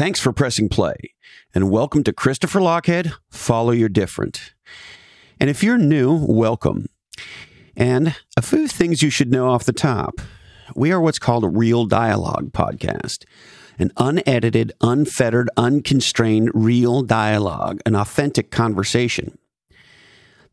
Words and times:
Thanks 0.00 0.18
for 0.18 0.32
pressing 0.32 0.70
play, 0.70 1.12
and 1.54 1.70
welcome 1.70 2.02
to 2.04 2.12
Christopher 2.14 2.58
Lochhead 2.58 3.12
Follow 3.28 3.72
Your 3.72 3.90
Different. 3.90 4.54
And 5.38 5.50
if 5.50 5.62
you're 5.62 5.76
new, 5.76 6.24
welcome. 6.26 6.86
And 7.76 8.16
a 8.34 8.40
few 8.40 8.66
things 8.66 9.02
you 9.02 9.10
should 9.10 9.30
know 9.30 9.50
off 9.50 9.64
the 9.64 9.74
top. 9.74 10.22
We 10.74 10.90
are 10.90 11.02
what's 11.02 11.18
called 11.18 11.44
a 11.44 11.48
real 11.48 11.84
dialogue 11.84 12.50
podcast, 12.52 13.26
an 13.78 13.92
unedited, 13.98 14.72
unfettered, 14.80 15.50
unconstrained, 15.58 16.50
real 16.54 17.02
dialogue, 17.02 17.82
an 17.84 17.94
authentic 17.94 18.50
conversation 18.50 19.36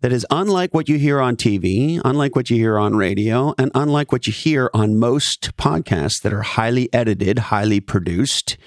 that 0.01 0.11
is 0.11 0.25
unlike 0.29 0.73
what 0.73 0.89
you 0.89 0.97
hear 0.97 1.21
on 1.21 1.37
TV, 1.37 2.01
unlike 2.03 2.35
what 2.35 2.49
you 2.49 2.57
hear 2.57 2.77
on 2.77 2.97
radio, 2.97 3.55
and 3.57 3.71
unlike 3.73 4.11
what 4.11 4.27
you 4.27 4.33
hear 4.33 4.69
on 4.73 4.99
most 4.99 5.55
podcasts 5.55 6.21
that 6.21 6.33
are 6.33 6.41
highly 6.41 6.93
edited, 6.93 7.39
highly 7.39 7.79
produced, 7.79 8.57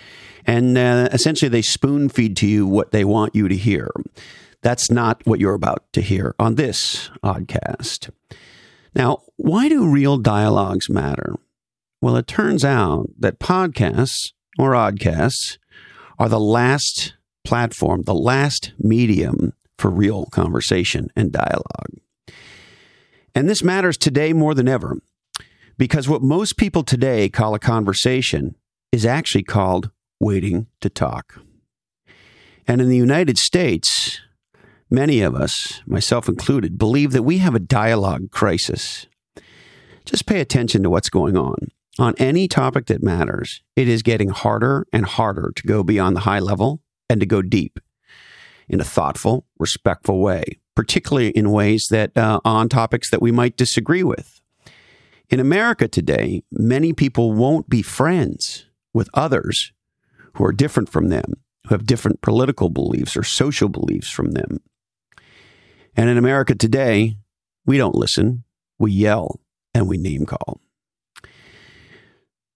and 0.51 0.77
uh, 0.77 1.09
essentially 1.13 1.49
they 1.49 1.63
spoon 1.63 2.09
feed 2.09 2.37
to 2.39 2.47
you 2.49 2.67
what 2.67 2.91
they 2.91 3.05
want 3.05 3.37
you 3.37 3.47
to 3.47 3.55
hear. 3.55 3.89
That's 4.63 4.91
not 4.91 5.25
what 5.25 5.39
you're 5.39 5.55
about 5.55 5.85
to 5.93 6.01
hear 6.01 6.35
on 6.41 6.57
this 6.57 7.09
oddcast. 7.23 8.11
Now, 8.93 9.19
why 9.37 9.69
do 9.69 9.87
real 9.87 10.19
dialogues 10.19 10.91
matter? 10.91 11.37
Well, 12.03 12.17
it 12.17 12.27
turns 12.27 12.65
out 12.65 13.11
that 13.17 13.39
podcasts 13.39 14.33
or 14.59 14.73
oddcasts 14.73 15.59
are 16.19 16.29
the 16.29 16.41
last 16.41 17.15
platform, 17.45 18.03
the 18.03 18.13
last 18.13 18.73
medium 18.77 19.53
for 19.79 19.89
real 19.89 20.27
conversation 20.27 21.11
and 21.15 21.31
dialogue. 21.31 22.01
And 23.37 23.49
this 23.49 23.63
matters 23.63 23.97
today 23.97 24.33
more 24.33 24.55
than 24.55 24.67
ever 24.67 24.97
because 25.79 26.09
what 26.09 26.23
most 26.23 26.57
people 26.57 26.83
today 26.83 27.29
call 27.29 27.55
a 27.55 27.61
conversation 27.61 28.57
is 28.91 29.07
actually 29.07 29.45
called 29.45 29.93
waiting 30.21 30.67
to 30.81 30.89
talk. 30.89 31.41
And 32.67 32.81
in 32.81 32.89
the 32.89 32.97
United 32.97 33.39
States, 33.39 34.21
many 34.91 35.23
of 35.23 35.35
us, 35.35 35.83
myself 35.87 36.29
included, 36.29 36.79
believe 36.79 37.13
that 37.13 37.23
we 37.23 37.39
have 37.39 37.55
a 37.55 37.61
dialogue 37.61 38.31
crisis. 38.31 39.07
Just 40.05 40.27
pay 40.27 40.41
attention 40.41 40.83
to 40.83 40.91
what's 40.91 41.11
going 41.11 41.37
on. 41.37 41.69
On 41.99 42.15
any 42.19 42.47
topic 42.47 42.87
that 42.87 43.03
matters, 43.03 43.63
it 43.75 43.89
is 43.89 44.03
getting 44.03 44.29
harder 44.29 44.87
and 44.93 45.05
harder 45.05 45.53
to 45.57 45.63
go 45.67 45.83
beyond 45.83 46.17
the 46.17 46.21
high 46.21 46.39
level 46.39 46.81
and 47.09 47.21
to 47.21 47.27
go 47.27 47.43
deep 47.43 47.81
in 48.69 48.81
a 48.81 48.85
thoughtful, 48.85 49.47
respectful 49.59 50.21
way, 50.21 50.45
particularly 50.77 51.31
in 51.31 51.51
ways 51.51 51.89
that 51.91 52.17
uh, 52.17 52.41
on 52.45 52.69
topics 52.69 53.11
that 53.11 53.21
we 53.21 53.33
might 53.33 53.57
disagree 53.57 54.05
with. 54.05 54.41
In 55.29 55.41
America 55.41 55.89
today, 55.89 56.43
many 56.53 56.93
people 56.93 57.33
won't 57.33 57.69
be 57.69 57.83
friends 57.83 58.67
with 58.95 59.11
others 59.13 59.73
who 60.35 60.45
are 60.45 60.53
different 60.53 60.89
from 60.89 61.09
them, 61.09 61.35
who 61.67 61.75
have 61.75 61.87
different 61.87 62.21
political 62.21 62.69
beliefs 62.69 63.17
or 63.17 63.23
social 63.23 63.69
beliefs 63.69 64.11
from 64.11 64.33
them. 64.33 64.59
And 65.97 66.09
in 66.09 66.19
America 66.19 66.55
today, 66.55 67.17
we 67.67 67.79
don't 67.79 67.95
listen, 67.95 68.45
we 68.79 68.93
yell, 68.93 69.41
and 69.75 69.89
we 69.89 69.99
name 69.99 70.27
call. 70.27 70.61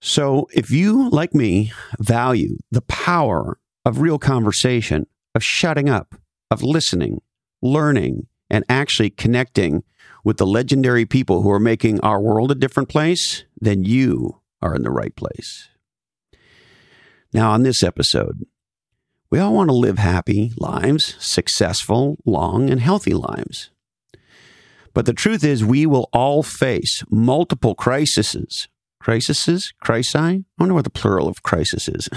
So, 0.00 0.48
if 0.52 0.70
you, 0.70 1.08
like 1.08 1.34
me, 1.34 1.72
value 1.98 2.58
the 2.70 2.82
power 2.82 3.58
of 3.84 4.00
real 4.00 4.18
conversation, 4.18 5.06
of 5.34 5.42
shutting 5.42 5.88
up, 5.88 6.14
of 6.50 6.62
listening, 6.62 7.22
learning, 7.62 8.26
and 8.50 8.64
actually 8.68 9.10
connecting 9.10 9.82
with 10.22 10.36
the 10.36 10.46
legendary 10.46 11.06
people 11.06 11.42
who 11.42 11.50
are 11.50 11.60
making 11.60 12.00
our 12.00 12.20
world 12.20 12.50
a 12.50 12.54
different 12.54 12.88
place, 12.88 13.44
then 13.60 13.84
you 13.84 14.40
are 14.60 14.74
in 14.74 14.82
the 14.82 14.90
right 14.90 15.14
place. 15.16 15.68
Now, 17.34 17.50
on 17.50 17.64
this 17.64 17.82
episode, 17.82 18.46
we 19.28 19.40
all 19.40 19.54
want 19.54 19.68
to 19.68 19.74
live 19.74 19.98
happy 19.98 20.52
lives, 20.56 21.16
successful, 21.18 22.16
long, 22.24 22.70
and 22.70 22.80
healthy 22.80 23.12
lives. 23.12 23.72
But 24.94 25.06
the 25.06 25.12
truth 25.12 25.42
is, 25.42 25.64
we 25.64 25.84
will 25.84 26.08
all 26.12 26.44
face 26.44 27.02
multiple 27.10 27.74
crises. 27.74 28.68
Crises? 29.00 29.74
Crisi? 29.82 30.16
I 30.16 30.44
wonder 30.56 30.74
what 30.74 30.84
the 30.84 30.90
plural 30.90 31.26
of 31.26 31.42
crisis 31.42 31.88
is. 31.88 32.08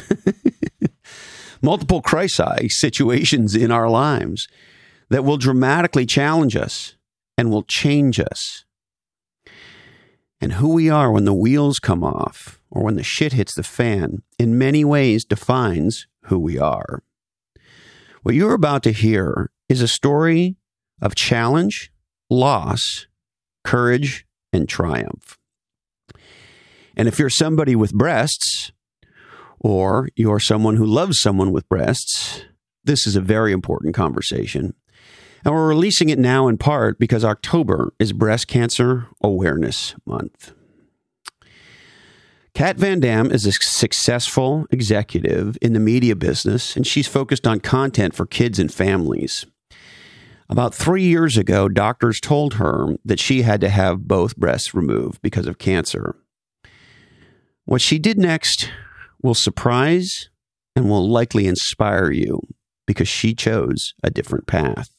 multiple 1.63 2.03
crisi 2.03 2.69
situations 2.69 3.55
in 3.55 3.71
our 3.71 3.89
lives 3.89 4.47
that 5.09 5.23
will 5.23 5.37
dramatically 5.37 6.05
challenge 6.05 6.55
us 6.55 6.95
and 7.39 7.49
will 7.49 7.63
change 7.63 8.19
us. 8.19 8.65
And 10.39 10.53
who 10.53 10.75
we 10.75 10.91
are 10.91 11.11
when 11.11 11.25
the 11.25 11.33
wheels 11.33 11.79
come 11.79 12.03
off 12.03 12.56
or 12.69 12.83
when 12.83 12.95
the 12.95 13.03
shit 13.03 13.33
hits 13.33 13.55
the 13.55 13.63
fan 13.63 14.21
in 14.37 14.57
many 14.57 14.83
ways 14.83 15.25
defines 15.25 16.07
who 16.25 16.39
we 16.39 16.57
are. 16.57 17.03
What 18.23 18.35
you're 18.35 18.53
about 18.53 18.83
to 18.83 18.91
hear 18.91 19.51
is 19.69 19.81
a 19.81 19.87
story 19.87 20.57
of 21.01 21.15
challenge, 21.15 21.91
loss, 22.29 23.07
courage, 23.63 24.25
and 24.51 24.67
triumph. 24.67 25.37
And 26.95 27.07
if 27.07 27.19
you're 27.19 27.29
somebody 27.29 27.75
with 27.75 27.93
breasts, 27.93 28.71
or 29.59 30.09
you're 30.15 30.39
someone 30.39 30.75
who 30.75 30.85
loves 30.85 31.19
someone 31.19 31.51
with 31.51 31.67
breasts, 31.69 32.43
this 32.83 33.07
is 33.07 33.15
a 33.15 33.21
very 33.21 33.51
important 33.51 33.95
conversation. 33.95 34.73
And 35.45 35.53
we're 35.53 35.67
releasing 35.67 36.09
it 36.09 36.19
now 36.19 36.47
in 36.47 36.57
part 36.57 36.99
because 36.99 37.23
October 37.23 37.93
is 37.99 38.13
Breast 38.13 38.47
Cancer 38.47 39.07
Awareness 39.21 39.95
Month. 40.05 40.53
Kat 42.57 42.77
Van 42.77 42.99
Dam 42.99 43.29
is 43.29 43.45
a 43.45 43.51
successful 43.51 44.65
executive 44.71 45.59
in 45.61 45.73
the 45.73 45.79
media 45.79 46.15
business, 46.15 46.75
and 46.75 46.87
she's 46.87 47.07
focused 47.07 47.45
on 47.45 47.59
content 47.59 48.15
for 48.15 48.25
kids 48.25 48.57
and 48.57 48.73
families. 48.73 49.45
About 50.49 50.73
three 50.73 51.03
years 51.03 51.37
ago, 51.37 51.69
doctors 51.69 52.19
told 52.19 52.55
her 52.55 52.95
that 53.05 53.19
she 53.19 53.43
had 53.43 53.61
to 53.61 53.69
have 53.69 54.07
both 54.07 54.37
breasts 54.37 54.73
removed 54.73 55.21
because 55.21 55.45
of 55.45 55.59
cancer. 55.59 56.15
What 57.65 57.79
she 57.79 57.99
did 57.99 58.17
next 58.17 58.71
will 59.21 59.35
surprise 59.35 60.31
and 60.75 60.89
will 60.89 61.07
likely 61.07 61.45
inspire 61.45 62.09
you 62.09 62.41
because 62.87 63.07
she 63.07 63.35
chose 63.35 63.93
a 64.01 64.09
different 64.09 64.47
path. 64.47 64.89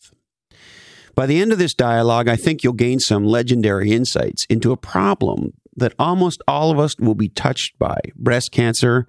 By 1.17 1.27
the 1.27 1.41
end 1.41 1.51
of 1.51 1.59
this 1.59 1.75
dialogue, 1.75 2.29
I 2.29 2.37
think 2.37 2.63
you'll 2.63 2.75
gain 2.75 3.01
some 3.01 3.25
legendary 3.25 3.91
insights 3.91 4.47
into 4.49 4.71
a 4.71 4.77
problem 4.77 5.55
that 5.79 5.95
almost 5.99 6.43
all 6.47 6.71
of 6.71 6.79
us 6.79 6.97
will 6.99 7.15
be 7.15 7.29
touched 7.29 7.79
by 7.79 7.99
breast 8.17 8.53
cancer 8.53 9.07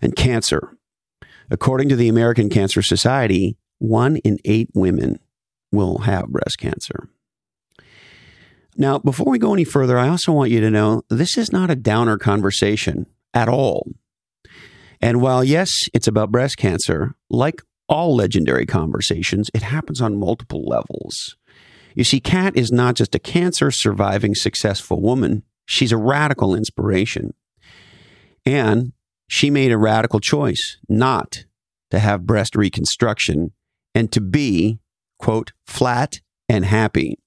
and 0.00 0.16
cancer. 0.16 0.76
According 1.50 1.88
to 1.90 1.96
the 1.96 2.08
American 2.08 2.48
Cancer 2.48 2.82
Society, 2.82 3.56
one 3.78 4.16
in 4.18 4.38
eight 4.44 4.70
women 4.74 5.18
will 5.70 5.98
have 5.98 6.28
breast 6.28 6.58
cancer. 6.58 7.08
Now, 8.76 8.98
before 8.98 9.30
we 9.30 9.38
go 9.38 9.52
any 9.52 9.64
further, 9.64 9.98
I 9.98 10.08
also 10.08 10.32
want 10.32 10.50
you 10.50 10.60
to 10.60 10.70
know 10.70 11.02
this 11.10 11.36
is 11.36 11.52
not 11.52 11.70
a 11.70 11.76
downer 11.76 12.16
conversation 12.16 13.06
at 13.34 13.48
all. 13.48 13.86
And 15.00 15.20
while, 15.20 15.44
yes, 15.44 15.70
it's 15.92 16.06
about 16.06 16.30
breast 16.30 16.56
cancer, 16.56 17.14
like 17.28 17.60
all 17.88 18.14
legendary 18.16 18.64
conversations, 18.64 19.50
it 19.52 19.62
happens 19.62 20.00
on 20.00 20.18
multiple 20.18 20.64
levels. 20.64 21.36
You 21.94 22.04
see, 22.04 22.20
Kat 22.20 22.56
is 22.56 22.72
not 22.72 22.94
just 22.94 23.14
a 23.14 23.18
cancer 23.18 23.70
surviving 23.70 24.34
successful 24.34 25.02
woman, 25.02 25.42
she's 25.66 25.92
a 25.92 25.96
radical 25.96 26.54
inspiration. 26.54 27.34
And 28.44 28.92
she 29.28 29.50
made 29.50 29.72
a 29.72 29.78
radical 29.78 30.20
choice 30.20 30.78
not 30.88 31.44
to 31.90 31.98
have 31.98 32.26
breast 32.26 32.56
reconstruction 32.56 33.52
and 33.94 34.10
to 34.12 34.20
be, 34.20 34.80
quote, 35.18 35.52
flat 35.66 36.20
and 36.48 36.64
happy, 36.64 37.18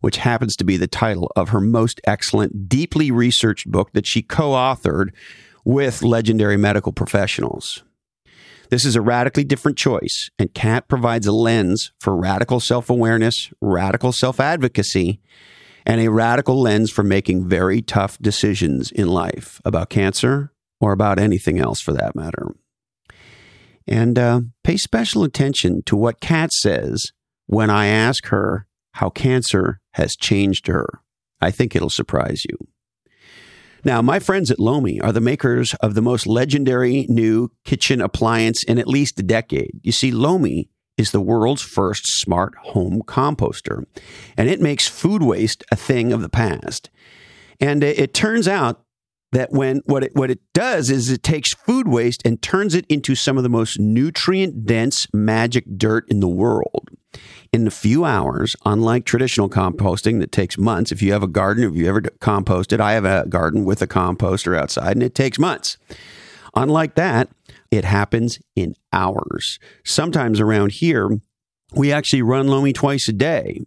which 0.00 0.18
happens 0.18 0.56
to 0.56 0.64
be 0.64 0.76
the 0.76 0.86
title 0.86 1.30
of 1.36 1.50
her 1.50 1.60
most 1.60 2.00
excellent, 2.06 2.68
deeply 2.68 3.10
researched 3.10 3.70
book 3.70 3.92
that 3.92 4.06
she 4.06 4.22
co 4.22 4.50
authored 4.50 5.08
with 5.64 6.02
legendary 6.02 6.56
medical 6.56 6.92
professionals. 6.92 7.82
This 8.70 8.84
is 8.84 8.96
a 8.96 9.00
radically 9.00 9.44
different 9.44 9.78
choice, 9.78 10.30
and 10.38 10.52
Kat 10.52 10.88
provides 10.88 11.26
a 11.26 11.32
lens 11.32 11.92
for 12.00 12.16
radical 12.16 12.60
self 12.60 12.90
awareness, 12.90 13.50
radical 13.60 14.12
self 14.12 14.40
advocacy, 14.40 15.20
and 15.86 16.00
a 16.00 16.10
radical 16.10 16.60
lens 16.60 16.90
for 16.90 17.04
making 17.04 17.48
very 17.48 17.80
tough 17.80 18.18
decisions 18.18 18.90
in 18.90 19.06
life 19.06 19.60
about 19.64 19.88
cancer 19.88 20.52
or 20.80 20.92
about 20.92 21.18
anything 21.18 21.58
else 21.58 21.80
for 21.80 21.92
that 21.92 22.16
matter. 22.16 22.48
And 23.86 24.18
uh, 24.18 24.40
pay 24.64 24.76
special 24.76 25.22
attention 25.22 25.82
to 25.86 25.94
what 25.96 26.20
Kat 26.20 26.52
says 26.52 27.12
when 27.46 27.70
I 27.70 27.86
ask 27.86 28.26
her 28.26 28.66
how 28.94 29.10
cancer 29.10 29.80
has 29.92 30.16
changed 30.16 30.66
her. 30.66 31.00
I 31.40 31.52
think 31.52 31.76
it'll 31.76 31.88
surprise 31.88 32.44
you. 32.44 32.56
Now, 33.84 34.02
my 34.02 34.18
friends 34.18 34.50
at 34.50 34.58
Lomi 34.58 35.00
are 35.00 35.12
the 35.12 35.20
makers 35.20 35.74
of 35.74 35.94
the 35.94 36.02
most 36.02 36.26
legendary 36.26 37.06
new 37.08 37.52
kitchen 37.64 38.00
appliance 38.00 38.64
in 38.64 38.80
at 38.80 38.88
least 38.88 39.20
a 39.20 39.22
decade. 39.22 39.78
You 39.84 39.92
see, 39.92 40.10
Lomi 40.10 40.70
is 40.96 41.10
the 41.10 41.20
world's 41.20 41.62
first 41.62 42.06
smart 42.06 42.54
home 42.56 43.02
composter, 43.06 43.84
and 44.36 44.48
it 44.48 44.60
makes 44.60 44.88
food 44.88 45.22
waste 45.22 45.64
a 45.70 45.76
thing 45.76 46.12
of 46.12 46.22
the 46.22 46.28
past. 46.28 46.90
And 47.60 47.82
it 47.82 48.12
turns 48.12 48.46
out 48.48 48.86
that 49.32 49.52
when 49.52 49.82
what 49.86 50.04
it 50.04 50.14
what 50.14 50.30
it 50.30 50.40
does 50.54 50.90
is 50.90 51.10
it 51.10 51.22
takes 51.22 51.52
food 51.52 51.88
waste 51.88 52.22
and 52.24 52.40
turns 52.40 52.74
it 52.74 52.86
into 52.88 53.14
some 53.14 53.36
of 53.36 53.42
the 53.42 53.48
most 53.48 53.78
nutrient 53.78 54.64
dense 54.64 55.06
magic 55.12 55.64
dirt 55.76 56.04
in 56.08 56.20
the 56.20 56.28
world 56.28 56.88
in 57.52 57.66
a 57.66 57.70
few 57.70 58.04
hours 58.04 58.54
unlike 58.64 59.04
traditional 59.04 59.48
composting 59.48 60.20
that 60.20 60.32
takes 60.32 60.56
months 60.56 60.92
if 60.92 61.02
you 61.02 61.12
have 61.12 61.22
a 61.22 61.28
garden 61.28 61.64
if 61.64 61.74
you 61.74 61.88
ever 61.88 62.00
composted 62.00 62.80
i 62.80 62.92
have 62.92 63.04
a 63.04 63.26
garden 63.28 63.64
with 63.64 63.82
a 63.82 63.86
composter 63.86 64.58
outside 64.58 64.92
and 64.92 65.02
it 65.02 65.14
takes 65.14 65.38
months 65.38 65.76
unlike 66.54 66.94
that 66.94 67.28
it 67.70 67.84
happens 67.84 68.38
in 68.54 68.74
hours 68.92 69.58
sometimes 69.84 70.40
around 70.40 70.72
here 70.72 71.20
we 71.74 71.92
actually 71.92 72.22
run 72.22 72.46
lomi 72.46 72.72
twice 72.72 73.08
a 73.08 73.12
day 73.12 73.60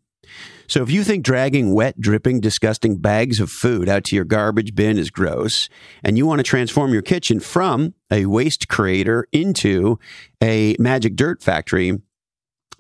so 0.70 0.84
if 0.84 0.92
you 0.92 1.04
think 1.04 1.26
dragging 1.26 1.74
wet, 1.74 2.00
dripping, 2.00 2.42
disgusting 2.42 2.98
bags 2.98 3.40
of 3.40 3.50
food 3.50 3.90
out 3.90 4.04
to 4.06 4.16
your 4.16 4.24
garbage 4.24 4.76
bin 4.76 5.00
is 5.00 5.10
gross, 5.10 5.68
and 6.04 6.16
you 6.16 6.28
want 6.28 6.40
to 6.40 6.44
transform 6.44 6.94
your 6.94 7.02
kitchen 7.02 7.40
from 7.40 7.96
a 8.12 8.28
waste 8.28 8.68
creator 8.68 9.28
into 9.32 9.98
a 10.44 10.76
magic 10.78 11.16
dirt 11.16 11.42
factory, 11.42 12.00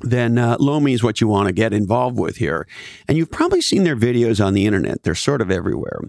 then 0.02 0.38
uh, 0.38 0.58
Lomi 0.60 0.94
is 0.94 1.02
what 1.02 1.20
you 1.20 1.28
want 1.28 1.48
to 1.48 1.52
get 1.52 1.74
involved 1.74 2.20
with 2.20 2.38
here. 2.38 2.68
And 3.08 3.18
you've 3.18 3.32
probably 3.32 3.60
seen 3.60 3.86
their 3.86 3.98
videos 3.98 4.44
on 4.44 4.54
the 4.54 4.68
internet. 4.68 5.02
They're 5.02 5.16
sort 5.16 5.42
of 5.42 5.50
everywhere. 5.50 6.00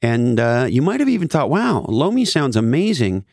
And 0.00 0.38
uh, 0.38 0.68
you 0.70 0.82
might 0.82 1.00
have 1.00 1.08
even 1.08 1.26
thought, 1.26 1.50
wow, 1.50 1.84
Lomi 1.88 2.24
sounds 2.24 2.54
amazing, 2.54 3.24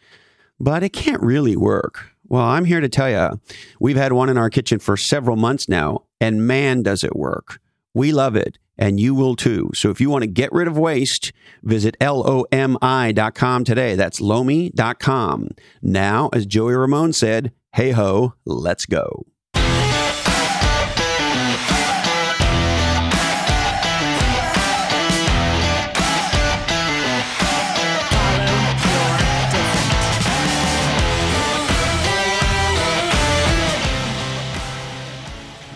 but 0.62 0.84
it 0.84 0.94
can't 0.94 1.22
really 1.22 1.58
work. 1.58 2.12
Well, 2.30 2.44
I'm 2.44 2.66
here 2.66 2.80
to 2.80 2.88
tell 2.88 3.10
you, 3.10 3.42
we've 3.80 3.98
had 3.98 4.14
one 4.14 4.30
in 4.30 4.38
our 4.38 4.50
kitchen 4.50 4.80
for 4.80 4.96
several 4.96 5.36
months 5.36 5.68
now, 5.68 6.04
and 6.22 6.48
man, 6.48 6.84
does 6.84 7.04
it 7.04 7.16
work. 7.16 7.60
We 7.94 8.14
love 8.14 8.36
it, 8.36 8.58
and 8.78 9.00
you 9.00 9.14
will 9.14 9.36
too. 9.36 9.72
So 9.74 9.90
if 9.90 10.00
you 10.00 10.10
want 10.10 10.22
to 10.22 10.28
get 10.28 10.54
rid 10.54 10.68
of 10.68 10.78
waste, 10.78 11.34
visit 11.64 11.98
lomi.com 12.00 13.64
today. 13.66 13.96
That's 13.96 14.22
lomi.com. 14.22 15.50
Now, 15.82 16.30
as 16.32 16.46
Joey 16.46 16.76
Ramone 16.76 17.12
said, 17.12 17.52
hey 17.74 17.92
ho, 17.92 18.36
let's 18.46 18.86
go. 18.86 19.26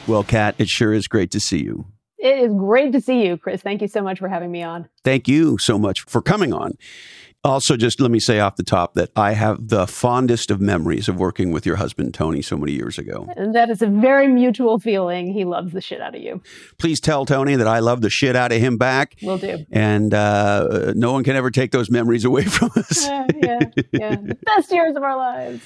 Well, 0.07 0.23
Kat, 0.23 0.55
it 0.59 0.67
sure 0.69 0.93
is 0.93 1.07
great 1.07 1.31
to 1.31 1.39
see 1.39 1.63
you. 1.63 1.87
It 2.17 2.39
is 2.39 2.53
great 2.53 2.91
to 2.93 3.01
see 3.01 3.25
you, 3.25 3.37
Chris. 3.37 3.61
Thank 3.61 3.81
you 3.81 3.87
so 3.87 4.01
much 4.01 4.19
for 4.19 4.29
having 4.29 4.51
me 4.51 4.63
on. 4.63 4.87
Thank 5.03 5.27
you 5.27 5.57
so 5.57 5.77
much 5.77 6.01
for 6.01 6.21
coming 6.21 6.53
on. 6.53 6.73
Also, 7.43 7.77
just 7.77 8.01
let 8.01 8.09
me 8.09 8.19
say 8.19 8.39
off 8.39 8.55
the 8.55 8.63
top 8.63 8.95
that 8.95 9.11
I 9.15 9.33
have 9.33 9.67
the 9.67 9.85
fondest 9.85 10.49
of 10.49 10.59
memories 10.59 11.07
of 11.07 11.17
working 11.19 11.51
with 11.51 11.63
your 11.63 11.75
husband, 11.75 12.15
Tony, 12.15 12.41
so 12.41 12.57
many 12.57 12.71
years 12.71 12.97
ago. 12.97 13.27
And 13.35 13.53
that 13.53 13.69
is 13.69 13.83
a 13.83 13.87
very 13.87 14.27
mutual 14.27 14.79
feeling. 14.79 15.31
He 15.31 15.45
loves 15.45 15.71
the 15.71 15.81
shit 15.81 16.01
out 16.01 16.15
of 16.15 16.21
you. 16.21 16.41
Please 16.79 16.99
tell 16.99 17.23
Tony 17.23 17.55
that 17.55 17.67
I 17.67 17.79
love 17.79 18.01
the 18.01 18.09
shit 18.09 18.35
out 18.35 18.51
of 18.51 18.59
him 18.59 18.77
back. 18.77 19.15
Will 19.21 19.37
do. 19.37 19.63
And 19.71 20.11
uh, 20.11 20.93
no 20.95 21.11
one 21.11 21.23
can 21.23 21.35
ever 21.35 21.51
take 21.51 21.71
those 21.71 21.91
memories 21.91 22.25
away 22.25 22.43
from 22.45 22.71
us. 22.75 23.05
yeah, 23.05 23.27
yeah, 23.35 23.59
yeah. 23.91 24.15
The 24.15 24.37
best 24.57 24.71
years 24.71 24.95
of 24.95 25.03
our 25.03 25.15
lives. 25.15 25.61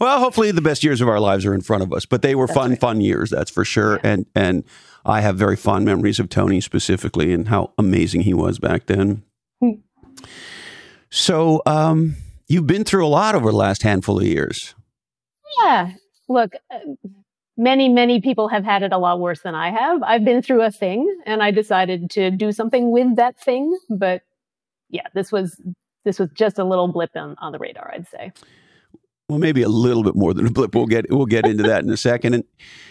Well, 0.00 0.18
hopefully 0.18 0.50
the 0.50 0.62
best 0.62 0.84
years 0.84 1.00
of 1.00 1.08
our 1.08 1.20
lives 1.20 1.46
are 1.46 1.54
in 1.54 1.60
front 1.60 1.82
of 1.82 1.92
us, 1.92 2.06
but 2.06 2.22
they 2.22 2.34
were 2.34 2.46
that's 2.46 2.56
fun, 2.56 2.70
right. 2.70 2.80
fun 2.80 3.00
years, 3.00 3.30
that's 3.30 3.50
for 3.50 3.64
sure. 3.64 3.94
Yeah. 3.96 4.10
And 4.10 4.26
and 4.34 4.64
I 5.04 5.20
have 5.20 5.36
very 5.36 5.56
fond 5.56 5.84
memories 5.84 6.18
of 6.18 6.28
Tony 6.28 6.60
specifically 6.60 7.32
and 7.32 7.48
how 7.48 7.72
amazing 7.76 8.22
he 8.22 8.34
was 8.34 8.58
back 8.58 8.86
then. 8.86 9.22
Hmm. 9.60 9.72
So, 11.10 11.62
um, 11.66 12.16
you've 12.48 12.66
been 12.66 12.84
through 12.84 13.06
a 13.06 13.08
lot 13.08 13.34
over 13.34 13.50
the 13.50 13.56
last 13.56 13.82
handful 13.82 14.18
of 14.18 14.26
years. 14.26 14.74
Yeah. 15.62 15.92
Look, 16.28 16.54
uh, 16.70 16.78
many, 17.56 17.88
many 17.88 18.20
people 18.20 18.48
have 18.48 18.64
had 18.64 18.82
it 18.82 18.92
a 18.92 18.98
lot 18.98 19.20
worse 19.20 19.40
than 19.42 19.54
I 19.54 19.70
have. 19.70 20.02
I've 20.02 20.24
been 20.24 20.42
through 20.42 20.62
a 20.62 20.70
thing 20.70 21.22
and 21.26 21.42
I 21.42 21.50
decided 21.50 22.10
to 22.10 22.30
do 22.30 22.50
something 22.50 22.90
with 22.90 23.16
that 23.16 23.38
thing. 23.38 23.76
But 23.90 24.22
yeah, 24.88 25.06
this 25.12 25.30
was, 25.30 25.60
this 26.04 26.18
was 26.18 26.30
just 26.34 26.58
a 26.58 26.64
little 26.64 26.88
blip 26.88 27.10
on, 27.14 27.36
on 27.38 27.52
the 27.52 27.58
radar, 27.58 27.92
I'd 27.94 28.08
say 28.08 28.32
well, 29.28 29.38
maybe 29.38 29.62
a 29.62 29.68
little 29.68 30.02
bit 30.02 30.14
more 30.14 30.34
than 30.34 30.46
a 30.48 30.50
blip. 30.50 30.74
We'll 30.74 30.86
get 30.86 31.06
we'll 31.10 31.26
get 31.26 31.46
into 31.46 31.62
that 31.64 31.84
in 31.84 31.90
a 31.90 31.96
second. 31.96 32.34
And 32.34 32.44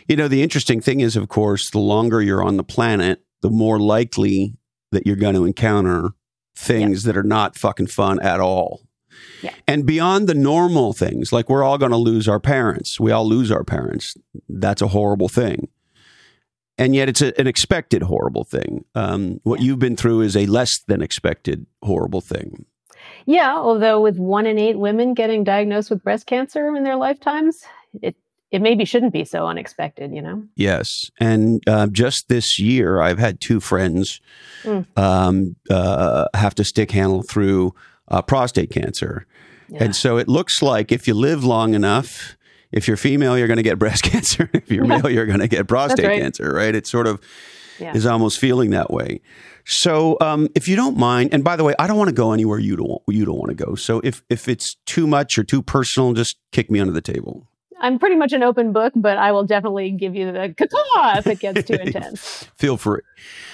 you 0.07 0.15
know, 0.15 0.27
the 0.27 0.43
interesting 0.43 0.81
thing 0.81 0.99
is, 0.99 1.15
of 1.15 1.27
course, 1.29 1.69
the 1.69 1.79
longer 1.79 2.21
you're 2.21 2.43
on 2.43 2.57
the 2.57 2.63
planet, 2.63 3.23
the 3.41 3.49
more 3.49 3.79
likely 3.79 4.55
that 4.91 5.05
you're 5.05 5.15
going 5.15 5.35
to 5.35 5.45
encounter 5.45 6.11
things 6.55 7.03
yeah. 7.03 7.11
that 7.11 7.17
are 7.17 7.23
not 7.23 7.57
fucking 7.57 7.87
fun 7.87 8.21
at 8.21 8.39
all. 8.39 8.81
Yeah. 9.41 9.53
And 9.67 9.85
beyond 9.85 10.27
the 10.27 10.33
normal 10.33 10.93
things, 10.93 11.31
like 11.31 11.49
we're 11.49 11.63
all 11.63 11.77
going 11.77 11.91
to 11.91 11.97
lose 11.97 12.27
our 12.27 12.39
parents. 12.39 12.99
We 12.99 13.11
all 13.11 13.27
lose 13.27 13.51
our 13.51 13.63
parents. 13.63 14.15
That's 14.49 14.81
a 14.81 14.87
horrible 14.87 15.29
thing. 15.29 15.67
And 16.77 16.95
yet 16.95 17.09
it's 17.09 17.21
a, 17.21 17.39
an 17.39 17.45
expected 17.45 18.03
horrible 18.03 18.43
thing. 18.43 18.85
Um, 18.95 19.39
what 19.43 19.59
yeah. 19.59 19.67
you've 19.67 19.79
been 19.79 19.95
through 19.95 20.21
is 20.21 20.35
a 20.35 20.45
less 20.47 20.79
than 20.87 21.01
expected 21.01 21.67
horrible 21.83 22.21
thing. 22.21 22.65
Yeah, 23.25 23.55
although 23.55 24.01
with 24.01 24.17
one 24.17 24.45
in 24.45 24.59
eight 24.59 24.77
women 24.77 25.13
getting 25.13 25.43
diagnosed 25.43 25.89
with 25.89 26.03
breast 26.03 26.25
cancer 26.25 26.75
in 26.75 26.83
their 26.83 26.95
lifetimes, 26.95 27.63
it 28.01 28.15
it 28.53 28.61
maybe 28.61 28.85
shouldn't 28.85 29.13
be 29.13 29.25
so 29.25 29.47
unexpected, 29.47 30.13
you 30.13 30.21
know? 30.21 30.43
Yes. 30.55 31.09
And 31.19 31.67
uh, 31.67 31.87
just 31.87 32.29
this 32.29 32.59
year, 32.59 33.01
I've 33.01 33.17
had 33.17 33.41
two 33.41 33.59
friends 33.59 34.21
mm. 34.61 34.85
um, 34.95 35.55
uh, 35.71 36.27
have 36.35 36.53
to 36.55 36.63
stick 36.63 36.91
handle 36.91 37.23
through 37.23 37.73
uh, 38.09 38.21
prostate 38.21 38.69
cancer. 38.69 39.25
Yeah. 39.69 39.85
And 39.85 39.95
so 39.95 40.17
it 40.17 40.27
looks 40.27 40.61
like 40.61 40.91
if 40.91 41.07
you 41.07 41.15
live 41.15 41.43
long 41.43 41.73
enough, 41.73 42.37
if 42.71 42.87
you're 42.87 42.95
female, 42.95 43.35
you're 43.39 43.47
going 43.47 43.57
to 43.57 43.63
get 43.63 43.79
breast 43.79 44.03
cancer. 44.11 44.47
if 44.53 44.69
you're 44.69 44.85
male, 44.85 45.09
you're 45.09 45.25
going 45.25 45.39
to 45.39 45.47
get 45.47 45.67
prostate 45.67 46.05
right. 46.05 46.21
cancer, 46.21 46.53
right? 46.53 46.75
It's 46.75 46.91
sort 46.91 47.07
of 47.07 47.19
yeah. 47.79 47.95
is 47.95 48.05
almost 48.05 48.39
feeling 48.39 48.71
that 48.71 48.91
way. 48.91 49.21
So, 49.65 50.17
um, 50.19 50.49
if 50.55 50.67
you 50.67 50.75
don't 50.75 50.97
mind, 50.97 51.33
and 51.33 51.43
by 51.43 51.55
the 51.55 51.63
way, 51.63 51.73
I 51.79 51.87
don't 51.87 51.97
want 51.97 52.09
to 52.09 52.15
go 52.15 52.33
anywhere 52.33 52.59
you 52.59 52.75
don't 52.75 53.01
you 53.07 53.25
don't 53.25 53.37
want 53.37 53.57
to 53.57 53.65
go. 53.65 53.75
So, 53.75 54.01
if 54.03 54.23
if 54.29 54.47
it's 54.47 54.75
too 54.85 55.07
much 55.07 55.37
or 55.37 55.43
too 55.43 55.61
personal, 55.61 56.13
just 56.13 56.37
kick 56.51 56.69
me 56.69 56.79
under 56.79 56.93
the 56.93 57.01
table. 57.01 57.47
I'm 57.79 57.99
pretty 57.99 58.15
much 58.15 58.31
an 58.31 58.43
open 58.43 58.71
book, 58.71 58.93
but 58.95 59.17
I 59.17 59.31
will 59.31 59.45
definitely 59.45 59.91
give 59.91 60.15
you 60.15 60.31
the 60.31 60.55
caca 60.57 61.17
if 61.17 61.27
it 61.27 61.39
gets 61.39 61.63
too 61.63 61.73
intense. 61.81 62.47
Feel 62.55 62.77
free. 62.77 63.01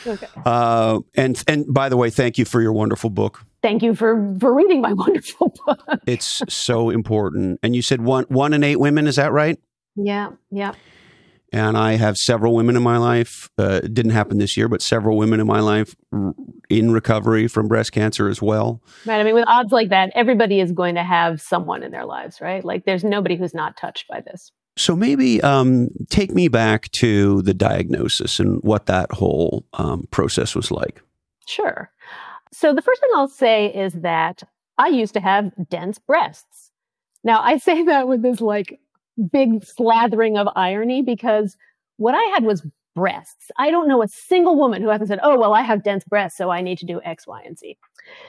Okay. 0.05 0.27
Uh, 0.45 0.99
and 1.15 1.43
and 1.47 1.65
by 1.71 1.89
the 1.89 1.97
way, 1.97 2.09
thank 2.09 2.37
you 2.37 2.45
for 2.45 2.61
your 2.61 2.73
wonderful 2.73 3.09
book. 3.09 3.43
Thank 3.61 3.83
you 3.83 3.93
for 3.93 4.35
for 4.39 4.53
reading 4.53 4.81
my 4.81 4.93
wonderful 4.93 5.55
book. 5.65 5.79
it's 6.07 6.41
so 6.47 6.89
important. 6.89 7.59
And 7.61 7.75
you 7.75 7.81
said 7.81 8.01
one 8.01 8.25
one 8.29 8.53
in 8.53 8.63
eight 8.63 8.79
women. 8.79 9.05
Is 9.07 9.17
that 9.17 9.31
right? 9.31 9.59
Yeah. 9.95 10.31
Yeah 10.49 10.73
and 11.51 11.77
I 11.77 11.93
have 11.93 12.17
several 12.17 12.55
women 12.55 12.75
in 12.75 12.83
my 12.83 12.97
life. 12.97 13.49
Uh, 13.57 13.81
it 13.83 13.93
didn't 13.93 14.11
happen 14.11 14.37
this 14.37 14.55
year, 14.55 14.67
but 14.67 14.81
several 14.81 15.17
women 15.17 15.39
in 15.39 15.47
my 15.47 15.59
life 15.59 15.95
r- 16.11 16.33
in 16.69 16.91
recovery 16.91 17.47
from 17.47 17.67
breast 17.67 17.91
cancer 17.91 18.29
as 18.29 18.41
well. 18.41 18.81
Right. 19.05 19.19
I 19.19 19.23
mean, 19.23 19.33
with 19.33 19.47
odds 19.47 19.71
like 19.71 19.89
that, 19.89 20.11
everybody 20.15 20.59
is 20.59 20.71
going 20.71 20.95
to 20.95 21.03
have 21.03 21.41
someone 21.41 21.83
in 21.83 21.91
their 21.91 22.05
lives, 22.05 22.39
right? 22.41 22.63
Like, 22.63 22.85
there's 22.85 23.03
nobody 23.03 23.35
who's 23.35 23.53
not 23.53 23.77
touched 23.77 24.07
by 24.07 24.21
this. 24.21 24.51
So 24.77 24.95
maybe 24.95 25.41
um, 25.41 25.89
take 26.09 26.31
me 26.31 26.47
back 26.47 26.89
to 26.99 27.41
the 27.41 27.53
diagnosis 27.53 28.39
and 28.39 28.61
what 28.63 28.85
that 28.85 29.11
whole 29.11 29.65
um, 29.73 30.07
process 30.11 30.55
was 30.55 30.71
like. 30.71 31.01
Sure. 31.47 31.91
So 32.53 32.73
the 32.73 32.81
first 32.81 33.01
thing 33.01 33.09
I'll 33.15 33.27
say 33.27 33.67
is 33.67 33.93
that 33.93 34.43
I 34.77 34.87
used 34.87 35.13
to 35.15 35.19
have 35.19 35.51
dense 35.69 35.99
breasts. 35.99 36.71
Now 37.23 37.41
I 37.41 37.57
say 37.57 37.83
that 37.85 38.07
with 38.07 38.21
this 38.21 38.39
like 38.39 38.79
big 39.31 39.61
slathering 39.61 40.39
of 40.39 40.47
irony 40.55 41.01
because 41.01 41.57
what 41.97 42.15
I 42.15 42.23
had 42.33 42.43
was 42.43 42.65
breasts. 42.95 43.51
I 43.57 43.71
don't 43.71 43.87
know 43.87 44.01
a 44.01 44.07
single 44.07 44.57
woman 44.57 44.81
who 44.81 44.89
hasn't 44.89 45.09
said, 45.09 45.19
oh, 45.23 45.39
well, 45.39 45.53
I 45.53 45.61
have 45.61 45.83
dense 45.83 46.03
breasts, 46.03 46.37
so 46.37 46.49
I 46.49 46.61
need 46.61 46.77
to 46.79 46.85
do 46.85 47.01
X, 47.03 47.27
Y, 47.27 47.41
and 47.45 47.57
Z. 47.57 47.77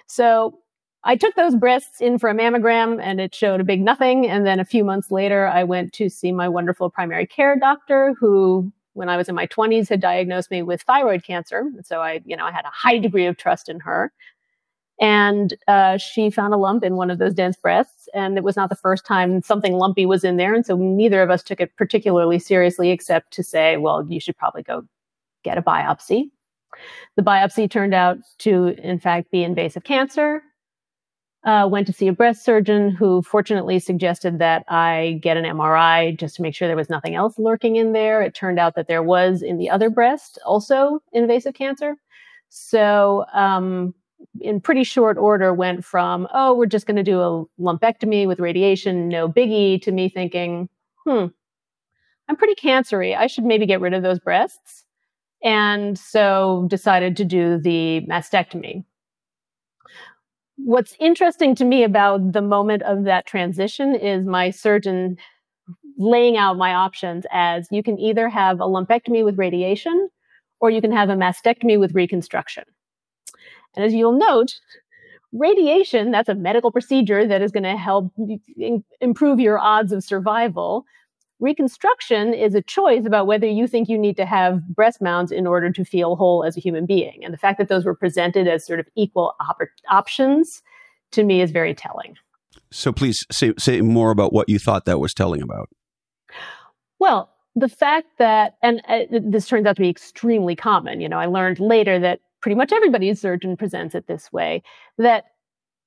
So 0.06 0.59
I 1.02 1.16
took 1.16 1.35
those 1.35 1.54
breasts 1.54 2.00
in 2.00 2.18
for 2.18 2.28
a 2.28 2.35
mammogram 2.35 3.00
and 3.02 3.20
it 3.20 3.35
showed 3.35 3.61
a 3.61 3.64
big 3.64 3.80
nothing. 3.80 4.28
And 4.28 4.47
then 4.47 4.61
a 4.61 4.64
few 4.64 4.85
months 4.85 5.11
later, 5.11 5.47
I 5.47 5.64
went 5.64 5.92
to 5.94 6.09
see 6.11 6.30
my 6.30 6.49
wonderful 6.49 6.90
primary 6.90 7.26
care 7.26 7.59
doctor 7.59 8.14
who, 8.18 8.70
when 8.92 9.09
I 9.09 9.16
was 9.16 9.28
in 9.28 9.35
my 9.35 9.47
20s, 9.47 9.88
had 9.88 10.00
diagnosed 10.00 10.50
me 10.50 10.62
with 10.62 10.82
thyroid 10.82 11.25
cancer. 11.25 11.61
And 11.75 11.87
so 11.87 12.00
I, 12.00 12.20
you 12.26 12.37
know, 12.37 12.44
I 12.44 12.52
had 12.52 12.64
a 12.64 12.70
high 12.70 12.99
degree 12.99 13.26
of 13.26 13.38
trust 13.38 13.68
in 13.68 13.80
her. 13.80 14.12
And 15.00 15.54
uh, 15.66 15.97
she 15.97 16.28
found 16.28 16.52
a 16.52 16.59
lump 16.59 16.85
in 16.85 16.97
one 16.97 17.11
of 17.11 17.19
those 17.19 17.33
dense 17.33 17.57
breasts. 17.57 18.09
And 18.12 18.37
it 18.37 18.45
was 18.45 18.54
not 18.54 18.69
the 18.69 18.76
first 18.76 19.07
time 19.07 19.40
something 19.42 19.73
lumpy 19.73 20.04
was 20.04 20.25
in 20.25 20.37
there. 20.37 20.54
And 20.54 20.64
so 20.64 20.76
neither 20.76 21.23
of 21.23 21.30
us 21.30 21.42
took 21.42 21.59
it 21.59 21.75
particularly 21.76 22.38
seriously, 22.38 22.90
except 22.90 23.33
to 23.33 23.42
say, 23.42 23.78
well, 23.78 24.07
you 24.07 24.21
should 24.21 24.37
probably 24.37 24.62
go 24.62 24.87
get 25.42 25.57
a 25.57 25.62
biopsy. 25.62 26.30
The 27.16 27.23
biopsy 27.23 27.69
turned 27.69 27.95
out 27.95 28.19
to, 28.38 28.76
in 28.83 28.99
fact, 29.00 29.30
be 29.30 29.42
invasive 29.42 29.85
cancer. 29.85 30.42
Uh, 31.42 31.66
went 31.71 31.87
to 31.87 31.92
see 31.95 32.07
a 32.07 32.12
breast 32.12 32.45
surgeon 32.45 32.90
who 32.90 33.23
fortunately 33.23 33.78
suggested 33.78 34.38
that 34.38 34.62
I 34.69 35.19
get 35.23 35.38
an 35.38 35.45
MRI 35.45 36.19
just 36.19 36.37
to 36.37 36.42
make 36.42 36.54
sure 36.54 36.69
there 36.69 36.76
was 36.76 36.90
nothing 36.90 37.14
else 37.14 37.38
lurking 37.38 37.76
in 37.76 37.92
there. 37.92 38.21
It 38.21 38.35
turned 38.35 38.59
out 38.59 38.75
that 38.75 38.88
there 38.88 39.02
was 39.02 39.40
in 39.40 39.57
the 39.57 39.71
other 39.71 39.88
breast 39.88 40.38
also 40.45 41.00
invasive 41.14 41.54
cancer. 41.54 41.97
So 42.50 43.25
um, 43.33 43.95
in 44.40 44.60
pretty 44.60 44.84
short 44.84 45.18
order 45.18 45.52
went 45.52 45.84
from, 45.84 46.26
oh, 46.32 46.54
we're 46.54 46.66
just 46.66 46.86
going 46.86 46.96
to 46.96 47.02
do 47.02 47.20
a 47.20 47.44
lumpectomy 47.60 48.26
with 48.26 48.40
radiation, 48.40 49.08
no 49.08 49.28
biggie, 49.28 49.80
to 49.82 49.92
me 49.92 50.08
thinking, 50.08 50.68
hmm, 51.04 51.26
I'm 52.28 52.36
pretty 52.36 52.54
cancery. 52.54 53.16
I 53.16 53.26
should 53.26 53.44
maybe 53.44 53.66
get 53.66 53.80
rid 53.80 53.94
of 53.94 54.02
those 54.02 54.18
breasts. 54.18 54.84
And 55.42 55.98
so 55.98 56.66
decided 56.68 57.16
to 57.16 57.24
do 57.24 57.58
the 57.58 58.06
mastectomy. 58.08 58.84
What's 60.56 60.94
interesting 61.00 61.54
to 61.56 61.64
me 61.64 61.82
about 61.82 62.32
the 62.32 62.42
moment 62.42 62.82
of 62.82 63.04
that 63.04 63.26
transition 63.26 63.94
is 63.94 64.26
my 64.26 64.50
surgeon 64.50 65.16
laying 65.96 66.36
out 66.36 66.56
my 66.56 66.74
options 66.74 67.24
as 67.30 67.66
you 67.70 67.82
can 67.82 67.98
either 67.98 68.28
have 68.28 68.60
a 68.60 68.64
lumpectomy 68.64 69.24
with 69.24 69.38
radiation 69.38 70.10
or 70.60 70.70
you 70.70 70.80
can 70.80 70.92
have 70.92 71.08
a 71.08 71.14
mastectomy 71.14 71.78
with 71.78 71.94
reconstruction. 71.94 72.64
And 73.76 73.84
as 73.84 73.92
you'll 73.92 74.18
note, 74.18 74.54
radiation, 75.32 76.10
that's 76.10 76.28
a 76.28 76.34
medical 76.34 76.72
procedure 76.72 77.26
that 77.26 77.42
is 77.42 77.52
going 77.52 77.62
to 77.62 77.76
help 77.76 78.12
improve 79.00 79.40
your 79.40 79.58
odds 79.58 79.92
of 79.92 80.02
survival. 80.02 80.84
Reconstruction 81.38 82.34
is 82.34 82.54
a 82.54 82.62
choice 82.62 83.06
about 83.06 83.26
whether 83.26 83.46
you 83.46 83.66
think 83.66 83.88
you 83.88 83.96
need 83.96 84.16
to 84.16 84.26
have 84.26 84.66
breast 84.68 85.00
mounds 85.00 85.32
in 85.32 85.46
order 85.46 85.72
to 85.72 85.84
feel 85.84 86.16
whole 86.16 86.44
as 86.44 86.56
a 86.56 86.60
human 86.60 86.84
being. 86.84 87.20
And 87.24 87.32
the 87.32 87.38
fact 87.38 87.58
that 87.58 87.68
those 87.68 87.84
were 87.84 87.94
presented 87.94 88.46
as 88.46 88.66
sort 88.66 88.80
of 88.80 88.86
equal 88.96 89.34
op- 89.40 89.60
options 89.88 90.62
to 91.12 91.24
me 91.24 91.40
is 91.40 91.50
very 91.50 91.74
telling. 91.74 92.16
So 92.70 92.92
please 92.92 93.24
say, 93.30 93.54
say 93.58 93.80
more 93.80 94.10
about 94.10 94.32
what 94.32 94.48
you 94.48 94.58
thought 94.58 94.84
that 94.84 95.00
was 95.00 95.14
telling 95.14 95.42
about. 95.42 95.70
Well, 96.98 97.30
the 97.56 97.68
fact 97.68 98.06
that, 98.18 98.56
and 98.62 98.82
uh, 98.86 99.00
this 99.10 99.48
turns 99.48 99.66
out 99.66 99.76
to 99.76 99.82
be 99.82 99.88
extremely 99.88 100.54
common. 100.54 101.00
You 101.00 101.08
know, 101.08 101.18
I 101.18 101.26
learned 101.26 101.58
later 101.58 101.98
that 102.00 102.20
pretty 102.40 102.54
much 102.54 102.73
everybody's 102.73 103.20
surgeon 103.20 103.56
presents 103.56 103.94
it 103.94 104.06
this 104.06 104.32
way 104.32 104.62
that 104.99 105.25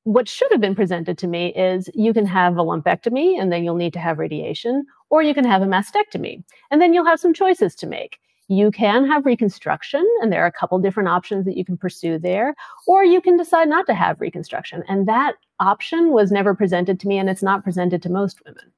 what 0.04 0.28
should 0.28 0.52
have 0.52 0.62
been 0.62 0.76
presented 0.76 1.18
to 1.18 1.28
me 1.28 1.54
is 1.54 1.90
you 1.94 2.14
can 2.14 2.26
have 2.26 2.58
a 2.58 2.64
lumpectomy 2.64 3.40
and 3.40 3.52
then 3.52 3.64
you'll 3.64 3.76
need 3.76 3.94
to 3.94 4.00
have 4.00 4.20
radiation, 4.20 4.86
or 5.10 5.24
you 5.24 5.34
can 5.34 5.46
have 5.46 5.62
a 5.62 5.66
mastectomy 5.66 6.44
and 6.72 6.82
then 6.82 6.94
you'll 6.94 7.06
have 7.06 7.20
some 7.20 7.34
choices 7.34 7.74
to 7.76 7.88
make. 7.88 8.20
You 8.50 8.72
can 8.72 9.08
have 9.08 9.26
reconstruction, 9.26 10.06
and 10.22 10.32
there 10.32 10.44
are 10.44 10.48
a 10.48 10.52
couple 10.52 10.78
different 10.78 11.08
options 11.08 11.46
that 11.46 11.56
you 11.56 11.64
can 11.64 11.78
pursue 11.78 12.20
there, 12.20 12.54
or 12.86 13.06
you 13.06 13.22
can 13.22 13.38
decide 13.38 13.70
not 13.70 13.86
to 13.86 13.94
have 13.94 14.20
reconstruction. 14.20 14.84
And 14.90 15.08
that 15.08 15.36
option 15.62 16.12
was 16.12 16.30
never 16.30 16.54
presented 16.54 17.00
to 17.00 17.08
me, 17.08 17.18
and 17.18 17.30
it's 17.30 17.42
not 17.42 17.64
presented 17.64 18.04
to 18.04 18.10
most 18.10 18.42
women. 18.46 18.72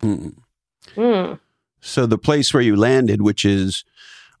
Mm. 0.00 0.34
Mm. 0.94 1.40
So 1.80 2.06
the 2.06 2.16
place 2.16 2.54
where 2.54 2.62
you 2.62 2.76
landed, 2.76 3.20
which 3.20 3.44
is, 3.44 3.84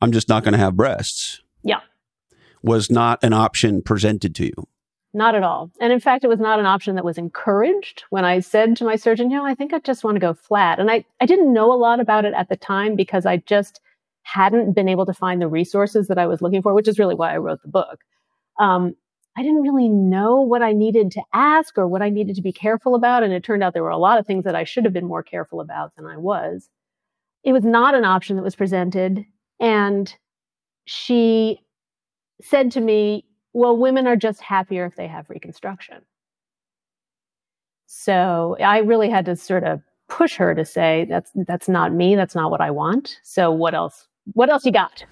I'm 0.00 0.12
just 0.12 0.28
not 0.28 0.44
going 0.44 0.52
to 0.52 0.58
have 0.58 0.76
breasts. 0.76 1.42
Yeah 1.64 1.80
was 2.62 2.90
not 2.90 3.22
an 3.22 3.32
option 3.32 3.82
presented 3.82 4.34
to 4.36 4.46
you. 4.46 4.68
Not 5.14 5.34
at 5.34 5.42
all. 5.42 5.70
And 5.80 5.92
in 5.92 6.00
fact, 6.00 6.22
it 6.22 6.28
was 6.28 6.38
not 6.38 6.60
an 6.60 6.66
option 6.66 6.94
that 6.94 7.04
was 7.04 7.16
encouraged 7.16 8.04
when 8.10 8.24
I 8.24 8.40
said 8.40 8.76
to 8.76 8.84
my 8.84 8.96
surgeon, 8.96 9.30
you 9.30 9.38
know, 9.38 9.46
I 9.46 9.54
think 9.54 9.72
I 9.72 9.78
just 9.78 10.04
want 10.04 10.16
to 10.16 10.20
go 10.20 10.34
flat. 10.34 10.78
And 10.78 10.90
I, 10.90 11.04
I 11.20 11.26
didn't 11.26 11.52
know 11.52 11.72
a 11.72 11.76
lot 11.76 11.98
about 11.98 12.24
it 12.24 12.34
at 12.34 12.50
the 12.50 12.56
time 12.56 12.94
because 12.94 13.24
I 13.24 13.38
just 13.38 13.80
hadn't 14.22 14.74
been 14.74 14.88
able 14.88 15.06
to 15.06 15.14
find 15.14 15.40
the 15.40 15.48
resources 15.48 16.08
that 16.08 16.18
I 16.18 16.26
was 16.26 16.42
looking 16.42 16.60
for, 16.60 16.74
which 16.74 16.88
is 16.88 16.98
really 16.98 17.14
why 17.14 17.32
I 17.32 17.38
wrote 17.38 17.62
the 17.62 17.68
book. 17.68 18.00
Um, 18.60 18.94
I 19.36 19.42
didn't 19.42 19.62
really 19.62 19.88
know 19.88 20.42
what 20.42 20.62
I 20.62 20.72
needed 20.72 21.12
to 21.12 21.22
ask 21.32 21.78
or 21.78 21.86
what 21.86 22.02
I 22.02 22.10
needed 22.10 22.36
to 22.36 22.42
be 22.42 22.52
careful 22.52 22.94
about. 22.94 23.22
And 23.22 23.32
it 23.32 23.44
turned 23.44 23.62
out 23.62 23.72
there 23.72 23.84
were 23.84 23.90
a 23.90 23.96
lot 23.96 24.18
of 24.18 24.26
things 24.26 24.44
that 24.44 24.56
I 24.56 24.64
should 24.64 24.84
have 24.84 24.92
been 24.92 25.06
more 25.06 25.22
careful 25.22 25.60
about 25.60 25.94
than 25.96 26.04
I 26.04 26.16
was. 26.16 26.68
It 27.44 27.52
was 27.52 27.64
not 27.64 27.94
an 27.94 28.04
option 28.04 28.36
that 28.36 28.42
was 28.42 28.56
presented. 28.56 29.24
And 29.60 30.12
she 30.84 31.60
said 32.40 32.70
to 32.72 32.80
me, 32.80 33.24
well, 33.52 33.76
women 33.76 34.06
are 34.06 34.16
just 34.16 34.40
happier 34.40 34.84
if 34.86 34.96
they 34.96 35.06
have 35.06 35.28
reconstruction. 35.30 36.02
So 37.86 38.56
I 38.60 38.78
really 38.78 39.08
had 39.08 39.24
to 39.26 39.36
sort 39.36 39.64
of 39.64 39.80
push 40.08 40.36
her 40.36 40.54
to 40.54 40.64
say, 40.64 41.06
that's, 41.08 41.30
that's 41.34 41.68
not 41.68 41.92
me. 41.92 42.16
That's 42.16 42.34
not 42.34 42.50
what 42.50 42.60
I 42.60 42.70
want. 42.70 43.18
So 43.22 43.50
what 43.50 43.74
else, 43.74 44.06
what 44.34 44.50
else 44.50 44.64
you 44.64 44.72
got? 44.72 45.04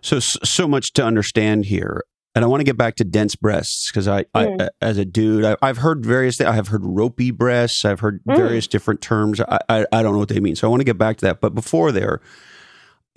So, 0.00 0.18
so 0.18 0.66
much 0.66 0.92
to 0.94 1.04
understand 1.04 1.66
here. 1.66 2.04
And 2.34 2.44
I 2.44 2.48
want 2.48 2.60
to 2.60 2.64
get 2.64 2.76
back 2.76 2.96
to 2.96 3.04
dense 3.04 3.36
breasts 3.36 3.90
because 3.90 4.08
I, 4.08 4.24
mm. 4.24 4.60
I, 4.60 4.68
as 4.80 4.98
a 4.98 5.04
dude, 5.04 5.44
I, 5.44 5.66
have 5.66 5.78
heard 5.78 6.04
various 6.04 6.36
things. 6.36 6.48
I 6.48 6.54
have 6.54 6.68
heard 6.68 6.82
ropey 6.84 7.30
breasts. 7.30 7.84
I've 7.84 8.00
heard 8.00 8.22
mm. 8.24 8.36
various 8.36 8.66
different 8.66 9.00
terms. 9.00 9.40
I, 9.40 9.60
I, 9.68 9.86
I 9.92 10.02
don't 10.02 10.14
know 10.14 10.18
what 10.18 10.30
they 10.30 10.40
mean. 10.40 10.56
So 10.56 10.66
I 10.66 10.70
want 10.70 10.80
to 10.80 10.84
get 10.84 10.98
back 10.98 11.18
to 11.18 11.26
that. 11.26 11.40
But 11.40 11.54
before 11.54 11.92
there, 11.92 12.20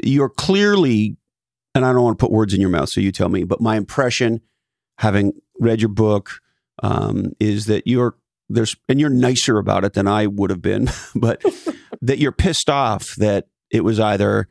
you're 0.03 0.29
clearly 0.29 1.17
and 1.77 1.85
I 1.85 1.93
don't 1.93 2.03
want 2.03 2.19
to 2.19 2.23
put 2.25 2.31
words 2.31 2.53
in 2.53 2.59
your 2.59 2.69
mouth, 2.69 2.89
so 2.89 2.99
you 2.99 3.11
tell 3.11 3.29
me, 3.29 3.43
but 3.43 3.61
my 3.61 3.77
impression, 3.77 4.41
having 4.97 5.33
read 5.59 5.81
your 5.81 5.89
book, 5.89 6.41
um, 6.83 7.33
is 7.39 7.65
that 7.65 7.87
you're 7.87 8.15
there's 8.49 8.75
and 8.87 8.99
you're 8.99 9.09
nicer 9.09 9.57
about 9.57 9.83
it 9.83 9.93
than 9.93 10.07
I 10.07 10.27
would 10.27 10.49
have 10.49 10.61
been, 10.61 10.89
but 11.15 11.43
that 12.01 12.19
you're 12.19 12.31
pissed 12.31 12.69
off 12.69 13.15
that 13.17 13.47
it 13.71 13.83
was 13.83 13.99
either 13.99 14.47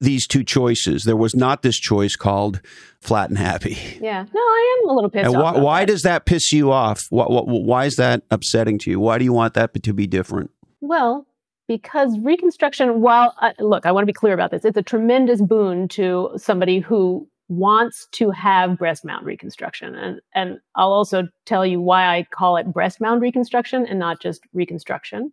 these 0.00 0.26
two 0.26 0.44
choices. 0.44 1.04
There 1.04 1.16
was 1.16 1.34
not 1.34 1.62
this 1.62 1.78
choice 1.78 2.14
called 2.14 2.60
flat 3.00 3.30
and 3.30 3.38
happy. 3.38 3.76
Yeah, 4.00 4.24
no, 4.32 4.40
I 4.40 4.78
am 4.78 4.88
a 4.90 4.92
little 4.92 5.10
pissed 5.10 5.26
and 5.26 5.36
off. 5.36 5.56
Why, 5.56 5.60
why 5.60 5.84
does 5.84 6.02
that 6.02 6.24
piss 6.24 6.52
you 6.52 6.70
off? 6.70 7.06
Why, 7.10 7.24
why 7.28 7.84
is 7.86 7.96
that 7.96 8.22
upsetting 8.30 8.78
to 8.80 8.90
you? 8.90 9.00
Why 9.00 9.18
do 9.18 9.24
you 9.24 9.32
want 9.32 9.54
that 9.54 9.82
to 9.82 9.92
be 9.92 10.06
different? 10.06 10.50
Well, 10.80 11.26
because 11.68 12.18
reconstruction, 12.20 13.00
while 13.00 13.34
uh, 13.40 13.52
look, 13.60 13.86
I 13.86 13.92
want 13.92 14.02
to 14.02 14.06
be 14.06 14.12
clear 14.12 14.32
about 14.32 14.50
this, 14.50 14.64
it's 14.64 14.76
a 14.76 14.82
tremendous 14.82 15.40
boon 15.40 15.86
to 15.88 16.30
somebody 16.36 16.80
who 16.80 17.28
wants 17.48 18.08
to 18.12 18.30
have 18.30 18.78
breast 18.78 19.04
mound 19.04 19.24
reconstruction. 19.24 19.94
And, 19.94 20.20
and 20.34 20.58
I'll 20.74 20.92
also 20.92 21.28
tell 21.46 21.64
you 21.64 21.80
why 21.80 22.16
I 22.16 22.26
call 22.30 22.56
it 22.56 22.72
breast 22.72 23.00
mound 23.00 23.22
reconstruction 23.22 23.86
and 23.86 23.98
not 23.98 24.20
just 24.20 24.42
reconstruction. 24.52 25.32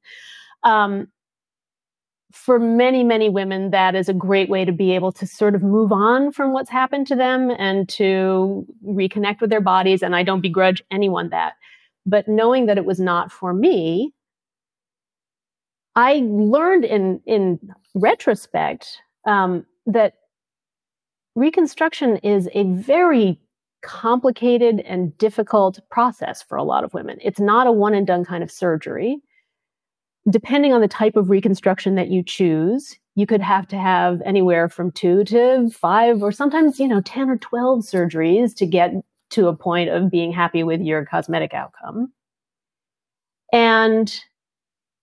Um, 0.64 1.08
for 2.32 2.60
many, 2.60 3.04
many 3.04 3.30
women, 3.30 3.72
that 3.72 3.96
is 3.96 4.10
a 4.10 4.14
great 4.14 4.50
way 4.50 4.66
to 4.66 4.74
be 4.74 4.92
able 4.92 5.14
to 5.14 5.26
sort 5.26 5.56
of 5.56 5.64
move 5.64 5.94
on 5.94 6.34
from 6.34 6.52
what's 6.52 6.70
happened 6.70 7.08
to 7.08 7.16
them 7.16 7.50
and 7.58 7.88
to 7.90 8.66
reconnect 8.86 9.40
with 9.40 9.50
their 9.50 9.62
bodies. 9.62 10.04
And 10.04 10.16
I 10.16 10.24
don't 10.24 10.42
begrudge 10.42 10.84
anyone 10.92 11.30
that. 11.30 11.54
But 12.06 12.28
knowing 12.28 12.66
that 12.66 12.78
it 12.78 12.86
was 12.86 13.00
not 13.00 13.32
for 13.32 13.54
me, 13.54 14.14
I 15.96 16.24
learned 16.26 16.86
in 16.86 17.22
in 17.26 17.60
retrospect 17.94 19.02
um, 19.26 19.66
that 19.86 20.14
reconstruction 21.36 22.18
is 22.18 22.50
a 22.54 22.64
very 22.64 23.40
complicated 23.82 24.80
and 24.82 25.16
difficult 25.18 25.80
process 25.90 26.42
for 26.42 26.58
a 26.58 26.64
lot 26.64 26.84
of 26.84 26.94
women. 26.94 27.18
It's 27.22 27.40
not 27.40 27.68
a 27.68 27.72
one 27.72 27.94
and 27.94 28.08
done 28.08 28.26
kind 28.26 28.44
of 28.44 28.52
surgery. 28.52 29.22
Depending 30.30 30.74
on 30.74 30.82
the 30.82 30.88
type 30.88 31.16
of 31.16 31.30
reconstruction 31.30 31.94
that 31.96 32.10
you 32.10 32.24
choose, 32.24 32.98
you 33.14 33.28
could 33.28 33.42
have 33.42 33.68
to 33.68 33.78
have 33.78 34.22
anywhere 34.26 34.68
from 34.68 34.92
two 34.92 35.24
to 35.26 35.70
five, 35.70 36.24
or 36.24 36.32
sometimes, 36.32 36.80
you 36.80 36.88
know, 36.88 37.02
10 37.02 37.30
or 37.30 37.38
12 37.38 37.82
surgeries 37.82 38.56
to 38.56 38.66
get 38.66 38.92
to 39.30 39.48
a 39.48 39.56
point 39.56 39.90
of 39.90 40.10
being 40.10 40.32
happy 40.32 40.64
with 40.64 40.82
your 40.82 41.06
cosmetic 41.06 41.54
outcome. 41.54 42.12
And 43.54 44.20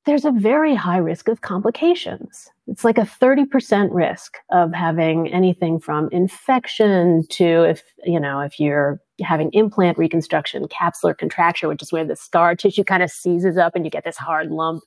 there's 0.05 0.25
a 0.25 0.33
very 0.33 0.75
high 0.75 0.97
risk 0.97 1.29
of 1.29 1.43
complications. 1.43 2.51
It's 2.67 2.85
like 2.85 2.99
a 2.99 3.03
30% 3.03 3.89
risk 3.93 4.37
of 4.51 4.73
having 4.73 5.33
anything 5.33 5.79
from 5.79 6.09
infection 6.11 7.25
to 7.31 7.63
if, 7.65 7.83
you 8.05 8.19
know, 8.19 8.41
if 8.41 8.59
you're 8.59 9.01
having 9.21 9.51
implant 9.53 9.99
reconstruction, 9.99 10.67
capsular 10.67 11.17
contracture, 11.17 11.69
which 11.69 11.83
is 11.83 11.93
where 11.93 12.05
the 12.05 12.17
scar 12.17 12.57
tissue 12.57 12.83
kind 12.83 13.03
of 13.03 13.11
seizes 13.11 13.57
up 13.57 13.77
and 13.77 13.85
you 13.85 13.91
get 13.91 14.05
this 14.05 14.17
hard 14.17 14.51
lump. 14.51 14.83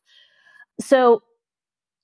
So 0.81 1.23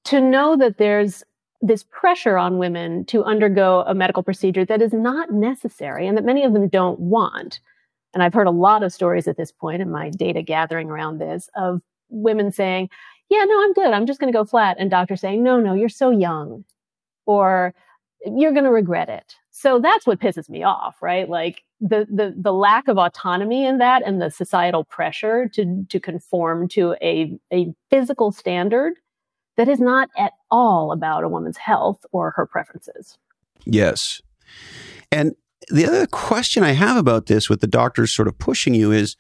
to 0.05 0.21
know 0.21 0.55
that 0.57 0.77
there's 0.77 1.23
this 1.61 1.83
pressure 1.83 2.37
on 2.37 2.57
women 2.57 3.05
to 3.05 3.23
undergo 3.23 3.83
a 3.85 3.93
medical 3.93 4.23
procedure 4.23 4.65
that 4.65 4.81
is 4.81 4.93
not 4.93 5.31
necessary 5.31 6.07
and 6.07 6.17
that 6.17 6.25
many 6.25 6.43
of 6.43 6.53
them 6.53 6.67
don't 6.69 6.99
want. 6.99 7.59
And 8.13 8.23
I've 8.23 8.33
heard 8.33 8.47
a 8.47 8.51
lot 8.51 8.83
of 8.83 8.91
stories 8.91 9.27
at 9.27 9.37
this 9.37 9.51
point 9.51 9.81
in 9.81 9.91
my 9.91 10.09
data 10.09 10.41
gathering 10.41 10.89
around 10.89 11.19
this 11.19 11.49
of 11.55 11.81
women 12.11 12.51
saying, 12.51 12.89
yeah, 13.29 13.43
no, 13.45 13.63
I'm 13.63 13.73
good. 13.73 13.93
I'm 13.93 14.05
just 14.05 14.19
going 14.19 14.31
to 14.31 14.37
go 14.37 14.45
flat. 14.45 14.75
And 14.77 14.91
doctors 14.91 15.21
saying, 15.21 15.41
no, 15.41 15.59
no, 15.59 15.73
you're 15.73 15.89
so 15.89 16.11
young 16.11 16.65
or 17.25 17.73
you're 18.25 18.51
going 18.51 18.65
to 18.65 18.71
regret 18.71 19.09
it. 19.09 19.35
So 19.51 19.79
that's 19.79 20.05
what 20.05 20.19
pisses 20.19 20.49
me 20.49 20.63
off, 20.63 21.01
right? 21.01 21.29
Like 21.29 21.63
the, 21.79 22.05
the, 22.09 22.33
the 22.37 22.53
lack 22.53 22.87
of 22.87 22.97
autonomy 22.97 23.65
in 23.65 23.77
that 23.79 24.03
and 24.05 24.21
the 24.21 24.29
societal 24.29 24.83
pressure 24.83 25.49
to, 25.53 25.85
to 25.89 25.99
conform 25.99 26.67
to 26.69 26.95
a, 27.01 27.39
a 27.51 27.73
physical 27.89 28.31
standard 28.31 28.93
that 29.57 29.67
is 29.67 29.79
not 29.79 30.09
at 30.17 30.33
all 30.49 30.91
about 30.91 31.23
a 31.23 31.29
woman's 31.29 31.57
health 31.57 32.05
or 32.11 32.31
her 32.31 32.45
preferences. 32.45 33.17
Yes. 33.65 34.21
And 35.11 35.35
the 35.69 35.85
other 35.85 36.07
question 36.07 36.63
I 36.63 36.71
have 36.71 36.97
about 36.97 37.27
this 37.27 37.49
with 37.49 37.61
the 37.61 37.67
doctors 37.67 38.15
sort 38.15 38.27
of 38.27 38.37
pushing 38.37 38.73
you 38.73 38.91
is, 38.91 39.15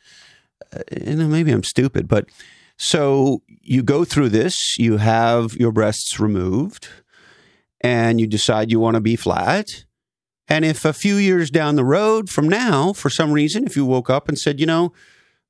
uh, 0.75 0.81
and 0.91 1.29
maybe 1.29 1.51
I'm 1.51 1.63
stupid, 1.63 2.07
but 2.07 2.25
so 2.83 3.43
you 3.61 3.83
go 3.83 4.03
through 4.03 4.29
this, 4.29 4.75
you 4.79 4.97
have 4.97 5.53
your 5.53 5.71
breasts 5.71 6.19
removed, 6.19 6.87
and 7.79 8.19
you 8.19 8.25
decide 8.25 8.71
you 8.71 8.79
want 8.79 8.95
to 8.95 9.01
be 9.01 9.15
flat. 9.15 9.85
And 10.47 10.65
if 10.65 10.83
a 10.83 10.91
few 10.91 11.17
years 11.17 11.51
down 11.51 11.75
the 11.75 11.85
road 11.85 12.31
from 12.31 12.49
now, 12.49 12.91
for 12.91 13.11
some 13.11 13.33
reason, 13.33 13.67
if 13.67 13.75
you 13.75 13.85
woke 13.85 14.09
up 14.09 14.27
and 14.27 14.35
said, 14.35 14.59
you 14.59 14.65
know, 14.65 14.93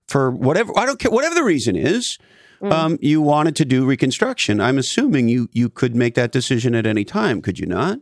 for 0.10 0.30
whatever 0.30 0.78
I 0.78 0.86
don't 0.86 1.00
care, 1.00 1.10
whatever 1.10 1.34
the 1.34 1.46
reason 1.46 1.78
is, 1.78 2.18
mm. 2.62 2.70
um, 2.70 2.98
you 3.02 3.22
wanted 3.22 3.56
to 3.56 3.66
do 3.66 3.86
reconstruction, 3.86 4.60
I'm 4.60 4.78
assuming 4.78 5.30
you 5.30 5.48
you 5.54 5.70
could 5.70 5.96
make 5.96 6.16
that 6.16 6.34
decision 6.34 6.76
at 6.76 6.86
any 6.86 7.06
time, 7.06 7.42
could 7.42 7.58
you 7.58 7.66
not? 7.66 8.00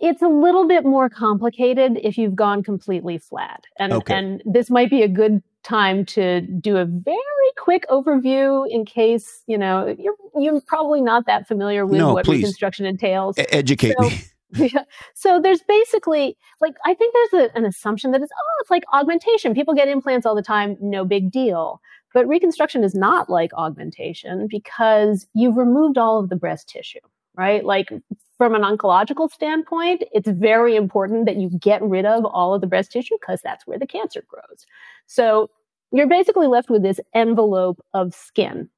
It's 0.00 0.22
a 0.22 0.28
little 0.28 0.66
bit 0.66 0.86
more 0.86 1.10
complicated 1.10 1.98
if 2.02 2.16
you've 2.16 2.34
gone 2.34 2.62
completely 2.62 3.18
flat, 3.18 3.64
and 3.78 3.92
okay. 3.92 4.14
and 4.14 4.42
this 4.46 4.70
might 4.70 4.88
be 4.88 5.02
a 5.02 5.08
good 5.08 5.42
time 5.62 6.04
to 6.04 6.40
do 6.40 6.76
a 6.76 6.84
very 6.84 7.16
quick 7.58 7.84
overview 7.88 8.66
in 8.68 8.84
case 8.84 9.42
you 9.46 9.56
know 9.56 9.94
you're 9.98 10.14
you're 10.36 10.60
probably 10.62 11.00
not 11.00 11.26
that 11.26 11.46
familiar 11.46 11.86
with 11.86 11.98
no, 11.98 12.14
what 12.14 12.24
please. 12.24 12.38
reconstruction 12.38 12.86
entails. 12.86 13.38
E- 13.38 13.44
educate 13.50 13.94
so, 13.98 14.08
me. 14.08 14.22
Yeah. 14.54 14.84
So 15.14 15.40
there's 15.40 15.62
basically 15.62 16.36
like 16.60 16.74
I 16.84 16.92
think 16.92 17.14
there's 17.14 17.46
a, 17.46 17.56
an 17.56 17.64
assumption 17.64 18.10
that 18.10 18.20
it's 18.20 18.32
oh 18.32 18.60
it's 18.60 18.70
like 18.70 18.82
augmentation. 18.92 19.54
People 19.54 19.72
get 19.72 19.88
implants 19.88 20.26
all 20.26 20.34
the 20.34 20.42
time, 20.42 20.76
no 20.78 21.06
big 21.06 21.30
deal. 21.30 21.80
But 22.12 22.28
reconstruction 22.28 22.84
is 22.84 22.94
not 22.94 23.30
like 23.30 23.50
augmentation 23.54 24.46
because 24.50 25.26
you've 25.34 25.56
removed 25.56 25.96
all 25.96 26.18
of 26.18 26.28
the 26.28 26.36
breast 26.36 26.68
tissue, 26.68 26.98
right? 27.34 27.64
Like 27.64 27.90
from 28.38 28.54
an 28.54 28.62
oncological 28.62 29.30
standpoint, 29.30 30.04
it's 30.12 30.28
very 30.28 30.74
important 30.76 31.26
that 31.26 31.36
you 31.36 31.50
get 31.58 31.82
rid 31.82 32.06
of 32.06 32.24
all 32.24 32.54
of 32.54 32.60
the 32.60 32.66
breast 32.66 32.92
tissue 32.92 33.16
because 33.20 33.40
that's 33.42 33.66
where 33.66 33.78
the 33.78 33.86
cancer 33.86 34.24
grows. 34.26 34.66
So 35.06 35.50
you're 35.92 36.08
basically 36.08 36.46
left 36.46 36.70
with 36.70 36.82
this 36.82 37.00
envelope 37.14 37.80
of 37.94 38.14
skin 38.14 38.68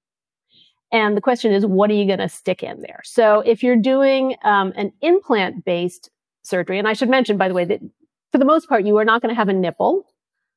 and 0.94 1.16
the 1.16 1.20
question 1.20 1.52
is, 1.52 1.66
what 1.66 1.90
are 1.90 1.94
you 1.94 2.06
going 2.06 2.20
to 2.20 2.28
stick 2.28 2.62
in 2.62 2.80
there? 2.80 3.00
So 3.02 3.40
if 3.40 3.64
you're 3.64 3.76
doing 3.76 4.36
um, 4.44 4.72
an 4.76 4.92
implant 5.00 5.64
based 5.64 6.08
surgery, 6.44 6.78
and 6.78 6.86
I 6.86 6.92
should 6.92 7.08
mention, 7.08 7.36
by 7.36 7.48
the 7.48 7.54
way, 7.54 7.64
that 7.64 7.80
for 8.30 8.38
the 8.38 8.44
most 8.44 8.68
part, 8.68 8.84
you 8.84 8.96
are 8.98 9.04
not 9.04 9.20
going 9.20 9.34
to 9.34 9.36
have 9.36 9.48
a 9.48 9.52
nipple. 9.52 10.04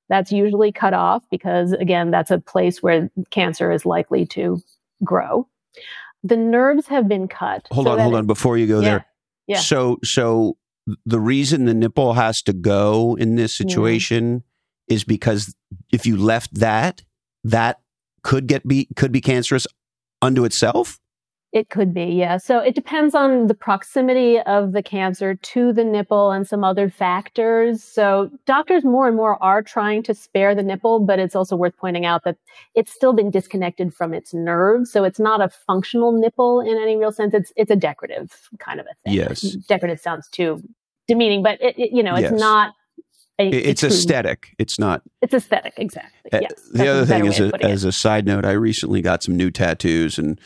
That's 0.09 0.31
usually 0.31 0.71
cut 0.71 0.93
off 0.93 1.23
because, 1.31 1.73
again, 1.73 2.11
that's 2.11 2.29
a 2.29 2.37
place 2.37 2.83
where 2.83 3.09
cancer 3.31 3.71
is 3.71 3.83
likely 3.83 4.27
to 4.27 4.61
grow. 5.03 5.47
The 6.27 6.37
nerves 6.37 6.87
have 6.87 7.07
been 7.07 7.27
cut. 7.27 7.67
Hold 7.71 7.87
so 7.87 7.93
on, 7.93 7.99
hold 7.99 8.15
on. 8.15 8.25
Before 8.25 8.57
you 8.57 8.67
go 8.67 8.79
yeah, 8.79 8.89
there. 8.89 9.05
Yeah. 9.47 9.59
So, 9.59 9.97
so 10.03 10.57
the 11.05 11.19
reason 11.19 11.65
the 11.65 11.73
nipple 11.73 12.13
has 12.13 12.41
to 12.43 12.53
go 12.53 13.15
in 13.19 13.35
this 13.35 13.53
mm-hmm. 13.53 13.69
situation 13.69 14.43
yeah. 14.87 14.95
is 14.95 15.03
because 15.03 15.55
if 15.91 16.05
you 16.05 16.17
left 16.17 16.53
that, 16.55 17.01
that 17.43 17.79
could 18.23 18.47
get 18.47 18.67
be 18.67 18.87
could 18.95 19.11
be 19.11 19.21
cancerous 19.21 19.67
unto 20.21 20.43
itself? 20.43 20.99
It 21.53 21.69
could 21.69 21.93
be, 21.93 22.03
yeah. 22.03 22.37
So 22.37 22.59
it 22.59 22.75
depends 22.75 23.15
on 23.15 23.47
the 23.47 23.53
proximity 23.53 24.39
of 24.41 24.73
the 24.73 24.83
cancer 24.83 25.35
to 25.35 25.71
the 25.71 25.83
nipple 25.83 26.31
and 26.31 26.45
some 26.45 26.63
other 26.63 26.89
factors. 26.89 27.81
So 27.81 28.29
doctors 28.45 28.83
more 28.83 29.07
and 29.07 29.15
more 29.15 29.41
are 29.41 29.61
trying 29.61 30.03
to 30.03 30.13
spare 30.13 30.53
the 30.53 30.61
nipple, 30.61 30.99
but 30.99 31.19
it's 31.19 31.35
also 31.35 31.55
worth 31.55 31.77
pointing 31.77 32.05
out 32.05 32.25
that 32.25 32.35
it's 32.75 32.91
still 32.91 33.13
been 33.13 33.31
disconnected 33.31 33.93
from 33.93 34.13
its 34.13 34.33
nerves. 34.33 34.91
So 34.91 35.05
it's 35.05 35.19
not 35.19 35.41
a 35.41 35.47
functional 35.47 36.11
nipple 36.11 36.59
in 36.59 36.77
any 36.77 36.97
real 36.97 37.13
sense. 37.13 37.33
It's 37.33 37.53
it's 37.55 37.71
a 37.71 37.77
decorative 37.77 38.49
kind 38.59 38.81
of 38.81 38.85
a 38.85 38.95
thing. 39.05 39.13
Yes. 39.13 39.41
Decorative 39.69 40.01
sounds 40.01 40.27
too 40.27 40.61
demeaning, 41.07 41.43
but 41.43 41.61
it, 41.61 41.79
it 41.79 41.91
you 41.93 42.03
know, 42.03 42.15
it's 42.15 42.31
yes. 42.31 42.39
not 42.39 42.73
a, 43.39 43.47
it's 43.47 43.83
a 43.83 43.87
aesthetic. 43.87 44.53
It's 44.59 44.77
not. 44.77 45.01
It's 45.21 45.33
aesthetic, 45.33 45.75
exactly. 45.77 46.33
Uh, 46.33 46.39
yes. 46.41 46.69
The 46.73 46.87
other 46.87 47.05
thing 47.05 47.25
is, 47.25 47.39
a, 47.39 47.51
as 47.63 47.83
a 47.83 47.91
side 47.91 48.25
note, 48.25 48.45
I 48.45 48.51
recently 48.51 49.01
got 49.01 49.23
some 49.23 49.37
new 49.37 49.51
tattoos, 49.51 50.17
and 50.17 50.41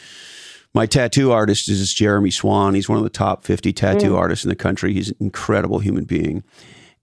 my 0.73 0.85
tattoo 0.85 1.31
artist 1.31 1.69
is 1.69 1.93
Jeremy 1.93 2.31
Swan. 2.31 2.73
He's 2.73 2.89
one 2.89 2.97
of 2.97 3.03
the 3.03 3.09
top 3.09 3.43
fifty 3.43 3.73
tattoo 3.73 4.11
mm. 4.11 4.17
artists 4.17 4.45
in 4.45 4.49
the 4.49 4.55
country. 4.55 4.93
He's 4.93 5.09
an 5.09 5.17
incredible 5.19 5.79
human 5.79 6.05
being, 6.05 6.43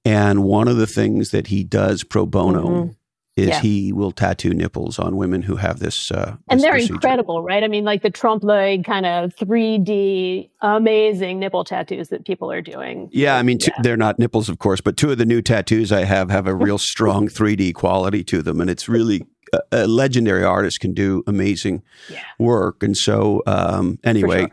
and 0.05 0.45
one 0.45 0.69
of 0.69 0.77
the 0.77 0.87
things 0.87 1.31
that 1.31 1.49
he 1.49 1.65
does 1.65 2.05
pro 2.05 2.27
bono 2.27 2.67
mm-hmm 2.67 2.93
is 3.39 3.49
yeah. 3.49 3.61
he 3.61 3.93
will 3.93 4.11
tattoo 4.11 4.53
nipples 4.53 4.99
on 4.99 5.17
women 5.17 5.43
who 5.43 5.57
have 5.57 5.79
this. 5.79 6.11
Uh, 6.11 6.37
and 6.51 6.61
they're 6.61 6.73
procedure. 6.73 6.95
incredible, 6.95 7.43
right? 7.43 7.63
I 7.63 7.69
mean, 7.69 7.85
like 7.85 8.03
the 8.03 8.11
trompe 8.11 8.43
l'oeil 8.43 8.83
kind 8.83 9.07
of 9.07 9.35
3D, 9.37 10.51
amazing 10.61 11.39
nipple 11.39 11.65
tattoos 11.65 12.09
that 12.09 12.27
people 12.27 12.51
are 12.51 12.61
doing. 12.61 13.09
Yeah, 13.13 13.37
I 13.37 13.43
mean, 13.45 13.59
yeah. 13.61 13.75
they're 13.83 13.97
not 13.97 14.19
nipples, 14.19 14.49
of 14.49 14.59
course, 14.59 14.81
but 14.81 14.97
two 14.97 15.13
of 15.13 15.19
the 15.19 15.25
new 15.25 15.41
tattoos 15.41 15.93
I 15.93 16.05
have 16.05 16.31
have 16.31 16.49
a 16.49 16.55
real 16.55 16.79
strong 16.79 17.29
3D 17.29 17.75
quality 17.75 18.25
to 18.25 18.43
them, 18.43 18.61
and 18.61 18.69
it's 18.69 18.89
really. 18.89 19.25
A, 19.53 19.61
a 19.73 19.87
legendary 19.87 20.45
artist 20.45 20.81
can 20.81 20.95
do 20.95 21.23
amazing 21.27 21.83
yeah. 22.11 22.23
work, 22.39 22.83
and 22.83 22.97
so 22.97 23.43
um, 23.47 23.99
anyway, 24.05 24.41
sure. 24.41 24.51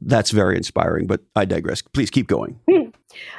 that's 0.00 0.30
very 0.30 0.56
inspiring. 0.56 1.06
But 1.06 1.20
I 1.34 1.44
digress. 1.44 1.82
Please 1.82 2.10
keep 2.10 2.26
going. 2.26 2.58
Hmm. 2.70 2.90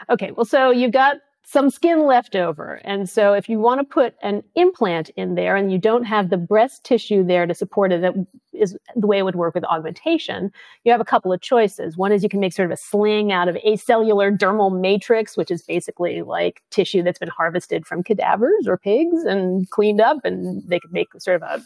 Okay, 0.09 0.31
well, 0.31 0.45
so 0.45 0.71
you've 0.71 0.91
got 0.91 1.17
some 1.49 1.71
skin 1.71 2.05
left 2.05 2.35
over. 2.35 2.79
And 2.83 3.09
so 3.09 3.33
if 3.33 3.49
you 3.49 3.57
want 3.57 3.79
to 3.79 3.83
put 3.83 4.13
an 4.21 4.43
implant 4.53 5.09
in 5.15 5.33
there 5.33 5.55
and 5.55 5.71
you 5.71 5.79
don't 5.79 6.03
have 6.03 6.29
the 6.29 6.37
breast 6.37 6.83
tissue 6.83 7.25
there 7.25 7.47
to 7.47 7.55
support 7.55 7.91
it, 7.91 8.01
that 8.01 8.13
is 8.59 8.77
the 8.95 9.07
way 9.07 9.19
it 9.19 9.23
would 9.23 9.35
work 9.35 9.55
with 9.55 9.63
augmentation. 9.65 10.51
You 10.83 10.91
have 10.91 11.01
a 11.01 11.05
couple 11.05 11.33
of 11.33 11.41
choices. 11.41 11.97
One 11.97 12.11
is 12.11 12.23
you 12.23 12.29
can 12.29 12.39
make 12.39 12.53
sort 12.53 12.67
of 12.67 12.71
a 12.71 12.77
sling 12.77 13.31
out 13.31 13.47
of 13.47 13.55
acellular 13.55 14.37
dermal 14.37 14.79
matrix, 14.79 15.37
which 15.37 15.51
is 15.51 15.61
basically 15.63 16.21
like 16.21 16.61
tissue 16.69 17.03
that's 17.03 17.19
been 17.19 17.29
harvested 17.29 17.85
from 17.85 18.03
cadavers 18.03 18.67
or 18.67 18.77
pigs 18.77 19.23
and 19.23 19.69
cleaned 19.69 20.01
up. 20.01 20.17
And 20.23 20.61
they 20.67 20.79
could 20.79 20.93
make 20.93 21.07
sort 21.19 21.41
of 21.41 21.43
a, 21.43 21.65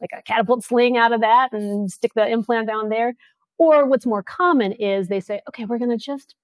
like 0.00 0.10
a 0.16 0.22
catapult 0.22 0.64
sling 0.64 0.96
out 0.96 1.12
of 1.12 1.20
that 1.20 1.52
and 1.52 1.90
stick 1.90 2.12
the 2.14 2.26
implant 2.26 2.68
down 2.68 2.88
there. 2.88 3.14
Or 3.58 3.86
what's 3.86 4.06
more 4.06 4.22
common 4.22 4.72
is 4.72 5.08
they 5.08 5.20
say, 5.20 5.40
okay, 5.48 5.64
we're 5.64 5.78
going 5.78 5.90
to 5.90 5.96
just 5.96 6.34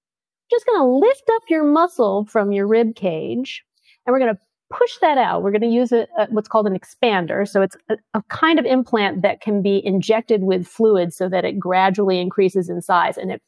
just 0.49 0.65
going 0.65 0.79
to 0.79 0.85
lift 0.85 1.29
up 1.31 1.43
your 1.47 1.63
muscle 1.63 2.25
from 2.25 2.51
your 2.51 2.65
rib 2.65 2.95
cage 2.95 3.63
and 4.05 4.13
we're 4.13 4.19
going 4.19 4.33
to 4.33 4.41
push 4.69 4.97
that 5.01 5.17
out. 5.17 5.43
We're 5.43 5.51
going 5.51 5.61
to 5.61 5.67
use 5.67 5.91
a, 5.91 6.07
a, 6.17 6.27
what's 6.29 6.47
called 6.47 6.67
an 6.67 6.77
expander. 6.77 7.47
So 7.47 7.61
it's 7.61 7.75
a, 7.89 7.97
a, 8.13 8.23
kind 8.29 8.59
of 8.59 8.65
implant 8.65 9.21
that 9.23 9.41
can 9.41 9.61
be 9.61 9.83
injected 9.85 10.43
with 10.43 10.67
fluid 10.67 11.13
so 11.13 11.27
that 11.29 11.45
it 11.45 11.59
gradually 11.59 12.19
increases 12.19 12.69
in 12.69 12.81
size. 12.81 13.17
And 13.17 13.31
if 13.31 13.41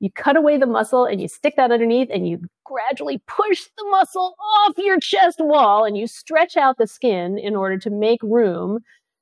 you 0.00 0.10
cut 0.10 0.36
away 0.36 0.58
the 0.58 0.66
muscle 0.66 1.04
and 1.04 1.20
you 1.20 1.28
stick 1.28 1.54
that 1.56 1.72
underneath 1.72 2.08
and 2.12 2.28
you 2.28 2.40
gradually 2.64 3.22
push 3.26 3.64
the 3.76 3.84
muscle 3.90 4.34
off 4.58 4.74
your 4.78 5.00
chest 5.00 5.38
wall 5.40 5.84
and 5.84 5.96
you 5.96 6.06
stretch 6.06 6.56
out 6.56 6.78
the 6.78 6.86
skin 6.86 7.38
in 7.38 7.56
order 7.56 7.78
to 7.78 7.90
make 7.90 8.22
room 8.22 8.80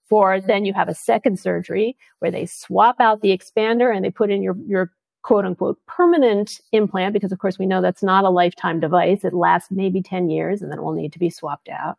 for 0.08 0.40
then 0.40 0.64
you 0.64 0.74
have 0.74 0.88
a 0.88 0.94
second 0.94 1.38
surgery 1.38 1.96
where 2.18 2.30
they 2.30 2.46
swap 2.46 2.96
out 3.00 3.20
the 3.20 3.36
expander 3.36 3.94
and 3.94 4.04
they 4.04 4.10
put 4.10 4.30
in 4.30 4.42
your, 4.42 4.56
your 4.66 4.90
quote 5.22 5.44
unquote 5.44 5.78
permanent 5.86 6.60
implant 6.72 7.12
because 7.12 7.32
of 7.32 7.38
course 7.38 7.58
we 7.58 7.66
know 7.66 7.80
that's 7.80 8.02
not 8.02 8.24
a 8.24 8.30
lifetime 8.30 8.80
device. 8.80 9.24
It 9.24 9.32
lasts 9.32 9.70
maybe 9.70 10.02
10 10.02 10.30
years 10.30 10.62
and 10.62 10.70
then 10.70 10.78
it 10.78 10.82
will 10.82 10.92
need 10.92 11.12
to 11.12 11.18
be 11.18 11.30
swapped 11.30 11.68
out. 11.68 11.96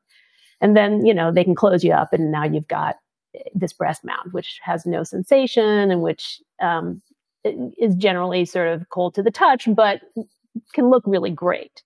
And 0.62 0.75
then 0.77 1.05
you 1.05 1.13
know 1.13 1.31
they 1.31 1.43
can 1.43 1.55
close 1.55 1.83
you 1.83 1.93
up 1.93 2.13
and 2.13 2.31
now 2.31 2.43
you've 2.43 2.67
got 2.67 2.97
this 3.53 3.73
breast 3.73 4.03
mound, 4.03 4.31
which 4.31 4.59
has 4.62 4.86
no 4.86 5.03
sensation 5.03 5.91
and 5.91 6.01
which 6.01 6.39
um, 6.62 7.01
is 7.43 7.95
generally 7.95 8.45
sort 8.45 8.67
of 8.67 8.88
cold 8.89 9.15
to 9.15 9.23
the 9.23 9.31
touch 9.31 9.67
but 9.75 10.01
can 10.73 10.89
look 10.89 11.03
really 11.05 11.31
great. 11.31 11.81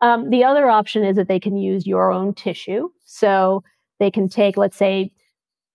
Um, 0.00 0.30
the 0.30 0.44
other 0.44 0.68
option 0.68 1.04
is 1.04 1.16
that 1.16 1.28
they 1.28 1.40
can 1.40 1.56
use 1.56 1.86
your 1.86 2.12
own 2.12 2.34
tissue. 2.34 2.90
So 3.04 3.62
they 4.00 4.10
can 4.10 4.28
take 4.28 4.56
let's 4.56 4.76
say 4.76 5.12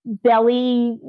belly 0.06 1.00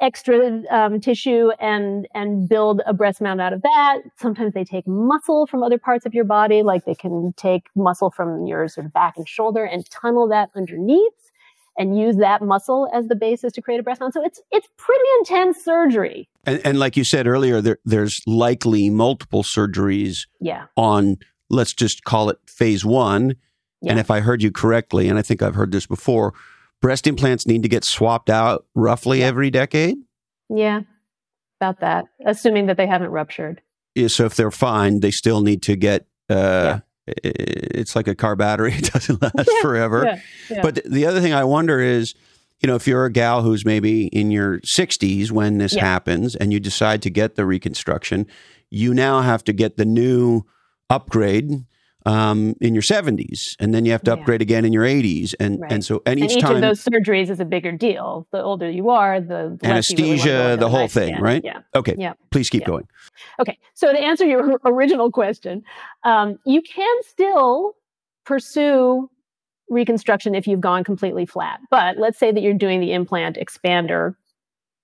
extra 0.00 0.62
um, 0.70 1.00
tissue 1.00 1.50
and 1.60 2.06
and 2.14 2.48
build 2.48 2.82
a 2.86 2.92
breast 2.92 3.20
mound 3.20 3.40
out 3.40 3.52
of 3.52 3.62
that. 3.62 3.98
Sometimes 4.16 4.54
they 4.54 4.64
take 4.64 4.86
muscle 4.86 5.46
from 5.46 5.62
other 5.62 5.78
parts 5.78 6.06
of 6.06 6.14
your 6.14 6.24
body, 6.24 6.62
like 6.62 6.84
they 6.84 6.94
can 6.94 7.32
take 7.36 7.64
muscle 7.74 8.10
from 8.10 8.46
your 8.46 8.68
sort 8.68 8.86
of 8.86 8.92
back 8.92 9.16
and 9.16 9.28
shoulder 9.28 9.64
and 9.64 9.88
tunnel 9.90 10.28
that 10.28 10.50
underneath 10.56 11.12
and 11.78 11.96
use 11.96 12.16
that 12.16 12.42
muscle 12.42 12.88
as 12.92 13.06
the 13.06 13.14
basis 13.14 13.52
to 13.52 13.62
create 13.62 13.78
a 13.78 13.82
breast 13.82 14.00
mound. 14.00 14.12
So 14.12 14.24
it's 14.24 14.40
it's 14.50 14.68
pretty 14.76 15.04
intense 15.20 15.64
surgery. 15.64 16.28
And, 16.44 16.60
and 16.64 16.78
like 16.78 16.96
you 16.96 17.04
said 17.04 17.26
earlier, 17.26 17.60
there, 17.60 17.78
there's 17.84 18.20
likely 18.26 18.90
multiple 18.90 19.42
surgeries 19.42 20.26
yeah. 20.40 20.66
on 20.76 21.18
let's 21.50 21.72
just 21.72 22.04
call 22.04 22.28
it 22.28 22.38
phase 22.46 22.84
one. 22.84 23.36
Yeah. 23.80 23.92
And 23.92 24.00
if 24.00 24.10
I 24.10 24.20
heard 24.20 24.42
you 24.42 24.50
correctly, 24.50 25.08
and 25.08 25.18
I 25.18 25.22
think 25.22 25.40
I've 25.40 25.54
heard 25.54 25.70
this 25.70 25.86
before, 25.86 26.34
breast 26.80 27.06
implants 27.06 27.46
need 27.46 27.62
to 27.62 27.68
get 27.68 27.84
swapped 27.84 28.30
out 28.30 28.66
roughly 28.74 29.22
every 29.22 29.50
decade? 29.50 29.96
Yeah, 30.48 30.80
about 31.60 31.80
that, 31.80 32.06
assuming 32.24 32.66
that 32.66 32.76
they 32.76 32.86
haven't 32.86 33.10
ruptured. 33.10 33.60
Yeah, 33.94 34.08
so 34.08 34.24
if 34.24 34.36
they're 34.36 34.50
fine, 34.50 35.00
they 35.00 35.10
still 35.10 35.40
need 35.40 35.62
to 35.62 35.76
get. 35.76 36.06
Uh, 36.28 36.34
yeah. 36.34 36.80
It's 37.24 37.96
like 37.96 38.06
a 38.06 38.14
car 38.14 38.36
battery; 38.36 38.72
it 38.76 38.92
doesn't 38.92 39.20
last 39.20 39.34
yeah, 39.36 39.62
forever. 39.62 40.20
Yeah, 40.50 40.62
but 40.62 40.84
the 40.84 41.06
other 41.06 41.20
thing 41.20 41.32
I 41.32 41.44
wonder 41.44 41.80
is, 41.80 42.14
you 42.60 42.66
know, 42.66 42.74
if 42.74 42.86
you're 42.86 43.06
a 43.06 43.12
gal 43.12 43.42
who's 43.42 43.64
maybe 43.64 44.06
in 44.08 44.30
your 44.30 44.60
60s 44.60 45.30
when 45.30 45.58
this 45.58 45.74
happens, 45.74 46.36
and 46.36 46.52
you 46.52 46.60
decide 46.60 47.00
to 47.02 47.10
get 47.10 47.36
the 47.36 47.46
reconstruction, 47.46 48.26
you 48.70 48.92
now 48.92 49.22
have 49.22 49.42
to 49.44 49.52
get 49.52 49.78
the 49.78 49.86
new 49.86 50.42
upgrade 50.90 51.64
um, 52.08 52.54
in 52.60 52.74
your 52.74 52.82
70s, 52.82 53.54
and 53.60 53.74
then 53.74 53.84
you 53.84 53.92
have 53.92 54.02
to 54.04 54.10
Yeah. 54.10 54.14
upgrade 54.14 54.40
again 54.42 54.64
in 54.64 54.72
your 54.72 54.84
80s, 54.84 55.34
and 55.38 55.60
Right. 55.60 55.72
and 55.72 55.84
so 55.84 56.02
and 56.06 56.18
And 56.18 56.30
each 56.30 56.36
each 56.36 56.42
time 56.42 56.56
of 56.56 56.60
those 56.62 56.82
surgeries 56.82 57.28
is 57.28 57.38
a 57.38 57.44
bigger 57.44 57.72
deal. 57.72 58.26
The 58.32 58.42
older 58.42 58.70
you 58.70 58.88
are, 58.90 59.20
the 59.20 59.34
you 59.34 59.58
really 59.62 59.70
anesthesia, 59.72 60.56
the 60.58 60.68
whole 60.68 60.88
thing, 60.88 61.10
scan. 61.10 61.22
right? 61.22 61.44
Yeah. 61.44 61.60
Okay, 61.74 61.94
Yeah. 61.98 62.14
please 62.30 62.48
keep 62.48 62.62
Yeah. 62.62 62.68
going. 62.68 62.88
Okay. 63.40 63.58
So 63.74 63.92
to 63.92 63.98
answer 63.98 64.24
your 64.24 64.58
original 64.64 65.10
question, 65.10 65.62
um, 66.04 66.38
you 66.46 66.62
can 66.62 66.96
still 67.02 67.74
pursue 68.24 69.10
reconstruction 69.68 70.34
if 70.34 70.46
you've 70.46 70.60
gone 70.62 70.82
completely 70.84 71.26
flat. 71.26 71.60
But 71.70 71.98
let's 71.98 72.18
say 72.18 72.32
that 72.32 72.40
you're 72.42 72.54
doing 72.54 72.80
the 72.80 72.92
implant 72.94 73.36
expander 73.36 74.14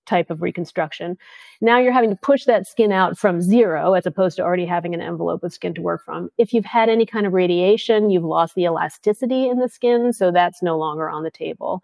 type 0.07 0.31
of 0.31 0.43
reconstruction. 0.43 1.17
Now 1.61 1.79
you're 1.79 1.93
having 1.93 2.11
to 2.11 2.17
push 2.17 2.45
that 2.45 2.67
skin 2.67 2.93
out 2.93 3.19
from 3.19 3.41
zero 3.41 3.95
as 3.95 4.07
opposed 4.07 4.37
to 4.37 4.43
already 4.43 4.67
having 4.67 4.95
an 4.95 5.01
envelope 5.01 5.43
of 5.43 5.53
skin 5.53 5.75
to 5.75 5.83
work 5.83 6.05
from. 6.05 6.31
If 6.39 6.53
you've 6.53 6.65
had 6.65 6.89
any 6.89 7.07
kind 7.07 7.27
of 7.27 7.33
radiation, 7.33 8.11
you've 8.11 8.25
lost 8.25 8.55
the 8.55 8.65
elasticity 8.65 9.49
in 9.49 9.59
the 9.59 9.69
skin, 9.69 10.13
so 10.13 10.31
that's 10.31 10.63
no 10.63 10.79
longer 10.79 11.09
on 11.09 11.23
the 11.23 11.31
table. 11.31 11.83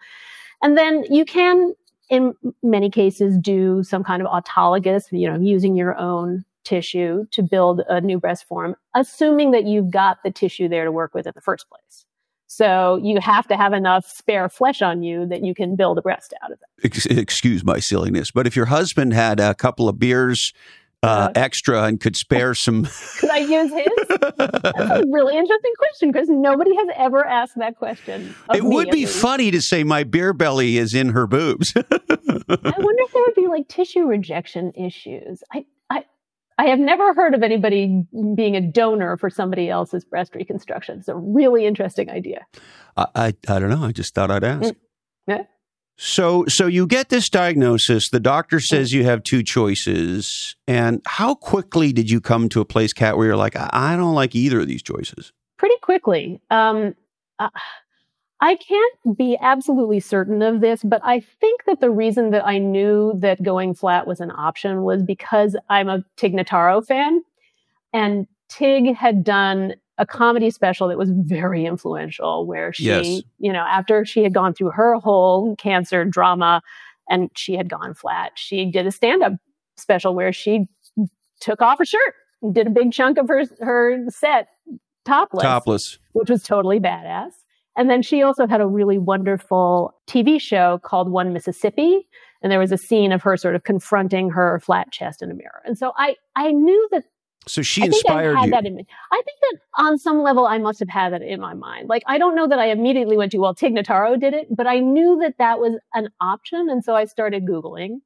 And 0.63 0.77
then 0.77 1.05
you 1.11 1.25
can 1.25 1.75
in 2.11 2.35
many 2.63 2.91
cases 2.91 3.39
do 3.39 3.83
some 3.85 4.03
kind 4.03 4.21
of 4.21 4.29
autologous, 4.29 5.05
you 5.13 5.31
know, 5.31 5.39
using 5.39 5.77
your 5.77 5.97
own 5.97 6.45
tissue 6.65 7.25
to 7.31 7.43
build 7.43 7.83
a 7.89 8.01
new 8.01 8.19
breast 8.19 8.45
form, 8.47 8.75
assuming 8.95 9.53
that 9.53 9.65
you've 9.65 9.91
got 9.91 10.19
the 10.23 10.31
tissue 10.31 10.69
there 10.69 10.85
to 10.85 10.93
work 10.93 11.15
with 11.15 11.27
in 11.27 11.33
the 11.35 11.41
first 11.41 11.67
place. 11.71 12.05
So 12.53 12.97
you 13.01 13.21
have 13.21 13.47
to 13.47 13.57
have 13.57 13.73
enough 13.73 14.11
spare 14.11 14.49
flesh 14.49 14.83
on 14.83 15.05
you 15.05 15.25
that 15.27 15.45
you 15.45 15.55
can 15.55 15.77
build 15.77 15.99
a 15.99 16.03
breast 16.03 16.35
out 16.43 16.51
of 16.51 16.59
it. 16.83 17.07
Excuse 17.17 17.63
my 17.63 17.79
silliness, 17.79 18.33
but 18.33 18.45
if 18.45 18.57
your 18.57 18.67
husband 18.67 19.13
had 19.13 19.39
a 19.39 19.55
couple 19.55 19.89
of 19.89 20.01
beers 20.01 20.53
uh, 21.05 21.07
Uh. 21.07 21.33
extra 21.37 21.85
and 21.85 22.01
could 22.01 22.17
spare 22.17 22.53
some, 22.55 22.89
Could 23.21 23.31
I 23.31 23.39
use 23.39 23.73
his? 23.73 23.87
That's 24.37 25.01
a 25.01 25.05
really 25.09 25.37
interesting 25.39 25.73
question 25.79 26.11
because 26.11 26.29
nobody 26.29 26.75
has 26.75 26.89
ever 26.97 27.25
asked 27.25 27.57
that 27.59 27.77
question. 27.77 28.35
it 28.53 28.65
me, 28.65 28.75
would 28.75 28.91
be 28.91 29.07
funny 29.07 29.53
to 29.53 29.63
say 29.63 29.85
my 29.85 30.03
beer 30.03 30.33
belly 30.33 30.77
is 30.77 30.93
in 30.93 31.11
her 31.11 31.29
boobs. 31.29 31.73
I 31.77 31.83
wonder 31.89 31.93
if 32.59 33.13
there 33.13 33.23
would 33.27 33.35
be 33.37 33.47
like 33.47 33.69
tissue 33.69 34.07
rejection 34.07 34.73
issues. 34.75 35.45
I, 35.53 35.65
I, 36.61 36.69
have 36.69 36.79
never 36.79 37.15
heard 37.15 37.35
of 37.35 37.43
anybody 37.43 38.05
being 38.35 38.57
a 38.57 38.61
donor 38.61 39.17
for 39.17 39.31
somebody 39.31 39.69
else's 39.69 40.05
breast 40.05 40.35
reconstruction. 40.35 40.99
It's 40.99 41.09
a 41.09 41.17
really 41.17 41.67
interesting 41.67 42.11
idea. 42.11 42.47
I, 42.97 43.07
I 43.15 43.27
I 43.49 43.59
don't 43.59 43.71
know. 43.71 43.85
I 43.85 43.93
just 43.93 44.15
thought 44.15 44.31
I'd 44.31 44.45
ask. 44.45 44.73
Mm. 44.73 44.77
Yeah. 45.27 45.43
So 45.97 46.45
so 46.47 46.67
you 46.67 46.87
get 46.87 47.09
this 47.09 47.29
diagnosis. 47.29 48.11
The 48.11 48.21
doctor 48.21 48.61
says 48.61 48.93
you 48.93 49.05
have 49.05 49.23
two 49.23 49.43
choices. 49.43 50.57
And 50.67 51.03
how 51.07 51.35
quickly 51.35 51.93
did 51.93 52.11
you 52.11 52.21
come 52.21 52.49
to 52.51 52.61
a 52.61 52.65
place, 52.65 52.93
Kat, 52.93 53.17
where 53.17 53.27
you're 53.27 53.37
like, 53.37 53.57
I, 53.57 53.69
I 53.73 53.97
don't 53.97 54.15
like 54.15 54.35
either 54.35 54.61
of 54.61 54.67
these 54.67 54.83
choices? 54.83 55.33
Pretty 55.59 55.77
quickly. 55.83 56.41
Um, 56.51 56.95
uh, 57.39 57.51
I 58.43 58.57
can't 58.57 59.19
be 59.19 59.37
absolutely 59.41 60.01
certain 60.01 60.41
of 60.43 60.61
this, 60.61 60.83
but 60.83 61.01
I 61.05 61.21
think 61.21 61.65
that 61.67 61.81
the 61.81 61.91
reason 61.91 62.31
that 62.31 62.47
I 62.47 62.59
knew 62.59 63.13
that 63.19 63.43
going 63.43 63.75
flat 63.75 64.07
was 64.07 64.21
an 64.21 64.31
option 64.31 64.83
was 64.83 65.03
because 65.03 65.57
I'm 65.69 65.89
a 65.89 66.03
Tig 66.17 66.33
Notaro 66.35 66.85
fan. 66.85 67.23
And 67.93 68.27
Tig 68.49 68.95
had 68.97 69.25
done 69.25 69.75
a 69.99 70.07
comedy 70.07 70.51
special 70.51 70.89
that 70.89 70.97
was 70.97 71.11
very 71.13 71.67
influential 71.67 72.47
where 72.47 72.73
she, 72.73 72.85
Yes. 72.85 73.23
you 73.39 73.53
know, 73.53 73.61
after 73.69 74.05
she 74.07 74.23
had 74.23 74.33
gone 74.33 74.55
through 74.55 74.71
her 74.71 74.95
whole 74.95 75.55
cancer 75.57 76.07
drama 76.07 76.63
and 77.11 77.29
she 77.37 77.55
had 77.57 77.69
gone 77.69 77.93
flat, 77.93 78.33
she 78.37 78.65
did 78.71 78.87
a 78.87 78.91
stand 78.91 79.23
up 79.23 79.35
special 79.77 80.15
where 80.15 80.33
she 80.33 80.67
took 81.41 81.61
off 81.61 81.79
her 81.79 81.85
shirt, 81.85 82.15
and 82.43 82.55
did 82.55 82.67
a 82.67 82.71
big 82.71 82.93
chunk 82.93 83.19
of 83.19 83.29
her, 83.29 83.45
her 83.61 84.05
set 84.09 84.49
topless 85.05 85.43
Topless. 85.43 85.99
which 86.13 86.31
was 86.31 86.43
totally 86.43 86.79
badass. 86.81 87.33
And 87.81 87.89
then 87.89 88.03
she 88.03 88.23
also 88.23 88.47
had 88.47 88.61
a 88.61 88.67
really 88.67 88.99
wonderful 88.99 89.95
TV 90.07 90.39
show 90.39 90.81
called 90.85 91.11
One 91.11 91.33
Mississippi. 91.33 92.07
And 92.43 92.53
there 92.53 92.59
was 92.59 92.73
a 92.73 92.77
scene 92.77 93.11
of 93.11 93.23
her 93.23 93.39
sort 93.39 93.55
of 93.55 93.65
confronting 93.65 94.29
her 94.29 94.61
flat 94.61 94.93
chest 94.93 95.23
in 95.23 95.31
a 95.31 95.35
mirror. 95.35 95.63
And 95.65 95.79
so 95.79 95.93
I, 95.97 96.17
I 96.37 96.53
knew 96.53 96.89
that 96.93 97.05
So 97.47 97.63
she 97.63 97.81
I 97.81 97.85
I 97.85 97.87
inspired 97.87 98.37
had 98.37 98.45
you. 98.45 98.51
that 98.51 98.67
in 98.67 98.77
me. 98.77 98.85
I 99.11 99.23
think 99.25 99.39
that 99.51 99.59
on 99.83 99.97
some 99.97 100.23
level 100.23 100.47
I 100.47 100.59
must 100.59 100.79
have 100.81 100.91
had 100.91 101.15
that 101.15 101.23
in 101.23 101.41
my 101.41 101.55
mind. 101.55 101.89
Like 101.89 102.03
I 102.07 102.19
don't 102.19 102.35
know 102.35 102.47
that 102.49 102.59
I 102.59 102.67
immediately 102.67 103.17
went 103.17 103.33
to 103.33 103.39
well 103.39 103.55
Tig 103.55 103.75
Notaro 103.75 104.21
did 104.21 104.35
it, 104.35 104.55
but 104.55 104.67
I 104.67 104.81
knew 104.81 105.19
that 105.23 105.37
that 105.39 105.59
was 105.59 105.79
an 105.95 106.11
option, 106.21 106.69
and 106.69 106.85
so 106.85 106.95
I 106.95 107.07
started 107.07 107.47
googling. 107.47 108.01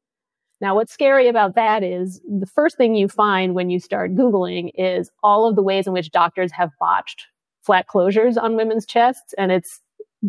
Now, 0.60 0.76
what's 0.76 0.92
scary 0.92 1.26
about 1.26 1.56
that 1.56 1.82
is 1.82 2.20
the 2.20 2.46
first 2.46 2.76
thing 2.76 2.94
you 2.94 3.08
find 3.08 3.56
when 3.56 3.70
you 3.70 3.80
start 3.80 4.14
googling 4.14 4.70
is 4.76 5.10
all 5.24 5.48
of 5.48 5.56
the 5.56 5.64
ways 5.64 5.88
in 5.88 5.92
which 5.92 6.12
doctors 6.12 6.52
have 6.52 6.70
botched 6.78 7.26
flat 7.64 7.86
closures 7.88 8.40
on 8.40 8.56
women's 8.56 8.86
chests, 8.86 9.34
and 9.38 9.50
it's 9.50 9.80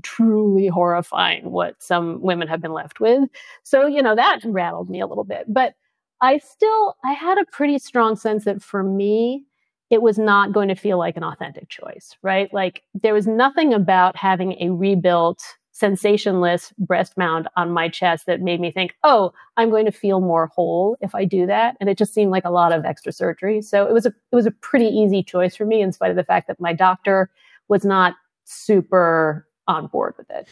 truly 0.04 0.68
horrifying 0.68 1.52
what 1.52 1.82
some 1.82 2.22
women 2.22 2.48
have 2.48 2.62
been 2.62 2.74
left 2.74 3.00
with. 3.00 3.30
So 3.64 3.86
you 3.88 4.02
know 4.02 4.16
that 4.16 4.40
rattled 4.46 4.90
me 4.90 5.02
a 5.02 5.08
little 5.08 5.26
bit, 5.26 5.46
but. 5.48 5.74
I 6.22 6.38
still 6.38 6.96
I 7.04 7.12
had 7.12 7.38
a 7.38 7.46
pretty 7.52 7.78
strong 7.78 8.16
sense 8.16 8.46
that 8.46 8.64
for 8.64 8.84
me 8.84 9.44
it 9.90 10.02
was 10.02 10.18
not 10.18 10.54
going 10.54 10.70
to 10.70 10.76
feel 10.76 10.98
like 10.98 11.18
an 11.18 11.26
authentic 11.26 11.68
choice, 11.70 12.16
right? 12.24 12.52
Like 12.54 12.84
there 12.94 13.14
was 13.14 13.28
nothing 13.28 13.74
about 13.74 14.16
having 14.16 14.54
a 14.62 14.70
rebuilt 14.70 15.44
sensationless 15.76 16.72
breast 16.78 17.18
mound 17.18 17.50
on 17.58 17.70
my 17.70 17.90
chest 17.90 18.26
that 18.28 18.40
made 18.42 18.62
me 18.62 18.72
think, 18.72 18.96
"Oh, 19.04 19.34
I'm 19.58 19.70
going 19.70 19.86
to 19.86 19.92
feel 19.92 20.22
more 20.22 20.48
whole 20.48 20.98
if 21.02 21.14
I 21.14 21.26
do 21.26 21.46
that." 21.48 21.76
And 21.80 21.90
it 21.90 21.98
just 21.98 22.14
seemed 22.14 22.32
like 22.32 22.46
a 22.46 22.50
lot 22.50 22.72
of 22.72 22.86
extra 22.86 23.12
surgery. 23.12 23.62
So 23.62 23.86
it 23.86 23.94
was 23.94 24.06
a 24.06 24.10
it 24.10 24.36
was 24.36 24.46
a 24.46 24.52
pretty 24.52 24.88
easy 24.88 25.22
choice 25.22 25.56
for 25.56 25.66
me 25.66 25.82
in 25.82 25.92
spite 25.92 26.12
of 26.12 26.16
the 26.16 26.24
fact 26.24 26.48
that 26.48 26.62
my 26.62 26.74
doctor 26.74 27.30
was 27.68 27.84
not 27.84 28.16
super 28.46 29.48
on 29.68 29.88
board 29.88 30.14
with 30.18 30.30
it. 30.30 30.48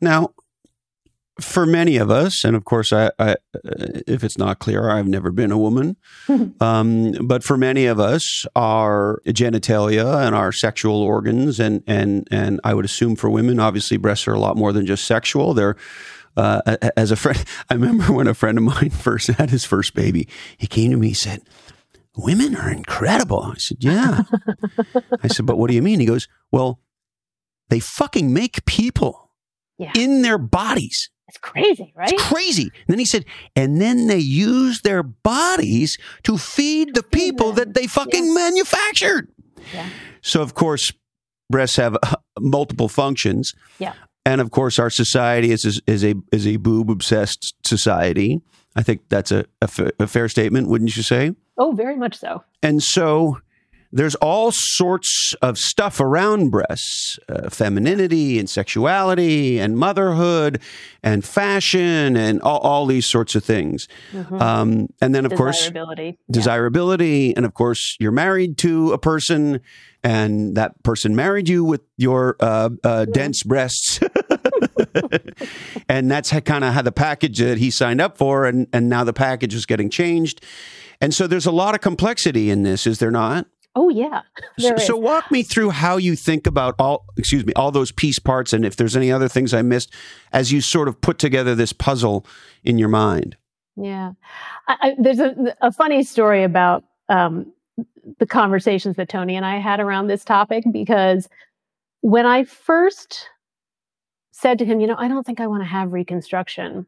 Now, 0.00 0.32
for 1.40 1.66
many 1.66 1.96
of 1.96 2.10
us, 2.10 2.44
and 2.44 2.54
of 2.54 2.64
course, 2.64 2.92
I, 2.92 3.10
I, 3.18 3.34
if 4.06 4.22
it's 4.22 4.38
not 4.38 4.60
clear, 4.60 4.88
I've 4.88 5.08
never 5.08 5.32
been 5.32 5.50
a 5.50 5.58
woman. 5.58 5.96
um, 6.60 7.12
but 7.22 7.42
for 7.42 7.56
many 7.56 7.86
of 7.86 7.98
us, 7.98 8.46
our 8.54 9.20
genitalia 9.26 10.24
and 10.26 10.34
our 10.34 10.52
sexual 10.52 11.02
organs, 11.02 11.58
and 11.58 11.82
and 11.86 12.28
and 12.30 12.60
I 12.62 12.72
would 12.74 12.84
assume 12.84 13.16
for 13.16 13.28
women, 13.30 13.58
obviously, 13.58 13.96
breasts 13.96 14.28
are 14.28 14.32
a 14.34 14.38
lot 14.38 14.56
more 14.56 14.72
than 14.72 14.86
just 14.86 15.06
sexual. 15.06 15.54
They're 15.54 15.76
uh, 16.36 16.76
as 16.96 17.10
a 17.10 17.16
friend, 17.16 17.44
I 17.70 17.74
remember 17.74 18.12
when 18.12 18.26
a 18.28 18.34
friend 18.34 18.56
of 18.58 18.64
mine 18.64 18.90
first 19.06 19.26
had 19.28 19.50
his 19.50 19.64
first 19.64 19.94
baby. 19.94 20.28
He 20.56 20.66
came 20.68 20.90
to 20.92 20.96
me, 20.96 21.08
he 21.08 21.14
said, 21.14 21.40
"Women 22.16 22.54
are 22.54 22.70
incredible." 22.70 23.42
I 23.42 23.54
said, 23.58 23.78
"Yeah." 23.80 24.22
I 25.22 25.28
said, 25.28 25.46
"But 25.46 25.58
what 25.58 25.68
do 25.68 25.74
you 25.74 25.82
mean?" 25.82 25.98
He 25.98 26.06
goes, 26.06 26.28
"Well, 26.52 26.80
they 27.70 27.80
fucking 27.80 28.32
make 28.32 28.64
people 28.66 29.32
Yeah. 29.78 29.90
in 29.96 30.22
their 30.22 30.38
bodies." 30.38 31.10
It's 31.26 31.38
crazy, 31.38 31.92
right? 31.96 32.12
It's 32.12 32.22
crazy. 32.22 32.64
And 32.64 32.88
then 32.88 32.98
he 32.98 33.04
said, 33.04 33.24
and 33.56 33.80
then 33.80 34.06
they 34.08 34.18
use 34.18 34.82
their 34.82 35.02
bodies 35.02 35.96
to 36.24 36.36
feed 36.36 36.94
the 36.94 37.02
people 37.02 37.52
that 37.52 37.74
they 37.74 37.86
fucking 37.86 38.34
manufactured. 38.34 39.28
Yeah. 39.72 39.88
So, 40.20 40.42
of 40.42 40.54
course, 40.54 40.92
breasts 41.50 41.76
have 41.76 41.96
uh, 42.02 42.16
multiple 42.38 42.88
functions. 42.88 43.54
Yeah. 43.78 43.94
And 44.26 44.40
of 44.40 44.50
course, 44.50 44.78
our 44.78 44.90
society 44.90 45.50
is, 45.50 45.64
is, 45.64 45.80
is 45.86 46.04
a 46.04 46.14
is 46.32 46.46
a 46.46 46.56
boob 46.56 46.90
obsessed 46.90 47.54
society. 47.66 48.40
I 48.76 48.82
think 48.82 49.08
that's 49.08 49.30
a, 49.30 49.44
a, 49.60 49.68
a 50.00 50.06
fair 50.06 50.28
statement, 50.28 50.68
wouldn't 50.68 50.96
you 50.96 51.02
say? 51.02 51.34
Oh, 51.58 51.72
very 51.72 51.96
much 51.96 52.16
so. 52.16 52.42
And 52.62 52.82
so 52.82 53.38
there's 53.96 54.16
all 54.16 54.50
sorts 54.52 55.34
of 55.40 55.56
stuff 55.56 56.00
around 56.00 56.50
breasts 56.50 57.16
uh, 57.28 57.48
femininity 57.48 58.40
and 58.40 58.50
sexuality 58.50 59.60
and 59.60 59.78
motherhood 59.78 60.60
and 61.02 61.24
fashion 61.24 62.16
and 62.16 62.42
all, 62.42 62.58
all 62.58 62.86
these 62.86 63.06
sorts 63.06 63.36
of 63.36 63.44
things. 63.44 63.86
Mhm. 64.12 64.40
Um, 64.40 64.88
and 65.00 65.14
then, 65.14 65.24
of 65.24 65.32
course, 65.34 65.58
Desirability. 65.58 66.04
Yeah. 66.04 66.32
desirability. 66.32 67.36
And 67.36 67.46
of 67.46 67.54
course, 67.54 67.96
you're 68.00 68.10
married 68.10 68.58
to 68.58 68.92
a 68.92 68.98
person, 68.98 69.60
and 70.02 70.56
that 70.56 70.82
person 70.82 71.14
married 71.14 71.48
you 71.48 71.64
with 71.64 71.82
your 71.96 72.36
uh, 72.40 72.70
uh, 72.82 73.04
dense 73.04 73.44
breasts. 73.44 74.00
and 75.88 76.10
that's 76.10 76.30
kind 76.40 76.64
of 76.64 76.72
how 76.74 76.82
the 76.82 76.92
package 76.92 77.38
that 77.38 77.58
he 77.58 77.70
signed 77.70 78.00
up 78.00 78.18
for, 78.18 78.44
and, 78.44 78.66
and 78.72 78.88
now 78.88 79.04
the 79.04 79.12
package 79.12 79.54
is 79.54 79.66
getting 79.66 79.88
changed. 79.88 80.44
And 81.00 81.14
so 81.14 81.26
there's 81.26 81.46
a 81.46 81.52
lot 81.52 81.74
of 81.74 81.80
complexity 81.80 82.50
in 82.50 82.62
this, 82.62 82.86
is 82.86 82.98
there 82.98 83.10
not? 83.10 83.46
Oh 83.76 83.88
yeah. 83.88 84.22
So, 84.58 84.76
so 84.76 84.96
walk 84.96 85.30
me 85.30 85.42
through 85.42 85.70
how 85.70 85.96
you 85.96 86.14
think 86.14 86.46
about 86.46 86.76
all, 86.78 87.06
excuse 87.16 87.44
me, 87.44 87.52
all 87.54 87.72
those 87.72 87.90
piece 87.90 88.18
parts, 88.18 88.52
and 88.52 88.64
if 88.64 88.76
there's 88.76 88.96
any 88.96 89.10
other 89.10 89.28
things 89.28 89.52
I 89.52 89.62
missed 89.62 89.92
as 90.32 90.52
you 90.52 90.60
sort 90.60 90.86
of 90.86 91.00
put 91.00 91.18
together 91.18 91.54
this 91.54 91.72
puzzle 91.72 92.24
in 92.62 92.78
your 92.78 92.88
mind. 92.88 93.36
Yeah. 93.76 94.12
I, 94.68 94.76
I, 94.80 94.96
there's 94.98 95.18
a, 95.18 95.56
a 95.60 95.72
funny 95.72 96.04
story 96.04 96.44
about 96.44 96.84
um, 97.08 97.52
the 98.18 98.26
conversations 98.26 98.96
that 98.96 99.08
Tony 99.08 99.36
and 99.36 99.44
I 99.44 99.58
had 99.58 99.80
around 99.80 100.06
this 100.06 100.24
topic 100.24 100.64
because 100.72 101.28
when 102.00 102.26
I 102.26 102.44
first 102.44 103.28
said 104.30 104.58
to 104.58 104.64
him, 104.64 104.80
you 104.80 104.86
know, 104.86 104.96
I 104.96 105.08
don't 105.08 105.24
think 105.24 105.40
I 105.40 105.46
want 105.46 105.62
to 105.62 105.68
have 105.68 105.92
reconstruction, 105.92 106.86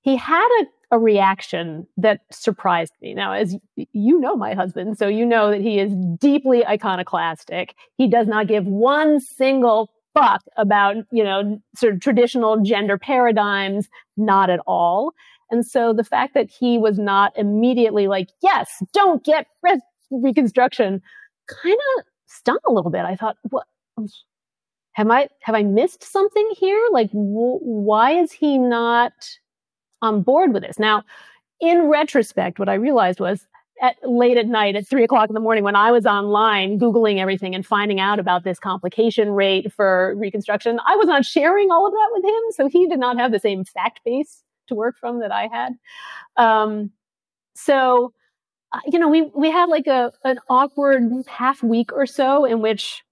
he 0.00 0.16
had 0.16 0.48
a 0.62 0.66
reaction 0.98 1.86
that 1.96 2.20
surprised 2.30 2.92
me. 3.00 3.14
Now, 3.14 3.32
as 3.32 3.56
you 3.76 4.18
know 4.18 4.36
my 4.36 4.54
husband, 4.54 4.98
so 4.98 5.06
you 5.06 5.24
know 5.24 5.50
that 5.50 5.60
he 5.60 5.78
is 5.78 5.92
deeply 6.18 6.66
iconoclastic. 6.66 7.74
He 7.96 8.08
does 8.08 8.26
not 8.26 8.48
give 8.48 8.66
one 8.66 9.20
single 9.20 9.90
fuck 10.14 10.42
about, 10.56 10.96
you 11.12 11.22
know, 11.22 11.60
sort 11.76 11.94
of 11.94 12.00
traditional 12.00 12.60
gender 12.62 12.98
paradigms, 12.98 13.88
not 14.16 14.50
at 14.50 14.60
all. 14.66 15.12
And 15.50 15.66
so 15.66 15.92
the 15.92 16.04
fact 16.04 16.34
that 16.34 16.50
he 16.50 16.78
was 16.78 16.98
not 16.98 17.32
immediately 17.36 18.06
like, 18.06 18.28
yes, 18.42 18.82
don't 18.92 19.24
get 19.24 19.46
breast 19.60 19.82
reconstruction 20.10 21.00
kind 21.62 21.78
of 21.96 22.04
stung 22.26 22.58
a 22.66 22.72
little 22.72 22.90
bit. 22.90 23.04
I 23.04 23.16
thought, 23.16 23.36
what? 23.50 23.66
Have 24.92 25.10
I 25.10 25.28
have 25.42 25.54
I 25.54 25.62
missed 25.62 26.02
something 26.02 26.50
here? 26.58 26.80
Like, 26.90 27.10
wh- 27.10 27.62
why 27.62 28.12
is 28.12 28.32
he 28.32 28.58
not 28.58 29.12
on 30.02 30.22
board 30.22 30.52
with 30.52 30.62
this? 30.62 30.78
Now, 30.78 31.04
in 31.60 31.88
retrospect, 31.88 32.58
what 32.58 32.68
I 32.68 32.74
realized 32.74 33.20
was 33.20 33.46
at 33.80 33.96
late 34.02 34.36
at 34.36 34.46
night 34.46 34.76
at 34.76 34.86
three 34.86 35.04
o'clock 35.04 35.30
in 35.30 35.34
the 35.34 35.40
morning 35.40 35.64
when 35.64 35.76
I 35.76 35.90
was 35.90 36.04
online 36.04 36.78
Googling 36.78 37.18
everything 37.18 37.54
and 37.54 37.64
finding 37.64 37.98
out 37.98 38.18
about 38.18 38.44
this 38.44 38.58
complication 38.58 39.30
rate 39.30 39.72
for 39.72 40.14
reconstruction, 40.16 40.78
I 40.86 40.96
was 40.96 41.06
not 41.06 41.24
sharing 41.24 41.70
all 41.70 41.86
of 41.86 41.92
that 41.92 42.08
with 42.12 42.24
him. 42.24 42.42
So 42.52 42.68
he 42.68 42.86
did 42.86 42.98
not 42.98 43.18
have 43.18 43.32
the 43.32 43.40
same 43.40 43.64
fact 43.64 44.00
base 44.04 44.42
to 44.68 44.74
work 44.74 44.96
from 44.98 45.20
that 45.20 45.32
I 45.32 45.48
had. 45.50 45.72
Um, 46.36 46.90
so, 47.54 48.12
uh, 48.72 48.80
you 48.86 48.98
know, 48.98 49.08
we, 49.08 49.22
we 49.34 49.50
had 49.50 49.68
like 49.68 49.86
a, 49.86 50.12
an 50.24 50.38
awkward 50.48 51.10
half 51.26 51.62
week 51.62 51.92
or 51.92 52.06
so 52.06 52.44
in 52.44 52.60
which 52.60 53.02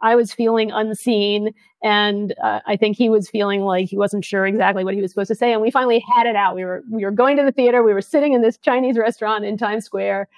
I 0.00 0.16
was 0.16 0.32
feeling 0.32 0.70
unseen. 0.70 1.50
And 1.82 2.34
uh, 2.42 2.60
I 2.66 2.76
think 2.76 2.96
he 2.96 3.08
was 3.08 3.28
feeling 3.28 3.62
like 3.62 3.88
he 3.88 3.96
wasn't 3.96 4.24
sure 4.24 4.46
exactly 4.46 4.84
what 4.84 4.94
he 4.94 5.00
was 5.00 5.10
supposed 5.10 5.28
to 5.28 5.34
say. 5.34 5.52
And 5.52 5.62
we 5.62 5.70
finally 5.70 6.04
had 6.14 6.26
it 6.26 6.36
out. 6.36 6.54
We 6.54 6.64
were, 6.64 6.82
we 6.90 7.04
were 7.04 7.10
going 7.10 7.36
to 7.36 7.42
the 7.42 7.52
theater. 7.52 7.82
We 7.82 7.94
were 7.94 8.02
sitting 8.02 8.32
in 8.32 8.42
this 8.42 8.58
Chinese 8.58 8.98
restaurant 8.98 9.44
in 9.44 9.56
Times 9.56 9.84
Square. 9.84 10.28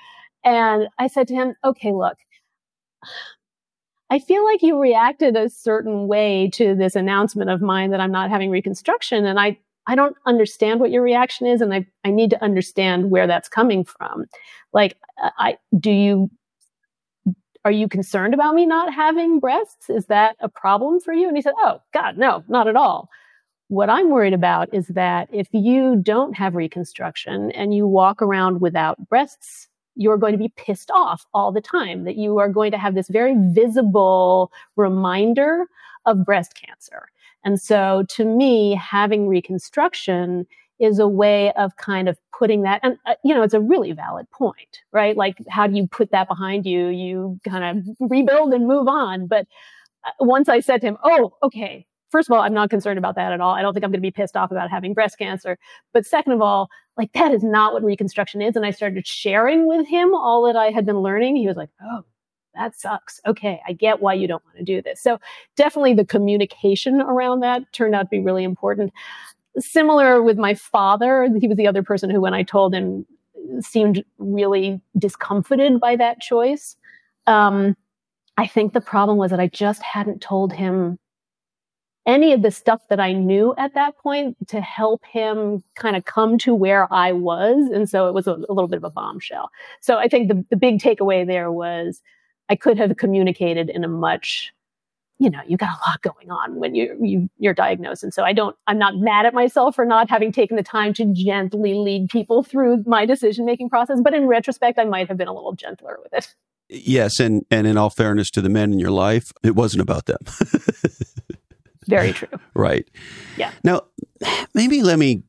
And 0.44 0.88
I 0.98 1.08
said 1.08 1.26
to 1.28 1.34
him, 1.34 1.54
okay, 1.64 1.92
look, 1.92 2.16
I 4.10 4.20
feel 4.20 4.44
like 4.44 4.62
you 4.62 4.80
reacted 4.80 5.36
a 5.36 5.50
certain 5.50 6.06
way 6.06 6.48
to 6.54 6.76
this 6.76 6.94
announcement 6.94 7.50
of 7.50 7.60
mine 7.60 7.90
that 7.90 8.00
I'm 8.00 8.12
not 8.12 8.30
having 8.30 8.50
reconstruction. 8.50 9.26
And 9.26 9.40
I, 9.40 9.58
I 9.88 9.96
don't 9.96 10.16
understand 10.26 10.78
what 10.78 10.92
your 10.92 11.02
reaction 11.02 11.46
is. 11.46 11.60
And 11.60 11.74
I, 11.74 11.86
I 12.04 12.10
need 12.10 12.30
to 12.30 12.42
understand 12.42 13.10
where 13.10 13.26
that's 13.26 13.48
coming 13.48 13.84
from. 13.84 14.26
Like, 14.72 14.96
I, 15.18 15.58
do 15.78 15.90
you 15.90 16.30
are 17.66 17.72
you 17.72 17.88
concerned 17.88 18.32
about 18.32 18.54
me 18.54 18.64
not 18.64 18.94
having 18.94 19.40
breasts? 19.40 19.90
Is 19.90 20.06
that 20.06 20.36
a 20.38 20.48
problem 20.48 21.00
for 21.00 21.12
you? 21.12 21.26
And 21.26 21.36
he 21.36 21.42
said, 21.42 21.54
Oh, 21.58 21.82
God, 21.92 22.16
no, 22.16 22.44
not 22.46 22.68
at 22.68 22.76
all. 22.76 23.10
What 23.66 23.90
I'm 23.90 24.08
worried 24.10 24.34
about 24.34 24.72
is 24.72 24.86
that 24.86 25.28
if 25.32 25.48
you 25.50 25.96
don't 25.96 26.36
have 26.36 26.54
reconstruction 26.54 27.50
and 27.50 27.74
you 27.74 27.88
walk 27.88 28.22
around 28.22 28.60
without 28.60 29.08
breasts, 29.08 29.66
you're 29.96 30.16
going 30.16 30.30
to 30.30 30.38
be 30.38 30.52
pissed 30.56 30.92
off 30.92 31.26
all 31.34 31.50
the 31.50 31.60
time, 31.60 32.04
that 32.04 32.14
you 32.14 32.38
are 32.38 32.48
going 32.48 32.70
to 32.70 32.78
have 32.78 32.94
this 32.94 33.08
very 33.08 33.34
visible 33.36 34.52
reminder 34.76 35.66
of 36.04 36.24
breast 36.24 36.54
cancer. 36.54 37.08
And 37.42 37.60
so 37.60 38.04
to 38.10 38.24
me, 38.24 38.76
having 38.76 39.26
reconstruction 39.26 40.46
is 40.78 40.98
a 40.98 41.08
way 41.08 41.52
of 41.52 41.76
kind 41.76 42.08
of 42.08 42.18
putting 42.38 42.62
that 42.62 42.80
and 42.82 42.98
uh, 43.06 43.14
you 43.24 43.34
know 43.34 43.42
it's 43.42 43.54
a 43.54 43.60
really 43.60 43.92
valid 43.92 44.30
point 44.30 44.80
right? 44.92 45.16
Like 45.16 45.36
how 45.48 45.66
do 45.66 45.76
you 45.76 45.86
put 45.86 46.10
that 46.12 46.28
behind 46.28 46.66
you? 46.66 46.88
You 46.88 47.40
kind 47.48 47.78
of 47.78 48.10
rebuild 48.10 48.52
and 48.52 48.66
move 48.66 48.88
on. 48.88 49.26
But 49.26 49.46
uh, 50.04 50.10
once 50.20 50.48
i 50.48 50.60
said 50.60 50.80
to 50.80 50.88
him 50.88 50.98
oh 51.04 51.34
okay 51.42 51.86
first 52.10 52.28
of 52.28 52.32
all 52.32 52.42
i'm 52.42 52.54
not 52.54 52.70
concerned 52.70 52.98
about 52.98 53.14
that 53.16 53.32
at 53.32 53.40
all. 53.40 53.54
I 53.54 53.62
don't 53.62 53.74
think 53.74 53.84
i'm 53.84 53.90
going 53.90 54.00
to 54.00 54.06
be 54.06 54.10
pissed 54.10 54.36
off 54.36 54.50
about 54.50 54.70
having 54.70 54.94
breast 54.94 55.18
cancer. 55.18 55.58
But 55.92 56.06
second 56.06 56.32
of 56.32 56.42
all 56.42 56.68
like 56.96 57.12
that 57.12 57.32
is 57.32 57.42
not 57.42 57.72
what 57.72 57.82
reconstruction 57.84 58.42
is. 58.42 58.56
And 58.56 58.66
i 58.66 58.70
started 58.70 59.06
sharing 59.06 59.66
with 59.66 59.86
him 59.86 60.14
all 60.14 60.44
that 60.46 60.56
i 60.56 60.70
had 60.70 60.86
been 60.86 61.00
learning. 61.00 61.36
He 61.36 61.46
was 61.46 61.56
like 61.56 61.70
oh 61.82 62.04
that 62.56 62.74
sucks. 62.74 63.20
Okay, 63.26 63.60
I 63.68 63.72
get 63.72 64.00
why 64.00 64.14
you 64.14 64.26
don't 64.26 64.44
want 64.46 64.56
to 64.56 64.64
do 64.64 64.80
this. 64.80 65.02
So 65.02 65.18
definitely 65.56 65.94
the 65.94 66.06
communication 66.06 67.02
around 67.02 67.40
that 67.40 67.70
turned 67.72 67.94
out 67.94 68.04
to 68.04 68.08
be 68.08 68.20
really 68.20 68.44
important 68.44 68.92
similar 69.58 70.22
with 70.22 70.38
my 70.38 70.54
father. 70.54 71.28
He 71.40 71.48
was 71.48 71.56
the 71.56 71.66
other 71.66 71.82
person 71.82 72.10
who, 72.10 72.20
when 72.20 72.34
I 72.34 72.42
told 72.42 72.74
him, 72.74 73.06
seemed 73.60 74.04
really 74.18 74.80
discomfited 74.98 75.80
by 75.80 75.96
that 75.96 76.20
choice. 76.20 76.76
Um, 77.26 77.76
I 78.36 78.46
think 78.46 78.72
the 78.72 78.80
problem 78.80 79.18
was 79.18 79.30
that 79.30 79.40
I 79.40 79.48
just 79.48 79.82
hadn't 79.82 80.20
told 80.20 80.52
him 80.52 80.98
any 82.06 82.32
of 82.32 82.42
the 82.42 82.50
stuff 82.50 82.82
that 82.88 83.00
I 83.00 83.12
knew 83.12 83.54
at 83.58 83.74
that 83.74 83.98
point 83.98 84.36
to 84.48 84.60
help 84.60 85.04
him 85.04 85.62
kind 85.74 85.96
of 85.96 86.04
come 86.04 86.38
to 86.38 86.54
where 86.54 86.92
I 86.92 87.12
was. 87.12 87.68
And 87.72 87.88
so 87.88 88.06
it 88.06 88.14
was 88.14 88.28
a, 88.28 88.34
a 88.34 88.52
little 88.52 88.68
bit 88.68 88.76
of 88.76 88.84
a 88.84 88.90
bombshell. 88.90 89.50
So 89.80 89.98
I 89.98 90.06
think 90.06 90.28
the, 90.28 90.44
the 90.50 90.56
big 90.56 90.78
takeaway 90.78 91.26
there 91.26 91.50
was 91.50 92.00
I 92.48 92.54
could 92.54 92.78
have 92.78 92.96
communicated 92.96 93.70
in 93.70 93.82
a 93.82 93.88
much 93.88 94.52
you 95.18 95.30
know, 95.30 95.40
you 95.46 95.56
got 95.56 95.70
a 95.70 95.88
lot 95.88 96.02
going 96.02 96.30
on 96.30 96.56
when 96.56 96.74
you, 96.74 96.96
you 97.00 97.30
you're 97.38 97.54
diagnosed. 97.54 98.02
And 98.02 98.12
so 98.12 98.22
I 98.22 98.32
don't, 98.32 98.56
I'm 98.66 98.78
not 98.78 98.96
mad 98.96 99.24
at 99.26 99.32
myself 99.32 99.74
for 99.74 99.84
not 99.84 100.10
having 100.10 100.30
taken 100.30 100.56
the 100.56 100.62
time 100.62 100.92
to 100.94 101.12
gently 101.12 101.74
lead 101.74 102.10
people 102.10 102.42
through 102.42 102.84
my 102.86 103.06
decision 103.06 103.46
making 103.46 103.70
process. 103.70 104.00
But 104.02 104.14
in 104.14 104.26
retrospect, 104.26 104.78
I 104.78 104.84
might 104.84 105.08
have 105.08 105.16
been 105.16 105.28
a 105.28 105.32
little 105.32 105.54
gentler 105.54 105.98
with 106.02 106.12
it. 106.12 106.34
Yes, 106.68 107.20
and 107.20 107.46
and 107.50 107.66
in 107.66 107.76
all 107.76 107.90
fairness 107.90 108.30
to 108.32 108.40
the 108.40 108.48
men 108.48 108.72
in 108.72 108.80
your 108.80 108.90
life, 108.90 109.30
it 109.42 109.54
wasn't 109.54 109.82
about 109.82 110.06
them. 110.06 110.18
Very 111.88 112.12
true. 112.12 112.28
Right. 112.54 112.88
Yeah. 113.36 113.52
Now, 113.62 113.82
maybe 114.52 114.82
let 114.82 114.98
me 114.98 115.22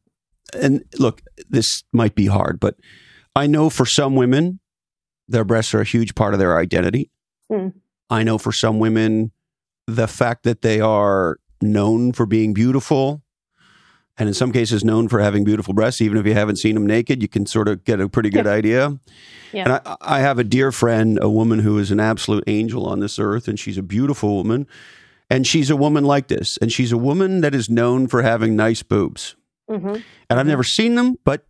and 0.53 0.83
look, 0.97 1.21
this 1.49 1.83
might 1.91 2.15
be 2.15 2.25
hard, 2.25 2.59
but 2.59 2.75
I 3.35 3.47
know 3.47 3.69
for 3.69 3.85
some 3.85 4.15
women, 4.15 4.59
their 5.27 5.43
breasts 5.43 5.73
are 5.73 5.81
a 5.81 5.85
huge 5.85 6.15
part 6.15 6.33
of 6.33 6.39
their 6.39 6.57
identity. 6.57 7.11
Mm. 7.51 7.73
I 8.09 8.23
know 8.23 8.37
for 8.37 8.51
some 8.51 8.79
women, 8.79 9.31
the 9.87 10.07
fact 10.07 10.43
that 10.43 10.61
they 10.61 10.79
are 10.79 11.37
known 11.61 12.11
for 12.11 12.25
being 12.25 12.53
beautiful 12.53 13.23
and 14.17 14.27
in 14.27 14.33
some 14.33 14.51
cases 14.51 14.83
known 14.83 15.07
for 15.07 15.19
having 15.19 15.43
beautiful 15.43 15.73
breasts 15.73 16.01
even 16.01 16.17
if 16.17 16.25
you 16.25 16.33
haven't 16.33 16.57
seen 16.57 16.75
them 16.75 16.85
naked 16.85 17.21
you 17.21 17.27
can 17.27 17.45
sort 17.45 17.67
of 17.67 17.83
get 17.83 17.99
a 17.99 18.09
pretty 18.09 18.29
good 18.29 18.45
idea 18.47 18.97
yeah. 19.51 19.63
and 19.63 19.73
I, 19.73 19.97
I, 20.01 20.19
have 20.19 20.37
a 20.37 20.43
dear 20.43 20.71
friend 20.71 21.17
a 21.21 21.29
woman 21.29 21.59
who 21.59 21.79
is 21.79 21.89
an 21.89 21.99
absolute 21.99 22.43
angel 22.47 22.85
on 22.85 22.99
this 22.99 23.17
earth 23.17 23.47
and 23.47 23.59
she's 23.59 23.77
a 23.77 23.83
beautiful 23.83 24.35
woman 24.35 24.67
and 25.29 25.47
she's 25.47 25.69
a 25.69 25.75
woman 25.75 26.03
like 26.03 26.27
this 26.27 26.57
and 26.57 26.71
she's 26.71 26.91
a 26.91 26.97
woman 26.97 27.41
that 27.41 27.55
is 27.55 27.69
known 27.69 28.07
for 28.07 28.21
having 28.21 28.55
nice 28.55 28.83
boobs 28.83 29.35
mm-hmm. 29.69 29.87
and 29.87 30.03
i've 30.29 30.37
mm-hmm. 30.39 30.49
never 30.49 30.63
seen 30.63 30.95
them 30.95 31.15
but 31.23 31.45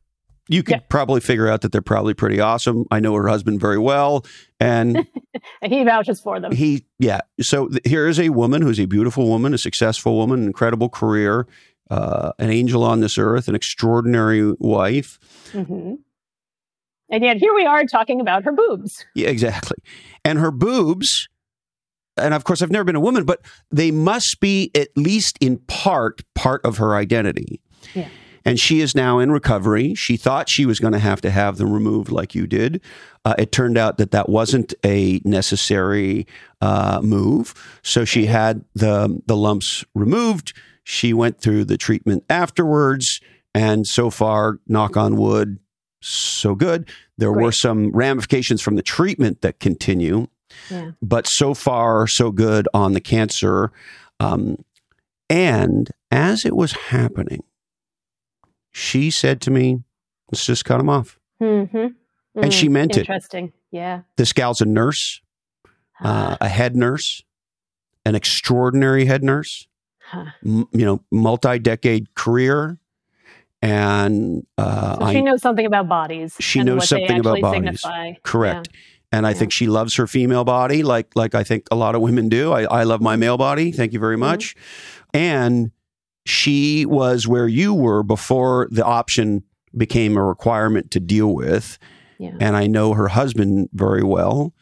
you 0.49 0.63
could 0.63 0.77
yeah. 0.77 0.81
probably 0.89 1.19
figure 1.19 1.47
out 1.47 1.61
that 1.61 1.71
they're 1.71 1.81
probably 1.81 2.13
pretty 2.13 2.39
awesome. 2.39 2.85
I 2.91 2.99
know 2.99 3.13
her 3.15 3.27
husband 3.27 3.59
very 3.59 3.77
well, 3.77 4.25
and 4.59 5.07
he 5.63 5.83
vouches 5.83 6.19
for 6.21 6.39
them. 6.39 6.51
He, 6.51 6.85
yeah. 6.99 7.21
So 7.41 7.67
th- 7.67 7.81
here 7.85 8.07
is 8.07 8.19
a 8.19 8.29
woman 8.29 8.61
who's 8.61 8.79
a 8.79 8.85
beautiful 8.85 9.27
woman, 9.27 9.53
a 9.53 9.57
successful 9.57 10.15
woman, 10.15 10.41
an 10.41 10.45
incredible 10.45 10.89
career, 10.89 11.47
uh, 11.89 12.31
an 12.39 12.49
angel 12.49 12.83
on 12.83 13.01
this 13.01 13.17
earth, 13.17 13.47
an 13.47 13.55
extraordinary 13.55 14.53
wife. 14.59 15.19
Mm-hmm. 15.51 15.95
And 17.09 17.23
yet 17.23 17.37
here 17.37 17.53
we 17.53 17.65
are 17.65 17.85
talking 17.85 18.19
about 18.19 18.43
her 18.43 18.51
boobs. 18.51 19.05
Yeah, 19.15 19.29
exactly. 19.29 19.77
And 20.25 20.39
her 20.39 20.51
boobs, 20.51 21.29
and 22.17 22.33
of 22.33 22.43
course, 22.43 22.61
I've 22.61 22.71
never 22.71 22.83
been 22.83 22.97
a 22.97 23.01
woman, 23.01 23.23
but 23.23 23.39
they 23.71 23.91
must 23.91 24.39
be 24.41 24.71
at 24.75 24.89
least 24.97 25.37
in 25.39 25.57
part 25.67 26.23
part 26.35 26.65
of 26.65 26.77
her 26.77 26.95
identity. 26.95 27.61
Yeah 27.93 28.09
and 28.47 28.57
she 28.57 28.79
is 28.79 28.95
now 28.95 29.19
in 29.19 29.29
recovery. 29.29 29.93
She 29.93 30.15
thought 30.15 30.47
she 30.47 30.65
was 30.65 30.79
going 30.79 30.93
to 30.93 30.99
have 30.99 31.19
to 31.19 31.29
have 31.29 31.57
them 31.57 31.69
removed 31.69 32.09
like 32.09 32.33
you 32.33 32.47
did. 32.47 32.81
Uh, 33.25 33.35
it 33.37 33.51
turned 33.51 33.77
out 33.77 33.97
that 33.97 34.11
that 34.11 34.29
wasn't 34.29 34.73
a 34.85 35.19
necessary 35.25 36.25
uh, 36.61 37.01
move. 37.03 37.53
So 37.83 38.05
she 38.05 38.27
had 38.27 38.63
the 38.73 39.21
the 39.25 39.35
lumps 39.35 39.83
removed. 39.93 40.53
She 40.85 41.13
went 41.13 41.41
through 41.41 41.65
the 41.65 41.77
treatment 41.77 42.23
afterwards, 42.29 43.19
and 43.53 43.85
so 43.85 44.09
far, 44.09 44.59
knock 44.65 44.95
on 44.95 45.17
wood, 45.17 45.59
so 45.99 46.55
good. 46.55 46.89
There 47.17 47.33
Great. 47.33 47.43
were 47.43 47.51
some 47.51 47.91
ramifications 47.91 48.61
from 48.61 48.77
the 48.77 48.81
treatment 48.81 49.41
that 49.41 49.59
continue, 49.59 50.27
yeah. 50.71 50.91
but 51.01 51.27
so 51.27 51.53
far, 51.53 52.07
so 52.07 52.31
good 52.31 52.69
on 52.73 52.93
the 52.93 53.01
cancer. 53.01 53.73
Um, 54.21 54.63
and 55.29 55.91
as 56.11 56.45
it 56.45 56.55
was 56.55 56.71
happening, 56.71 57.43
she 58.71 59.09
said 59.09 59.41
to 59.41 59.51
me, 59.51 59.83
let's 60.31 60.45
just 60.45 60.65
cut 60.65 60.79
him 60.79 60.89
off. 60.89 61.19
Mm-hmm. 61.41 61.77
Mm-hmm. 61.77 62.43
And 62.43 62.53
she 62.53 62.69
meant 62.69 62.97
Interesting. 62.97 63.45
it. 63.45 63.47
Interesting. 63.47 63.53
Yeah. 63.71 64.01
This 64.15 64.33
gal's 64.33 64.61
a 64.61 64.65
nurse, 64.65 65.21
uh, 66.01 66.37
a 66.39 66.47
head 66.47 66.75
nurse, 66.75 67.23
an 68.05 68.15
extraordinary 68.15 69.05
head 69.05 69.23
nurse, 69.23 69.67
huh. 69.99 70.25
m- 70.45 70.67
you 70.71 70.85
know, 70.85 71.03
multi 71.11 71.59
decade 71.59 72.13
career. 72.15 72.77
And 73.61 74.45
uh, 74.57 74.99
so 74.99 75.11
she 75.11 75.17
I, 75.17 75.21
knows 75.21 75.41
something 75.41 75.65
about 75.65 75.87
bodies. 75.87 76.35
She 76.39 76.61
knows 76.61 76.87
something 76.87 77.19
about 77.19 77.41
bodies. 77.41 77.81
Signify. 77.81 78.13
Correct. 78.23 78.69
Yeah. 78.71 78.79
And 79.11 79.25
I 79.25 79.31
yeah. 79.31 79.35
think 79.35 79.51
she 79.51 79.67
loves 79.67 79.95
her 79.95 80.05
female 80.05 80.43
body, 80.43 80.83
like 80.83 81.15
like 81.15 81.33
I 81.33 81.43
think 81.43 81.65
a 81.71 81.75
lot 81.75 81.95
of 81.95 82.01
women 82.01 82.29
do. 82.29 82.51
I, 82.51 82.63
I 82.63 82.83
love 82.83 83.01
my 83.01 83.15
male 83.15 83.37
body. 83.37 83.71
Thank 83.71 83.93
you 83.93 83.99
very 83.99 84.15
mm-hmm. 84.15 84.19
much. 84.21 84.55
Mm-hmm. 84.55 85.17
And 85.17 85.71
she 86.27 86.85
was 86.85 87.27
where 87.27 87.47
you 87.47 87.73
were 87.73 88.03
before 88.03 88.67
the 88.71 88.83
option 88.83 89.43
became 89.75 90.17
a 90.17 90.23
requirement 90.23 90.91
to 90.91 90.99
deal 90.99 91.33
with. 91.33 91.77
Yeah. 92.19 92.35
And 92.39 92.55
I 92.55 92.67
know 92.67 92.93
her 92.93 93.09
husband 93.09 93.69
very 93.73 94.03
well. 94.03 94.53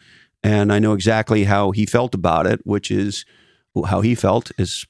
And 0.44 0.72
I 0.72 0.80
know 0.80 0.94
exactly 0.94 1.46
how 1.46 1.72
he 1.72 1.86
felt 1.86 2.14
about 2.14 2.46
it, 2.46 2.60
which 2.64 2.92
is 2.92 3.26
how 3.88 4.02
he 4.02 4.14
felt 4.14 4.52
is, 4.60 4.86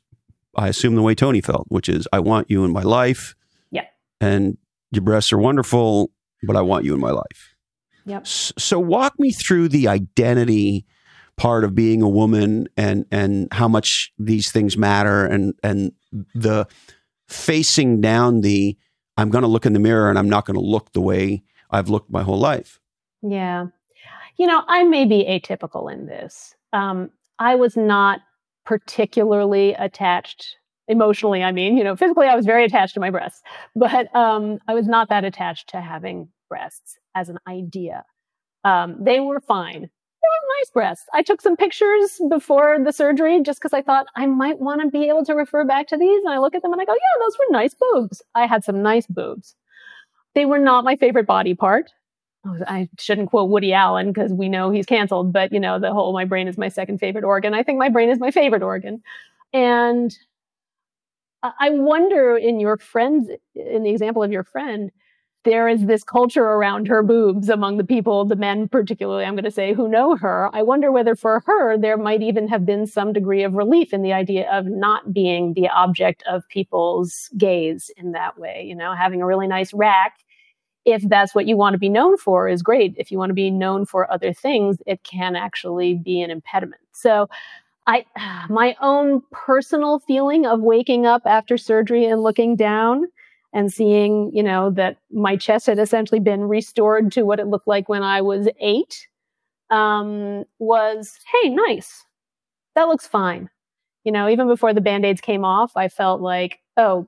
I 0.56 0.68
assume, 0.68 0.96
the 0.96 1.02
way 1.02 1.16
Tony 1.16 1.42
felt, 1.42 1.66
which 1.70 1.88
is, 1.88 2.08
I 2.12 2.20
want 2.20 2.50
you 2.50 2.66
in 2.66 2.72
my 2.72 2.82
life. 2.82 3.36
Yeah. 3.72 3.86
And 4.20 4.58
your 4.92 5.04
breasts 5.04 5.32
are 5.32 5.38
wonderful, 5.38 6.12
but 6.44 6.56
I 6.56 6.62
want 6.62 6.86
you 6.86 6.94
in 6.94 7.00
my 7.00 7.12
life. 7.12 7.56
Yep. 8.06 8.28
So 8.28 8.80
walk 8.80 9.14
me 9.18 9.32
through 9.32 9.70
the 9.70 9.88
identity 9.88 10.86
part 11.38 11.64
of 11.64 11.76
being 11.76 12.02
a 12.02 12.10
woman 12.10 12.68
and 12.78 13.06
and 13.12 13.48
how 13.52 13.68
much 13.68 14.12
these 14.18 14.52
things 14.52 14.78
matter 14.78 15.26
and 15.26 15.54
and 15.64 15.92
the 16.34 16.66
facing 17.28 18.00
down 18.02 18.42
the 18.42 18.78
I'm 19.18 19.30
going 19.30 19.44
to 19.44 19.48
look 19.48 19.66
in 19.66 19.74
the 19.74 19.80
mirror 19.80 20.10
and 20.10 20.20
I'm 20.20 20.30
not 20.30 20.46
going 20.46 20.56
to 20.56 20.66
look 20.66 20.92
the 20.94 21.02
way 21.02 21.44
I've 21.72 21.90
looked 21.90 22.10
my 22.10 22.24
whole 22.24 22.40
life. 22.40 22.80
Yeah. 23.22 23.68
You 24.38 24.48
know, 24.48 24.64
I 24.68 24.84
may 24.84 25.06
be 25.06 25.24
atypical 25.24 25.92
in 25.92 26.06
this. 26.06 26.54
Um, 26.74 27.10
I 27.40 27.56
was 27.56 27.78
not 27.78 28.20
particularly 28.66 29.74
attached 29.74 30.58
emotionally. 30.88 31.44
I 31.44 31.52
mean, 31.52 31.78
you 31.78 31.84
know, 31.84 31.96
physically, 31.96 32.28
I 32.28 32.36
was 32.36 32.46
very 32.46 32.66
attached 32.66 32.94
to 32.96 33.00
my 33.00 33.10
breasts, 33.10 33.42
but 33.76 34.14
um, 34.16 34.60
I 34.68 34.74
was 34.74 34.88
not 34.88 35.10
that 35.10 35.24
attached 35.24 35.70
to 35.70 35.82
having 35.82 36.30
breasts 36.50 36.98
as 37.16 37.30
an 37.30 37.40
idea. 37.48 38.04
Um, 38.64 38.98
they 39.00 39.20
were 39.20 39.40
fine. 39.40 39.90
Nice 40.60 40.70
breasts. 40.72 41.06
I 41.14 41.22
took 41.22 41.42
some 41.42 41.58
pictures 41.58 42.20
before 42.30 42.78
the 42.84 42.94
surgery 42.94 43.42
just 43.42 43.60
because 43.60 43.74
I 43.74 43.82
thought 43.82 44.08
I 44.16 44.26
might 44.26 44.60
want 44.60 44.82
to 44.82 44.90
be 44.90 45.10
able 45.10 45.26
to 45.26 45.34
refer 45.34 45.66
back 45.66 45.88
to 45.88 45.98
these. 45.98 46.24
And 46.24 46.34
I 46.34 46.38
look 46.38 46.56
at 46.56 46.62
them 46.62 46.72
and 46.72 46.82
I 46.82 46.86
go, 46.86 46.94
yeah, 46.94 47.26
those 47.26 47.38
were 47.38 47.52
nice 47.52 47.74
boobs. 47.74 48.22
I 48.36 48.46
had 48.46 48.64
some 48.64 48.82
nice 48.82 49.06
boobs. 49.06 49.56
They 50.34 50.46
were 50.46 50.60
not 50.60 50.86
my 50.86 50.96
favorite 50.96 51.28
body 51.28 51.54
part. 51.54 51.92
I 52.68 52.88
shouldn't 53.00 53.32
quote 53.32 53.50
Woody 53.50 53.74
Allen 53.74 54.14
because 54.14 54.32
we 54.32 54.48
know 54.48 54.70
he's 54.70 54.86
canceled, 54.86 55.34
but 55.34 55.52
you 55.52 55.60
know, 55.60 55.80
the 55.80 55.92
whole 55.92 56.14
my 56.14 56.26
brain 56.26 56.48
is 56.48 56.58
my 56.58 56.70
second 56.70 57.00
favorite 57.00 57.24
organ. 57.24 57.54
I 57.54 57.64
think 57.64 57.80
my 57.80 57.90
brain 57.90 58.10
is 58.10 58.20
my 58.20 58.32
favorite 58.32 58.64
organ. 58.64 59.02
And 59.52 60.16
I 61.44 61.70
wonder 61.70 62.38
in 62.38 62.60
your 62.60 62.78
friends, 62.78 63.30
in 63.56 63.84
the 63.84 63.90
example 63.90 64.24
of 64.24 64.32
your 64.32 64.44
friend, 64.44 64.92
there 65.46 65.68
is 65.68 65.86
this 65.86 66.04
culture 66.04 66.44
around 66.44 66.88
her 66.88 67.02
boobs 67.02 67.50
among 67.50 67.78
the 67.78 67.84
people, 67.84 68.26
the 68.26 68.36
men 68.36 68.68
particularly, 68.68 69.24
I'm 69.24 69.36
going 69.36 69.46
to 69.46 69.52
say, 69.52 69.74
who 69.74 69.88
know 69.88 70.18
her. 70.18 70.50
I 70.54 70.64
wonder 70.64 70.92
whether 70.92 71.16
for 71.16 71.42
her, 71.46 71.78
there 71.78 71.98
might 71.98 72.22
even 72.22 72.48
have 72.50 72.66
been 72.66 72.86
some 72.86 73.14
degree 73.14 73.44
of 73.44 73.54
relief 73.54 73.94
in 73.94 74.02
the 74.02 74.12
idea 74.12 74.52
of 74.52 74.66
not 74.66 75.14
being 75.14 75.54
the 75.54 75.70
object 75.70 76.24
of 76.30 76.48
people's 76.50 77.30
gaze 77.38 77.90
in 77.96 78.12
that 78.12 78.38
way. 78.38 78.66
You 78.68 78.76
know, 78.76 78.94
having 78.94 79.22
a 79.22 79.26
really 79.26 79.48
nice 79.48 79.74
rack 79.74 80.18
if 80.86 81.02
that's 81.10 81.34
what 81.34 81.48
you 81.48 81.58
want 81.58 81.74
to 81.74 81.80
be 81.80 81.90
known 81.90 82.16
for 82.16 82.48
is 82.48 82.62
great 82.62 82.94
if 82.98 83.12
you 83.12 83.18
want 83.18 83.32
to 83.32 83.36
be 83.36 83.50
known 83.50 83.86
for 83.86 84.12
other 84.12 84.32
things 84.32 84.78
it 84.86 85.04
can 85.04 85.36
actually 85.36 85.96
be 85.96 86.22
an 86.22 86.30
impediment 86.30 86.82
so 86.92 87.28
i 87.88 88.06
my 88.50 88.76
own 88.82 89.22
personal 89.32 90.00
feeling 90.00 90.46
of 90.46 90.62
waking 90.62 91.06
up 91.06 91.24
after 91.26 91.58
surgery 91.58 92.06
and 92.06 92.22
looking 92.22 92.56
down 92.56 93.06
and 93.56 93.74
seeing 93.74 94.30
you 94.34 94.44
know 94.44 94.70
that 94.70 94.98
my 95.12 95.36
chest 95.36 95.66
had 95.66 95.80
essentially 95.80 96.20
been 96.20 96.42
restored 96.42 97.12
to 97.14 97.24
what 97.24 97.40
it 97.40 97.48
looked 97.48 97.68
like 97.68 97.90
when 97.90 98.04
i 98.04 98.22
was 98.22 98.48
8 98.60 99.08
um, 99.72 100.44
was 100.60 101.18
hey 101.42 101.50
nice 101.50 102.06
that 102.76 102.88
looks 102.88 103.08
fine 103.08 103.50
you 104.04 104.12
know 104.12 104.30
even 104.30 104.48
before 104.48 104.74
the 104.74 104.82
band-aids 104.82 105.22
came 105.22 105.44
off 105.44 105.76
i 105.76 105.88
felt 105.88 106.22
like 106.22 106.60
oh 106.78 107.08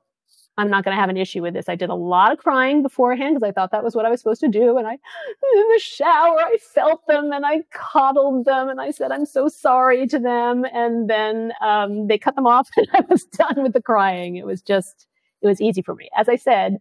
I'm 0.59 0.71
not 0.71 0.83
going 0.83 0.95
to 0.95 0.99
have 0.99 1.09
an 1.09 1.17
issue 1.17 1.43
with 1.43 1.53
this. 1.53 1.69
I 1.69 1.75
did 1.75 1.89
a 1.89 1.95
lot 1.95 2.31
of 2.31 2.39
crying 2.39 2.81
beforehand 2.81 3.35
because 3.35 3.47
I 3.47 3.51
thought 3.51 3.69
that 3.71 3.83
was 3.83 3.95
what 3.95 4.07
I 4.07 4.09
was 4.09 4.19
supposed 4.19 4.41
to 4.41 4.47
do. 4.47 4.77
And 4.77 4.87
I, 4.87 4.93
in 4.93 5.67
the 5.73 5.79
shower, 5.79 6.39
I 6.39 6.57
felt 6.73 7.05
them 7.05 7.31
and 7.31 7.45
I 7.45 7.61
coddled 7.71 8.45
them 8.45 8.67
and 8.67 8.81
I 8.81 8.89
said, 8.89 9.11
I'm 9.11 9.27
so 9.27 9.49
sorry 9.49 10.07
to 10.07 10.17
them. 10.17 10.65
And 10.73 11.07
then 11.07 11.53
um, 11.61 12.07
they 12.07 12.17
cut 12.17 12.35
them 12.35 12.47
off 12.47 12.69
and 12.77 12.87
I 12.93 13.01
was 13.07 13.25
done 13.25 13.61
with 13.61 13.73
the 13.73 13.81
crying. 13.81 14.35
It 14.35 14.47
was 14.47 14.63
just, 14.63 15.05
it 15.41 15.47
was 15.47 15.61
easy 15.61 15.81
for 15.81 15.95
me. 15.95 16.09
As 16.17 16.29
I 16.29 16.35
said, 16.35 16.77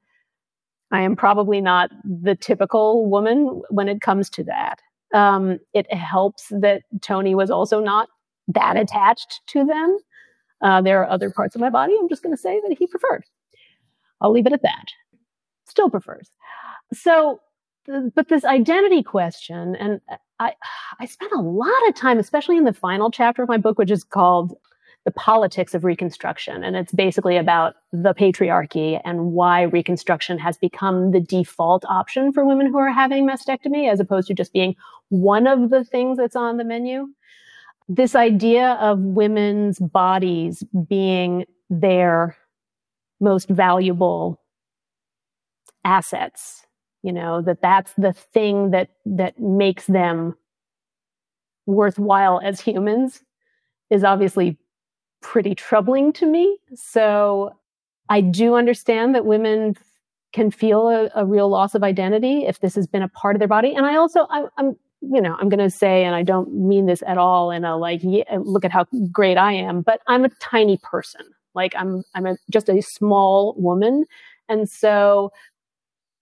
I 0.93 1.03
am 1.03 1.17
probably 1.17 1.61
not 1.61 1.91
the 2.05 2.37
typical 2.37 3.09
woman 3.11 3.63
when 3.71 3.89
it 3.89 4.01
comes 4.01 4.31
to 4.31 4.45
that. 4.45 4.81
Um, 5.15 5.59
it 5.73 5.93
helps 5.93 6.49
that 6.49 6.83
Tony 7.01 7.35
was 7.35 7.51
also 7.51 7.81
not 7.81 8.09
that 8.49 8.77
attached 8.77 9.41
to 9.49 9.65
them. 9.65 9.99
Uh, 10.63 10.81
there 10.81 11.03
are 11.03 11.11
other 11.11 11.31
parts 11.31 11.55
of 11.55 11.61
my 11.61 11.71
body 11.71 11.95
I'm 11.99 12.09
just 12.09 12.23
going 12.23 12.35
to 12.35 12.41
say 12.41 12.61
that 12.67 12.77
he 12.79 12.87
preferred. 12.87 13.25
I'll 14.21 14.33
leave 14.33 14.47
it 14.47 14.53
at 14.53 14.63
that. 14.63 14.87
Still 15.67 15.91
prefers. 15.91 16.31
So, 16.93 17.41
but 17.87 18.29
this 18.29 18.45
identity 18.45 19.03
question, 19.03 19.77
and 19.77 20.01
I, 20.39 20.55
I 21.01 21.07
spent 21.07 21.33
a 21.33 21.41
lot 21.41 21.89
of 21.89 21.95
time, 21.95 22.19
especially 22.19 22.57
in 22.57 22.65
the 22.65 22.73
final 22.73 23.11
chapter 23.11 23.43
of 23.43 23.49
my 23.49 23.59
book, 23.59 23.79
which 23.79 23.91
is 23.91 24.05
called 24.05 24.55
The 25.07 25.11
Politics 25.13 25.73
of 25.73 25.85
Reconstruction. 25.85 26.63
And 26.63 26.77
it's 26.77 26.93
basically 26.93 27.39
about 27.39 27.77
the 27.93 28.13
patriarchy 28.13 29.01
and 29.05 29.33
why 29.33 29.63
Reconstruction 29.63 30.39
has 30.39 30.59
become 30.59 31.13
the 31.13 31.21
default 31.21 31.87
option 31.87 32.33
for 32.33 32.45
women 32.45 32.67
who 32.67 32.77
are 32.77 32.93
having 32.93 33.27
mastectomy, 33.27 33.91
as 33.91 33.99
opposed 33.99 34.29
to 34.29 34.35
just 34.35 34.53
being 34.53 34.77
one 35.09 35.47
of 35.47 35.71
the 35.71 35.85
things 35.85 36.19
that's 36.19 36.37
on 36.37 36.59
the 36.59 36.65
menu. 36.65 37.07
This 37.89 38.15
idea 38.15 38.73
of 38.75 38.99
women's 38.99 39.79
bodies 39.79 40.63
being 40.89 41.47
their 41.71 42.37
most 43.19 43.49
valuable 43.49 44.43
assets 45.85 46.67
you 47.07 47.13
know 47.13 47.41
that 47.41 47.63
that's 47.63 47.93
the 47.97 48.13
thing 48.13 48.73
that 48.73 48.91
that 49.05 49.39
makes 49.39 49.87
them 49.87 50.35
worthwhile 51.65 52.41
as 52.43 52.61
humans 52.61 53.23
is 53.91 54.03
obviously 54.03 54.59
pretty 55.33 55.55
troubling 55.55 56.13
to 56.13 56.27
me. 56.27 56.59
So 56.75 57.53
i 58.09 58.21
do 58.21 58.55
understand 58.55 59.17
that 59.17 59.27
women 59.27 59.75
can 60.33 60.49
feel 60.53 60.89
a, 60.89 61.11
a 61.17 61.27
real 61.27 61.49
loss 61.49 61.75
of 61.75 61.83
identity 61.83 62.47
if 62.47 62.61
this 62.61 62.77
has 62.77 62.87
been 62.87 63.03
a 63.03 63.09
part 63.09 63.35
of 63.35 63.41
their 63.41 63.49
body. 63.49 63.75
And 63.75 63.85
i 63.85 63.97
also 63.97 64.27
I, 64.31 64.45
i'm 64.59 64.77
you 65.01 65.21
know 65.21 65.35
i'm 65.41 65.49
going 65.49 65.67
to 65.71 65.71
say 65.71 66.05
and 66.05 66.15
i 66.15 66.23
don't 66.23 66.53
mean 66.53 66.87
this 66.87 67.03
at 67.07 67.19
all 67.19 67.51
in 67.51 67.65
a 67.65 67.77
like 67.77 68.01
yeah, 68.03 68.39
look 68.41 68.65
at 68.65 68.71
how 68.71 68.87
great 69.11 69.37
i 69.37 69.53
am 69.53 69.83
but 69.83 70.01
i'm 70.07 70.25
a 70.25 70.31
tiny 70.41 70.79
person. 70.93 71.23
Like 71.57 71.75
I'm, 71.75 72.05
I'm 72.15 72.27
a, 72.27 72.37
just 72.51 72.69
a 72.69 72.81
small 72.83 73.57
woman. 73.59 74.05
And 74.49 74.69
so 74.69 75.33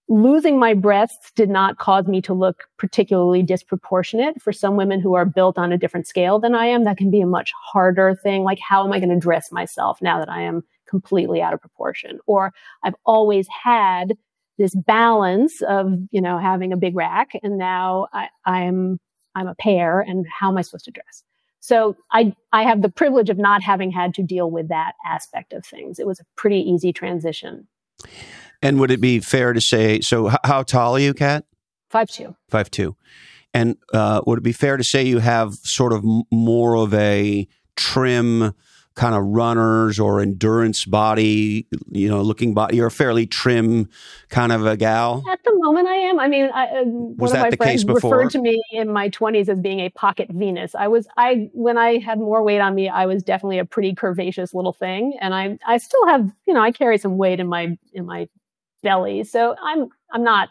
losing 0.07 0.59
my 0.59 0.73
breasts 0.73 1.31
did 1.35 1.49
not 1.49 1.77
cause 1.77 2.05
me 2.07 2.21
to 2.21 2.33
look 2.33 2.65
particularly 2.77 3.41
disproportionate. 3.41 4.41
For 4.41 4.53
some 4.53 4.75
women 4.75 5.01
who 5.01 5.15
are 5.15 5.25
built 5.25 5.57
on 5.57 5.71
a 5.71 5.77
different 5.77 6.07
scale 6.07 6.39
than 6.39 6.53
I 6.53 6.67
am, 6.67 6.83
that 6.83 6.97
can 6.97 7.09
be 7.09 7.21
a 7.21 7.27
much 7.27 7.51
harder 7.71 8.15
thing. 8.15 8.43
Like, 8.43 8.59
how 8.59 8.85
am 8.85 8.93
I 8.93 8.99
going 8.99 9.09
to 9.09 9.19
dress 9.19 9.51
myself 9.51 10.01
now 10.01 10.19
that 10.19 10.29
I 10.29 10.41
am 10.41 10.63
completely 10.87 11.41
out 11.41 11.53
of 11.53 11.61
proportion? 11.61 12.19
Or 12.27 12.53
I've 12.83 12.95
always 13.05 13.47
had 13.47 14.15
this 14.57 14.75
balance 14.75 15.61
of, 15.63 15.93
you 16.11 16.21
know, 16.21 16.37
having 16.37 16.71
a 16.71 16.77
big 16.77 16.95
rack 16.95 17.31
and 17.43 17.57
now 17.57 18.07
I, 18.13 18.29
I'm, 18.45 18.99
I'm 19.33 19.47
a 19.47 19.55
pear 19.55 19.99
and 19.99 20.25
how 20.27 20.49
am 20.49 20.57
I 20.57 20.61
supposed 20.61 20.85
to 20.85 20.91
dress? 20.91 21.23
So 21.59 21.97
I, 22.11 22.33
I 22.53 22.63
have 22.63 22.83
the 22.83 22.89
privilege 22.89 23.29
of 23.31 23.39
not 23.39 23.63
having 23.63 23.91
had 23.91 24.13
to 24.13 24.23
deal 24.23 24.51
with 24.51 24.69
that 24.69 24.93
aspect 25.05 25.51
of 25.51 25.65
things. 25.65 25.97
It 25.97 26.05
was 26.05 26.19
a 26.19 26.25
pretty 26.35 26.59
easy 26.59 26.93
transition. 26.93 27.67
And 28.65 28.79
would 28.79 28.89
it 28.91 28.99
be 28.99 29.19
fair 29.19 29.53
to 29.53 29.61
say, 29.61 30.01
so 30.01 30.31
h- 30.31 30.37
how 30.43 30.63
tall 30.63 30.95
are 30.95 30.99
you, 30.99 31.13
Kat? 31.13 31.45
Five 31.89 32.09
two. 32.09 32.35
Five 32.49 32.71
two. 32.71 32.95
And 33.53 33.77
uh, 33.93 34.21
would 34.25 34.39
it 34.39 34.43
be 34.43 34.51
fair 34.51 34.75
to 34.75 34.83
say 34.83 35.03
you 35.03 35.19
have 35.19 35.53
sort 35.53 35.93
of 35.93 36.03
m- 36.03 36.23
more 36.31 36.75
of 36.75 36.93
a 36.93 37.47
trim 37.75 38.53
kind 38.95 39.13
of 39.13 39.23
runners 39.25 39.99
or 39.99 40.21
endurance 40.21 40.85
body, 40.85 41.67
you 41.91 42.09
know, 42.09 42.21
looking 42.21 42.53
body? 42.53 42.77
You're 42.77 42.87
a 42.87 42.91
fairly 42.91 43.27
trim 43.27 43.87
kind 44.29 44.51
of 44.51 44.65
a 44.65 44.75
gal. 44.75 45.23
At 45.29 45.43
the 45.43 45.53
moment, 45.55 45.87
I 45.87 45.95
am. 45.95 46.19
I 46.19 46.27
mean, 46.27 46.49
I, 46.53 46.65
uh, 46.67 46.83
Was 46.85 47.17
one 47.17 47.31
that 47.33 47.37
of 47.37 47.43
my 47.43 47.49
the 47.51 47.57
friends 47.57 47.83
case 47.83 47.83
before? 47.83 48.17
referred 48.17 48.31
to 48.31 48.41
me 48.41 48.61
in 48.71 48.91
my 48.91 49.09
20s 49.09 49.47
as 49.47 49.59
being 49.59 49.79
a 49.81 49.89
pocket 49.89 50.29
Venus. 50.31 50.73
I 50.75 50.87
was, 50.87 51.07
I 51.17 51.49
when 51.53 51.77
I 51.77 51.99
had 51.99 52.17
more 52.19 52.41
weight 52.43 52.59
on 52.61 52.73
me, 52.73 52.89
I 52.89 53.05
was 53.05 53.21
definitely 53.21 53.59
a 53.59 53.65
pretty 53.65 53.93
curvaceous 53.93 54.53
little 54.53 54.73
thing, 54.73 55.13
and 55.21 55.35
I, 55.35 55.59
I 55.67 55.77
still 55.77 56.07
have, 56.07 56.31
you 56.47 56.53
know, 56.53 56.61
I 56.61 56.71
carry 56.71 56.97
some 56.97 57.17
weight 57.17 57.39
in 57.39 57.47
my 57.47 57.77
in 57.93 58.05
my 58.05 58.27
belly, 58.85 59.23
so 59.23 59.55
I'm, 59.61 59.89
I'm 60.13 60.23
not. 60.23 60.49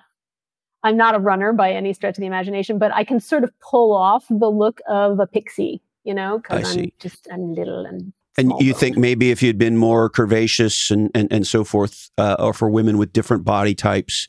I'm 0.87 0.99
not 0.99 1.15
a 1.15 1.19
runner 1.19 1.55
by 1.55 1.73
any 1.73 1.95
stretch 1.95 2.19
of 2.19 2.21
the 2.21 2.27
imagination, 2.27 2.79
but 2.79 2.93
I 2.93 3.05
can 3.05 3.19
sort 3.19 3.43
of 3.43 3.51
pull 3.61 3.97
off 3.97 4.27
the 4.29 4.51
look 4.51 4.83
of 4.87 5.19
a 5.19 5.27
pixie, 5.27 5.81
you 6.05 6.13
know, 6.13 6.37
because 6.37 6.67
I'm 6.67 6.75
see. 6.75 6.95
just 7.01 7.27
I'm 7.33 7.55
little 7.55 7.87
and 7.87 8.13
And 8.37 8.53
you 8.61 8.75
think 8.75 8.99
maybe 8.99 9.31
if 9.31 9.43
you'd 9.43 9.57
been 9.57 9.79
more 9.79 10.11
curvaceous 10.11 10.91
and, 10.91 11.11
and, 11.15 11.33
and 11.33 11.47
so 11.47 11.65
forth, 11.65 12.11
uh, 12.19 12.37
or 12.39 12.53
for 12.53 12.69
women 12.69 12.99
with 12.99 13.15
different 13.15 13.47
body 13.47 13.75
types, 13.75 14.29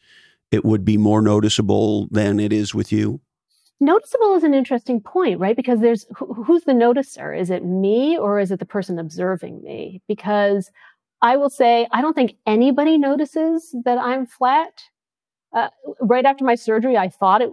it 0.49 0.63
would 0.63 0.85
be 0.85 0.95
more 0.95 1.21
noticeable 1.21 2.07
than 2.09 2.39
it 2.39 2.53
is 2.53 2.73
with 2.73 2.89
you? 2.89 3.19
noticeable 3.79 4.35
is 4.35 4.43
an 4.43 4.53
interesting 4.53 5.01
point, 5.01 5.39
right? 5.39 5.55
Because 5.55 5.79
there's 5.79 6.05
who, 6.15 6.33
who's 6.43 6.63
the 6.63 6.73
noticer? 6.73 7.37
Is 7.37 7.49
it 7.49 7.65
me 7.65 8.17
or 8.17 8.39
is 8.39 8.51
it 8.51 8.59
the 8.59 8.65
person 8.65 8.99
observing 8.99 9.61
me? 9.63 10.01
Because 10.07 10.71
I 11.25 11.37
will 11.37 11.49
say, 11.49 11.87
I 11.91 12.01
don't 12.03 12.13
think 12.13 12.35
anybody 12.45 12.99
notices 12.99 13.75
that 13.83 13.97
I'm 13.97 14.27
flat. 14.27 14.83
uh, 15.55 15.69
right 15.99 16.23
after 16.23 16.43
my 16.43 16.53
surgery, 16.53 16.97
I 16.97 17.09
thought 17.09 17.41
it 17.41 17.49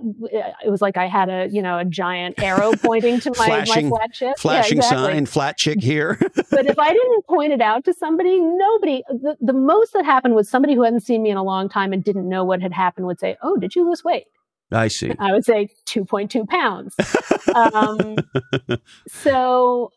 it 0.66 0.70
was 0.70 0.82
like 0.82 0.96
I 0.98 1.06
had 1.06 1.28
a 1.30 1.48
you 1.50 1.62
know 1.62 1.78
a 1.78 1.84
giant 1.86 2.42
arrow 2.42 2.72
pointing 2.82 3.20
to 3.20 3.30
my, 3.38 3.46
flashing, 3.46 3.88
my 3.88 3.96
flat 3.96 4.12
chick. 4.12 4.38
Flashing 4.38 4.76
yeah, 4.76 4.84
exactly. 4.84 5.12
sign, 5.12 5.26
flat 5.26 5.56
chick 5.56 5.80
here. 5.80 6.18
but 6.50 6.66
if 6.66 6.78
I 6.78 6.90
didn't 6.92 7.26
point 7.26 7.52
it 7.52 7.62
out 7.62 7.84
to 7.86 7.94
somebody, 7.94 8.40
nobody. 8.40 9.02
The, 9.08 9.36
the 9.40 9.54
most 9.54 9.94
that 9.94 10.04
happened 10.04 10.34
was 10.34 10.50
somebody 10.50 10.74
who 10.74 10.82
hadn't 10.82 11.00
seen 11.00 11.22
me 11.22 11.30
in 11.30 11.38
a 11.38 11.44
long 11.44 11.70
time 11.70 11.94
and 11.94 12.04
didn't 12.04 12.28
know 12.28 12.44
what 12.44 12.60
had 12.60 12.74
happened 12.74 13.06
would 13.06 13.20
say, 13.20 13.36
"Oh, 13.42 13.56
did 13.56 13.74
you 13.74 13.88
lose 13.88 14.04
weight?" 14.04 14.26
I 14.70 14.88
see. 14.88 15.12
I 15.18 15.32
would 15.32 15.44
say 15.44 15.68
2.2 15.86 16.46
pounds. 16.48 16.94
um, 17.54 18.16
so 19.08 19.92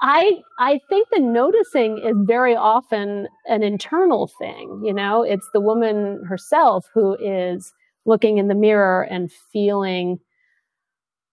I 0.00 0.42
I 0.58 0.80
think 0.88 1.08
the 1.10 1.20
noticing 1.20 1.98
is 1.98 2.16
very 2.26 2.54
often 2.54 3.28
an 3.48 3.62
internal 3.62 4.30
thing, 4.38 4.82
you 4.84 4.92
know, 4.92 5.22
it's 5.22 5.48
the 5.52 5.60
woman 5.60 6.22
herself 6.28 6.86
who 6.92 7.16
is 7.20 7.72
looking 8.04 8.38
in 8.38 8.48
the 8.48 8.54
mirror 8.54 9.02
and 9.02 9.32
feeling 9.52 10.18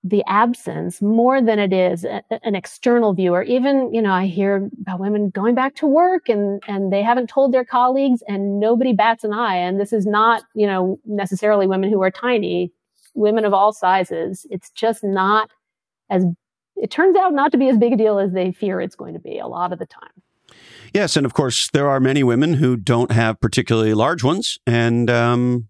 the 0.03 0.23
absence 0.27 1.01
more 1.01 1.41
than 1.41 1.59
it 1.59 1.71
is 1.71 2.03
a, 2.03 2.21
an 2.43 2.55
external 2.55 3.13
viewer. 3.13 3.41
Even, 3.43 3.93
you 3.93 4.01
know, 4.01 4.11
I 4.11 4.25
hear 4.25 4.69
about 4.81 4.99
women 4.99 5.29
going 5.29 5.55
back 5.55 5.75
to 5.75 5.87
work 5.87 6.27
and, 6.27 6.61
and 6.67 6.91
they 6.91 7.01
haven't 7.01 7.29
told 7.29 7.53
their 7.53 7.63
colleagues 7.63 8.21
and 8.27 8.59
nobody 8.59 8.91
bats 8.91 9.23
an 9.23 9.31
eye. 9.31 9.55
And 9.55 9.79
this 9.79 9.93
is 9.93 10.05
not, 10.05 10.43
you 10.55 10.67
know, 10.67 10.99
necessarily 11.05 11.67
women 11.67 11.89
who 11.89 12.01
are 12.03 12.11
tiny, 12.11 12.73
women 13.15 13.45
of 13.45 13.53
all 13.53 13.71
sizes. 13.71 14.45
It's 14.49 14.69
just 14.71 15.05
not 15.05 15.49
as 16.09 16.25
it 16.75 16.91
turns 16.91 17.15
out 17.15 17.33
not 17.33 17.51
to 17.51 17.57
be 17.57 17.69
as 17.69 17.77
big 17.77 17.93
a 17.93 17.97
deal 17.97 18.19
as 18.19 18.31
they 18.33 18.51
fear 18.51 18.81
it's 18.81 18.95
going 18.95 19.13
to 19.13 19.19
be 19.19 19.39
a 19.39 19.47
lot 19.47 19.73
of 19.73 19.79
the 19.79 19.85
time. 19.85 20.09
Yes, 20.93 21.15
and 21.15 21.25
of 21.25 21.33
course 21.33 21.69
there 21.73 21.89
are 21.89 21.99
many 21.99 22.23
women 22.23 22.55
who 22.55 22.75
don't 22.77 23.11
have 23.11 23.39
particularly 23.39 23.93
large 23.93 24.23
ones, 24.23 24.57
and 24.67 25.09
um, 25.09 25.67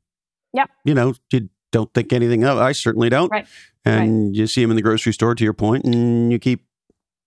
yeah, 0.53 0.65
you 0.83 0.93
know, 0.93 1.13
you 1.31 1.49
don't 1.71 1.93
think 1.93 2.11
anything 2.11 2.43
of. 2.43 2.57
I 2.57 2.71
certainly 2.73 3.09
don't. 3.09 3.29
Right. 3.29 3.47
And 3.85 4.27
right. 4.27 4.35
you 4.35 4.47
see 4.47 4.61
them 4.61 4.71
in 4.71 4.75
the 4.75 4.81
grocery 4.81 5.13
store, 5.13 5.35
to 5.35 5.43
your 5.43 5.53
point, 5.53 5.85
and 5.85 6.31
you 6.31 6.39
keep 6.39 6.65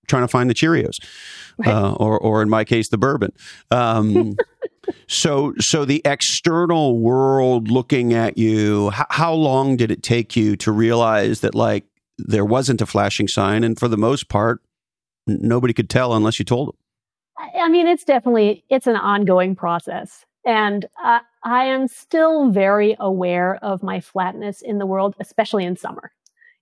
trying 0.08 0.22
to 0.22 0.28
find 0.28 0.48
the 0.48 0.54
Cheerios, 0.54 0.96
right. 1.58 1.68
uh, 1.68 1.92
or 1.94 2.18
or 2.18 2.42
in 2.42 2.48
my 2.48 2.64
case, 2.64 2.88
the 2.88 2.98
bourbon. 2.98 3.32
Um, 3.70 4.36
so 5.08 5.54
so 5.58 5.84
the 5.84 6.02
external 6.04 6.98
world 6.98 7.70
looking 7.70 8.12
at 8.12 8.38
you, 8.38 8.90
how, 8.90 9.06
how 9.10 9.32
long 9.32 9.76
did 9.76 9.90
it 9.90 10.02
take 10.02 10.36
you 10.36 10.56
to 10.56 10.72
realize 10.72 11.40
that 11.40 11.54
like 11.54 11.84
there 12.18 12.44
wasn't 12.44 12.80
a 12.80 12.86
flashing 12.86 13.28
sign, 13.28 13.64
and 13.64 13.78
for 13.78 13.88
the 13.88 13.96
most 13.96 14.28
part, 14.28 14.60
nobody 15.26 15.74
could 15.74 15.90
tell 15.90 16.14
unless 16.14 16.38
you 16.38 16.44
told 16.44 16.68
them. 16.68 16.76
I 17.58 17.68
mean, 17.68 17.86
it's 17.86 18.04
definitely 18.04 18.64
it's 18.70 18.86
an 18.86 18.96
ongoing 18.96 19.54
process, 19.54 20.24
and 20.44 20.86
uh, 21.04 21.20
I 21.44 21.64
am 21.64 21.88
still 21.88 22.50
very 22.50 22.96
aware 22.98 23.56
of 23.56 23.82
my 23.82 24.00
flatness 24.00 24.62
in 24.62 24.78
the 24.78 24.86
world, 24.86 25.14
especially 25.20 25.64
in 25.64 25.76
summer. 25.76 26.12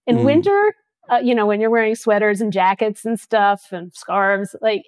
In 0.06 0.18
mm. 0.18 0.24
winter, 0.24 0.74
uh, 1.10 1.18
you 1.18 1.34
know, 1.34 1.46
when 1.46 1.60
you're 1.60 1.70
wearing 1.70 1.94
sweaters 1.94 2.40
and 2.40 2.52
jackets 2.52 3.04
and 3.04 3.18
stuff 3.18 3.72
and 3.72 3.94
scarves, 3.94 4.56
like 4.60 4.84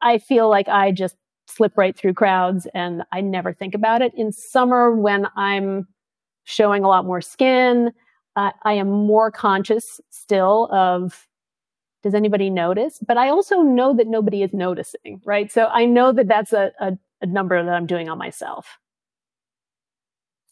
I 0.00 0.18
feel 0.18 0.48
like 0.48 0.68
I 0.68 0.92
just 0.92 1.16
slip 1.46 1.76
right 1.76 1.96
through 1.96 2.14
crowds 2.14 2.66
and 2.74 3.02
I 3.12 3.20
never 3.20 3.52
think 3.52 3.74
about 3.74 4.02
it. 4.02 4.12
In 4.16 4.32
summer, 4.32 4.94
when 4.94 5.26
I'm 5.36 5.86
showing 6.44 6.84
a 6.84 6.88
lot 6.88 7.04
more 7.04 7.20
skin, 7.20 7.92
uh, 8.36 8.50
I 8.62 8.74
am 8.74 8.88
more 8.88 9.30
conscious 9.30 10.00
still 10.10 10.68
of 10.72 11.26
does 12.02 12.14
anybody 12.14 12.50
notice? 12.50 12.98
But 13.06 13.16
I 13.16 13.28
also 13.28 13.62
know 13.62 13.94
that 13.94 14.08
nobody 14.08 14.42
is 14.42 14.52
noticing, 14.52 15.20
right? 15.24 15.50
So 15.52 15.66
I 15.66 15.84
know 15.84 16.12
that 16.12 16.26
that's 16.26 16.52
a, 16.52 16.72
a, 16.80 16.92
a 17.20 17.26
number 17.26 17.62
that 17.62 17.72
I'm 17.72 17.86
doing 17.86 18.08
on 18.08 18.18
myself. 18.18 18.78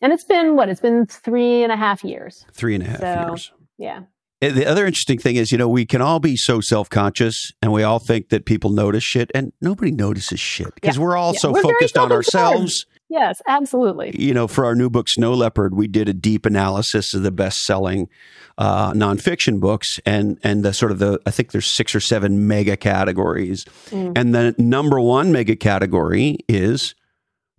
And 0.01 0.13
it's 0.13 0.25
been 0.25 0.57
what? 0.57 0.69
It's 0.69 0.81
been 0.81 1.07
three 1.07 1.63
and 1.63 1.73
a 1.73 1.77
half 1.77 2.05
years. 2.05 2.47
Three 2.53 2.75
and 2.75 2.85
a 2.85 2.87
half 2.87 3.01
so, 3.01 3.27
years. 3.29 3.53
Yeah. 3.79 4.01
The 4.41 4.65
other 4.65 4.87
interesting 4.87 5.19
thing 5.19 5.37
is, 5.37 5.53
you 5.53 5.59
know, 5.59 5.69
we 5.69 5.85
can 5.85 6.01
all 6.01 6.19
be 6.19 6.35
so 6.35 6.63
self 6.63 6.89
conscious 6.89 7.53
and 7.61 7.73
we 7.73 7.83
all 7.83 7.99
think 7.99 8.31
that 8.31 8.47
people 8.47 8.71
notice 8.71 9.05
shit 9.05 9.31
and 9.35 9.53
nobody 9.61 9.91
notices 9.91 10.41
shit 10.41 10.75
because 10.77 10.97
yeah. 10.97 11.03
we're 11.03 11.17
all 11.17 11.35
yeah. 11.35 11.41
so 11.41 11.53
we're 11.53 11.63
focused 11.63 11.99
on 11.99 12.11
ourselves. 12.11 12.87
Yes, 13.11 13.43
absolutely. 13.49 14.15
You 14.17 14.33
know, 14.33 14.47
for 14.47 14.65
our 14.65 14.77
new 14.77 14.89
book, 14.89 15.09
Snow 15.09 15.35
Leopard, 15.35 15.75
we 15.75 15.89
did 15.89 16.09
a 16.09 16.15
deep 16.15 16.47
analysis 16.47 17.13
of 17.13 17.25
the 17.25 17.33
best 17.33 17.65
selling 17.65 18.09
uh, 18.57 18.93
nonfiction 18.93 19.59
books 19.59 19.99
and, 20.07 20.39
and 20.45 20.65
the 20.65 20.73
sort 20.73 20.93
of 20.93 21.01
the, 21.01 21.21
I 21.27 21.33
think 21.33 21.51
there's 21.51 21.75
six 21.75 21.93
or 21.93 21.99
seven 21.99 22.47
mega 22.47 22.77
categories. 22.77 23.65
Mm. 23.91 24.17
And 24.17 24.33
the 24.33 24.55
number 24.59 25.01
one 25.01 25.33
mega 25.33 25.57
category 25.57 26.39
is 26.49 26.95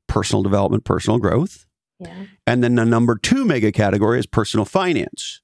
personal 0.07 0.41
development, 0.41 0.85
personal 0.85 1.19
growth. 1.19 1.65
Yeah. 1.99 2.27
And 2.47 2.63
then 2.63 2.75
the 2.75 2.85
number 2.85 3.17
two 3.17 3.43
mega 3.43 3.73
category 3.73 4.19
is 4.19 4.25
personal 4.25 4.65
finance. 4.65 5.41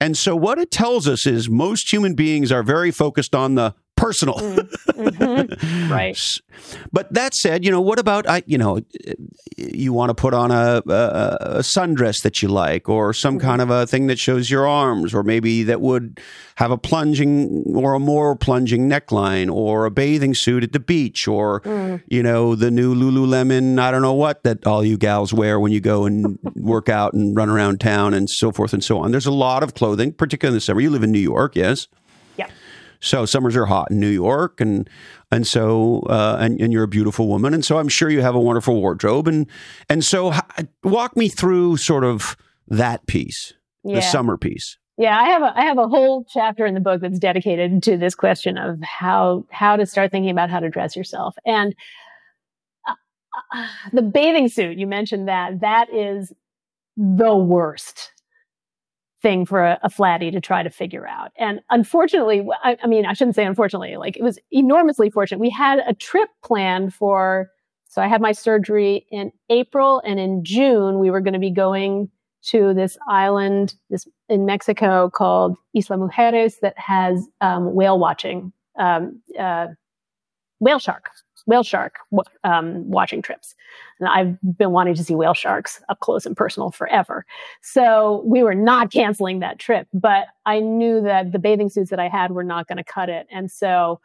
And 0.00 0.16
so 0.16 0.36
what 0.36 0.58
it 0.58 0.70
tells 0.70 1.08
us 1.08 1.26
is 1.26 1.48
most 1.48 1.92
human 1.92 2.14
beings 2.14 2.52
are 2.52 2.62
very 2.62 2.92
focused 2.92 3.34
on 3.34 3.56
the 3.56 3.74
personal. 4.02 4.34
Mm-hmm. 4.34 5.00
mm-hmm. 5.00 5.92
Right. 5.92 6.18
But 6.92 7.12
that 7.12 7.34
said, 7.34 7.64
you 7.64 7.70
know, 7.70 7.80
what 7.80 7.98
about 7.98 8.28
I? 8.28 8.42
You 8.46 8.56
know, 8.56 8.80
you 9.56 9.92
want 9.92 10.10
to 10.10 10.14
put 10.14 10.32
on 10.32 10.50
a, 10.50 10.82
a, 10.86 11.36
a 11.40 11.58
sundress 11.58 12.22
that 12.22 12.42
you 12.42 12.48
like, 12.48 12.88
or 12.88 13.12
some 13.12 13.38
mm-hmm. 13.38 13.46
kind 13.46 13.62
of 13.62 13.70
a 13.70 13.86
thing 13.86 14.06
that 14.06 14.18
shows 14.18 14.50
your 14.50 14.66
arms, 14.66 15.14
or 15.14 15.22
maybe 15.22 15.62
that 15.64 15.80
would 15.80 16.20
have 16.56 16.70
a 16.70 16.78
plunging 16.78 17.64
or 17.74 17.94
a 17.94 17.98
more 17.98 18.34
plunging 18.34 18.88
neckline, 18.88 19.52
or 19.52 19.84
a 19.84 19.90
bathing 19.90 20.34
suit 20.34 20.64
at 20.64 20.72
the 20.72 20.80
beach, 20.80 21.28
or 21.28 21.60
mm. 21.60 22.02
you 22.08 22.22
know, 22.22 22.54
the 22.54 22.70
new 22.70 22.94
Lululemon. 22.94 23.78
I 23.78 23.90
don't 23.90 24.02
know 24.02 24.14
what 24.14 24.42
that 24.44 24.66
all 24.66 24.84
you 24.84 24.96
gals 24.96 25.32
wear 25.32 25.60
when 25.60 25.72
you 25.72 25.80
go 25.80 26.06
and 26.06 26.38
work 26.54 26.88
out 26.88 27.12
and 27.12 27.36
run 27.36 27.50
around 27.50 27.80
town 27.80 28.14
and 28.14 28.28
so 28.30 28.50
forth 28.50 28.72
and 28.72 28.82
so 28.82 28.98
on. 28.98 29.10
There's 29.10 29.26
a 29.26 29.32
lot 29.32 29.62
of 29.62 29.74
clothing, 29.74 30.12
particularly 30.12 30.54
in 30.54 30.56
the 30.56 30.60
summer. 30.62 30.80
You 30.80 30.90
live 30.90 31.02
in 31.02 31.12
New 31.12 31.18
York, 31.18 31.54
yes. 31.54 31.88
So 33.02 33.26
summers 33.26 33.56
are 33.56 33.66
hot 33.66 33.90
in 33.90 33.98
New 33.98 34.08
York, 34.08 34.60
and 34.60 34.88
and 35.32 35.44
so 35.44 36.00
uh, 36.08 36.36
and 36.40 36.60
and 36.60 36.72
you're 36.72 36.84
a 36.84 36.88
beautiful 36.88 37.28
woman, 37.28 37.52
and 37.52 37.64
so 37.64 37.78
I'm 37.78 37.88
sure 37.88 38.08
you 38.08 38.22
have 38.22 38.36
a 38.36 38.40
wonderful 38.40 38.80
wardrobe, 38.80 39.26
and 39.26 39.48
and 39.88 40.04
so 40.04 40.32
walk 40.84 41.16
me 41.16 41.28
through 41.28 41.78
sort 41.78 42.04
of 42.04 42.36
that 42.68 43.04
piece, 43.08 43.54
yeah. 43.82 43.96
the 43.96 44.02
summer 44.02 44.38
piece. 44.38 44.78
Yeah, 44.98 45.18
I 45.18 45.24
have 45.24 45.42
a 45.42 45.52
I 45.56 45.64
have 45.64 45.78
a 45.78 45.88
whole 45.88 46.24
chapter 46.32 46.64
in 46.64 46.74
the 46.74 46.80
book 46.80 47.00
that's 47.00 47.18
dedicated 47.18 47.82
to 47.82 47.96
this 47.96 48.14
question 48.14 48.56
of 48.56 48.80
how 48.82 49.46
how 49.50 49.74
to 49.74 49.84
start 49.84 50.12
thinking 50.12 50.30
about 50.30 50.48
how 50.48 50.60
to 50.60 50.70
dress 50.70 50.94
yourself, 50.94 51.34
and 51.44 51.74
uh, 52.86 52.94
uh, 53.52 53.66
the 53.92 54.02
bathing 54.02 54.48
suit 54.48 54.78
you 54.78 54.86
mentioned 54.86 55.26
that 55.26 55.60
that 55.60 55.92
is 55.92 56.32
the 56.96 57.34
worst 57.34 58.12
thing 59.22 59.46
for 59.46 59.64
a, 59.64 59.78
a 59.82 59.88
flatty 59.88 60.30
to 60.30 60.40
try 60.40 60.62
to 60.62 60.70
figure 60.70 61.06
out. 61.06 61.30
And 61.38 61.60
unfortunately, 61.70 62.44
I, 62.62 62.76
I, 62.82 62.86
mean, 62.86 63.06
I 63.06 63.12
shouldn't 63.12 63.36
say 63.36 63.44
unfortunately, 63.44 63.96
like 63.96 64.16
it 64.16 64.22
was 64.22 64.38
enormously 64.50 65.10
fortunate. 65.10 65.38
We 65.38 65.50
had 65.50 65.78
a 65.86 65.94
trip 65.94 66.28
planned 66.42 66.92
for, 66.92 67.48
so 67.88 68.02
I 68.02 68.08
had 68.08 68.20
my 68.20 68.32
surgery 68.32 69.06
in 69.10 69.32
April 69.48 70.02
and 70.04 70.18
in 70.18 70.44
June, 70.44 70.98
we 70.98 71.10
were 71.10 71.20
going 71.20 71.34
to 71.34 71.40
be 71.40 71.52
going 71.52 72.10
to 72.44 72.74
this 72.74 72.98
island 73.08 73.74
this 73.88 74.08
in 74.28 74.44
Mexico 74.44 75.08
called 75.08 75.56
Isla 75.74 75.96
Mujeres 75.96 76.54
that 76.60 76.76
has 76.76 77.28
um, 77.40 77.74
whale 77.74 77.98
watching, 77.98 78.52
um, 78.78 79.22
uh, 79.38 79.68
whale 80.58 80.80
shark 80.80 81.10
whale 81.46 81.62
shark 81.62 81.96
um, 82.44 82.88
watching 82.90 83.22
trips. 83.22 83.54
And 84.00 84.08
I've 84.08 84.56
been 84.56 84.70
wanting 84.70 84.94
to 84.94 85.04
see 85.04 85.14
whale 85.14 85.34
sharks 85.34 85.80
up 85.88 86.00
close 86.00 86.26
and 86.26 86.36
personal 86.36 86.70
forever. 86.70 87.24
So 87.62 88.22
we 88.24 88.42
were 88.42 88.54
not 88.54 88.90
canceling 88.92 89.40
that 89.40 89.58
trip, 89.58 89.88
but 89.92 90.26
I 90.46 90.60
knew 90.60 91.00
that 91.02 91.32
the 91.32 91.38
bathing 91.38 91.68
suits 91.68 91.90
that 91.90 92.00
I 92.00 92.08
had 92.08 92.32
were 92.32 92.44
not 92.44 92.68
going 92.68 92.78
to 92.78 92.84
cut 92.84 93.08
it. 93.08 93.26
And 93.30 93.50
so 93.50 94.00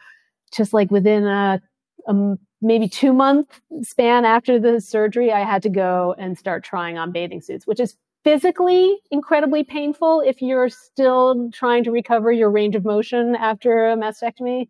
just 0.55 0.73
like 0.73 0.91
within 0.91 1.25
a, 1.25 1.61
a 2.07 2.35
maybe 2.61 2.87
two 2.87 3.13
month 3.13 3.61
span 3.81 4.25
after 4.25 4.59
the 4.59 4.81
surgery, 4.81 5.31
I 5.31 5.43
had 5.43 5.61
to 5.63 5.69
go 5.69 6.15
and 6.17 6.37
start 6.37 6.63
trying 6.63 6.97
on 6.97 7.11
bathing 7.11 7.41
suits, 7.41 7.67
which 7.67 7.79
is 7.79 7.95
physically 8.23 8.97
incredibly 9.11 9.63
painful 9.63 10.21
if 10.21 10.41
you're 10.41 10.69
still 10.69 11.49
trying 11.53 11.83
to 11.83 11.91
recover 11.91 12.31
your 12.31 12.49
range 12.49 12.75
of 12.75 12.83
motion 12.83 13.35
after 13.35 13.89
a 13.89 13.95
mastectomy. 13.95 14.67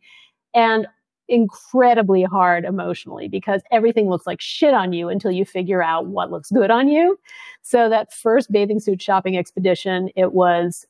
And 0.54 0.88
incredibly 1.30 2.24
hard 2.24 2.66
emotionally 2.66 3.28
because 3.28 3.62
everything 3.72 4.10
looks 4.10 4.28
like 4.28 4.42
shit 4.42 4.74
on 4.74 4.94
you 4.94 5.10
until 5.10 5.32
you 5.32 5.46
figure 5.46 5.84
out 5.84 6.08
what 6.08 6.32
looks 6.32 6.52
good 6.52 6.72
on 6.72 6.88
you. 6.88 7.20
So 7.62 7.90
that 7.90 8.14
first 8.14 8.52
bathing 8.52 8.80
suit 8.80 9.02
shopping 9.02 9.38
expedition, 9.38 10.10
it 10.16 10.34
was 10.34 10.86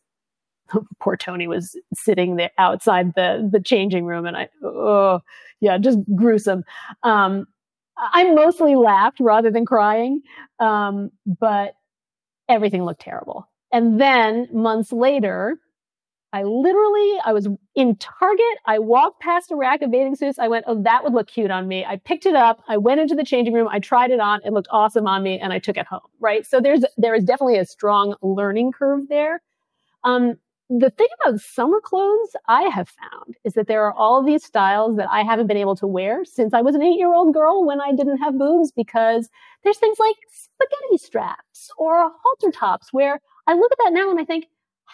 poor 1.00 1.16
Tony 1.18 1.48
was 1.48 1.78
sitting 1.94 2.36
there 2.36 2.52
outside 2.58 3.14
the 3.16 3.48
the 3.52 3.62
changing 3.62 4.06
room 4.06 4.26
and 4.26 4.38
I 4.38 4.50
oh 4.64 5.22
yeah, 5.60 5.78
just 5.78 6.00
gruesome. 6.16 6.64
Um 7.04 7.48
I 7.98 8.32
mostly 8.32 8.76
laughed 8.76 9.20
rather 9.20 9.50
than 9.50 9.66
crying. 9.66 10.22
Um, 10.60 11.12
but 11.26 11.74
everything 12.48 12.84
looked 12.84 13.02
terrible. 13.02 13.50
And 13.72 14.00
then 14.00 14.48
months 14.54 14.92
later, 14.92 15.60
I 16.38 16.44
literally, 16.44 17.14
I 17.26 17.34
was 17.34 17.48
in 17.74 17.96
Target. 17.96 18.46
I 18.68 18.78
walked 18.78 19.22
past 19.22 19.50
a 19.50 19.56
rack 19.56 19.82
of 19.82 19.90
bathing 19.90 20.16
suits. 20.16 20.38
I 20.38 20.48
went, 20.48 20.66
oh, 20.68 20.80
that 20.84 21.04
would 21.04 21.14
look 21.14 21.28
cute 21.28 21.50
on 21.50 21.68
me. 21.68 21.84
I 21.84 21.96
picked 21.96 22.28
it 22.28 22.36
up. 22.36 22.62
I 22.68 22.78
went 22.78 23.00
into 23.00 23.16
the 23.16 23.24
changing 23.24 23.56
room. 23.56 23.68
I 23.72 23.80
tried 23.80 24.12
it 24.12 24.20
on. 24.20 24.40
It 24.46 24.54
looked 24.54 24.68
awesome 24.70 25.08
on 25.08 25.24
me 25.24 25.40
and 25.40 25.52
I 25.52 25.58
took 25.58 25.78
it 25.78 25.88
home. 25.88 26.02
Right. 26.20 26.46
So 26.46 26.62
there's, 26.62 26.86
there 26.96 27.16
is 27.16 27.24
definitely 27.24 27.58
a 27.58 27.66
strong 27.66 28.14
learning 28.22 28.72
curve 28.72 29.08
there. 29.10 29.42
Um, 30.04 30.36
the 30.70 30.92
thing 30.92 31.08
about 31.26 31.40
summer 31.40 31.82
clothes 31.82 32.36
I 32.48 32.64
have 32.64 32.88
found 32.88 33.36
is 33.44 33.54
that 33.54 33.66
there 33.66 33.84
are 33.86 33.94
all 33.94 34.22
these 34.22 34.44
styles 34.44 34.96
that 34.98 35.10
I 35.10 35.24
haven't 35.24 35.48
been 35.48 35.58
able 35.58 35.76
to 35.78 35.88
wear 35.88 36.24
since 36.24 36.54
I 36.54 36.62
was 36.62 36.76
an 36.76 36.84
eight 36.84 37.00
year 37.00 37.16
old 37.16 37.34
girl 37.34 37.66
when 37.66 37.82
I 37.82 37.94
didn't 37.94 38.18
have 38.18 38.38
boobs 38.38 38.72
because 38.72 39.28
there's 39.64 39.80
things 39.80 39.98
like 39.98 40.16
spaghetti 40.30 41.00
straps 41.00 41.72
or 41.80 42.12
halter 42.22 42.52
tops 42.52 42.94
where 42.94 43.22
I 43.48 43.56
look 43.56 43.72
at 43.72 43.78
that 43.86 43.94
now 43.94 44.12
and 44.12 44.20
I 44.20 44.26
think, 44.26 44.46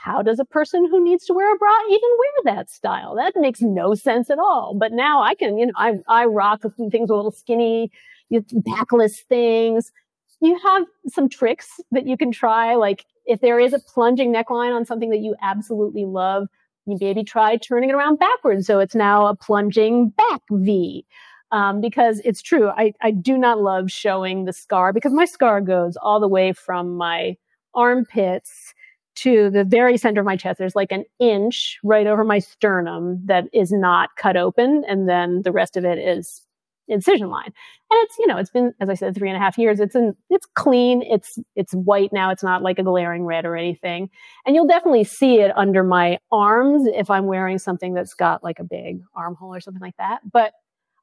how 0.03 0.21
does 0.21 0.37
a 0.37 0.43
person 0.43 0.85
who 0.89 1.01
needs 1.01 1.25
to 1.25 1.33
wear 1.33 1.55
a 1.55 1.57
bra 1.57 1.71
even 1.89 2.09
wear 2.19 2.55
that 2.55 2.69
style? 2.69 3.15
That 3.15 3.33
makes 3.37 3.61
no 3.61 3.95
sense 3.95 4.29
at 4.29 4.37
all. 4.37 4.75
But 4.77 4.91
now 4.91 5.23
I 5.23 5.33
can, 5.33 5.57
you 5.57 5.67
know, 5.67 5.73
I, 5.77 5.93
I 6.09 6.25
rock 6.25 6.61
things 6.61 6.75
with 6.77 7.09
a 7.09 7.15
little 7.15 7.31
skinny, 7.31 7.89
backless 8.29 9.21
things. 9.21 9.93
You 10.41 10.59
have 10.59 10.83
some 11.07 11.29
tricks 11.29 11.79
that 11.91 12.05
you 12.05 12.17
can 12.17 12.33
try. 12.33 12.75
Like 12.75 13.05
if 13.25 13.39
there 13.39 13.61
is 13.61 13.71
a 13.71 13.79
plunging 13.79 14.33
neckline 14.33 14.75
on 14.75 14.83
something 14.83 15.09
that 15.09 15.19
you 15.19 15.35
absolutely 15.41 16.03
love, 16.03 16.49
you 16.85 16.97
maybe 16.99 17.23
try 17.23 17.55
turning 17.55 17.89
it 17.89 17.95
around 17.95 18.19
backwards. 18.19 18.67
So 18.67 18.79
it's 18.79 18.95
now 18.95 19.27
a 19.27 19.35
plunging 19.37 20.09
back 20.09 20.41
V. 20.51 21.05
Um, 21.53 21.79
because 21.79 22.19
it's 22.25 22.41
true. 22.41 22.69
I, 22.69 22.91
I 23.01 23.11
do 23.11 23.37
not 23.37 23.61
love 23.61 23.89
showing 23.89 24.43
the 24.43 24.53
scar 24.53 24.91
because 24.91 25.13
my 25.13 25.25
scar 25.25 25.61
goes 25.61 25.95
all 26.01 26.19
the 26.19 26.27
way 26.27 26.51
from 26.51 26.97
my 26.97 27.37
armpits 27.73 28.73
to 29.15 29.49
the 29.49 29.63
very 29.63 29.97
center 29.97 30.21
of 30.21 30.25
my 30.25 30.35
chest. 30.35 30.59
There's 30.59 30.75
like 30.75 30.91
an 30.91 31.05
inch 31.19 31.79
right 31.83 32.07
over 32.07 32.23
my 32.23 32.39
sternum 32.39 33.21
that 33.25 33.45
is 33.53 33.71
not 33.71 34.09
cut 34.17 34.37
open. 34.37 34.83
And 34.87 35.07
then 35.07 35.41
the 35.43 35.51
rest 35.51 35.77
of 35.77 35.85
it 35.85 35.97
is 35.97 36.41
incision 36.87 37.29
line. 37.29 37.45
And 37.45 37.99
it's, 38.03 38.17
you 38.19 38.27
know, 38.27 38.37
it's 38.37 38.49
been, 38.49 38.73
as 38.79 38.89
I 38.89 38.93
said, 38.95 39.15
three 39.15 39.29
and 39.29 39.37
a 39.37 39.39
half 39.39 39.57
years. 39.57 39.79
It's 39.79 39.95
in, 39.95 40.15
it's 40.29 40.45
clean. 40.55 41.01
It's, 41.03 41.37
it's 41.55 41.73
white 41.73 42.11
now. 42.11 42.29
It's 42.29 42.43
not 42.43 42.61
like 42.61 42.79
a 42.79 42.83
glaring 42.83 43.25
red 43.25 43.45
or 43.45 43.55
anything. 43.55 44.09
And 44.45 44.55
you'll 44.55 44.67
definitely 44.67 45.05
see 45.05 45.39
it 45.39 45.55
under 45.55 45.83
my 45.83 46.19
arms 46.31 46.87
if 46.93 47.09
I'm 47.09 47.25
wearing 47.25 47.59
something 47.59 47.93
that's 47.93 48.13
got 48.13 48.43
like 48.43 48.59
a 48.59 48.63
big 48.63 49.01
armhole 49.15 49.53
or 49.53 49.61
something 49.61 49.81
like 49.81 49.97
that. 49.97 50.19
But 50.29 50.53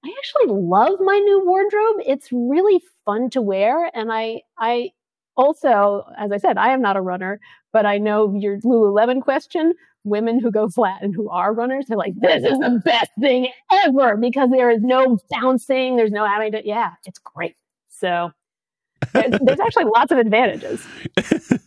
I 0.05 0.15
actually 0.19 0.55
love 0.55 0.99
my 1.01 1.19
new 1.19 1.45
wardrobe. 1.45 1.97
It's 2.07 2.29
really 2.33 2.81
fun 3.05 3.31
to 3.31 3.43
wear. 3.43 3.91
And 3.95 4.13
I, 4.13 4.43
I, 4.59 4.91
also, 5.37 6.05
as 6.19 6.33
I 6.33 6.39
said, 6.39 6.59
I 6.59 6.73
am 6.73 6.83
not 6.83 6.97
a 6.97 7.01
runner, 7.01 7.41
but 7.73 7.87
I 7.87 7.99
know 7.99 8.35
your 8.37 8.59
Lululemon 8.61 9.23
question. 9.23 9.75
Women 10.03 10.41
who 10.41 10.51
go 10.51 10.69
flat 10.69 11.03
and 11.03 11.15
who 11.15 11.29
are 11.29 11.53
runners, 11.53 11.85
they're 11.87 11.99
like, 11.99 12.15
this 12.17 12.43
is 12.43 12.59
the 12.59 12.81
best 12.85 13.11
thing 13.21 13.49
ever 13.85 14.17
because 14.17 14.49
there 14.51 14.71
is 14.71 14.81
no 14.81 15.19
bouncing. 15.31 15.97
There's 15.97 16.11
no 16.11 16.27
having 16.27 16.53
to, 16.53 16.63
yeah, 16.65 16.93
it's 17.05 17.19
great. 17.19 17.55
So 17.89 18.31
there's, 19.13 19.33
there's 19.43 19.61
actually 19.61 19.85
lots 19.85 20.11
of 20.11 20.19
advantages. 20.19 20.87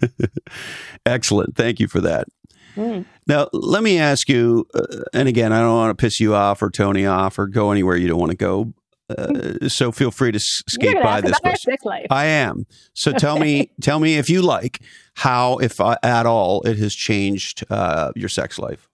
Excellent. 1.05 1.55
Thank 1.55 1.80
you 1.80 1.88
for 1.88 2.01
that. 2.01 2.28
Mm. 2.76 3.05
Now, 3.28 3.49
let 3.53 3.84
me 3.84 3.99
ask 3.99 4.28
you, 4.30 4.66
uh, 4.74 5.03
and 5.14 5.30
again, 5.30 5.53
I 5.53 5.59
don't 5.59 5.76
want 5.76 5.95
to 5.95 6.01
piss 6.01 6.20
you 6.20 6.34
off 6.34 6.61
or 6.61 6.72
Tony 6.72 7.05
off 7.05 7.38
or 7.38 7.45
go 7.45 7.72
anywhere 7.72 7.95
you 7.95 8.07
don't 8.07 8.20
want 8.20 8.32
to 8.32 8.38
go, 8.38 8.74
uh, 9.18 9.70
so 9.70 9.91
feel 9.91 10.11
free 10.11 10.32
to 10.32 10.39
skate 10.39 11.01
by 11.01 11.22
this 11.22 11.38
question. 11.39 11.76
I 12.09 12.26
am. 12.26 12.66
So 12.93 13.11
tell 13.11 13.39
me, 13.39 13.72
tell 13.82 13.99
me 13.99 14.18
if 14.18 14.30
you 14.30 14.41
like 14.41 14.82
how, 15.16 15.57
if 15.57 15.80
uh, 15.80 15.97
at 16.03 16.26
all, 16.26 16.61
it 16.64 16.78
has 16.78 16.93
changed 16.93 17.64
uh, 17.70 18.11
your 18.16 18.30
sex 18.30 18.59
life. 18.59 18.89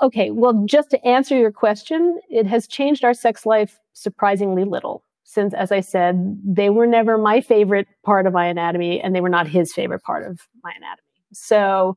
Okay. 0.00 0.30
Well, 0.30 0.64
just 0.66 0.90
to 0.90 1.06
answer 1.06 1.36
your 1.36 1.52
question, 1.52 2.20
it 2.30 2.46
has 2.46 2.66
changed 2.66 3.04
our 3.04 3.14
sex 3.14 3.44
life 3.44 3.78
surprisingly 3.92 4.64
little. 4.64 5.04
Since, 5.24 5.54
as 5.54 5.72
I 5.72 5.80
said, 5.80 6.38
they 6.44 6.68
were 6.68 6.86
never 6.86 7.16
my 7.16 7.40
favorite 7.40 7.86
part 8.04 8.26
of 8.26 8.34
my 8.34 8.46
anatomy, 8.46 9.00
and 9.00 9.14
they 9.14 9.22
were 9.22 9.30
not 9.30 9.48
his 9.48 9.72
favorite 9.72 10.02
part 10.02 10.26
of 10.26 10.40
my 10.62 10.72
anatomy. 10.76 11.02
So 11.32 11.96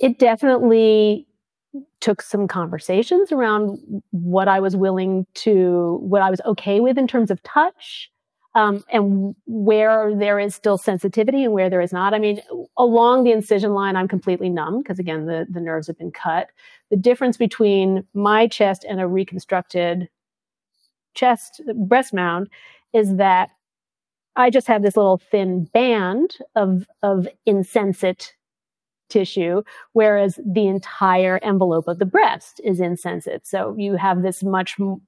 it 0.00 0.18
definitely 0.18 1.28
took 2.00 2.22
some 2.22 2.46
conversations 2.46 3.32
around 3.32 3.78
what 4.10 4.48
I 4.48 4.60
was 4.60 4.76
willing 4.76 5.26
to, 5.34 5.98
what 6.02 6.22
I 6.22 6.30
was 6.30 6.40
okay 6.44 6.80
with 6.80 6.98
in 6.98 7.06
terms 7.06 7.30
of 7.30 7.42
touch, 7.42 8.10
um, 8.54 8.84
and 8.92 9.34
where 9.46 10.14
there 10.14 10.38
is 10.38 10.54
still 10.54 10.78
sensitivity 10.78 11.44
and 11.44 11.52
where 11.52 11.68
there 11.68 11.80
is 11.80 11.92
not. 11.92 12.14
I 12.14 12.18
mean, 12.18 12.40
along 12.78 13.24
the 13.24 13.32
incision 13.32 13.72
line, 13.72 13.96
I'm 13.96 14.06
completely 14.06 14.48
numb 14.48 14.82
because 14.82 14.98
again, 14.98 15.26
the, 15.26 15.46
the 15.50 15.60
nerves 15.60 15.88
have 15.88 15.98
been 15.98 16.12
cut. 16.12 16.48
The 16.90 16.96
difference 16.96 17.36
between 17.36 18.06
my 18.14 18.46
chest 18.46 18.84
and 18.88 19.00
a 19.00 19.08
reconstructed 19.08 20.08
chest 21.14 21.60
breast 21.74 22.12
mound 22.12 22.48
is 22.92 23.16
that 23.16 23.50
I 24.36 24.50
just 24.50 24.66
have 24.66 24.82
this 24.82 24.96
little 24.96 25.18
thin 25.18 25.64
band 25.72 26.36
of, 26.56 26.86
of 27.02 27.28
insensate 27.46 28.34
tissue, 29.14 29.62
whereas 29.92 30.40
the 30.44 30.66
entire 30.66 31.38
envelope 31.42 31.86
of 31.88 31.98
the 31.98 32.04
breast 32.16 32.60
is 32.64 32.80
insensate. 32.80 33.46
So 33.46 33.74
you 33.78 33.94
have 33.96 34.22
this 34.22 34.42
much 34.42 34.74
m- 34.80 35.00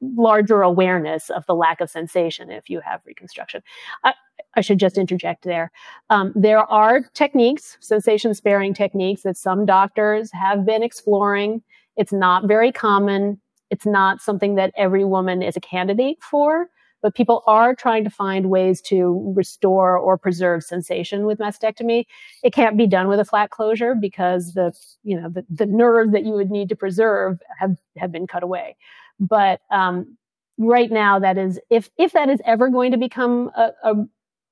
larger 0.00 0.62
awareness 0.62 1.30
of 1.30 1.46
the 1.46 1.54
lack 1.54 1.80
of 1.80 1.88
sensation 1.88 2.50
if 2.50 2.68
you 2.68 2.80
have 2.80 3.00
reconstruction. 3.06 3.62
I, 4.02 4.12
I 4.56 4.60
should 4.60 4.80
just 4.80 4.98
interject 4.98 5.44
there. 5.44 5.70
Um, 6.10 6.32
there 6.34 6.64
are 6.80 7.02
techniques, 7.14 7.78
sensation 7.80 8.34
sparing 8.34 8.74
techniques 8.74 9.22
that 9.22 9.36
some 9.36 9.64
doctors 9.64 10.30
have 10.32 10.66
been 10.66 10.82
exploring. 10.82 11.62
It's 11.96 12.12
not 12.12 12.48
very 12.48 12.72
common. 12.72 13.40
It's 13.70 13.86
not 13.86 14.20
something 14.20 14.56
that 14.56 14.72
every 14.76 15.04
woman 15.04 15.42
is 15.42 15.56
a 15.56 15.60
candidate 15.60 16.18
for 16.20 16.68
but 17.04 17.14
people 17.14 17.42
are 17.46 17.74
trying 17.74 18.02
to 18.02 18.08
find 18.08 18.48
ways 18.48 18.80
to 18.80 19.30
restore 19.36 19.98
or 19.98 20.16
preserve 20.16 20.62
sensation 20.62 21.26
with 21.26 21.38
mastectomy. 21.38 22.06
It 22.42 22.54
can't 22.54 22.78
be 22.78 22.86
done 22.86 23.08
with 23.08 23.20
a 23.20 23.26
flat 23.26 23.50
closure 23.50 23.94
because 23.94 24.54
the, 24.54 24.72
you 25.02 25.20
know, 25.20 25.28
the, 25.28 25.44
the 25.50 25.66
nerves 25.66 26.12
that 26.12 26.24
you 26.24 26.32
would 26.32 26.50
need 26.50 26.70
to 26.70 26.74
preserve 26.74 27.40
have, 27.60 27.76
have 27.98 28.10
been 28.10 28.26
cut 28.26 28.42
away. 28.42 28.78
But, 29.20 29.60
um, 29.70 30.16
right 30.56 30.90
now 30.90 31.18
that 31.18 31.36
is, 31.36 31.60
if, 31.68 31.90
if 31.98 32.12
that 32.12 32.30
is 32.30 32.40
ever 32.46 32.70
going 32.70 32.92
to 32.92 32.96
become 32.96 33.50
a, 33.54 33.72
a, 33.82 33.94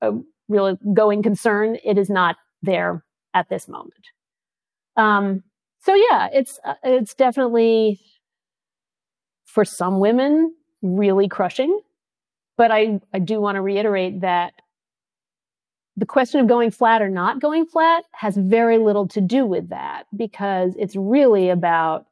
a 0.01 0.19
real 0.47 0.77
going 0.93 1.23
concern, 1.23 1.77
it 1.83 1.97
is 1.97 2.07
not 2.07 2.35
there 2.61 3.03
at 3.33 3.49
this 3.49 3.67
moment. 3.67 4.09
Um, 4.95 5.41
so 5.79 5.95
yeah, 5.95 6.29
it's, 6.31 6.59
uh, 6.63 6.75
it's 6.83 7.15
definitely 7.15 7.99
for 9.43 9.65
some 9.65 9.99
women 9.99 10.53
really 10.83 11.27
crushing 11.27 11.79
but 12.57 12.71
I, 12.71 12.99
I 13.13 13.19
do 13.19 13.39
want 13.39 13.55
to 13.55 13.61
reiterate 13.61 14.21
that 14.21 14.53
the 15.95 16.05
question 16.05 16.39
of 16.39 16.47
going 16.47 16.71
flat 16.71 17.01
or 17.01 17.09
not 17.09 17.39
going 17.39 17.65
flat 17.65 18.03
has 18.13 18.35
very 18.35 18.77
little 18.77 19.07
to 19.09 19.21
do 19.21 19.45
with 19.45 19.69
that 19.69 20.05
because 20.15 20.75
it's 20.77 20.95
really 20.95 21.49
about 21.49 22.07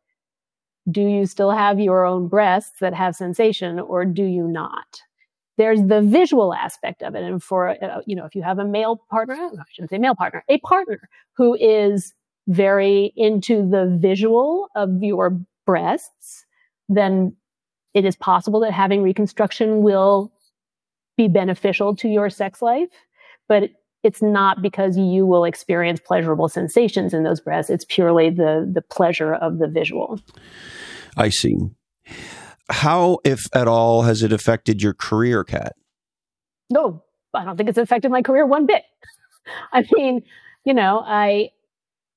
do 0.90 1.02
you 1.02 1.26
still 1.26 1.52
have 1.52 1.80
your 1.80 2.06
own 2.06 2.28
breasts 2.28 2.80
that 2.80 2.94
have 2.94 3.16
sensation 3.16 3.80
or 3.80 4.06
do 4.06 4.24
you 4.24 4.48
not? 4.48 5.02
There's 5.58 5.84
the 5.84 6.02
visual 6.02 6.54
aspect 6.54 7.04
of 7.04 7.14
it. 7.14 7.24
And 7.24 7.42
for, 7.42 7.70
uh, 7.70 8.02
you 8.06 8.16
know, 8.16 8.26
if 8.26 8.34
you 8.34 8.42
have 8.42 8.58
a 8.58 8.66
male 8.66 9.00
partner, 9.10 9.36
I 9.36 9.64
shouldn't 9.72 9.92
say 9.92 10.00
male 10.00 10.16
partner, 10.16 10.44
a 10.50 10.58
partner 10.60 11.08
who 11.38 11.56
is 11.56 12.14
very 12.48 13.14
into 13.16 13.70
the 13.70 13.96
visual 14.00 14.70
of 14.76 15.04
your 15.04 15.40
breasts, 15.66 16.46
then 16.90 17.36
it 17.94 18.06
is 18.06 18.16
possible 18.16 18.60
that 18.62 18.72
having 18.72 19.02
reconstruction 19.02 19.82
will 19.82 20.32
be 21.18 21.28
beneficial 21.28 21.96
to 21.98 22.08
your 22.08 22.30
sex 22.30 22.62
life, 22.62 22.90
but 23.48 23.70
it's 24.04 24.22
not 24.22 24.62
because 24.62 24.98
you 24.98 25.26
will 25.26 25.44
experience 25.44 26.00
pleasurable 26.00 26.50
sensations 26.50 27.14
in 27.14 27.24
those 27.24 27.40
breasts. 27.40 27.70
It's 27.70 27.86
purely 27.86 28.30
the 28.30 28.70
the 28.72 28.82
pleasure 28.82 29.34
of 29.34 29.60
the 29.60 29.68
visual. 29.68 30.20
I 31.18 31.30
see. 31.30 31.56
How, 32.70 33.20
if 33.26 33.46
at 33.54 33.68
all, 33.68 34.04
has 34.04 34.24
it 34.24 34.32
affected 34.32 34.82
your 34.82 34.94
career, 34.94 35.44
Kat? 35.44 35.76
No, 36.70 37.04
I 37.34 37.44
don't 37.44 37.58
think 37.58 37.70
it's 37.70 37.78
affected 37.78 38.12
my 38.12 38.22
career 38.22 38.46
one 38.46 38.66
bit. 38.66 38.84
I 39.74 39.84
mean, 39.92 40.24
you 40.64 40.74
know, 40.74 41.04
I 41.06 41.50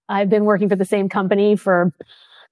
I've 0.09 0.31
been 0.31 0.45
working 0.45 0.68
for 0.68 0.77
the 0.77 0.85
same 0.85 1.09
company 1.09 1.57
for 1.57 1.93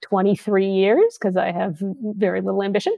23 0.02 0.66
years 0.66 1.16
because 1.18 1.36
I 1.36 1.52
have 1.52 1.76
very 1.80 2.40
little 2.40 2.62
ambition. 2.62 2.94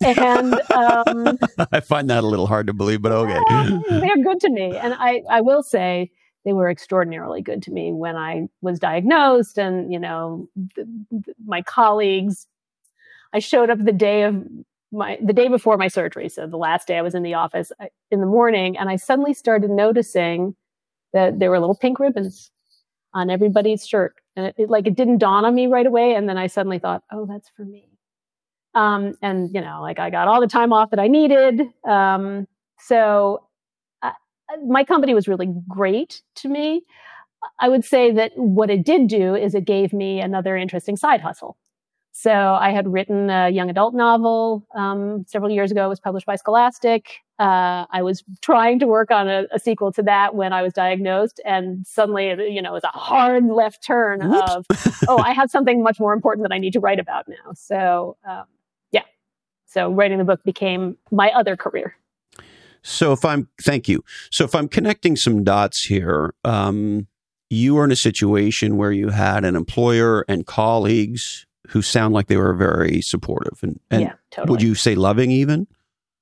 And 0.00 0.54
um, 0.72 1.38
I 1.72 1.80
find 1.80 2.08
that 2.08 2.24
a 2.24 2.26
little 2.26 2.46
hard 2.46 2.66
to 2.68 2.72
believe, 2.72 3.02
but 3.02 3.12
okay. 3.12 3.38
they're 4.00 4.22
good 4.22 4.40
to 4.40 4.50
me. 4.50 4.76
And 4.76 4.94
I, 4.94 5.22
I 5.30 5.40
will 5.42 5.62
say 5.62 6.10
they 6.44 6.52
were 6.52 6.70
extraordinarily 6.70 7.42
good 7.42 7.62
to 7.64 7.70
me 7.70 7.92
when 7.92 8.16
I 8.16 8.48
was 8.62 8.78
diagnosed. 8.78 9.58
And, 9.58 9.92
you 9.92 9.98
know, 9.98 10.48
th- 10.74 10.86
th- 11.10 11.36
my 11.44 11.62
colleagues, 11.62 12.46
I 13.34 13.40
showed 13.40 13.68
up 13.68 13.84
the 13.84 13.92
day 13.92 14.22
of 14.22 14.42
my, 14.90 15.18
the 15.22 15.34
day 15.34 15.48
before 15.48 15.76
my 15.76 15.88
surgery. 15.88 16.28
So 16.28 16.46
the 16.46 16.56
last 16.56 16.88
day 16.88 16.96
I 16.96 17.02
was 17.02 17.14
in 17.14 17.22
the 17.22 17.34
office 17.34 17.70
I, 17.78 17.88
in 18.10 18.20
the 18.20 18.26
morning 18.26 18.78
and 18.78 18.88
I 18.88 18.96
suddenly 18.96 19.34
started 19.34 19.70
noticing 19.70 20.54
that 21.12 21.38
there 21.38 21.50
were 21.50 21.60
little 21.60 21.76
pink 21.76 21.98
ribbons 21.98 22.50
on 23.12 23.28
everybody's 23.28 23.86
shirt 23.86 24.14
And 24.38 24.46
it, 24.46 24.54
it, 24.56 24.70
like 24.70 24.86
it 24.86 24.94
didn't 24.94 25.18
dawn 25.18 25.44
on 25.44 25.52
me 25.52 25.66
right 25.66 25.84
away. 25.84 26.14
And 26.14 26.28
then 26.28 26.38
I 26.38 26.46
suddenly 26.46 26.78
thought, 26.78 27.02
oh, 27.12 27.26
that's 27.26 27.50
for 27.56 27.64
me. 27.64 27.88
Um, 28.74 29.14
and 29.20 29.52
you 29.52 29.60
know, 29.60 29.80
like 29.82 29.98
I 29.98 30.10
got 30.10 30.28
all 30.28 30.40
the 30.40 30.46
time 30.46 30.72
off 30.72 30.90
that 30.90 31.00
I 31.00 31.08
needed. 31.08 31.62
Um, 31.84 32.46
so 32.78 33.42
uh, 34.00 34.12
my 34.64 34.84
company 34.84 35.12
was 35.12 35.26
really 35.26 35.48
great 35.68 36.22
to 36.36 36.48
me. 36.48 36.82
I 37.58 37.68
would 37.68 37.84
say 37.84 38.12
that 38.12 38.30
what 38.36 38.70
it 38.70 38.84
did 38.84 39.08
do 39.08 39.34
is 39.34 39.56
it 39.56 39.64
gave 39.64 39.92
me 39.92 40.20
another 40.20 40.56
interesting 40.56 40.96
side 40.96 41.20
hustle. 41.20 41.56
So 42.20 42.32
I 42.32 42.72
had 42.72 42.92
written 42.92 43.30
a 43.30 43.48
young 43.48 43.70
adult 43.70 43.94
novel 43.94 44.66
um, 44.74 45.24
several 45.28 45.52
years 45.52 45.70
ago. 45.70 45.84
It 45.84 45.88
was 45.88 46.00
published 46.00 46.26
by 46.26 46.34
Scholastic. 46.34 47.20
Uh, 47.38 47.86
I 47.92 48.02
was 48.02 48.24
trying 48.42 48.80
to 48.80 48.88
work 48.88 49.12
on 49.12 49.28
a, 49.28 49.44
a, 49.52 49.60
sequel 49.60 49.92
to 49.92 50.02
that 50.02 50.34
when 50.34 50.52
I 50.52 50.62
was 50.62 50.72
diagnosed, 50.72 51.40
and 51.44 51.86
suddenly, 51.86 52.30
you 52.52 52.60
know, 52.60 52.70
it 52.70 52.72
was 52.72 52.82
a 52.82 52.88
hard 52.88 53.44
left 53.44 53.86
turn 53.86 54.22
of, 54.22 54.66
oh, 55.06 55.18
I 55.18 55.32
have 55.32 55.48
something 55.48 55.80
much 55.80 56.00
more 56.00 56.12
important 56.12 56.42
that 56.42 56.52
I 56.52 56.58
need 56.58 56.72
to 56.72 56.80
write 56.80 56.98
about 56.98 57.28
now. 57.28 57.52
So, 57.54 58.16
um, 58.28 58.46
yeah. 58.90 59.04
So 59.66 59.88
writing 59.88 60.18
the 60.18 60.24
book 60.24 60.42
became 60.42 60.96
my 61.12 61.30
other 61.30 61.56
career. 61.56 61.94
So 62.82 63.12
if 63.12 63.24
I'm, 63.24 63.48
thank 63.62 63.86
you. 63.86 64.02
So 64.32 64.42
if 64.42 64.56
I'm 64.56 64.66
connecting 64.66 65.14
some 65.14 65.44
dots 65.44 65.84
here, 65.84 66.34
um, 66.44 67.06
you 67.48 67.76
were 67.76 67.84
in 67.84 67.92
a 67.92 67.96
situation 67.96 68.76
where 68.76 68.90
you 68.90 69.10
had 69.10 69.44
an 69.44 69.54
employer 69.54 70.24
and 70.28 70.44
colleagues 70.44 71.46
who 71.68 71.82
sound 71.82 72.14
like 72.14 72.26
they 72.26 72.36
were 72.36 72.54
very 72.54 73.00
supportive 73.02 73.58
and, 73.62 73.78
and 73.90 74.02
yeah, 74.02 74.14
totally. 74.30 74.50
would 74.50 74.62
you 74.62 74.74
say 74.74 74.94
loving 74.94 75.30
even? 75.30 75.66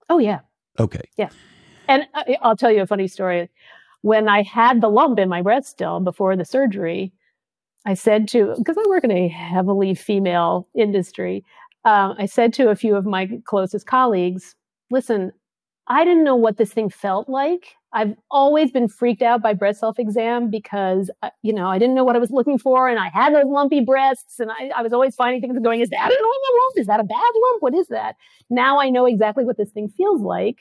Oh 0.09 0.19
yeah. 0.19 0.41
Okay. 0.79 1.09
Yeah. 1.17 1.31
And 1.89 2.07
I'll 2.43 2.57
tell 2.57 2.73
you 2.73 2.83
a 2.83 2.87
funny 2.87 3.09
story. 3.09 3.49
When 4.03 4.29
I 4.29 4.43
had 4.43 4.81
the 4.81 4.89
lump 4.89 5.19
in 5.19 5.29
my 5.29 5.43
breast 5.43 5.69
still 5.69 6.01
before 6.01 6.37
the 6.37 6.45
surgery, 6.45 7.13
I 7.87 7.95
said 7.95 8.29
to, 8.29 8.55
because 8.59 8.77
I 8.77 8.89
work 8.89 9.05
in 9.05 9.13
a 9.13 9.29
heavily 9.29 9.95
female 9.95 10.69
industry, 10.75 11.45
um, 11.85 12.17
I 12.19 12.27
said 12.27 12.53
to 12.55 12.69
a 12.69 12.77
few 12.77 12.97
of 12.97 13.07
my 13.07 13.29
closest 13.45 13.87
colleagues, 13.87 14.57
listen, 14.91 15.33
I 15.87 16.05
didn't 16.05 16.25
know 16.25 16.35
what 16.35 16.57
this 16.57 16.73
thing 16.73 16.91
felt 16.91 17.29
like. 17.29 17.75
I've 17.97 18.15
always 18.31 18.71
been 18.71 18.89
freaked 18.89 19.23
out 19.23 19.41
by 19.41 19.55
breast 19.55 19.81
self 19.81 19.99
exam 19.99 20.51
because, 20.51 21.11
uh, 21.23 21.31
you 21.41 21.55
know, 21.55 21.69
I 21.69 21.79
didn't 21.79 21.95
know 21.95 22.05
what 22.05 22.15
I 22.15 22.19
was 22.19 22.31
looking 22.31 22.59
for 22.59 22.89
and 22.89 22.99
I 22.99 23.09
had 23.09 23.35
those 23.35 23.47
lumpy 23.47 23.81
breasts 23.81 24.39
and 24.39 24.51
I, 24.51 24.71
I 24.77 24.83
was 24.83 24.93
always 24.93 25.15
finding 25.15 25.41
things 25.41 25.57
and 25.57 25.65
going, 25.65 25.81
is 25.81 25.89
that 25.89 26.13
a 26.13 26.15
normal 26.15 26.61
lump? 26.61 26.77
Is 26.77 26.87
that 26.89 27.01
a 27.01 27.05
bad 27.05 27.17
lump? 27.17 27.63
What 27.63 27.75
is 27.75 27.89
that? 27.89 28.17
Now 28.51 28.79
I 28.79 28.91
know 28.91 29.07
exactly 29.07 29.47
what 29.47 29.57
this 29.57 29.71
thing 29.71 29.89
feels 29.89 30.21
like. 30.21 30.59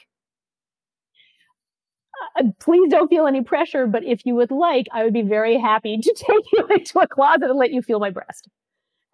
Uh, 2.40 2.44
please 2.62 2.90
don't 2.90 3.10
feel 3.10 3.28
any 3.28 3.44
pressure, 3.44 3.86
but 3.86 4.06
if 4.06 4.26
you 4.26 4.34
would 4.36 4.52
like, 4.52 4.88
I 4.94 5.04
would 5.04 5.14
be 5.14 5.22
very 5.22 5.60
happy 5.60 5.98
to 5.98 6.14
take 6.18 6.46
you 6.54 6.66
into 6.68 7.00
a 7.00 7.08
closet 7.08 7.50
and 7.50 7.60
let 7.60 7.72
you 7.72 7.82
feel 7.82 8.00
my 8.00 8.12
breast. 8.12 8.48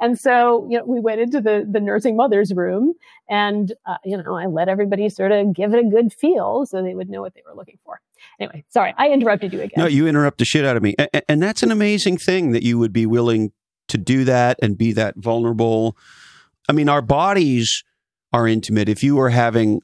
And 0.02 0.20
so, 0.20 0.68
you 0.70 0.80
know, 0.80 0.84
we 0.86 1.00
went 1.00 1.22
into 1.22 1.40
the, 1.40 1.66
the 1.70 1.80
nursing 1.80 2.16
mother's 2.16 2.52
room 2.54 2.94
and, 3.30 3.72
uh, 3.86 3.98
you 4.04 4.18
know, 4.18 4.36
I 4.36 4.48
let 4.48 4.68
everybody 4.68 5.08
sort 5.10 5.32
of 5.32 5.54
give 5.54 5.74
it 5.76 5.86
a 5.86 5.88
good 5.88 6.12
feel 6.12 6.66
so 6.66 6.82
they 6.82 6.96
would 6.96 7.08
know 7.08 7.22
what 7.22 7.36
they 7.36 7.44
were 7.48 7.56
looking 7.56 7.78
for. 7.86 8.02
Anyway, 8.40 8.66
sorry, 8.70 8.96
I 8.98 9.10
interrupted 9.10 9.54
you 9.54 9.62
again. 9.62 9.76
No, 9.78 9.86
you 9.86 10.08
interrupt 10.08 10.40
the 10.40 10.46
shit 10.46 10.66
out 10.66 10.76
of 10.76 10.82
me. 10.82 10.96
And, 10.98 11.24
and 11.30 11.44
that's 11.44 11.62
an 11.62 11.72
amazing 11.72 12.18
thing 12.18 12.52
that 12.52 12.64
you 12.64 12.80
would 12.80 12.92
be 12.92 13.06
willing 13.06 13.52
to 13.90 13.98
do 14.00 14.24
that 14.24 14.58
and 14.62 14.76
be 14.76 14.92
that 14.94 15.16
vulnerable. 15.18 15.96
I 16.68 16.74
mean, 16.74 16.90
our 16.90 17.02
bodies 17.04 17.84
are 18.34 18.48
intimate. 18.48 18.90
If 18.90 19.04
you 19.04 19.16
were 19.16 19.30
having 19.30 19.82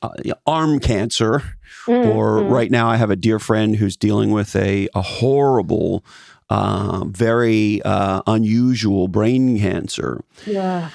uh, 0.00 0.10
arm 0.46 0.80
cancer, 0.80 1.42
mm-hmm. 1.86 2.08
or 2.08 2.42
right 2.42 2.70
now 2.70 2.88
I 2.88 2.96
have 2.96 3.10
a 3.10 3.16
dear 3.16 3.38
friend 3.38 3.76
who's 3.76 3.96
dealing 3.96 4.30
with 4.30 4.56
a, 4.56 4.88
a 4.94 5.02
horrible 5.02 6.04
uh, 6.50 7.04
very 7.06 7.82
uh, 7.82 8.22
unusual 8.26 9.08
brain 9.08 9.58
cancer. 9.58 10.24
Yeah. 10.46 10.90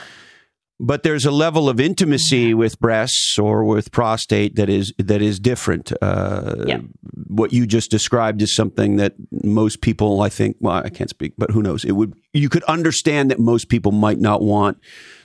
But 0.81 1.03
there's 1.03 1.25
a 1.25 1.31
level 1.31 1.67
of 1.67 1.77
intimacy 1.79 2.53
with 2.53 2.79
breasts 2.79 3.37
or 3.37 3.65
with 3.65 3.91
prostate 3.91 4.55
that 4.55 4.69
is 4.69 4.93
that 4.97 5.21
is 5.21 5.37
different. 5.37 5.91
Uh, 6.01 6.63
yeah. 6.65 6.79
What 7.27 7.51
you 7.51 7.67
just 7.67 7.91
described 7.91 8.41
is 8.41 8.55
something 8.55 8.95
that 8.95 9.15
most 9.43 9.81
people, 9.81 10.21
I 10.21 10.29
think, 10.29 10.55
well, 10.61 10.75
I 10.75 10.89
can't 10.89 11.09
speak, 11.09 11.33
but 11.37 11.51
who 11.51 11.61
knows? 11.61 11.83
It 11.83 11.93
would 11.93 12.13
you 12.31 12.47
could 12.47 12.63
understand 12.63 13.29
that 13.29 13.39
most 13.39 13.67
people 13.67 13.91
might 13.91 14.19
not 14.19 14.41
want 14.41 14.77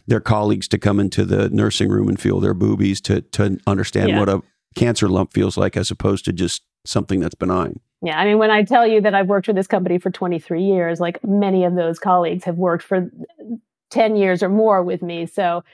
their 0.08 0.20
colleagues 0.20 0.66
to 0.68 0.78
come 0.78 0.98
into 0.98 1.24
the 1.24 1.48
nursing 1.50 1.88
room 1.88 2.08
and 2.08 2.18
feel 2.18 2.40
their 2.40 2.54
boobies 2.54 3.00
to 3.02 3.20
to 3.20 3.56
understand 3.64 4.10
yeah. 4.10 4.18
what 4.18 4.28
a 4.28 4.42
cancer 4.74 5.08
lump 5.08 5.32
feels 5.32 5.56
like, 5.56 5.76
as 5.76 5.88
opposed 5.88 6.24
to 6.24 6.32
just 6.32 6.62
something 6.84 7.20
that's 7.20 7.36
benign. 7.36 7.78
Yeah, 8.04 8.18
I 8.18 8.26
mean, 8.26 8.38
when 8.38 8.50
I 8.50 8.64
tell 8.64 8.86
you 8.86 9.00
that 9.00 9.14
I've 9.14 9.28
worked 9.28 9.46
with 9.46 9.56
this 9.56 9.66
company 9.66 9.98
for 9.98 10.10
23 10.10 10.62
years, 10.62 11.00
like 11.00 11.24
many 11.24 11.64
of 11.64 11.74
those 11.74 11.98
colleagues 11.98 12.44
have 12.44 12.56
worked 12.56 12.84
for 12.84 13.10
10 13.90 14.16
years 14.16 14.42
or 14.42 14.50
more 14.50 14.82
with 14.82 15.00
me. 15.00 15.24
So 15.24 15.64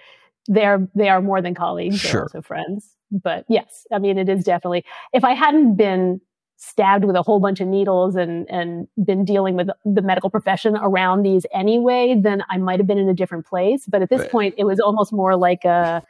they're 0.47 0.89
they 0.95 1.09
are 1.09 1.21
more 1.21 1.43
than 1.43 1.55
colleagues, 1.55 1.99
sure. 1.99 2.13
they're 2.13 2.23
also 2.23 2.43
friends. 2.43 2.97
But 3.11 3.45
yes, 3.49 3.87
I 3.93 3.99
mean, 3.99 4.17
it 4.17 4.29
is 4.29 4.45
definitely. 4.45 4.85
If 5.13 5.25
I 5.25 5.35
hadn't 5.35 5.75
been 5.75 6.21
stabbed 6.57 7.05
with 7.05 7.17
a 7.17 7.23
whole 7.23 7.41
bunch 7.41 7.61
of 7.61 7.67
needles 7.67 8.15
and 8.15 8.49
and 8.49 8.87
been 9.05 9.25
dealing 9.25 9.57
with 9.57 9.69
the 9.85 10.03
medical 10.03 10.31
profession 10.31 10.77
around 10.77 11.23
these 11.23 11.47
anyway, 11.53 12.17
then 12.23 12.45
I 12.49 12.59
might 12.59 12.79
have 12.79 12.87
been 12.87 12.99
in 12.99 13.09
a 13.09 13.15
different 13.15 13.45
place. 13.45 13.87
But 13.89 14.03
at 14.03 14.09
this 14.09 14.21
right. 14.21 14.31
point, 14.31 14.55
it 14.57 14.65
was 14.65 14.79
almost 14.79 15.13
more 15.13 15.37
like 15.37 15.65
a, 15.65 16.03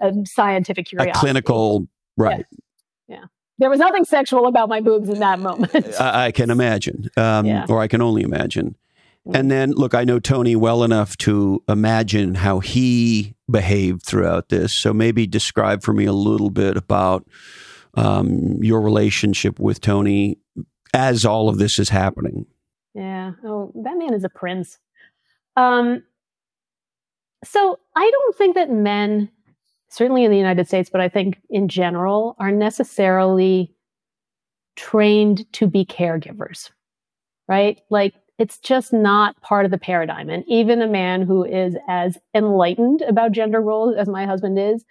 a 0.00 0.12
scientific 0.24 0.86
curiosity, 0.86 1.18
a 1.18 1.20
clinical, 1.20 1.88
right? 2.16 2.46
Yeah. 2.50 2.58
There 3.58 3.70
was 3.70 3.78
nothing 3.78 4.04
sexual 4.04 4.46
about 4.46 4.68
my 4.68 4.80
boobs 4.80 5.08
in 5.08 5.20
that 5.20 5.38
moment. 5.38 5.94
I, 6.00 6.26
I 6.26 6.32
can 6.32 6.50
imagine, 6.50 7.08
um, 7.16 7.46
yeah. 7.46 7.66
or 7.68 7.80
I 7.80 7.88
can 7.88 8.02
only 8.02 8.22
imagine. 8.22 8.76
And 9.32 9.50
then, 9.50 9.72
look, 9.72 9.94
I 9.94 10.04
know 10.04 10.20
Tony 10.20 10.54
well 10.54 10.84
enough 10.84 11.16
to 11.18 11.62
imagine 11.66 12.34
how 12.34 12.58
he 12.58 13.34
behaved 13.50 14.02
throughout 14.02 14.50
this. 14.50 14.78
So 14.78 14.92
maybe 14.92 15.26
describe 15.26 15.82
for 15.82 15.94
me 15.94 16.04
a 16.04 16.12
little 16.12 16.50
bit 16.50 16.76
about 16.76 17.26
um, 17.94 18.62
your 18.62 18.82
relationship 18.82 19.58
with 19.58 19.80
Tony 19.80 20.36
as 20.92 21.24
all 21.24 21.48
of 21.48 21.58
this 21.58 21.78
is 21.78 21.88
happening. 21.88 22.46
Yeah. 22.94 23.32
Oh, 23.44 23.72
that 23.74 23.96
man 23.96 24.12
is 24.12 24.24
a 24.24 24.28
prince. 24.28 24.78
Um, 25.56 26.02
so 27.44 27.78
I 27.96 28.10
don't 28.10 28.36
think 28.36 28.56
that 28.56 28.70
men 28.70 29.30
certainly 29.94 30.24
in 30.24 30.30
the 30.30 30.36
United 30.36 30.66
States, 30.66 30.90
but 30.90 31.00
I 31.00 31.08
think 31.08 31.40
in 31.50 31.68
general, 31.68 32.34
are 32.38 32.50
necessarily 32.50 33.72
trained 34.76 35.50
to 35.52 35.66
be 35.66 35.84
caregivers, 35.84 36.70
right? 37.48 37.80
Like 37.90 38.14
it's 38.38 38.58
just 38.58 38.92
not 38.92 39.40
part 39.40 39.64
of 39.64 39.70
the 39.70 39.78
paradigm. 39.78 40.28
And 40.28 40.44
even 40.48 40.82
a 40.82 40.88
man 40.88 41.22
who 41.22 41.44
is 41.44 41.76
as 41.88 42.18
enlightened 42.34 43.02
about 43.02 43.32
gender 43.32 43.60
roles 43.60 43.94
as 43.96 44.08
my 44.08 44.26
husband 44.26 44.58
is, 44.58 44.84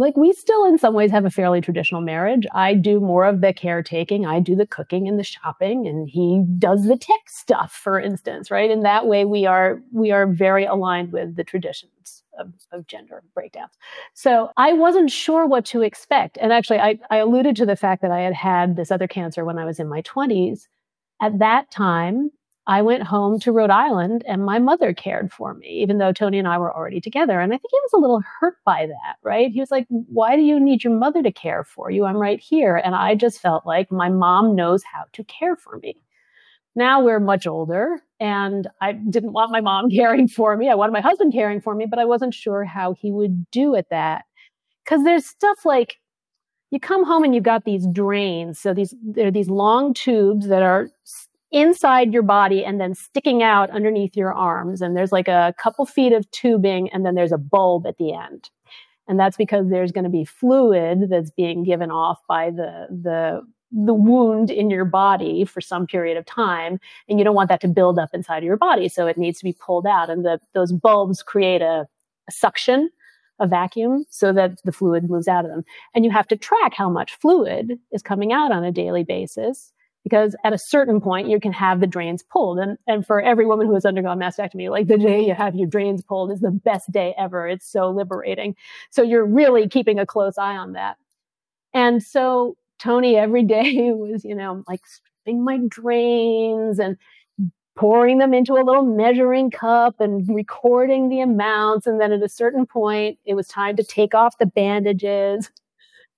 like 0.00 0.16
we 0.16 0.32
still 0.32 0.64
in 0.64 0.78
some 0.78 0.94
ways 0.94 1.10
have 1.10 1.26
a 1.26 1.30
fairly 1.30 1.60
traditional 1.60 2.00
marriage. 2.00 2.46
I 2.54 2.72
do 2.72 3.00
more 3.00 3.26
of 3.26 3.42
the 3.42 3.52
caretaking. 3.52 4.24
I 4.24 4.40
do 4.40 4.56
the 4.56 4.66
cooking 4.66 5.06
and 5.06 5.18
the 5.18 5.24
shopping 5.24 5.86
and 5.86 6.08
he 6.08 6.42
does 6.58 6.86
the 6.86 6.96
tech 6.96 7.28
stuff, 7.28 7.70
for 7.72 8.00
instance, 8.00 8.50
right? 8.50 8.70
In 8.70 8.80
that 8.80 9.06
way, 9.06 9.26
we 9.26 9.44
are, 9.44 9.82
we 9.92 10.10
are 10.10 10.26
very 10.26 10.64
aligned 10.64 11.12
with 11.12 11.36
the 11.36 11.44
traditions 11.44 12.22
of, 12.38 12.50
of 12.72 12.86
gender 12.86 13.22
breakdowns. 13.34 13.72
So 14.14 14.50
I 14.56 14.72
wasn't 14.72 15.10
sure 15.10 15.46
what 15.46 15.66
to 15.66 15.82
expect. 15.82 16.38
And 16.40 16.50
actually, 16.50 16.78
I, 16.78 16.98
I 17.10 17.18
alluded 17.18 17.54
to 17.56 17.66
the 17.66 17.76
fact 17.76 18.00
that 18.00 18.10
I 18.10 18.20
had 18.20 18.34
had 18.34 18.76
this 18.76 18.90
other 18.90 19.06
cancer 19.06 19.44
when 19.44 19.58
I 19.58 19.66
was 19.66 19.78
in 19.78 19.88
my 19.88 20.00
20s. 20.00 20.66
At 21.20 21.38
that 21.40 21.70
time, 21.70 22.30
I 22.66 22.82
went 22.82 23.02
home 23.02 23.40
to 23.40 23.52
Rhode 23.52 23.70
Island 23.70 24.22
and 24.28 24.44
my 24.44 24.58
mother 24.58 24.92
cared 24.92 25.32
for 25.32 25.54
me, 25.54 25.66
even 25.66 25.98
though 25.98 26.12
Tony 26.12 26.38
and 26.38 26.46
I 26.46 26.58
were 26.58 26.74
already 26.74 27.00
together. 27.00 27.40
And 27.40 27.52
I 27.52 27.56
think 27.56 27.70
he 27.70 27.78
was 27.82 27.92
a 27.94 27.98
little 27.98 28.22
hurt 28.38 28.56
by 28.64 28.86
that, 28.86 29.16
right? 29.22 29.50
He 29.50 29.60
was 29.60 29.70
like, 29.70 29.86
Why 29.88 30.36
do 30.36 30.42
you 30.42 30.60
need 30.60 30.84
your 30.84 30.92
mother 30.92 31.22
to 31.22 31.32
care 31.32 31.64
for 31.64 31.90
you? 31.90 32.04
I'm 32.04 32.16
right 32.16 32.38
here. 32.38 32.76
And 32.76 32.94
I 32.94 33.14
just 33.14 33.40
felt 33.40 33.66
like 33.66 33.90
my 33.90 34.08
mom 34.08 34.54
knows 34.54 34.82
how 34.84 35.04
to 35.14 35.24
care 35.24 35.56
for 35.56 35.78
me. 35.78 35.96
Now 36.76 37.02
we're 37.02 37.18
much 37.20 37.46
older 37.46 38.02
and 38.20 38.68
I 38.80 38.92
didn't 38.92 39.32
want 39.32 39.50
my 39.50 39.60
mom 39.60 39.90
caring 39.96 40.28
for 40.28 40.56
me. 40.56 40.68
I 40.68 40.74
wanted 40.74 40.92
my 40.92 41.00
husband 41.00 41.32
caring 41.32 41.60
for 41.60 41.74
me, 41.74 41.86
but 41.86 41.98
I 41.98 42.04
wasn't 42.04 42.34
sure 42.34 42.64
how 42.64 42.92
he 42.92 43.10
would 43.10 43.50
do 43.50 43.74
at 43.74 43.88
that. 43.90 44.24
Cause 44.86 45.02
there's 45.04 45.26
stuff 45.26 45.64
like 45.64 45.98
you 46.70 46.78
come 46.78 47.04
home 47.04 47.24
and 47.24 47.34
you've 47.34 47.44
got 47.44 47.64
these 47.64 47.86
drains. 47.92 48.58
So 48.58 48.72
these, 48.74 48.94
there 49.02 49.28
are 49.28 49.32
these 49.32 49.50
long 49.50 49.92
tubes 49.92 50.48
that 50.48 50.62
are 50.62 50.88
inside 51.52 52.12
your 52.12 52.22
body 52.22 52.64
and 52.64 52.80
then 52.80 52.94
sticking 52.94 53.42
out 53.42 53.70
underneath 53.70 54.16
your 54.16 54.32
arms. 54.32 54.80
And 54.80 54.96
there's 54.96 55.12
like 55.12 55.28
a 55.28 55.54
couple 55.58 55.84
feet 55.86 56.12
of 56.12 56.30
tubing 56.30 56.88
and 56.90 57.04
then 57.04 57.14
there's 57.14 57.32
a 57.32 57.38
bulb 57.38 57.86
at 57.86 57.98
the 57.98 58.12
end. 58.12 58.50
And 59.08 59.18
that's 59.18 59.36
because 59.36 59.68
there's 59.68 59.90
going 59.90 60.04
to 60.04 60.10
be 60.10 60.24
fluid 60.24 61.10
that's 61.10 61.30
being 61.30 61.64
given 61.64 61.90
off 61.90 62.20
by 62.28 62.50
the, 62.50 62.86
the 62.90 63.42
the 63.72 63.94
wound 63.94 64.50
in 64.50 64.68
your 64.68 64.84
body 64.84 65.44
for 65.44 65.60
some 65.60 65.86
period 65.86 66.16
of 66.16 66.26
time. 66.26 66.80
And 67.08 67.20
you 67.20 67.24
don't 67.24 67.36
want 67.36 67.48
that 67.50 67.60
to 67.60 67.68
build 67.68 68.00
up 68.00 68.10
inside 68.12 68.38
of 68.38 68.44
your 68.44 68.56
body. 68.56 68.88
So 68.88 69.06
it 69.06 69.16
needs 69.16 69.38
to 69.38 69.44
be 69.44 69.52
pulled 69.52 69.86
out. 69.86 70.10
And 70.10 70.24
the, 70.24 70.40
those 70.54 70.72
bulbs 70.72 71.22
create 71.22 71.62
a, 71.62 71.86
a 72.28 72.32
suction 72.32 72.90
a 73.40 73.46
vacuum 73.46 74.04
so 74.10 74.32
that 74.32 74.62
the 74.64 74.72
fluid 74.72 75.08
moves 75.08 75.26
out 75.26 75.44
of 75.44 75.50
them. 75.50 75.64
And 75.94 76.04
you 76.04 76.10
have 76.10 76.28
to 76.28 76.36
track 76.36 76.74
how 76.74 76.90
much 76.90 77.14
fluid 77.14 77.78
is 77.90 78.02
coming 78.02 78.32
out 78.32 78.52
on 78.52 78.64
a 78.64 78.70
daily 78.70 79.02
basis 79.02 79.72
because 80.04 80.34
at 80.44 80.52
a 80.52 80.58
certain 80.58 81.00
point 81.00 81.28
you 81.28 81.38
can 81.38 81.52
have 81.52 81.80
the 81.80 81.86
drains 81.86 82.22
pulled. 82.22 82.58
And, 82.58 82.78
and 82.86 83.06
for 83.06 83.20
every 83.20 83.46
woman 83.46 83.66
who 83.66 83.74
has 83.74 83.84
undergone 83.84 84.18
mastectomy, 84.18 84.70
like 84.70 84.86
the 84.86 84.98
day 84.98 85.24
you 85.24 85.34
have 85.34 85.54
your 85.54 85.68
drains 85.68 86.02
pulled 86.02 86.32
is 86.32 86.40
the 86.40 86.50
best 86.50 86.90
day 86.90 87.14
ever. 87.18 87.46
It's 87.46 87.70
so 87.70 87.90
liberating. 87.90 88.56
So 88.90 89.02
you're 89.02 89.26
really 89.26 89.68
keeping 89.68 89.98
a 89.98 90.06
close 90.06 90.38
eye 90.38 90.56
on 90.56 90.72
that. 90.72 90.96
And 91.74 92.02
so 92.02 92.56
Tony 92.78 93.16
every 93.16 93.42
day 93.44 93.92
was, 93.92 94.24
you 94.24 94.34
know, 94.34 94.64
like 94.68 94.80
stripping 94.86 95.44
my 95.44 95.58
drains 95.68 96.78
and 96.78 96.96
pouring 97.76 98.18
them 98.18 98.34
into 98.34 98.54
a 98.54 98.64
little 98.64 98.84
measuring 98.84 99.50
cup 99.50 100.00
and 100.00 100.28
recording 100.28 101.08
the 101.08 101.20
amounts. 101.20 101.86
And 101.86 102.00
then 102.00 102.12
at 102.12 102.22
a 102.22 102.28
certain 102.28 102.66
point, 102.66 103.18
it 103.24 103.34
was 103.34 103.48
time 103.48 103.76
to 103.76 103.84
take 103.84 104.14
off 104.14 104.38
the 104.38 104.46
bandages. 104.46 105.50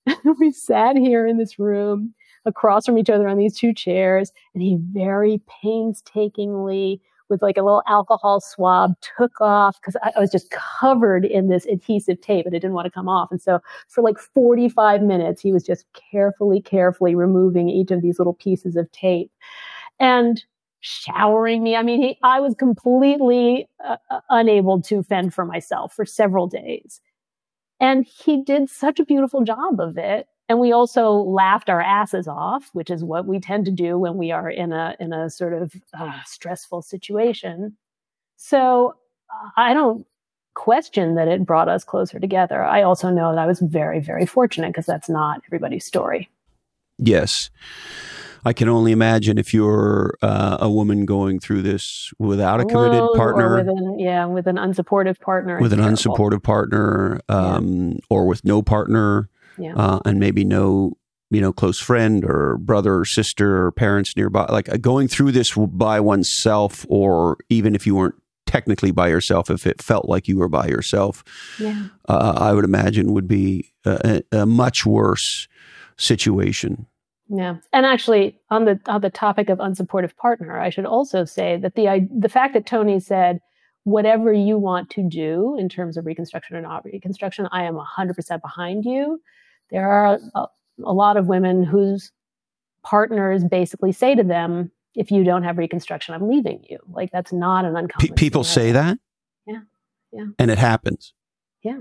we 0.40 0.50
sat 0.50 0.96
here 0.96 1.26
in 1.26 1.36
this 1.36 1.58
room 1.58 2.14
across 2.44 2.86
from 2.86 2.98
each 2.98 3.10
other 3.10 3.28
on 3.28 3.38
these 3.38 3.56
two 3.56 3.72
chairs, 3.72 4.32
and 4.54 4.62
he 4.62 4.78
very 4.92 5.40
painstakingly, 5.62 7.00
with 7.28 7.42
like 7.42 7.56
a 7.56 7.62
little 7.62 7.82
alcohol 7.88 8.40
swab, 8.40 8.94
took 9.16 9.40
off 9.40 9.80
because 9.80 9.96
I, 10.02 10.12
I, 10.16 10.20
was 10.20 10.30
just 10.30 10.50
covered 10.50 11.24
in 11.24 11.48
this 11.48 11.64
adhesive 11.66 12.20
tape 12.20 12.44
and 12.44 12.54
it 12.54 12.60
didn't 12.60 12.74
want 12.74 12.84
to 12.84 12.90
come 12.90 13.08
off. 13.08 13.30
And 13.30 13.40
so 13.40 13.58
for 13.88 14.02
like 14.02 14.18
45 14.18 15.02
minutes, 15.02 15.40
he 15.40 15.50
was 15.50 15.64
just 15.64 15.86
carefully, 16.10 16.60
carefully 16.60 17.14
removing 17.14 17.70
each 17.70 17.90
of 17.90 18.02
these 18.02 18.18
little 18.18 18.34
pieces 18.34 18.76
of 18.76 18.92
tape 18.92 19.32
and 19.98 20.44
showering 20.80 21.62
me. 21.62 21.74
I 21.74 21.82
mean, 21.82 22.02
he, 22.02 22.18
I 22.22 22.40
was 22.40 22.54
completely 22.54 23.66
uh, 23.84 23.96
uh 24.10 24.20
unable 24.28 24.82
to 24.82 25.02
fend 25.02 25.32
for 25.32 25.46
myself 25.46 25.94
for 25.94 26.04
several 26.04 26.46
days. 26.46 27.00
And 27.80 28.06
he 28.06 28.42
did 28.44 28.68
such 28.68 29.00
a 29.00 29.04
beautiful 29.04 29.42
job 29.42 29.80
of 29.80 29.96
it. 29.96 30.26
And 30.52 30.60
we 30.60 30.70
also 30.70 31.12
laughed 31.12 31.70
our 31.70 31.80
asses 31.80 32.28
off, 32.28 32.68
which 32.74 32.90
is 32.90 33.02
what 33.02 33.24
we 33.24 33.40
tend 33.40 33.64
to 33.64 33.70
do 33.70 33.98
when 33.98 34.18
we 34.18 34.32
are 34.32 34.50
in 34.50 34.70
a 34.70 34.94
in 35.00 35.14
a 35.14 35.30
sort 35.30 35.54
of 35.54 35.72
uh, 35.98 36.20
stressful 36.26 36.82
situation. 36.82 37.74
So 38.36 38.94
I 39.56 39.72
don't 39.72 40.06
question 40.52 41.14
that 41.14 41.26
it 41.26 41.46
brought 41.46 41.70
us 41.70 41.84
closer 41.84 42.20
together. 42.20 42.62
I 42.62 42.82
also 42.82 43.08
know 43.08 43.34
that 43.34 43.38
I 43.38 43.46
was 43.46 43.60
very 43.60 43.98
very 43.98 44.26
fortunate 44.26 44.68
because 44.68 44.84
that's 44.84 45.08
not 45.08 45.40
everybody's 45.48 45.86
story. 45.86 46.28
Yes. 46.98 47.48
I 48.44 48.52
can 48.52 48.68
only 48.68 48.92
imagine 48.92 49.38
if 49.38 49.54
you're 49.54 50.18
uh, 50.20 50.58
a 50.60 50.68
woman 50.68 51.06
going 51.06 51.40
through 51.40 51.62
this 51.62 52.12
without 52.18 52.60
a 52.60 52.66
committed 52.66 53.00
Alone 53.00 53.16
partner, 53.16 53.56
with 53.56 53.68
an, 53.68 53.98
yeah, 53.98 54.26
with 54.26 54.46
an 54.46 54.56
unsupportive 54.56 55.18
partner, 55.18 55.58
with 55.62 55.72
an 55.72 55.78
terrible. 55.78 55.96
unsupportive 55.96 56.42
partner, 56.42 57.22
um, 57.30 57.92
yeah. 57.92 57.98
or 58.10 58.26
with 58.26 58.44
no 58.44 58.60
partner, 58.60 59.30
yeah. 59.58 59.74
uh, 59.74 60.00
and 60.04 60.18
maybe 60.18 60.44
no 60.44 60.96
you 61.32 61.40
know 61.40 61.52
close 61.52 61.80
friend 61.80 62.24
or 62.24 62.58
brother 62.58 62.98
or 62.98 63.04
sister 63.04 63.64
or 63.64 63.72
parents 63.72 64.16
nearby 64.16 64.44
like 64.46 64.68
uh, 64.68 64.76
going 64.76 65.08
through 65.08 65.32
this 65.32 65.54
by 65.54 65.98
oneself 65.98 66.86
or 66.88 67.38
even 67.48 67.74
if 67.74 67.86
you 67.86 67.96
weren't 67.96 68.14
technically 68.46 68.90
by 68.90 69.08
yourself 69.08 69.50
if 69.50 69.66
it 69.66 69.80
felt 69.80 70.08
like 70.08 70.28
you 70.28 70.38
were 70.38 70.48
by 70.48 70.66
yourself 70.66 71.24
yeah. 71.58 71.86
uh, 72.08 72.34
i 72.36 72.52
would 72.52 72.64
imagine 72.64 73.12
would 73.12 73.26
be 73.26 73.72
a, 73.86 74.22
a, 74.30 74.44
much 74.44 74.84
worse 74.84 75.48
situation 75.96 76.86
yeah 77.28 77.56
and 77.72 77.86
actually 77.86 78.38
on 78.50 78.66
the 78.66 78.78
on 78.86 79.00
the 79.00 79.10
topic 79.10 79.48
of 79.48 79.58
unsupportive 79.58 80.14
partner 80.16 80.60
i 80.60 80.68
should 80.68 80.86
also 80.86 81.24
say 81.24 81.56
that 81.56 81.74
the 81.76 82.06
the 82.14 82.28
fact 82.28 82.52
that 82.52 82.66
tony 82.66 83.00
said 83.00 83.40
whatever 83.84 84.32
you 84.32 84.58
want 84.58 84.90
to 84.90 85.02
do 85.02 85.56
in 85.58 85.68
terms 85.68 85.96
of 85.96 86.04
reconstruction 86.04 86.56
or 86.56 86.60
not 86.60 86.84
reconstruction 86.84 87.48
i 87.52 87.64
am 87.64 87.74
100% 87.74 88.42
behind 88.42 88.84
you 88.84 89.18
there 89.72 89.90
are 89.90 90.18
a, 90.34 90.46
a 90.84 90.92
lot 90.92 91.16
of 91.16 91.26
women 91.26 91.64
whose 91.64 92.12
partners 92.84 93.42
basically 93.42 93.90
say 93.92 94.14
to 94.14 94.22
them, 94.22 94.70
if 94.94 95.10
you 95.10 95.24
don't 95.24 95.42
have 95.42 95.56
reconstruction, 95.58 96.14
I'm 96.14 96.28
leaving 96.28 96.64
you. 96.68 96.78
Like 96.90 97.10
that's 97.10 97.32
not 97.32 97.64
an 97.64 97.76
uncommon. 97.76 98.08
P- 98.08 98.12
people 98.14 98.44
say 98.44 98.72
that. 98.72 98.98
Yeah, 99.46 99.60
yeah. 100.12 100.26
And 100.38 100.50
it 100.50 100.58
happens. 100.58 101.14
Yeah. 101.62 101.80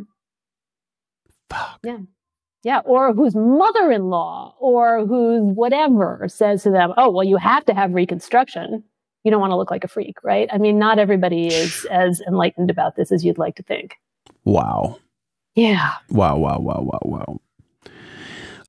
Fuck. 1.50 1.80
Yeah. 1.84 1.98
Yeah. 2.64 2.80
Or 2.86 3.14
whose 3.14 3.36
mother-in-law 3.36 4.56
or 4.60 5.06
whose 5.06 5.42
whatever 5.56 6.26
says 6.30 6.64
to 6.64 6.72
them, 6.72 6.94
"Oh, 6.96 7.10
well, 7.12 7.26
you 7.26 7.36
have 7.38 7.66
to 7.66 7.74
have 7.74 7.94
reconstruction. 7.94 8.84
You 9.24 9.32
don't 9.32 9.42
want 9.42 9.52
to 9.52 9.58
look 9.58 9.72
like 9.72 9.84
a 9.84 9.90
freak, 9.90 10.24
right?" 10.24 10.48
I 10.54 10.58
mean, 10.58 10.80
not 10.80 10.98
everybody 10.98 11.48
is 11.48 11.86
as 11.92 12.22
enlightened 12.26 12.70
about 12.70 12.96
this 12.96 13.12
as 13.12 13.26
you'd 13.26 13.38
like 13.38 13.56
to 13.56 13.64
think. 13.64 13.96
Wow. 14.46 15.00
Yeah. 15.56 15.96
Wow. 16.10 16.38
Wow. 16.38 16.60
Wow. 16.60 16.82
Wow. 16.84 17.00
Wow. 17.04 17.42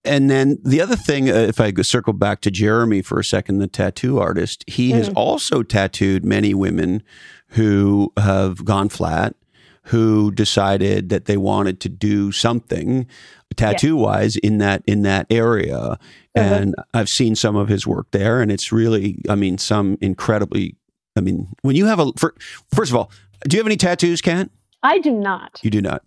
And 0.04 0.30
then 0.30 0.58
the 0.64 0.80
other 0.80 0.96
thing, 0.96 1.30
uh, 1.30 1.34
if 1.34 1.60
I 1.60 1.72
circle 1.82 2.12
back 2.12 2.40
to 2.42 2.50
Jeremy 2.50 3.02
for 3.02 3.20
a 3.20 3.24
second, 3.24 3.58
the 3.58 3.68
tattoo 3.68 4.18
artist, 4.18 4.64
he 4.66 4.90
mm. 4.90 4.94
has 4.94 5.08
also 5.10 5.62
tattooed 5.62 6.24
many 6.24 6.54
women 6.54 7.02
who 7.48 8.12
have 8.16 8.64
gone 8.64 8.88
flat, 8.88 9.36
who 9.84 10.32
decided 10.32 11.08
that 11.10 11.26
they 11.26 11.36
wanted 11.36 11.80
to 11.80 11.88
do 11.88 12.32
something 12.32 13.06
tattoo 13.54 13.96
wise 13.96 14.36
in 14.36 14.58
that 14.58 14.82
in 14.86 15.02
that 15.02 15.26
area. 15.30 15.78
Uh-huh. 15.78 15.98
And 16.34 16.74
I've 16.94 17.08
seen 17.08 17.36
some 17.36 17.54
of 17.54 17.68
his 17.68 17.86
work 17.86 18.10
there, 18.10 18.40
and 18.40 18.50
it's 18.50 18.72
really, 18.72 19.18
I 19.28 19.34
mean, 19.34 19.58
some 19.58 19.98
incredibly. 20.00 20.76
I 21.14 21.20
mean, 21.20 21.48
when 21.60 21.76
you 21.76 21.86
have 21.86 22.00
a 22.00 22.10
for, 22.16 22.34
first 22.74 22.90
of 22.90 22.96
all, 22.96 23.10
do 23.46 23.56
you 23.56 23.60
have 23.60 23.66
any 23.66 23.76
tattoos, 23.76 24.20
Kat? 24.20 24.48
I 24.82 24.98
do 24.98 25.12
not. 25.12 25.60
You 25.62 25.70
do 25.70 25.82
not. 25.82 26.02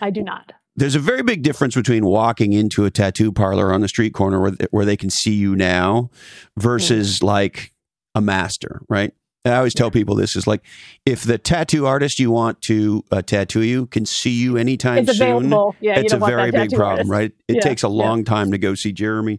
I 0.00 0.10
do 0.10 0.22
not 0.22 0.52
there's 0.76 0.94
a 0.94 1.00
very 1.00 1.22
big 1.22 1.42
difference 1.42 1.74
between 1.74 2.04
walking 2.04 2.52
into 2.52 2.84
a 2.84 2.90
tattoo 2.90 3.32
parlor 3.32 3.72
on 3.72 3.80
the 3.80 3.88
street 3.88 4.12
corner 4.14 4.40
where, 4.40 4.52
where 4.70 4.84
they 4.84 4.96
can 4.96 5.10
see 5.10 5.34
you 5.34 5.54
now 5.54 6.10
versus 6.56 7.18
mm. 7.18 7.24
like 7.24 7.72
a 8.14 8.20
master, 8.20 8.80
right? 8.88 9.12
I 9.46 9.56
always 9.56 9.74
tell 9.74 9.90
people 9.90 10.14
this 10.14 10.36
is 10.36 10.46
like 10.46 10.64
if 11.04 11.22
the 11.22 11.36
tattoo 11.36 11.86
artist 11.86 12.18
you 12.18 12.30
want 12.30 12.62
to 12.62 13.04
uh, 13.10 13.20
tattoo 13.20 13.60
you 13.60 13.86
can 13.86 14.06
see 14.06 14.30
you 14.30 14.56
anytime 14.56 15.06
it's 15.06 15.18
soon, 15.18 15.50
yeah, 15.80 15.98
it's 15.98 16.14
a 16.14 16.18
very 16.18 16.50
big 16.50 16.70
problem, 16.70 17.10
artist. 17.10 17.10
right? 17.10 17.32
It 17.48 17.56
yeah, 17.56 17.60
takes 17.60 17.82
a 17.82 17.88
long 17.88 18.20
yeah. 18.20 18.24
time 18.24 18.52
to 18.52 18.58
go 18.58 18.74
see 18.74 18.90
Jeremy. 18.90 19.38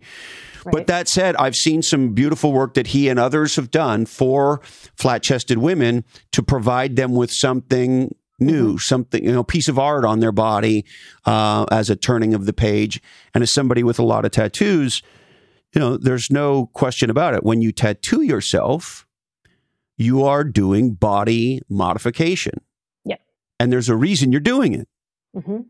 Right. 0.64 0.74
But 0.74 0.88
that 0.88 1.08
said, 1.08 1.36
I've 1.38 1.56
seen 1.56 1.82
some 1.82 2.14
beautiful 2.14 2.54
work 2.54 2.76
that 2.76 2.88
he 2.88 3.10
and 3.10 3.18
others 3.18 3.56
have 3.56 3.72
done 3.72 4.06
for 4.06 4.62
flat 4.96 5.24
chested 5.24 5.58
women 5.58 6.04
to 6.34 6.44
provide 6.44 6.98
them 6.98 7.16
with 7.16 7.32
something 7.32 8.14
new, 8.40 8.70
mm-hmm. 8.70 8.78
something, 8.78 9.24
you 9.24 9.32
know, 9.32 9.44
piece 9.44 9.68
of 9.68 9.80
art 9.80 10.06
on 10.06 10.20
their 10.20 10.32
body 10.32 10.86
uh, 11.26 11.66
as 11.72 11.90
a 11.90 11.96
turning 11.96 12.34
of 12.34 12.46
the 12.46 12.54
page. 12.54 13.02
And 13.34 13.42
as 13.42 13.54
somebody 13.54 13.84
with 13.84 14.00
a 14.00 14.04
lot 14.04 14.26
of 14.26 14.32
tattoos, 14.32 15.02
you 15.74 15.80
know, 15.80 15.98
there's 15.98 16.30
no 16.30 16.68
question 16.68 17.10
about 17.10 17.34
it. 17.34 17.44
When 17.44 17.62
you 17.62 17.72
tattoo 17.72 18.22
yourself, 18.22 19.06
you 19.98 20.24
are 20.24 20.44
doing 20.44 20.94
body 20.94 21.62
modification. 21.70 22.62
Yeah. 23.04 23.18
And 23.60 23.72
there's 23.72 23.90
a 23.90 23.96
reason 23.96 24.32
you're 24.32 24.42
doing 24.42 24.74
it. 24.74 24.88
Mm-hmm. 25.36 25.62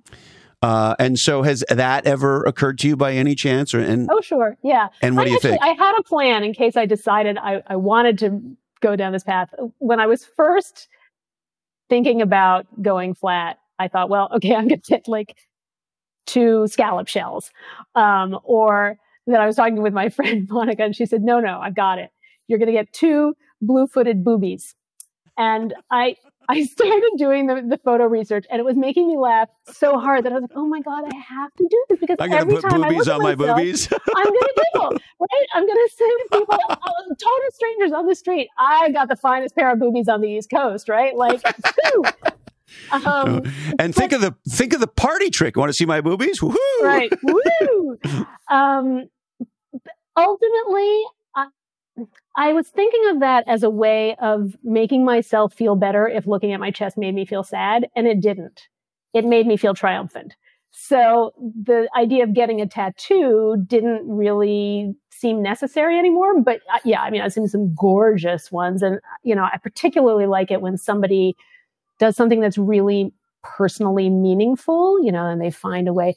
Uh, 0.62 0.96
and 0.98 1.20
so, 1.20 1.44
has 1.44 1.64
that 1.70 2.08
ever 2.08 2.44
occurred 2.44 2.80
to 2.80 2.88
you 2.88 2.96
by 2.96 3.14
any 3.14 3.36
chance? 3.36 3.74
Or 3.74 3.80
and 3.80 4.10
oh, 4.12 4.22
sure, 4.22 4.58
yeah. 4.64 4.88
And 5.02 5.16
what 5.16 5.24
I 5.24 5.26
do 5.26 5.32
you 5.32 5.38
actually, 5.38 5.50
think? 5.52 5.64
I 5.64 5.68
had 5.74 6.00
a 6.00 6.04
plan 6.04 6.44
in 6.44 6.54
case 6.54 6.76
I 6.76 6.88
decided 6.88 7.38
I, 7.38 7.62
I 7.68 7.76
wanted 7.76 8.18
to 8.20 8.58
go 8.82 8.96
down 8.96 9.12
this 9.12 9.24
path. 9.24 9.54
When 9.78 10.00
I 10.00 10.08
was 10.08 10.26
first 10.26 10.88
thinking 11.90 12.22
about 12.22 12.66
going 12.82 13.14
flat, 13.14 13.60
I 13.80 13.88
thought, 13.88 14.10
well, 14.10 14.30
okay, 14.36 14.56
I'm 14.56 14.68
going 14.68 14.82
to 14.82 14.90
get 14.90 15.08
like 15.08 15.36
two 16.26 16.68
scallop 16.68 17.08
shells. 17.08 17.52
Um, 17.96 18.40
or 18.44 18.98
then 19.28 19.42
I 19.42 19.46
was 19.46 19.56
talking 19.56 19.82
with 19.82 19.94
my 19.94 20.10
friend 20.16 20.48
Monica 20.50 20.84
and 20.84 20.96
she 20.96 21.06
said, 21.06 21.22
no, 21.22 21.40
no, 21.40 21.60
I've 21.60 21.76
got 21.76 22.00
it. 22.00 22.10
You're 22.48 22.60
going 22.60 22.68
to 22.68 22.74
get 22.74 22.92
two 22.94 23.36
blue 23.62 23.88
footed 23.88 24.24
boobies. 24.24 24.76
And 25.38 25.74
I, 25.92 26.16
I 26.48 26.64
started 26.64 27.12
doing 27.18 27.48
the, 27.48 27.62
the 27.68 27.78
photo 27.78 28.06
research 28.06 28.46
and 28.50 28.60
it 28.60 28.66
was 28.66 28.76
making 28.76 29.08
me 29.08 29.18
laugh 29.18 29.50
so 29.72 30.00
hard 30.00 30.26
that 30.26 30.32
I 30.32 30.36
was 30.36 30.44
like, 30.44 30.52
oh 30.56 30.68
my 30.68 30.82
God, 30.82 31.04
I 31.06 31.16
have 31.16 31.54
to 31.54 31.68
do 31.70 31.86
this 31.90 32.00
because 32.00 32.18
I'm 32.20 32.32
every 32.34 32.56
put 32.56 32.70
time 32.70 32.82
boobies 32.82 33.08
I 33.08 33.16
on 33.16 33.24
my 33.24 33.36
myself, 33.36 33.58
boobies. 33.58 33.88
I'm 33.92 34.26
going 34.26 34.34
to 34.34 34.66
giggle, 34.74 34.90
right? 35.20 35.48
I'm 35.54 35.66
going 35.66 35.88
to 35.88 35.90
say 35.96 36.06
to 36.06 36.28
people, 36.32 36.58
total 37.10 37.52
strangers 37.54 37.92
on 37.92 38.08
the 38.08 38.16
street, 38.16 38.50
I 38.58 38.92
got 38.92 39.10
the 39.10 39.16
finest 39.16 39.56
pair 39.56 39.72
of 39.72 39.80
boobies 39.80 40.08
on 40.08 40.22
the 40.22 40.30
East 40.30 40.50
Coast, 40.50 40.90
right? 40.90 41.16
Like, 41.16 41.42
um, 42.92 43.42
and 43.80 43.94
think 43.94 44.12
but, 44.12 44.16
of 44.16 44.22
the 44.22 44.36
think 44.50 44.74
of 44.74 44.80
the 44.80 44.88
party 44.88 45.30
trick. 45.30 45.56
Want 45.56 45.70
to 45.70 45.74
see 45.74 45.86
my 45.86 46.02
boobies? 46.02 46.42
Woo! 46.42 46.56
Right. 46.82 47.12
Woo! 47.24 47.98
um, 48.50 49.10
ultimately, 50.18 51.04
I 52.38 52.54
was 52.54 52.68
thinking 52.68 53.10
of 53.10 53.20
that 53.22 53.46
as 53.48 53.64
a 53.64 53.70
way 53.70 54.16
of 54.22 54.56
making 54.64 55.06
myself 55.06 55.54
feel 55.54 55.76
better 55.76 56.08
if 56.08 56.28
looking 56.28 56.52
at 56.54 56.60
my 56.60 56.72
chest 56.72 56.98
made 56.98 57.16
me 57.16 57.26
feel 57.26 57.44
sad, 57.44 57.88
and 57.96 58.08
it 58.08 58.22
didn't. 58.22 58.68
It 59.14 59.26
made 59.26 59.48
me 59.48 59.56
feel 59.56 59.74
triumphant. 59.74 60.36
So 60.72 61.32
the 61.40 61.88
idea 61.98 62.26
of 62.26 62.34
getting 62.34 62.60
a 62.60 62.68
tattoo 62.68 63.56
didn't 63.66 64.06
really 64.06 64.94
seem 65.10 65.42
necessary 65.42 65.98
anymore. 65.98 66.42
But 66.42 66.60
uh, 66.74 66.80
yeah, 66.84 67.02
I 67.02 67.10
mean, 67.10 67.22
I've 67.22 67.32
seen 67.32 67.48
some 67.48 67.74
gorgeous 67.76 68.52
ones, 68.52 68.82
and 68.82 69.00
you 69.24 69.36
know, 69.36 69.44
I 69.44 69.58
particularly 69.58 70.26
like 70.26 70.52
it 70.52 70.62
when 70.62 70.78
somebody 70.78 71.38
does 71.98 72.18
something 72.18 72.42
that's 72.42 72.58
really 72.58 73.14
personally 73.42 74.10
meaningful, 74.10 75.02
you 75.02 75.14
know, 75.14 75.26
and 75.26 75.42
they 75.42 75.52
find 75.52 75.88
a 75.88 75.94
way 75.94 76.16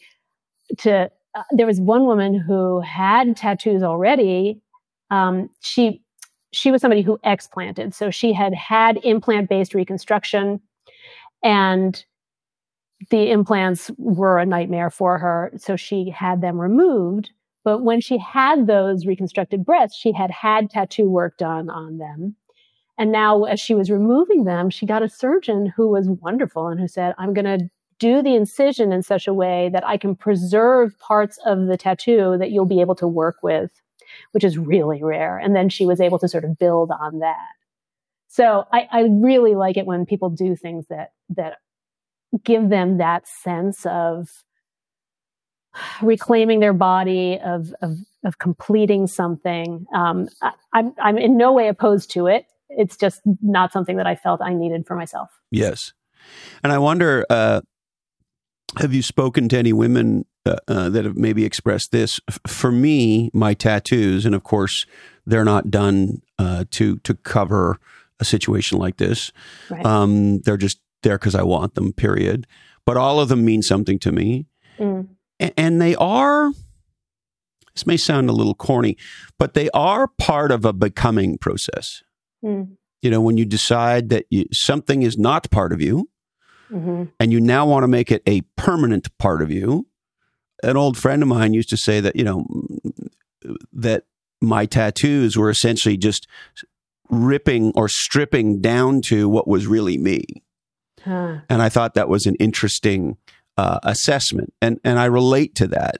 to. 0.78 1.08
Uh, 1.34 1.42
there 1.52 1.66
was 1.66 1.78
one 1.78 2.06
woman 2.06 2.34
who 2.34 2.80
had 2.80 3.36
tattoos 3.36 3.82
already 3.82 4.60
um, 5.10 5.50
she 5.60 6.02
she 6.52 6.70
was 6.70 6.80
somebody 6.80 7.02
who 7.02 7.18
explanted. 7.24 7.94
So 7.94 8.10
she 8.10 8.32
had 8.32 8.54
had 8.54 8.98
implant 9.04 9.48
based 9.48 9.74
reconstruction 9.74 10.60
and 11.42 12.04
the 13.10 13.30
implants 13.30 13.90
were 13.96 14.38
a 14.38 14.46
nightmare 14.46 14.90
for 14.90 15.18
her. 15.18 15.52
So 15.56 15.76
she 15.76 16.10
had 16.10 16.40
them 16.40 16.60
removed. 16.60 17.30
But 17.64 17.82
when 17.82 18.00
she 18.00 18.18
had 18.18 18.66
those 18.66 19.06
reconstructed 19.06 19.64
breasts, 19.64 19.96
she 19.96 20.12
had 20.12 20.30
had 20.30 20.70
tattoo 20.70 21.08
work 21.08 21.36
done 21.36 21.68
on 21.68 21.98
them. 21.98 22.34
And 22.96 23.12
now, 23.12 23.44
as 23.44 23.60
she 23.60 23.74
was 23.74 23.90
removing 23.90 24.44
them, 24.44 24.70
she 24.70 24.86
got 24.86 25.02
a 25.02 25.08
surgeon 25.08 25.72
who 25.76 25.88
was 25.88 26.08
wonderful 26.08 26.66
and 26.66 26.80
who 26.80 26.88
said, 26.88 27.14
I'm 27.18 27.32
going 27.32 27.44
to 27.44 27.70
do 28.00 28.22
the 28.22 28.34
incision 28.34 28.92
in 28.92 29.02
such 29.02 29.28
a 29.28 29.34
way 29.34 29.70
that 29.72 29.86
I 29.86 29.96
can 29.96 30.16
preserve 30.16 30.98
parts 30.98 31.38
of 31.44 31.66
the 31.66 31.76
tattoo 31.76 32.36
that 32.38 32.50
you'll 32.50 32.64
be 32.64 32.80
able 32.80 32.94
to 32.96 33.06
work 33.06 33.36
with 33.42 33.70
which 34.32 34.44
is 34.44 34.58
really 34.58 35.02
rare. 35.02 35.38
And 35.38 35.54
then 35.54 35.68
she 35.68 35.86
was 35.86 36.00
able 36.00 36.18
to 36.18 36.28
sort 36.28 36.44
of 36.44 36.58
build 36.58 36.90
on 36.90 37.20
that. 37.20 37.36
So 38.28 38.64
I, 38.72 38.88
I 38.92 39.00
really 39.02 39.54
like 39.54 39.76
it 39.76 39.86
when 39.86 40.06
people 40.06 40.30
do 40.30 40.54
things 40.54 40.86
that, 40.88 41.12
that 41.30 41.58
give 42.44 42.68
them 42.68 42.98
that 42.98 43.26
sense 43.26 43.86
of 43.86 44.28
reclaiming 46.02 46.60
their 46.60 46.72
body, 46.72 47.38
of, 47.42 47.72
of, 47.80 47.96
of 48.24 48.38
completing 48.38 49.06
something. 49.06 49.86
Um, 49.94 50.28
I, 50.42 50.52
I'm, 50.72 50.92
I'm 51.00 51.18
in 51.18 51.36
no 51.36 51.52
way 51.52 51.68
opposed 51.68 52.10
to 52.12 52.26
it. 52.26 52.46
It's 52.68 52.96
just 52.96 53.22
not 53.40 53.72
something 53.72 53.96
that 53.96 54.06
I 54.06 54.14
felt 54.14 54.42
I 54.42 54.52
needed 54.52 54.86
for 54.86 54.94
myself. 54.94 55.30
Yes. 55.50 55.92
And 56.62 56.72
I 56.72 56.78
wonder, 56.78 57.24
uh, 57.30 57.62
have 58.76 58.92
you 58.92 59.00
spoken 59.00 59.48
to 59.48 59.56
any 59.56 59.72
women 59.72 60.26
uh, 60.48 60.56
uh, 60.68 60.88
that 60.88 61.04
have 61.04 61.16
maybe 61.16 61.44
expressed 61.44 61.92
this. 61.92 62.20
For 62.46 62.72
me, 62.72 63.30
my 63.32 63.54
tattoos, 63.54 64.24
and 64.24 64.34
of 64.34 64.42
course, 64.42 64.86
they're 65.26 65.44
not 65.44 65.70
done 65.70 66.22
uh, 66.38 66.64
to 66.72 66.98
to 66.98 67.14
cover 67.14 67.78
a 68.20 68.24
situation 68.24 68.78
like 68.78 68.96
this. 68.96 69.32
Right. 69.70 69.84
Um, 69.84 70.40
they're 70.40 70.56
just 70.56 70.80
there 71.02 71.18
because 71.18 71.34
I 71.34 71.42
want 71.42 71.74
them. 71.74 71.92
Period. 71.92 72.46
But 72.84 72.96
all 72.96 73.20
of 73.20 73.28
them 73.28 73.44
mean 73.44 73.62
something 73.62 73.98
to 74.00 74.12
me, 74.12 74.46
mm. 74.78 75.08
and 75.38 75.82
they 75.82 75.94
are. 75.96 76.52
This 77.74 77.86
may 77.86 77.96
sound 77.96 78.28
a 78.28 78.32
little 78.32 78.54
corny, 78.54 78.96
but 79.38 79.54
they 79.54 79.70
are 79.70 80.08
part 80.18 80.50
of 80.50 80.64
a 80.64 80.72
becoming 80.72 81.38
process. 81.38 82.02
Mm. 82.44 82.76
You 83.02 83.10
know, 83.10 83.20
when 83.20 83.36
you 83.36 83.44
decide 83.44 84.08
that 84.08 84.26
you, 84.30 84.46
something 84.52 85.02
is 85.02 85.16
not 85.16 85.48
part 85.50 85.72
of 85.72 85.80
you, 85.80 86.08
mm-hmm. 86.70 87.04
and 87.20 87.32
you 87.32 87.40
now 87.40 87.66
want 87.66 87.84
to 87.84 87.88
make 87.88 88.10
it 88.10 88.22
a 88.26 88.40
permanent 88.56 89.16
part 89.18 89.42
of 89.42 89.50
you, 89.50 89.86
an 90.62 90.76
old 90.76 90.96
friend 90.96 91.22
of 91.22 91.28
mine 91.28 91.54
used 91.54 91.68
to 91.70 91.76
say 91.76 92.00
that 92.00 92.16
you 92.16 92.24
know 92.24 92.46
that 93.72 94.04
my 94.40 94.66
tattoos 94.66 95.36
were 95.36 95.50
essentially 95.50 95.96
just 95.96 96.26
ripping 97.10 97.72
or 97.74 97.88
stripping 97.88 98.60
down 98.60 99.00
to 99.02 99.28
what 99.28 99.48
was 99.48 99.66
really 99.66 99.98
me. 99.98 100.24
Huh. 101.02 101.38
And 101.48 101.62
I 101.62 101.68
thought 101.68 101.94
that 101.94 102.08
was 102.08 102.26
an 102.26 102.34
interesting 102.36 103.16
uh, 103.56 103.78
assessment, 103.82 104.52
and 104.60 104.78
and 104.84 104.98
I 104.98 105.06
relate 105.06 105.54
to 105.56 105.66
that. 105.68 105.96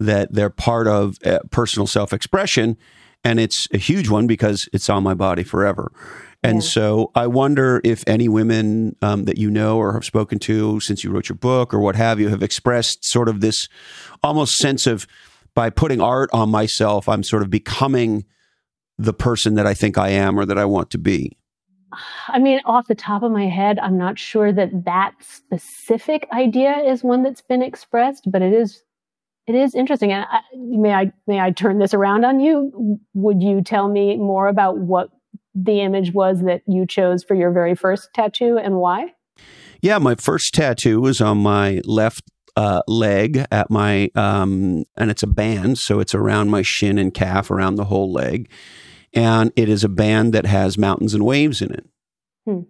That 0.00 0.32
they're 0.32 0.50
part 0.50 0.86
of 0.86 1.16
uh, 1.24 1.40
personal 1.50 1.86
self 1.86 2.12
expression, 2.12 2.76
and 3.24 3.38
it's 3.38 3.66
a 3.72 3.78
huge 3.78 4.08
one 4.08 4.26
because 4.26 4.68
it's 4.72 4.88
on 4.88 5.02
my 5.02 5.14
body 5.14 5.44
forever. 5.44 5.92
And 6.48 6.62
yeah. 6.62 6.68
so 6.68 7.10
I 7.14 7.26
wonder 7.26 7.80
if 7.84 8.02
any 8.06 8.26
women 8.26 8.96
um, 9.02 9.26
that 9.26 9.36
you 9.36 9.50
know 9.50 9.76
or 9.76 9.92
have 9.92 10.04
spoken 10.04 10.38
to 10.40 10.80
since 10.80 11.04
you 11.04 11.10
wrote 11.10 11.28
your 11.28 11.36
book 11.36 11.74
or 11.74 11.78
what 11.78 11.94
have 11.94 12.18
you 12.18 12.30
have 12.30 12.42
expressed 12.42 13.04
sort 13.04 13.28
of 13.28 13.40
this 13.40 13.68
almost 14.22 14.54
sense 14.56 14.86
of 14.86 15.06
by 15.54 15.68
putting 15.68 16.00
art 16.00 16.30
on 16.32 16.48
myself, 16.48 17.06
I'm 17.06 17.22
sort 17.22 17.42
of 17.42 17.50
becoming 17.50 18.24
the 18.96 19.12
person 19.12 19.54
that 19.54 19.66
I 19.66 19.74
think 19.74 19.98
I 19.98 20.08
am 20.08 20.38
or 20.38 20.46
that 20.46 20.56
I 20.56 20.64
want 20.64 20.90
to 20.92 20.98
be. 20.98 21.36
I 22.28 22.38
mean, 22.38 22.60
off 22.64 22.86
the 22.86 22.94
top 22.94 23.22
of 23.22 23.30
my 23.30 23.46
head, 23.46 23.78
I'm 23.78 23.98
not 23.98 24.18
sure 24.18 24.50
that 24.50 24.84
that 24.84 25.14
specific 25.20 26.28
idea 26.32 26.78
is 26.78 27.02
one 27.02 27.22
that's 27.22 27.42
been 27.42 27.62
expressed, 27.62 28.24
but 28.30 28.40
it 28.40 28.54
is 28.54 28.82
it 29.46 29.54
is 29.54 29.74
interesting. 29.74 30.12
And 30.12 30.26
I, 30.30 30.40
may 30.54 30.92
I 30.92 31.12
may 31.26 31.40
I 31.40 31.50
turn 31.50 31.78
this 31.78 31.92
around 31.92 32.24
on 32.24 32.40
you? 32.40 33.00
Would 33.14 33.42
you 33.42 33.62
tell 33.62 33.88
me 33.88 34.16
more 34.16 34.48
about 34.48 34.78
what 34.78 35.10
the 35.64 35.80
image 35.80 36.12
was 36.12 36.42
that 36.42 36.62
you 36.66 36.86
chose 36.86 37.24
for 37.24 37.34
your 37.34 37.50
very 37.50 37.74
first 37.74 38.10
tattoo 38.14 38.58
and 38.58 38.76
why? 38.76 39.14
Yeah, 39.82 39.98
my 39.98 40.14
first 40.14 40.54
tattoo 40.54 41.00
was 41.00 41.20
on 41.20 41.38
my 41.38 41.80
left 41.84 42.24
uh, 42.56 42.82
leg 42.88 43.44
at 43.50 43.70
my, 43.70 44.10
um, 44.14 44.84
and 44.96 45.10
it's 45.10 45.22
a 45.22 45.28
band, 45.28 45.78
so 45.78 46.00
it's 46.00 46.14
around 46.14 46.50
my 46.50 46.62
shin 46.62 46.98
and 46.98 47.14
calf, 47.14 47.50
around 47.50 47.76
the 47.76 47.84
whole 47.84 48.12
leg. 48.12 48.50
And 49.14 49.52
it 49.56 49.68
is 49.68 49.84
a 49.84 49.88
band 49.88 50.32
that 50.34 50.46
has 50.46 50.76
mountains 50.76 51.14
and 51.14 51.24
waves 51.24 51.62
in 51.62 51.72
it. 51.72 51.86
Hmm. 52.44 52.60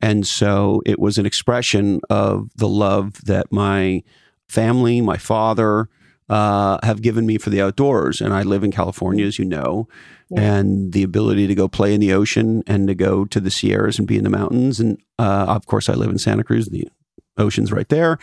And 0.00 0.26
so 0.26 0.82
it 0.84 0.98
was 0.98 1.16
an 1.16 1.26
expression 1.26 2.00
of 2.10 2.50
the 2.56 2.68
love 2.68 3.24
that 3.24 3.50
my 3.50 4.02
family, 4.48 5.00
my 5.00 5.16
father, 5.16 5.88
uh, 6.32 6.78
have 6.82 7.02
given 7.02 7.26
me 7.26 7.36
for 7.36 7.50
the 7.50 7.60
outdoors. 7.60 8.22
And 8.22 8.32
I 8.32 8.42
live 8.42 8.64
in 8.64 8.72
California, 8.72 9.26
as 9.26 9.38
you 9.38 9.44
know 9.44 9.86
yeah. 10.30 10.40
and 10.40 10.92
the 10.92 11.02
ability 11.02 11.46
to 11.46 11.54
go 11.54 11.68
play 11.68 11.94
in 11.94 12.00
the 12.00 12.12
ocean 12.12 12.62
and 12.66 12.88
to 12.88 12.94
go 12.94 13.24
to 13.26 13.38
the 13.38 13.50
Sierras 13.50 13.98
and 13.98 14.08
be 14.08 14.16
in 14.16 14.24
the 14.24 14.30
mountains. 14.30 14.80
And 14.80 14.98
uh, 15.18 15.44
of 15.48 15.66
course, 15.66 15.88
I 15.88 15.92
live 15.92 16.10
in 16.10 16.18
Santa 16.18 16.42
Cruz, 16.42 16.68
the 16.68 16.88
ocean's 17.36 17.70
right 17.70 17.88
there. 17.88 18.18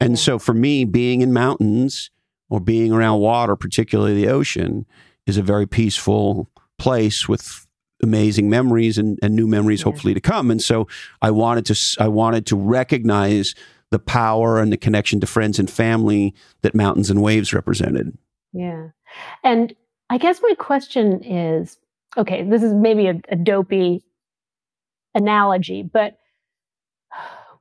And 0.00 0.12
yeah. 0.12 0.16
so 0.16 0.38
for 0.38 0.54
me, 0.54 0.84
being 0.84 1.20
in 1.20 1.32
mountains 1.32 2.10
or 2.48 2.60
being 2.60 2.92
around 2.92 3.20
water, 3.20 3.56
particularly 3.56 4.14
the 4.14 4.28
ocean, 4.28 4.86
is 5.26 5.36
a 5.36 5.42
very 5.42 5.66
peaceful 5.66 6.48
place 6.78 7.28
with 7.28 7.66
amazing 8.02 8.48
memories 8.48 8.96
and, 8.96 9.18
and 9.22 9.36
new 9.36 9.46
memories 9.46 9.80
yeah. 9.80 9.84
hopefully 9.84 10.14
to 10.14 10.20
come. 10.20 10.50
And 10.50 10.62
so 10.62 10.88
I 11.20 11.30
wanted 11.30 11.66
to 11.66 11.76
I 11.98 12.08
wanted 12.08 12.46
to 12.46 12.56
recognize 12.56 13.54
the 13.90 13.98
power 13.98 14.60
and 14.60 14.72
the 14.72 14.76
connection 14.76 15.20
to 15.20 15.26
friends 15.26 15.58
and 15.58 15.70
family 15.70 16.34
that 16.62 16.74
mountains 16.74 17.10
and 17.10 17.22
waves 17.22 17.52
represented. 17.52 18.16
Yeah. 18.52 18.88
And 19.44 19.74
I 20.08 20.18
guess 20.18 20.40
my 20.42 20.54
question 20.58 21.22
is 21.22 21.78
okay, 22.16 22.42
this 22.42 22.62
is 22.62 22.74
maybe 22.74 23.06
a, 23.06 23.20
a 23.28 23.36
dopey 23.36 24.02
analogy, 25.14 25.82
but 25.82 26.18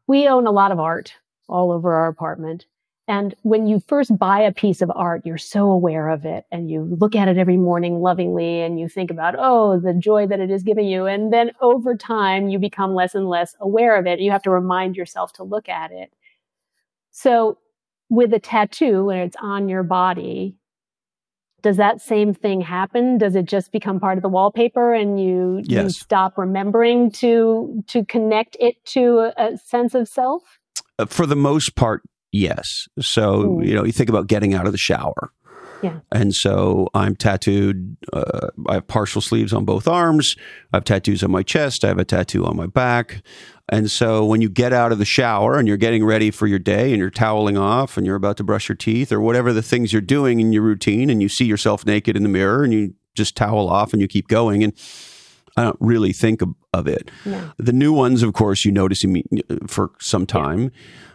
we 0.08 0.28
own 0.28 0.48
a 0.48 0.52
lot 0.52 0.72
of 0.72 0.80
art 0.80 1.14
all 1.48 1.72
over 1.72 1.94
our 1.94 2.08
apartment. 2.08 2.66
And 3.08 3.34
when 3.42 3.66
you 3.66 3.80
first 3.88 4.16
buy 4.20 4.42
a 4.42 4.52
piece 4.52 4.84
of 4.84 4.92
art, 4.96 5.26
you're 5.26 5.40
so 5.40 5.72
aware 5.72 6.10
of 6.10 6.26
it 6.26 6.46
and 6.52 6.70
you 6.70 6.84
look 7.00 7.16
at 7.16 7.28
it 7.28 7.38
every 7.38 7.58
morning 7.58 8.02
lovingly 8.02 8.62
and 8.62 8.80
you 8.80 8.88
think 8.88 9.10
about, 9.10 9.36
oh, 9.38 9.80
the 9.80 9.96
joy 9.96 10.28
that 10.28 10.40
it 10.40 10.52
is 10.52 10.62
giving 10.62 10.88
you. 10.88 11.08
And 11.08 11.34
then 11.34 11.52
over 11.60 11.96
time, 11.96 12.50
you 12.50 12.60
become 12.60 12.94
less 12.94 13.16
and 13.16 13.28
less 13.28 13.56
aware 13.60 13.98
of 13.98 14.06
it. 14.06 14.20
You 14.20 14.30
have 14.30 14.44
to 14.44 14.52
remind 14.52 14.96
yourself 14.96 15.34
to 15.34 15.44
look 15.44 15.68
at 15.68 15.92
it. 15.92 16.14
So 17.22 17.58
with 18.10 18.34
a 18.34 18.40
tattoo, 18.40 19.06
when 19.06 19.18
it's 19.18 19.36
on 19.42 19.68
your 19.68 19.84
body, 19.84 20.56
does 21.62 21.76
that 21.76 22.00
same 22.00 22.34
thing 22.34 22.62
happen 22.62 23.18
does 23.18 23.36
it 23.36 23.44
just 23.44 23.74
become 23.74 24.00
part 24.00 24.18
of 24.18 24.22
the 24.22 24.30
wallpaper 24.30 24.94
and 24.94 25.22
you, 25.22 25.60
yes. 25.66 25.84
you 25.84 25.90
stop 25.90 26.38
remembering 26.38 27.12
to 27.12 27.84
to 27.88 28.06
connect 28.06 28.56
it 28.62 28.76
to 28.86 29.20
a, 29.20 29.34
a 29.38 29.58
sense 29.58 29.94
of 29.94 30.08
self 30.08 30.42
uh, 31.00 31.06
for 31.06 31.26
the 31.26 31.36
most 31.36 31.76
part 31.76 32.02
yes 32.32 32.88
so 33.02 33.44
mm. 33.44 33.68
you 33.68 33.76
know 33.76 33.84
you 33.84 33.92
think 33.92 34.08
about 34.08 34.28
getting 34.28 34.54
out 34.54 34.66
of 34.66 34.72
the 34.72 34.78
shower 34.78 35.34
yeah. 35.82 36.00
And 36.12 36.34
so 36.34 36.90
I'm 36.94 37.16
tattooed. 37.16 37.98
Uh, 38.12 38.50
I 38.68 38.76
have 38.76 38.88
partial 38.88 39.22
sleeves 39.22 39.54
on 39.54 39.66
both 39.66 39.88
arms. 39.88 40.36
I 40.74 40.78
have 40.78 40.84
tattoos 40.84 41.24
on 41.24 41.32
my 41.32 41.44
chest. 41.44 41.84
I 41.84 41.88
have 41.88 41.98
a 41.98 42.06
tattoo 42.06 42.46
on 42.46 42.56
my 42.56 42.68
back. 42.68 43.22
And 43.70 43.90
so 43.90 44.26
when 44.26 44.42
you 44.42 44.50
get 44.50 44.74
out 44.74 44.92
of 44.92 44.98
the 44.98 45.06
shower 45.06 45.58
and 45.58 45.68
you're 45.68 45.78
getting 45.78 46.04
ready 46.04 46.32
for 46.32 46.48
your 46.48 46.60
day 46.60 46.90
and 46.90 46.98
you're 46.98 47.12
toweling 47.12 47.58
off 47.58 47.98
and 47.98 48.06
you're 48.06 48.16
about 48.16 48.38
to 48.38 48.44
brush 48.44 48.68
your 48.68 48.76
teeth 48.76 49.12
or 49.12 49.22
whatever 49.22 49.54
the 49.54 49.62
things 49.62 49.94
you're 49.94 50.02
doing 50.02 50.40
in 50.40 50.52
your 50.52 50.64
routine 50.64 51.10
and 51.10 51.22
you 51.22 51.30
see 51.30 51.46
yourself 51.46 51.86
naked 51.86 52.18
in 52.18 52.24
the 52.24 52.30
mirror 52.30 52.64
and 52.64 52.74
you 52.74 52.96
just 53.16 53.36
towel 53.36 53.70
off 53.70 53.94
and 53.94 54.02
you 54.02 54.08
keep 54.08 54.28
going 54.28 54.64
and 54.64 54.74
I 55.56 55.64
don't 55.64 55.78
really 55.80 56.14
think 56.14 56.42
of, 56.42 56.56
of 56.74 56.88
it. 56.88 57.12
Yeah. 57.26 57.52
The 57.58 57.74
new 57.74 57.92
ones, 57.92 58.24
of 58.24 58.34
course, 58.34 58.64
you 58.66 58.72
notice 58.72 59.04
me 59.04 59.24
for 59.68 59.92
some 60.00 60.26
time. 60.26 60.62
Yeah. 60.62 60.70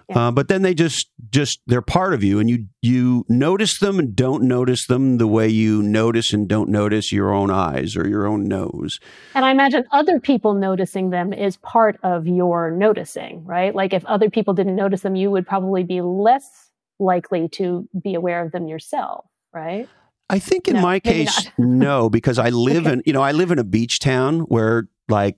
Yeah. 0.08 0.28
Uh, 0.28 0.30
but 0.30 0.48
then 0.48 0.62
they 0.62 0.74
just 0.74 1.08
just 1.30 1.60
they're 1.66 1.82
part 1.82 2.14
of 2.14 2.22
you, 2.22 2.38
and 2.38 2.50
you 2.50 2.66
you 2.82 3.24
notice 3.28 3.78
them 3.78 3.98
and 3.98 4.14
don't 4.14 4.42
notice 4.42 4.86
them 4.86 5.18
the 5.18 5.26
way 5.26 5.48
you 5.48 5.82
notice 5.82 6.32
and 6.32 6.46
don't 6.48 6.68
notice 6.68 7.10
your 7.12 7.32
own 7.32 7.50
eyes 7.50 7.96
or 7.96 8.06
your 8.06 8.26
own 8.26 8.46
nose. 8.46 8.98
And 9.34 9.44
I 9.44 9.50
imagine 9.50 9.84
other 9.92 10.20
people 10.20 10.54
noticing 10.54 11.10
them 11.10 11.32
is 11.32 11.56
part 11.58 11.98
of 12.02 12.26
your 12.26 12.70
noticing, 12.70 13.44
right? 13.44 13.74
Like 13.74 13.92
if 13.92 14.04
other 14.04 14.28
people 14.28 14.52
didn't 14.52 14.76
notice 14.76 15.00
them, 15.02 15.16
you 15.16 15.30
would 15.30 15.46
probably 15.46 15.84
be 15.84 16.00
less 16.00 16.70
likely 16.98 17.48
to 17.48 17.88
be 18.02 18.14
aware 18.14 18.44
of 18.44 18.52
them 18.52 18.66
yourself, 18.66 19.26
right? 19.52 19.88
I 20.30 20.38
think 20.38 20.68
in 20.68 20.76
no, 20.76 20.82
my 20.82 21.00
case, 21.00 21.50
no, 21.58 22.08
because 22.08 22.38
I 22.38 22.48
live 22.50 22.86
okay. 22.86 22.94
in 22.94 23.02
you 23.06 23.12
know 23.12 23.22
I 23.22 23.32
live 23.32 23.50
in 23.50 23.58
a 23.58 23.64
beach 23.64 24.00
town 24.00 24.40
where 24.40 24.88
like 25.08 25.36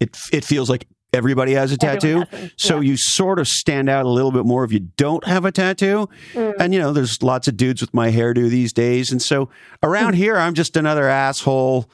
it 0.00 0.16
it 0.32 0.44
feels 0.44 0.70
like 0.70 0.86
everybody 1.12 1.52
has 1.52 1.72
a 1.72 1.76
tattoo. 1.76 2.24
Has. 2.30 2.50
So 2.56 2.76
Yeah. 2.80 2.90
you 2.90 2.96
sort 2.96 3.38
of 3.38 3.48
stand 3.48 3.88
out 3.88 4.04
a 4.06 4.08
little 4.08 4.32
bit 4.32 4.44
more 4.46 4.64
if 4.64 4.72
you 4.72 4.80
don't 4.96 5.24
have 5.26 5.44
a 5.44 5.52
tattoo. 5.52 6.08
Mm. 6.34 6.54
And 6.58 6.74
you 6.74 6.80
know, 6.80 6.92
there's 6.92 7.22
lots 7.22 7.48
of 7.48 7.56
dudes 7.56 7.80
with 7.80 7.92
my 7.94 8.10
hairdo 8.10 8.48
these 8.48 8.72
days. 8.72 9.10
And 9.10 9.20
so 9.20 9.48
around 9.82 10.14
here, 10.14 10.36
I'm 10.36 10.54
just 10.54 10.76
another 10.76 11.08
asshole 11.08 11.90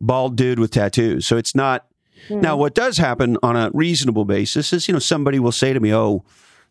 bald 0.00 0.36
dude 0.36 0.58
with 0.58 0.70
tattoos. 0.72 1.26
So 1.26 1.36
it's 1.36 1.54
not. 1.54 1.86
Mm. 2.28 2.42
Now, 2.42 2.56
what 2.56 2.74
does 2.74 2.98
happen 2.98 3.36
on 3.42 3.56
a 3.56 3.70
reasonable 3.72 4.24
basis 4.24 4.72
is, 4.72 4.88
you 4.88 4.92
know, 4.92 4.98
somebody 4.98 5.38
will 5.38 5.52
say 5.52 5.72
to 5.72 5.80
me, 5.80 5.94
"Oh, 5.94 6.24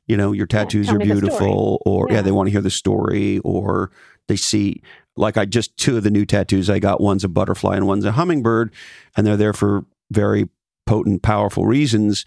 you 0.07 0.17
know, 0.17 0.31
your 0.31 0.47
tattoos 0.47 0.87
tell 0.87 0.95
are 0.95 0.99
beautiful," 0.99 1.81
or 1.85 2.07
yeah. 2.09 2.15
Yeah. 2.15 2.21
they 2.23 2.31
want 2.31 2.47
to 2.47 2.51
hear 2.51 2.61
the 2.61 2.69
story, 2.69 3.39
or 3.39 3.91
they 4.27 4.35
see. 4.35 4.81
Like 5.17 5.37
I 5.37 5.45
just 5.45 5.77
two 5.77 5.95
of 5.95 6.03
the 6.03 6.11
new 6.11 6.25
tattoos 6.25 6.69
I 6.69 6.79
got. 6.79 6.99
One's 6.99 7.23
a 7.23 7.29
butterfly 7.29 7.77
and 7.77 7.87
one's 7.87 8.03
a 8.03 8.11
hummingbird, 8.13 8.73
and 9.15 9.25
they're 9.25 9.37
there 9.37 9.53
for 9.53 9.85
very 10.11 10.49
potent, 10.85 11.21
powerful 11.23 11.65
reasons. 11.65 12.25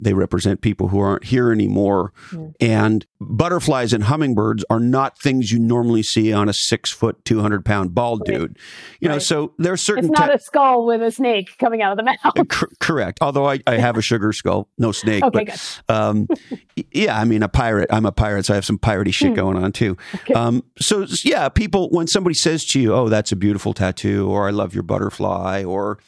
They 0.00 0.14
represent 0.14 0.60
people 0.60 0.88
who 0.88 1.00
aren't 1.00 1.24
here 1.24 1.50
anymore. 1.52 2.12
Mm. 2.30 2.54
And 2.60 3.06
butterflies 3.20 3.92
and 3.92 4.04
hummingbirds 4.04 4.64
are 4.70 4.78
not 4.80 5.18
things 5.18 5.50
you 5.50 5.58
normally 5.58 6.02
see 6.04 6.32
on 6.32 6.48
a 6.48 6.52
six 6.52 6.92
foot, 6.92 7.24
200 7.24 7.64
pound 7.64 7.94
bald 7.94 8.22
Right. 8.28 8.38
dude. 8.38 8.58
You 9.00 9.08
know, 9.08 9.18
so 9.18 9.54
there 9.58 9.72
are 9.72 9.76
certain. 9.76 10.04
It's 10.10 10.18
not 10.20 10.32
a 10.34 10.38
skull 10.38 10.86
with 10.86 11.02
a 11.02 11.10
snake 11.10 11.50
coming 11.58 11.82
out 11.82 11.90
of 11.92 11.96
the 11.98 12.04
mouth. 12.04 12.48
Cor- 12.48 12.70
correct. 12.80 13.18
Although 13.20 13.48
I, 13.48 13.58
I 13.66 13.76
have 13.78 13.96
a 13.96 14.02
sugar 14.02 14.32
skull, 14.32 14.68
no 14.78 14.92
snake. 14.92 15.24
Okay, 15.24 15.44
but, 15.46 15.82
um, 15.88 16.28
yeah, 16.92 17.18
I 17.18 17.24
mean, 17.24 17.42
a 17.42 17.48
pirate. 17.48 17.88
I'm 17.90 18.06
a 18.06 18.12
pirate, 18.12 18.46
so 18.46 18.54
I 18.54 18.56
have 18.56 18.64
some 18.64 18.78
piratey 18.78 19.12
shit 19.12 19.30
Hmm. 19.30 19.34
going 19.34 19.56
on 19.62 19.72
too. 19.72 19.96
Okay. 20.14 20.34
Um, 20.34 20.62
so 20.78 21.06
yeah, 21.24 21.48
people 21.48 21.88
when 21.90 22.06
somebody 22.06 22.34
says 22.34 22.64
to 22.66 22.80
you, 22.80 22.94
"Oh, 22.94 23.08
that's 23.08 23.32
a 23.32 23.36
beautiful 23.36 23.74
tattoo," 23.74 24.28
or 24.30 24.46
"I 24.46 24.50
love 24.52 24.74
your 24.74 24.84
butterfly," 24.84 25.64
or 25.64 25.98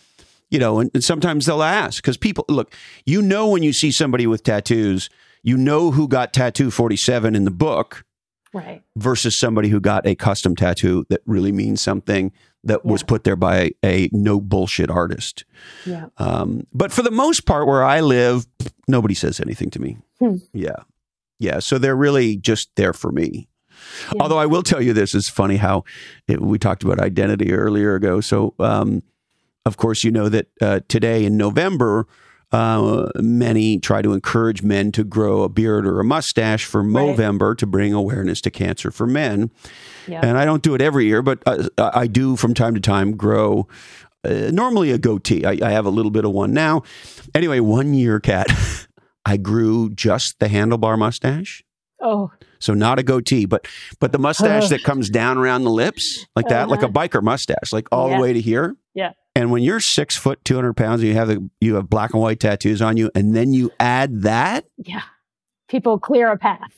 you 0.51 0.59
know, 0.59 0.81
and, 0.81 0.91
and 0.95 1.03
sometimes 1.05 1.47
they'll 1.47 1.63
ask 1.63 2.03
because 2.03 2.17
people 2.17 2.45
look. 2.49 2.73
You 3.07 3.23
know, 3.23 3.49
when 3.49 3.63
you 3.63 3.73
see 3.73 3.91
somebody 3.93 4.27
with 4.27 4.43
tattoos, 4.43 5.09
you 5.43 5.57
know 5.57 5.91
who 5.91 6.09
got 6.09 6.33
tattoo 6.33 6.71
47 6.71 7.35
in 7.35 7.45
the 7.45 7.51
book 7.51 8.05
Right. 8.53 8.83
versus 8.97 9.39
somebody 9.39 9.69
who 9.69 9.79
got 9.81 10.07
a 10.09 10.17
custom 10.17 10.57
tattoo 10.57 11.07
that 11.09 11.21
really 11.25 11.53
means 11.53 11.81
something 11.81 12.33
that 12.65 12.85
was 12.85 13.05
put 13.05 13.23
there 13.23 13.37
by 13.37 13.71
a 13.85 14.11
no 14.13 14.41
bullshit 14.41 14.91
artist. 14.91 15.45
Yeah. 15.87 16.07
Um, 16.19 16.67
but 16.75 16.91
for 16.93 17.03
the 17.03 17.13
most 17.13 17.47
part, 17.47 17.67
where 17.69 17.85
I 17.85 18.01
live, 18.01 18.47
nobody 18.89 19.15
says 19.15 19.41
anything 19.41 19.71
to 19.71 19.81
me. 19.81 19.99
Hmm. 20.19 20.37
Yeah. 20.53 20.83
Yeah. 21.39 21.61
So 21.61 21.79
they're 21.79 21.97
really 21.97 22.37
just 22.37 22.71
there 22.75 22.93
for 22.93 23.13
me. 23.13 23.49
Yeah. 24.13 24.21
Although 24.23 24.39
I 24.39 24.47
will 24.47 24.63
tell 24.65 24.83
you 24.83 24.93
this 24.93 25.15
is 25.15 25.29
funny 25.29 25.57
how 25.57 25.85
it, 26.29 26.43
we 26.43 26.59
talked 26.59 26.83
about 26.83 27.01
identity 27.01 27.53
earlier 27.53 27.95
ago. 27.95 28.21
So, 28.21 28.55
um, 28.59 29.03
of 29.67 29.77
course, 29.77 30.05
you 30.05 30.11
know 30.11 30.29
that 30.29 30.47
uh, 30.61 30.81
today 30.89 31.25
in 31.25 31.37
November, 31.37 32.07
uh, 32.53 33.09
many 33.17 33.79
try 33.79 34.03
to 34.03 34.13
encourage 34.13 34.63
men 34.63 34.91
to 34.93 35.05
grow 35.05 35.43
a 35.43 35.49
beard 35.49 35.87
or 35.87 36.01
a 36.01 36.05
mustache 36.05 36.65
for 36.65 36.83
Right. 36.83 37.17
Movember 37.17 37.57
to 37.59 37.67
bring 37.67 37.93
awareness 37.93 38.41
to 38.43 38.51
cancer 38.51 38.91
for 38.91 39.07
men. 39.07 39.51
Yeah. 40.09 40.21
And 40.25 40.37
I 40.37 40.45
don't 40.45 40.63
do 40.63 40.75
it 40.75 40.83
every 40.83 41.07
year, 41.07 41.23
but 41.23 41.43
uh, 41.47 41.69
I 41.79 42.07
do 42.09 42.35
from 42.37 42.55
time 42.55 42.75
to 42.75 42.81
time 42.81 43.17
grow 43.17 43.69
uh, 44.25 44.51
normally 44.53 44.91
a 44.91 44.99
goatee. 44.99 45.45
I, 45.45 45.59
I 45.63 45.71
have 45.71 45.87
a 45.87 45.91
little 45.91 46.11
bit 46.11 46.25
of 46.25 46.33
one 46.33 46.53
now. 46.53 46.83
Anyway, 47.35 47.61
one 47.61 47.95
year, 47.95 48.19
Kat, 48.19 48.49
I 49.25 49.37
grew 49.37 49.89
just 49.91 50.39
the 50.41 50.47
handlebar 50.49 50.99
mustache. 50.99 51.63
Oh, 52.03 52.31
So 52.59 52.73
not 52.75 52.99
a 52.99 53.03
goatee, 53.03 53.45
but 53.47 53.69
but 54.01 54.11
the 54.13 54.19
mustache 54.19 54.71
that 54.71 54.83
comes 54.83 55.09
down 55.11 55.37
around 55.39 55.65
the 55.65 55.71
lips 55.71 56.27
like 56.35 56.49
that, 56.49 56.69
like 56.69 56.83
a 56.83 56.87
Uh-huh. 56.87 56.93
biker 56.93 57.23
mustache, 57.23 57.73
like 57.73 57.87
all 57.93 58.09
Yeah. 58.09 58.17
the 58.17 58.23
way 58.23 58.33
to 58.33 58.41
here. 58.41 58.75
Yeah. 58.95 59.13
And 59.35 59.51
when 59.51 59.63
you're 59.63 59.81
six 59.81 60.17
foot, 60.17 60.45
two 60.45 60.55
hundred 60.57 60.77
pounds, 60.77 61.01
and 61.03 61.09
you 61.09 61.15
have 61.15 61.29
the 61.29 61.49
you 61.61 61.77
have 61.77 61.89
black 61.89 62.13
and 62.13 62.23
white 62.23 62.41
tattoos 62.41 62.83
on 62.83 62.97
you, 62.97 63.11
and 63.15 63.35
then 63.35 63.53
you 63.53 63.71
add 63.79 64.23
that, 64.23 64.65
yeah. 64.77 65.03
People 65.69 66.01
clear 66.01 66.33
a 66.33 66.37
path. 66.37 66.73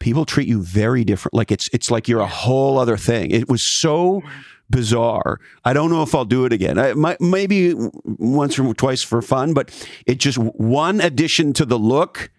people 0.00 0.24
treat 0.24 0.48
you 0.48 0.62
very 0.62 1.04
different. 1.04 1.34
Like 1.34 1.52
it's 1.52 1.68
it's 1.72 1.90
like 1.90 2.08
you're 2.08 2.20
a 2.20 2.26
whole 2.26 2.78
other 2.78 2.96
thing. 2.96 3.30
It 3.30 3.48
was 3.48 3.62
so 3.64 4.22
bizarre. 4.70 5.38
I 5.64 5.74
don't 5.74 5.90
know 5.90 6.02
if 6.02 6.14
I'll 6.14 6.24
do 6.24 6.44
it 6.46 6.52
again. 6.52 6.78
I 6.78 6.94
might, 6.94 7.20
maybe 7.20 7.74
once 8.04 8.58
or 8.58 8.72
twice 8.74 9.02
for 9.02 9.20
fun, 9.20 9.52
but 9.52 9.70
it 10.06 10.18
just 10.18 10.38
one 10.38 11.00
addition 11.00 11.52
to 11.54 11.66
the 11.66 11.78
look, 11.78 12.30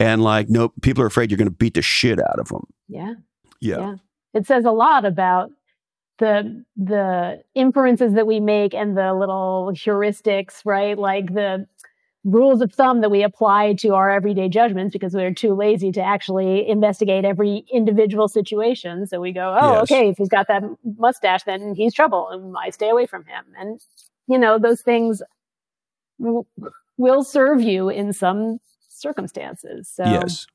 and 0.00 0.22
like 0.22 0.48
no, 0.48 0.70
people 0.80 1.02
are 1.04 1.06
afraid 1.06 1.30
you're 1.30 1.38
going 1.38 1.46
to 1.46 1.54
beat 1.54 1.74
the 1.74 1.82
shit 1.82 2.18
out 2.18 2.38
of 2.38 2.48
them. 2.48 2.66
Yeah. 2.88 3.14
Yeah. 3.60 3.78
Yeah. 3.78 3.94
It 4.32 4.46
says 4.46 4.64
a 4.64 4.72
lot 4.72 5.04
about 5.04 5.50
the 6.18 6.64
the 6.76 7.42
inferences 7.54 8.14
that 8.14 8.26
we 8.26 8.40
make 8.40 8.74
and 8.74 8.96
the 8.96 9.12
little 9.14 9.70
heuristics, 9.74 10.62
right? 10.64 10.98
Like 10.98 11.34
the 11.34 11.66
rules 12.24 12.62
of 12.62 12.72
thumb 12.72 13.00
that 13.02 13.10
we 13.10 13.22
apply 13.22 13.74
to 13.74 13.94
our 13.94 14.10
everyday 14.10 14.48
judgments 14.48 14.92
because 14.92 15.14
we're 15.14 15.34
too 15.34 15.54
lazy 15.54 15.92
to 15.92 16.00
actually 16.02 16.66
investigate 16.68 17.24
every 17.24 17.64
individual 17.72 18.28
situation. 18.28 19.06
So 19.06 19.20
we 19.20 19.32
go, 19.32 19.56
oh, 19.60 19.80
Yes. 19.80 19.82
okay, 19.82 20.08
if 20.08 20.16
he's 20.18 20.28
got 20.28 20.48
that 20.48 20.62
mustache, 20.98 21.42
then 21.44 21.74
he's 21.74 21.92
trouble 21.94 22.28
and 22.30 22.54
I 22.58 22.70
stay 22.70 22.88
away 22.88 23.06
from 23.06 23.24
him. 23.26 23.44
And, 23.58 23.80
you 24.26 24.38
know, 24.38 24.58
those 24.58 24.80
things 24.82 25.22
w- 26.20 26.44
will 26.96 27.24
serve 27.24 27.60
you 27.60 27.88
in 27.88 28.12
some 28.12 28.58
circumstances. 28.88 29.88
So, 29.92 30.04
Yes. 30.04 30.46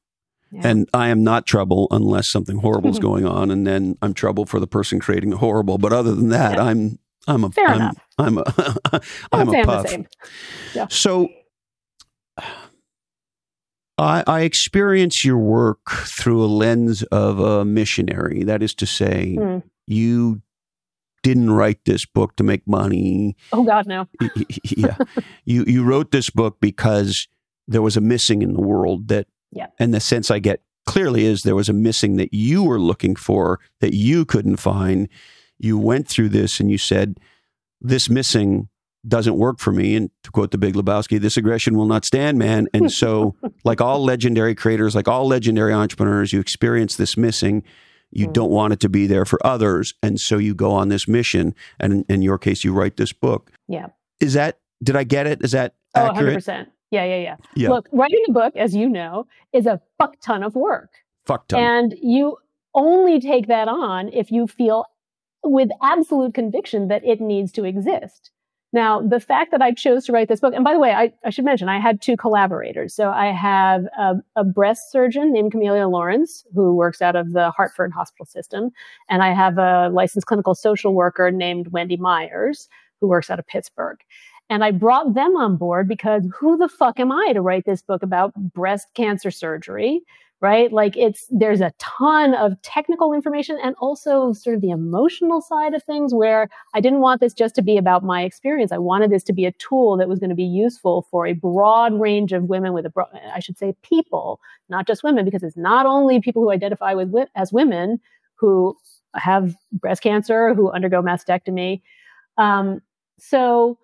Yeah. 0.52 0.62
And 0.64 0.90
I 0.94 1.10
am 1.10 1.24
not 1.24 1.46
trouble 1.46 1.88
unless 1.92 2.30
something 2.30 2.58
horrible 2.58 2.90
is 2.90 3.00
going 3.10 3.26
on, 3.26 3.52
and 3.52 3.66
then 3.68 3.98
I'm 4.02 4.14
trouble 4.14 4.46
for 4.46 4.60
the 4.60 4.68
person 4.68 5.00
creating 5.00 5.30
the 5.32 5.38
horrible. 5.38 5.78
But 5.78 5.94
other 5.94 6.16
than 6.16 6.30
that, 6.30 6.56
Yeah. 6.58 6.64
I'm 6.64 7.00
I'm 7.28 7.44
a 7.44 7.50
Fair 7.52 7.68
I'm, 7.68 7.76
enough. 7.76 7.98
I'm 8.18 8.38
a 8.38 8.44
I'm 9.32 9.50
a 9.50 9.64
puff. 9.64 9.84
the 9.84 9.90
same. 9.90 10.88
So 10.90 11.30
I, 13.98 14.24
I 14.28 14.42
experience 14.42 15.26
your 15.26 15.38
work 15.38 15.80
through 16.18 16.44
a 16.44 16.48
lens 16.48 17.04
of 17.04 17.40
a 17.40 17.66
missionary. 17.66 18.44
That 18.44 18.64
is 18.64 18.74
to 18.76 18.86
say, 18.86 19.36
Hmm. 19.36 19.58
you 19.88 20.42
didn't 21.22 21.52
write 21.52 21.80
this 21.86 22.06
book 22.06 22.38
to 22.38 22.44
make 22.44 22.66
money. 22.66 23.36
Oh 23.52 23.64
God, 23.64 23.88
no. 23.88 24.08
yeah, 24.64 24.96
you 25.46 25.66
you 25.68 25.84
wrote 25.84 26.12
this 26.12 26.30
book 26.30 26.58
because 26.62 27.28
there 27.68 27.82
was 27.82 27.98
a 27.98 28.02
missing 28.02 28.42
in 28.42 28.54
the 28.54 28.62
world 28.62 29.10
that, 29.10 29.28
Yeah. 29.52 29.68
and 29.80 29.94
the 29.94 30.00
sense 30.00 30.30
I 30.32 30.40
get 30.40 30.62
clearly 30.86 31.26
is 31.26 31.42
there 31.42 31.56
was 31.56 31.70
a 31.70 31.74
missing 31.74 32.16
that 32.18 32.34
you 32.34 32.64
were 32.64 32.80
looking 32.80 33.16
for 33.16 33.60
that 33.82 33.94
you 33.94 34.26
couldn't 34.26 34.58
find. 34.58 35.08
You 35.60 35.78
went 35.78 36.08
through 36.08 36.30
this 36.30 36.60
and 36.60 36.70
you 36.72 36.78
said, 36.78 37.20
"This 37.82 38.10
missing." 38.10 38.70
Doesn't 39.08 39.38
work 39.38 39.60
for 39.60 39.72
me. 39.72 39.96
And 39.96 40.10
to 40.26 40.30
quote 40.32 40.52
the 40.52 40.58
Big 40.58 40.74
Lebowski, 40.74 41.22
this 41.22 41.38
aggression 41.38 41.78
will 41.78 41.86
not 41.86 42.04
stand, 42.04 42.38
man. 42.38 42.68
And 42.74 42.92
so, 43.02 43.34
like 43.64 43.80
all 43.80 44.04
legendary 44.04 44.54
creators, 44.54 44.94
like 44.94 45.08
all 45.08 45.26
legendary 45.26 45.72
entrepreneurs, 45.72 46.34
you 46.34 46.42
experience 46.42 46.98
this 46.98 47.16
missing. 47.16 47.64
You 48.12 48.28
Mm. 48.28 48.34
don't 48.34 48.52
want 48.52 48.74
it 48.74 48.82
to 48.82 48.90
be 48.90 49.08
there 49.08 49.24
for 49.24 49.40
others. 49.48 49.94
And 50.04 50.20
so 50.20 50.38
you 50.38 50.54
go 50.54 50.72
on 50.72 50.90
this 50.90 51.08
mission. 51.08 51.56
And 51.80 51.94
in, 51.94 52.06
in 52.10 52.22
your 52.22 52.38
case, 52.38 52.66
you 52.66 52.74
write 52.74 52.98
this 52.98 53.14
book. 53.14 53.52
Yeah. 53.70 53.88
Is 54.20 54.34
that, 54.34 54.60
did 54.84 54.98
I 54.98 55.06
get 55.06 55.28
it? 55.28 55.46
Is 55.46 55.52
that 55.54 55.76
Oh, 55.96 56.08
accurate? 56.08 56.44
100%. 56.44 56.68
Yeah, 56.92 57.06
yeah, 57.06 57.18
yeah, 57.18 57.36
Yeah. 57.56 57.70
Look, 57.70 57.88
writing 57.92 58.24
a 58.28 58.32
book, 58.32 58.56
as 58.56 58.76
you 58.76 58.90
know, 58.90 59.28
is 59.54 59.66
a 59.66 59.80
fuck 59.98 60.20
ton 60.22 60.44
of 60.44 60.56
work. 60.56 60.90
Fuck 61.26 61.48
ton. 61.48 61.60
And 61.60 61.96
you 62.02 62.38
only 62.74 63.20
take 63.20 63.48
that 63.48 63.68
on 63.68 64.10
if 64.12 64.32
you 64.32 64.48
feel 64.48 64.86
with 65.44 65.70
absolute 65.82 66.34
conviction 66.34 66.88
that 66.88 67.06
it 67.06 67.22
needs 67.22 67.52
to 67.54 67.64
exist. 67.64 68.32
Now, 68.72 69.02
the 69.02 69.20
fact 69.20 69.52
that 69.52 69.64
I 69.64 69.72
chose 69.72 70.06
to 70.06 70.12
write 70.12 70.28
this 70.28 70.42
book, 70.42 70.54
and 70.54 70.64
by 70.64 70.74
the 70.74 70.80
way, 70.80 70.92
I, 70.92 71.12
I 71.26 71.32
should 71.32 71.46
mention 71.46 71.70
I 71.70 71.80
had 71.80 72.02
two 72.02 72.16
collaborators. 72.16 72.94
So 72.94 73.10
I 73.10 73.28
have 73.28 73.86
a, 73.98 74.16
a 74.36 74.44
breast 74.44 74.92
surgeon 74.92 75.34
named 75.34 75.52
Camelia 75.52 75.88
Lawrence, 75.88 76.46
who 76.54 76.76
works 76.76 77.02
out 77.02 77.16
of 77.16 77.34
the 77.34 77.50
Hartford 77.50 77.92
Hospital 77.92 78.28
System, 78.28 78.70
and 79.10 79.24
I 79.24 79.34
have 79.34 79.58
a 79.58 79.90
licensed 79.92 80.28
clinical 80.28 80.54
social 80.54 80.94
worker 80.94 81.32
named 81.32 81.70
Wendy 81.70 81.98
Myers, 81.98 82.70
who 83.02 83.08
works 83.08 83.32
out 83.32 83.40
of 83.40 83.48
Pittsburgh. 83.48 83.98
And 84.50 84.64
I 84.64 84.72
brought 84.72 85.14
them 85.14 85.36
on 85.36 85.58
board 85.58 85.88
because 85.88 86.24
who 86.38 86.58
the 86.58 86.70
fuck 86.70 87.00
am 87.00 87.12
I 87.12 87.34
to 87.34 87.42
write 87.42 87.66
this 87.66 87.82
book 87.82 88.02
about 88.04 88.34
breast 88.36 88.88
cancer 88.96 89.32
surgery? 89.32 90.02
Right? 90.42 90.72
Like 90.72 90.96
it's, 90.96 91.28
there's 91.30 91.60
a 91.60 91.74
ton 91.80 92.34
of 92.34 92.54
technical 92.62 93.12
information 93.12 93.58
and 93.62 93.76
also 93.80 94.32
sort 94.32 94.56
of 94.56 94.62
the 94.62 94.70
emotional 94.70 95.42
side 95.42 95.74
of 95.74 95.84
things 95.84 96.14
where 96.14 96.48
I 96.74 96.80
didn't 96.80 97.02
want 97.02 97.20
this 97.20 97.34
just 97.34 97.56
to 97.56 97.62
be 97.62 97.76
about 97.76 98.06
my 98.06 98.24
experience. 98.24 98.72
I 98.72 98.78
wanted 98.78 99.12
this 99.12 99.26
to 99.26 99.34
be 99.34 99.46
a 99.46 99.52
tool 99.52 99.98
that 99.98 100.08
was 100.08 100.18
going 100.18 100.30
to 100.30 100.38
be 100.38 100.46
useful 100.46 101.06
for 101.12 101.28
a 101.28 101.34
broad 101.34 102.00
range 102.00 102.32
of 102.32 102.46
women 102.46 102.72
with 102.72 102.86
a 102.86 102.90
broad, 102.90 103.10
I 103.36 103.42
should 103.42 103.58
say 103.58 103.76
people, 103.82 104.40
not 104.70 104.88
just 104.88 105.04
women, 105.04 105.26
because 105.26 105.44
it's 105.44 105.58
not 105.58 105.86
only 105.86 106.22
people 106.22 106.42
who 106.42 106.52
identify 106.52 106.94
with 106.94 107.28
as 107.36 107.52
women 107.52 108.00
who 108.36 108.78
have 109.16 109.56
breast 109.74 110.02
cancer, 110.02 110.54
who 110.54 110.72
undergo 110.72 111.02
mastectomy. 111.02 111.82
Um, 112.38 112.82
so 113.18 113.78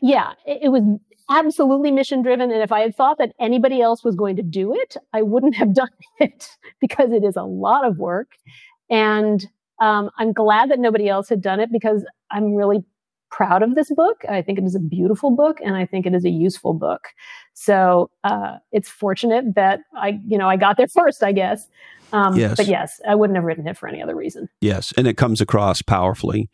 yeah, 0.00 0.32
it, 0.46 0.70
was 0.70 0.82
absolutely 1.30 1.90
mission 1.90 2.22
driven. 2.22 2.50
And 2.50 2.62
if 2.62 2.72
I 2.72 2.80
had 2.80 2.96
thought 2.96 3.18
that 3.18 3.32
anybody 3.40 3.80
else 3.80 4.04
was 4.04 4.14
going 4.14 4.36
to 4.36 4.42
do 4.42 4.74
it, 4.74 4.96
I 5.12 5.22
wouldn't 5.22 5.56
have 5.56 5.74
done 5.74 5.88
it 6.18 6.48
because 6.80 7.12
it 7.12 7.24
is 7.24 7.36
a 7.36 7.42
lot 7.42 7.84
of 7.84 7.98
work. 7.98 8.32
And 8.90 9.46
um, 9.80 10.10
I'm 10.18 10.32
glad 10.32 10.70
that 10.70 10.78
nobody 10.78 11.08
else 11.08 11.28
had 11.28 11.40
done 11.40 11.60
it 11.60 11.70
because 11.72 12.04
I'm 12.30 12.54
really 12.54 12.84
proud 13.30 13.62
of 13.62 13.74
this 13.74 13.90
book. 13.94 14.24
I 14.28 14.42
think 14.42 14.58
it 14.58 14.64
is 14.64 14.74
a 14.74 14.80
beautiful 14.80 15.34
book 15.34 15.58
and 15.64 15.74
I 15.74 15.86
think 15.86 16.06
it 16.06 16.14
is 16.14 16.24
a 16.24 16.30
useful 16.30 16.74
book. 16.74 17.08
So 17.54 18.10
uh, 18.22 18.58
it's 18.70 18.88
fortunate 18.88 19.54
that 19.56 19.80
I, 19.96 20.20
you 20.26 20.36
know, 20.36 20.48
I 20.48 20.56
got 20.56 20.76
there 20.76 20.88
first, 20.94 21.22
I 21.22 21.32
guess. 21.32 21.68
Um, 22.12 22.36
yes. 22.36 22.56
But 22.56 22.66
yes, 22.66 23.00
I 23.06 23.14
wouldn't 23.14 23.36
have 23.36 23.44
written 23.44 23.66
it 23.66 23.76
for 23.76 23.88
any 23.88 24.02
other 24.02 24.14
reason. 24.14 24.48
Yes, 24.60 24.92
and 24.96 25.06
it 25.06 25.16
comes 25.16 25.40
across 25.40 25.82
powerfully. 25.82 26.50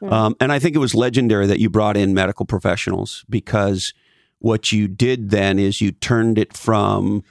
Mm. 0.00 0.12
Um, 0.12 0.36
and 0.40 0.52
I 0.52 0.58
think 0.58 0.74
it 0.74 0.80
was 0.80 0.94
legendary 0.94 1.46
that 1.46 1.60
you 1.60 1.70
brought 1.70 1.96
in 1.96 2.14
medical 2.14 2.46
professionals 2.46 3.24
because 3.28 3.92
what 4.38 4.72
you 4.72 4.88
did 4.88 5.30
then 5.30 5.58
is 5.58 5.80
you 5.80 5.92
turned 5.92 6.38
it 6.38 6.56
from 6.56 7.22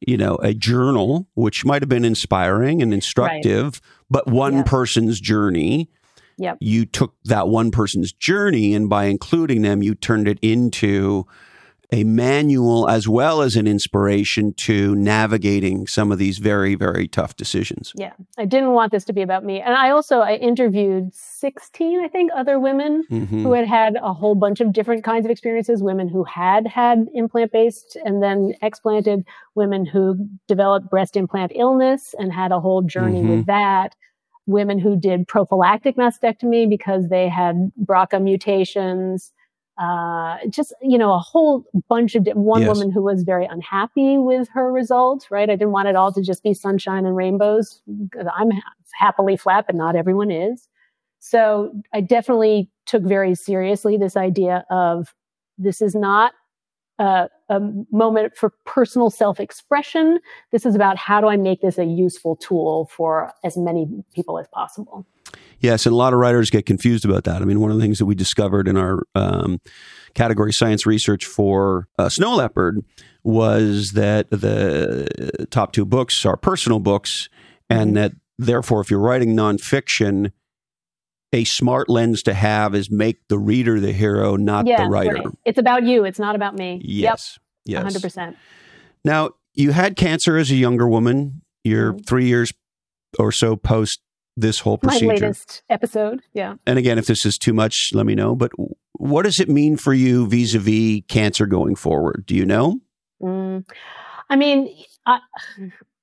you 0.00 0.16
know 0.16 0.36
a 0.42 0.52
journal 0.52 1.28
which 1.34 1.64
might 1.64 1.80
have 1.80 1.88
been 1.88 2.04
inspiring 2.04 2.82
and 2.82 2.92
instructive 2.92 3.64
right. 3.64 3.80
but 4.10 4.26
one 4.26 4.56
yep. 4.56 4.66
person's 4.66 5.20
journey 5.20 5.88
Yep. 6.38 6.58
You 6.60 6.86
took 6.86 7.14
that 7.24 7.48
one 7.48 7.70
person's 7.70 8.12
journey 8.12 8.74
and 8.74 8.88
by 8.88 9.04
including 9.04 9.62
them, 9.62 9.82
you 9.82 9.94
turned 9.94 10.26
it 10.26 10.38
into 10.42 11.26
a 11.92 12.04
manual 12.04 12.88
as 12.88 13.06
well 13.06 13.42
as 13.42 13.54
an 13.54 13.66
inspiration 13.66 14.54
to 14.54 14.94
navigating 14.96 15.86
some 15.86 16.10
of 16.10 16.18
these 16.18 16.38
very 16.38 16.74
very 16.74 17.06
tough 17.06 17.36
decisions. 17.36 17.92
Yeah. 17.94 18.12
I 18.38 18.46
didn't 18.46 18.72
want 18.72 18.92
this 18.92 19.04
to 19.04 19.12
be 19.12 19.22
about 19.22 19.44
me. 19.44 19.60
And 19.60 19.74
I 19.74 19.90
also 19.90 20.20
I 20.20 20.36
interviewed 20.36 21.14
16 21.14 22.00
I 22.04 22.08
think 22.08 22.30
other 22.34 22.58
women 22.58 23.04
mm-hmm. 23.10 23.42
who 23.42 23.52
had 23.52 23.68
had 23.68 23.96
a 24.02 24.12
whole 24.12 24.34
bunch 24.34 24.60
of 24.60 24.72
different 24.72 25.04
kinds 25.04 25.26
of 25.26 25.30
experiences, 25.30 25.82
women 25.82 26.08
who 26.08 26.24
had 26.24 26.66
had 26.66 27.06
implant 27.14 27.52
based 27.52 27.96
and 28.04 28.22
then 28.22 28.54
explanted, 28.62 29.24
women 29.54 29.84
who 29.84 30.28
developed 30.48 30.90
breast 30.90 31.16
implant 31.16 31.52
illness 31.54 32.14
and 32.18 32.32
had 32.32 32.52
a 32.52 32.60
whole 32.60 32.82
journey 32.82 33.20
mm-hmm. 33.20 33.36
with 33.36 33.46
that 33.46 33.94
women 34.46 34.78
who 34.78 34.96
did 34.96 35.28
prophylactic 35.28 35.96
mastectomy 35.96 36.68
because 36.68 37.08
they 37.08 37.28
had 37.28 37.70
BRCA 37.84 38.22
mutations. 38.22 39.32
Uh, 39.78 40.36
just, 40.50 40.74
you 40.82 40.98
know, 40.98 41.12
a 41.12 41.18
whole 41.18 41.64
bunch 41.88 42.14
of, 42.14 42.24
di- 42.24 42.32
one 42.32 42.60
yes. 42.60 42.68
woman 42.68 42.92
who 42.92 43.02
was 43.02 43.22
very 43.22 43.46
unhappy 43.46 44.18
with 44.18 44.48
her 44.52 44.70
result, 44.70 45.26
right? 45.30 45.48
I 45.48 45.54
didn't 45.54 45.72
want 45.72 45.88
it 45.88 45.96
all 45.96 46.12
to 46.12 46.22
just 46.22 46.42
be 46.42 46.52
sunshine 46.52 47.06
and 47.06 47.16
rainbows 47.16 47.80
I'm 48.36 48.50
ha- 48.50 48.72
happily 48.94 49.36
flat, 49.36 49.66
but 49.66 49.74
not 49.74 49.96
everyone 49.96 50.30
is. 50.30 50.68
So 51.20 51.72
I 51.94 52.00
definitely 52.00 52.70
took 52.84 53.02
very 53.02 53.34
seriously 53.34 53.96
this 53.96 54.16
idea 54.16 54.64
of 54.70 55.14
this 55.56 55.80
is 55.80 55.94
not 55.94 56.32
a, 56.98 57.28
a 57.48 57.60
moment 57.90 58.36
for 58.36 58.52
personal 58.66 59.08
self 59.08 59.40
expression. 59.40 60.18
This 60.50 60.66
is 60.66 60.74
about 60.74 60.96
how 60.98 61.20
do 61.20 61.28
I 61.28 61.36
make 61.36 61.60
this 61.60 61.78
a 61.78 61.84
useful 61.84 62.36
tool 62.36 62.90
for 62.94 63.32
as 63.44 63.56
many 63.56 63.86
people 64.14 64.38
as 64.38 64.46
possible. 64.48 65.06
Yes, 65.60 65.86
and 65.86 65.92
a 65.92 65.96
lot 65.96 66.12
of 66.12 66.18
writers 66.18 66.50
get 66.50 66.66
confused 66.66 67.04
about 67.04 67.24
that. 67.24 67.40
I 67.40 67.44
mean, 67.44 67.60
one 67.60 67.70
of 67.70 67.76
the 67.76 67.82
things 67.82 67.98
that 67.98 68.06
we 68.06 68.14
discovered 68.14 68.66
in 68.66 68.76
our 68.76 69.02
um, 69.14 69.60
category 70.14 70.52
science 70.52 70.86
research 70.86 71.24
for 71.24 71.88
uh, 71.98 72.08
Snow 72.08 72.34
Leopard 72.34 72.84
was 73.22 73.92
that 73.92 74.28
the 74.30 75.46
top 75.50 75.72
two 75.72 75.84
books 75.84 76.26
are 76.26 76.36
personal 76.36 76.80
books, 76.80 77.28
and 77.70 77.88
mm-hmm. 77.88 77.94
that 77.94 78.12
therefore, 78.38 78.80
if 78.80 78.90
you're 78.90 79.00
writing 79.00 79.36
nonfiction, 79.36 80.32
a 81.32 81.44
smart 81.44 81.88
lens 81.88 82.22
to 82.24 82.34
have 82.34 82.74
is 82.74 82.90
make 82.90 83.26
the 83.28 83.38
reader 83.38 83.80
the 83.80 83.92
hero, 83.92 84.36
not 84.36 84.66
yeah, 84.66 84.84
the 84.84 84.90
writer. 84.90 85.14
Right. 85.14 85.26
It's 85.44 85.58
about 85.58 85.84
you. 85.84 86.04
It's 86.04 86.18
not 86.18 86.34
about 86.34 86.54
me. 86.54 86.80
Yes. 86.84 87.38
Yep. 87.64 87.84
Yes. 87.84 87.96
100%. 87.96 88.36
Now, 89.04 89.30
you 89.54 89.72
had 89.72 89.96
cancer 89.96 90.36
as 90.36 90.50
a 90.50 90.56
younger 90.56 90.88
woman. 90.88 91.42
You're 91.64 91.92
mm-hmm. 91.92 92.02
three 92.02 92.26
years 92.26 92.52
or 93.18 93.32
so 93.32 93.56
post 93.56 94.00
this 94.36 94.60
whole 94.60 94.78
procedure. 94.78 95.06
My 95.06 95.12
latest 95.14 95.62
episode. 95.68 96.22
Yeah. 96.32 96.54
And 96.66 96.78
again, 96.78 96.98
if 96.98 97.06
this 97.06 97.26
is 97.26 97.38
too 97.38 97.52
much, 97.52 97.90
let 97.92 98.06
me 98.06 98.14
know. 98.14 98.34
But 98.34 98.52
what 98.92 99.22
does 99.22 99.40
it 99.40 99.48
mean 99.48 99.76
for 99.76 99.92
you 99.92 100.26
vis 100.26 100.54
a 100.54 100.58
vis 100.58 101.02
cancer 101.08 101.46
going 101.46 101.76
forward? 101.76 102.24
Do 102.26 102.34
you 102.34 102.44
know? 102.44 102.80
Mm. 103.22 103.68
I 104.30 104.36
mean, 104.36 104.74
I, 105.06 105.18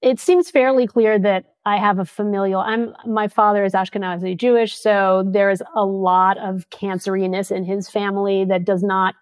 it 0.02 0.20
seems 0.20 0.50
fairly 0.52 0.88
clear 0.88 1.18
that 1.20 1.46
I 1.66 1.78
have 1.78 2.00
a 2.00 2.06
familial. 2.06 2.62
I'm 2.62 2.94
my 3.06 3.28
father 3.28 3.64
is 3.64 3.74
Ashkenazi 3.74 4.38
Jewish, 4.38 4.76
so 4.76 5.24
there 5.28 5.50
is 5.50 5.62
a 5.76 5.86
lot 5.86 6.38
of 6.38 6.70
canceriness 6.70 7.52
in 7.52 7.64
his 7.64 7.90
family 7.90 8.46
that 8.46 8.66
does 8.66 8.84
not 8.84 9.16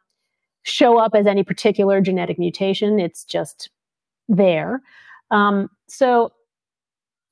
show 0.64 0.98
up 0.98 1.16
as 1.16 1.26
any 1.26 1.44
particular 1.44 2.02
genetic 2.02 2.38
mutation. 2.38 3.00
It's 3.00 3.24
just 3.24 3.70
there. 4.28 4.82
Um, 5.32 5.70
so 5.88 6.32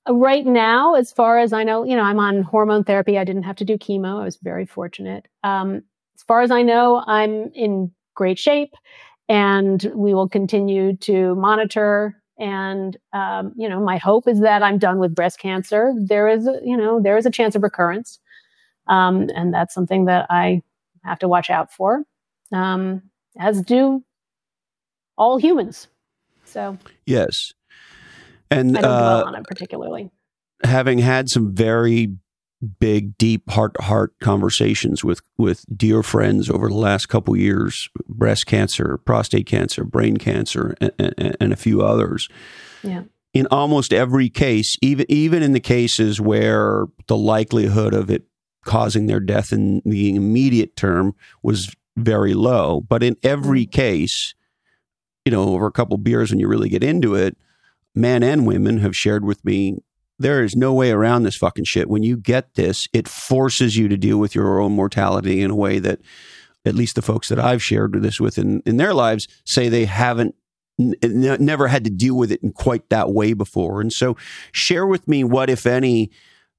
right 0.10 0.45
now, 0.45 0.95
as 0.95 1.12
far 1.12 1.39
as 1.39 1.53
I 1.53 1.64
know, 1.64 1.84
you 1.84 1.95
know, 1.95 2.03
I'm 2.03 2.20
on 2.20 2.43
hormone 2.43 2.84
therapy. 2.84 3.18
I 3.18 3.24
didn't 3.24 3.43
have 3.43 3.56
to 3.58 3.66
do 3.66 3.78
chemo. 3.78 4.22
I 4.22 4.26
was 4.26 4.38
very 4.38 4.66
fortunate. 4.66 5.28
Um, 5.43 5.84
as 6.16 6.24
far 6.24 6.41
as 6.41 6.51
I 6.51 6.62
know, 6.62 7.03
I'm 7.06 7.51
in 7.53 7.91
great 8.16 8.39
shape, 8.39 8.74
and 9.28 9.91
we 9.95 10.14
will 10.14 10.30
continue 10.30 10.95
to 10.97 11.36
monitor 11.36 12.22
and, 12.38 12.97
um, 13.14 13.53
you 13.56 13.70
know, 13.70 13.80
my 13.80 13.97
hope 13.97 14.28
is 14.28 14.41
that 14.41 14.62
I'm 14.62 14.78
done 14.78 14.99
with 14.99 15.16
breast 15.16 15.39
cancer. 15.39 15.93
There 15.97 16.28
is, 16.28 16.47
a, 16.47 16.60
you 16.64 16.76
know, 16.76 17.01
there 17.01 17.18
is 17.18 17.26
a 17.26 17.32
chance 17.32 17.56
of 17.56 17.64
recurrence. 17.64 18.20
Um, 18.88 19.30
and 19.34 19.53
that's 19.53 19.74
something 19.74 20.06
that 20.06 20.28
I 20.30 20.62
have 21.03 21.20
to 21.20 21.28
watch 21.28 21.49
out 21.49 21.72
for, 21.72 22.03
um, 22.51 23.03
as 23.39 23.62
do 23.62 24.03
all 25.18 25.38
humans. 25.38 25.88
So, 26.43 26.78
yes. 27.06 27.53
And 28.52 28.78
I 28.78 28.82
don't 28.82 28.91
dwell 28.91 29.20
uh, 29.20 29.24
on 29.26 29.36
it 29.36 29.43
particularly. 29.43 30.10
Having 30.64 31.00
had 31.00 31.30
some 31.30 31.54
very 31.54 32.16
big, 32.80 33.18
deep 33.18 33.50
heart 33.50 33.76
to 33.76 33.84
heart 33.84 34.14
conversations 34.22 35.04
with 35.04 35.22
with 35.38 35.66
dear 35.76 36.04
friends 36.04 36.50
over 36.50 36.68
the 36.68 36.76
last 36.76 37.08
couple 37.08 37.36
years: 37.36 37.89
breast 38.08 38.46
cancer, 38.46 38.98
prostate 39.06 39.46
cancer, 39.46 39.84
brain 39.84 40.18
cancer, 40.18 40.76
and, 40.80 40.91
and, 40.98 41.38
and 41.39 41.54
a 41.54 41.58
few 41.58 41.82
others. 41.82 42.30
Yeah. 42.84 43.04
In 43.34 43.48
almost 43.52 43.91
every 43.91 44.30
case, 44.30 44.78
even 44.82 45.06
even 45.10 45.43
in 45.43 45.52
the 45.52 45.60
cases 45.60 46.22
where 46.22 46.86
the 47.08 47.18
likelihood 47.18 47.93
of 47.93 48.10
it 48.10 48.24
causing 48.64 49.06
their 49.06 49.20
death 49.20 49.52
in 49.52 49.82
the 49.86 50.16
immediate 50.16 50.76
term 50.76 51.16
was 51.43 51.74
very 51.98 52.34
low, 52.34 52.82
but 52.82 53.04
in 53.04 53.16
every 53.24 53.66
mm. 53.66 53.72
case, 53.72 54.36
you 55.24 55.32
know, 55.32 55.50
over 55.50 55.68
a 55.68 55.72
couple 55.72 55.98
beers 55.98 56.32
when 56.32 56.39
you 56.39 56.48
really 56.48 56.70
get 56.70 56.84
into 56.84 57.16
it, 57.16 57.38
men 57.96 58.24
and 58.24 58.46
women 58.46 58.80
have 58.80 58.96
shared 58.96 59.26
with 59.26 59.43
me 59.46 59.80
there 60.18 60.43
is 60.43 60.56
no 60.56 60.74
way 60.74 60.91
around 60.91 61.24
this 61.24 61.36
fucking 61.36 61.66
shit. 61.66 61.89
When 61.89 62.04
you 62.04 62.18
get 62.18 62.56
this, 62.56 62.88
it 62.93 63.08
forces 63.08 63.76
you 63.76 63.88
to 63.88 63.98
deal 63.98 64.18
with 64.18 64.34
your 64.34 64.60
own 64.60 64.72
mortality 64.72 65.41
in 65.41 65.52
a 65.52 65.56
way 65.56 65.80
that 65.80 66.00
at 66.66 66.76
least 66.76 66.96
the 66.96 67.02
folks 67.02 67.30
that 67.30 67.39
I've 67.39 67.62
shared 67.62 68.02
this 68.02 68.20
with 68.20 68.38
in, 68.38 68.62
in 68.66 68.78
their 68.78 68.93
lives 68.93 69.28
say 69.46 69.70
they 69.70 69.86
haven't 69.86 70.36
n- 70.80 70.96
never 71.04 71.68
had 71.68 71.84
to 71.84 71.89
deal 71.89 72.16
with 72.16 72.32
it 72.32 72.41
in 72.41 72.54
quite 72.54 72.89
that 72.89 73.12
way 73.12 73.34
before. 73.34 73.82
And 73.82 73.91
so 73.91 74.16
share 74.52 74.88
with 74.88 75.08
me 75.08 75.24
what, 75.24 75.50
if 75.50 75.66
any, 75.66 76.12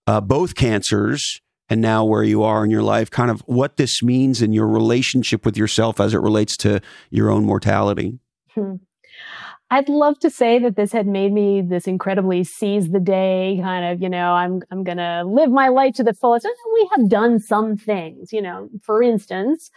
uh, 0.06 0.20
both 0.20 0.54
cancers 0.54 1.40
and 1.68 1.80
now 1.80 2.04
where 2.04 2.22
you 2.22 2.42
are 2.42 2.64
in 2.64 2.70
your 2.70 2.82
life, 2.82 3.10
kind 3.10 3.30
of 3.30 3.40
what 3.46 3.76
this 3.76 4.02
means 4.02 4.40
in 4.42 4.52
your 4.52 4.68
relationship 4.68 5.44
with 5.44 5.56
yourself 5.56 5.98
as 5.98 6.14
it 6.14 6.20
relates 6.20 6.56
to 6.58 6.80
your 7.10 7.30
own 7.30 7.44
mortality. 7.44 8.20
Hmm. 8.54 8.76
I'd 9.70 9.88
love 9.88 10.18
to 10.20 10.30
say 10.30 10.60
that 10.60 10.76
this 10.76 10.92
had 10.92 11.08
made 11.08 11.32
me 11.32 11.60
this 11.60 11.88
incredibly 11.88 12.44
seize 12.44 12.90
the 12.90 13.00
day 13.00 13.58
kind 13.60 13.84
of, 13.84 14.00
you 14.00 14.08
know, 14.08 14.32
I'm, 14.32 14.62
I'm 14.70 14.84
going 14.84 14.98
to 14.98 15.24
live 15.26 15.50
my 15.50 15.68
life 15.68 15.94
to 15.94 16.04
the 16.04 16.14
fullest. 16.14 16.44
And 16.44 16.54
we 16.72 16.90
have 16.96 17.08
done 17.08 17.40
some 17.40 17.76
things, 17.76 18.32
you 18.32 18.40
know, 18.40 18.68
for 18.80 19.02
instance, 19.02 19.70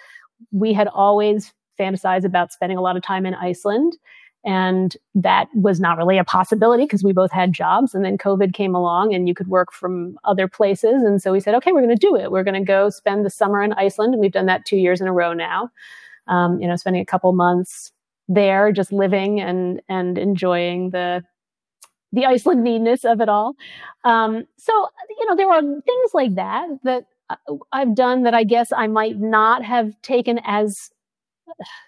we 0.51 0.73
had 0.73 0.87
always 0.89 1.53
fantasized 1.79 2.23
about 2.23 2.53
spending 2.53 2.77
a 2.77 2.81
lot 2.81 2.97
of 2.97 3.03
time 3.03 3.25
in 3.25 3.33
Iceland. 3.33 3.97
And 4.45 4.95
that 5.15 5.47
was 5.55 5.79
not 5.79 5.97
really 5.97 6.19
a 6.19 6.23
possibility 6.23 6.83
because 6.83 7.03
we 7.03 7.11
both 7.11 7.31
had 7.31 7.51
jobs. 7.51 7.95
And 7.95 8.05
then 8.05 8.17
COVID 8.17 8.53
came 8.53 8.75
along 8.75 9.13
and 9.13 9.27
you 9.27 9.33
could 9.33 9.47
work 9.47 9.73
from 9.73 10.17
other 10.23 10.47
places. 10.47 11.03
And 11.03 11.21
so 11.21 11.31
we 11.31 11.39
said, 11.39 11.55
okay, 11.55 11.71
we're 11.71 11.81
going 11.81 11.97
to 11.97 12.07
do 12.07 12.15
it. 12.15 12.31
We're 12.31 12.43
going 12.43 12.53
to 12.53 12.65
go 12.65 12.89
spend 12.89 13.25
the 13.25 13.29
summer 13.29 13.61
in 13.63 13.73
Iceland. 13.73 14.13
And 14.13 14.21
we've 14.21 14.31
done 14.31 14.45
that 14.45 14.65
two 14.65 14.77
years 14.77 15.01
in 15.01 15.07
a 15.07 15.13
row 15.13 15.33
now. 15.33 15.71
Um, 16.27 16.59
you 16.61 16.67
know, 16.67 16.75
spending 16.75 17.01
a 17.01 17.05
couple 17.05 17.33
months 17.33 17.91
there, 18.29 18.71
just 18.71 18.93
living 18.93 19.41
and 19.41 19.81
and 19.89 20.17
enjoying 20.17 20.91
the 20.91 21.23
the 22.11 22.21
Icelandiness 22.25 23.03
of 23.03 23.19
it 23.21 23.29
all. 23.29 23.55
Um, 24.05 24.45
so 24.57 24.87
you 25.19 25.25
know, 25.27 25.35
there 25.35 25.51
are 25.51 25.61
things 25.61 26.11
like 26.13 26.35
that 26.35 26.67
that 26.83 27.05
I've 27.73 27.95
done 27.95 28.23
that 28.23 28.33
I 28.33 28.43
guess 28.43 28.71
I 28.71 28.87
might 28.87 29.19
not 29.19 29.63
have 29.65 29.99
taken 30.01 30.39
as 30.45 30.89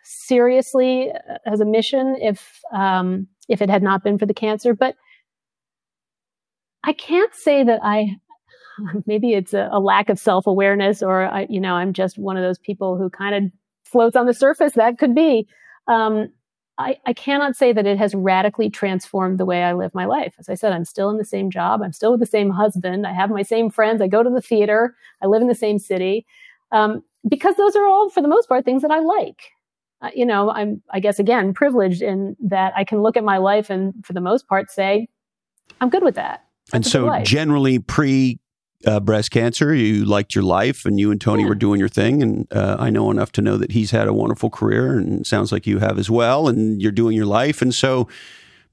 seriously 0.03 1.11
as 1.45 1.61
a 1.61 1.65
mission 1.65 2.15
if 2.19 2.59
um, 2.73 3.27
if 3.47 3.61
it 3.61 3.69
had 3.69 3.83
not 3.83 4.03
been 4.03 4.17
for 4.17 4.25
the 4.25 4.33
cancer. 4.33 4.73
But 4.73 4.95
I 6.83 6.93
can't 6.93 7.33
say 7.33 7.63
that 7.63 7.79
I. 7.83 8.17
Maybe 9.05 9.33
it's 9.33 9.53
a, 9.53 9.69
a 9.71 9.79
lack 9.79 10.09
of 10.09 10.17
self 10.17 10.47
awareness, 10.47 11.03
or 11.03 11.25
I, 11.25 11.45
you 11.49 11.59
know, 11.59 11.75
I'm 11.75 11.93
just 11.93 12.17
one 12.17 12.37
of 12.37 12.43
those 12.43 12.57
people 12.57 12.97
who 12.97 13.09
kind 13.09 13.35
of 13.35 13.51
floats 13.83 14.15
on 14.15 14.25
the 14.25 14.33
surface. 14.33 14.73
That 14.73 14.97
could 14.97 15.13
be. 15.13 15.47
Um, 15.87 16.29
I, 16.77 16.97
I, 17.05 17.13
cannot 17.13 17.55
say 17.55 17.73
that 17.73 17.85
it 17.85 17.97
has 17.97 18.15
radically 18.15 18.69
transformed 18.69 19.39
the 19.39 19.45
way 19.45 19.63
I 19.63 19.73
live 19.73 19.93
my 19.93 20.05
life. 20.05 20.33
As 20.39 20.49
I 20.49 20.55
said, 20.55 20.73
I'm 20.73 20.85
still 20.85 21.09
in 21.09 21.17
the 21.17 21.25
same 21.25 21.51
job. 21.51 21.81
I'm 21.81 21.93
still 21.93 22.11
with 22.11 22.19
the 22.19 22.25
same 22.25 22.49
husband. 22.49 23.05
I 23.05 23.13
have 23.13 23.29
my 23.29 23.43
same 23.43 23.69
friends. 23.69 24.01
I 24.01 24.07
go 24.07 24.23
to 24.23 24.29
the 24.29 24.41
theater. 24.41 24.95
I 25.21 25.27
live 25.27 25.41
in 25.41 25.47
the 25.47 25.55
same 25.55 25.79
city. 25.79 26.25
Um, 26.71 27.03
because 27.27 27.55
those 27.55 27.75
are 27.75 27.85
all, 27.85 28.09
for 28.09 28.21
the 28.21 28.27
most 28.27 28.47
part, 28.47 28.65
things 28.65 28.81
that 28.81 28.91
I 28.91 28.99
like. 28.99 29.51
Uh, 30.01 30.09
you 30.15 30.25
know, 30.25 30.49
I'm, 30.49 30.81
I 30.91 30.99
guess, 30.99 31.19
again, 31.19 31.53
privileged 31.53 32.01
in 32.01 32.35
that 32.39 32.73
I 32.75 32.83
can 32.83 33.01
look 33.01 33.17
at 33.17 33.23
my 33.23 33.37
life 33.37 33.69
and, 33.69 33.93
for 34.03 34.13
the 34.13 34.21
most 34.21 34.47
part, 34.47 34.71
say, 34.71 35.07
I'm 35.79 35.89
good 35.89 36.03
with 36.03 36.15
that. 36.15 36.45
That's 36.71 36.73
and 36.73 36.85
so, 36.85 37.19
generally, 37.23 37.79
pre 37.79 38.39
uh, 38.85 38.99
breast 38.99 39.31
cancer, 39.31 39.73
you 39.73 40.05
liked 40.05 40.35
your 40.35 40.43
life, 40.43 40.85
and 40.85 40.99
you 40.99 41.11
and 41.11 41.19
Tony 41.19 41.43
yeah. 41.43 41.49
were 41.49 41.55
doing 41.55 41.79
your 41.79 41.89
thing. 41.89 42.21
And 42.21 42.47
uh, 42.51 42.77
I 42.79 42.89
know 42.89 43.11
enough 43.11 43.31
to 43.33 43.41
know 43.41 43.57
that 43.57 43.71
he's 43.71 43.91
had 43.91 44.07
a 44.07 44.13
wonderful 44.13 44.49
career, 44.49 44.97
and 44.97 45.25
sounds 45.25 45.51
like 45.51 45.67
you 45.67 45.79
have 45.79 45.97
as 45.97 46.09
well. 46.09 46.47
And 46.47 46.81
you're 46.81 46.91
doing 46.91 47.15
your 47.15 47.25
life, 47.25 47.61
and 47.61 47.73
so 47.73 48.07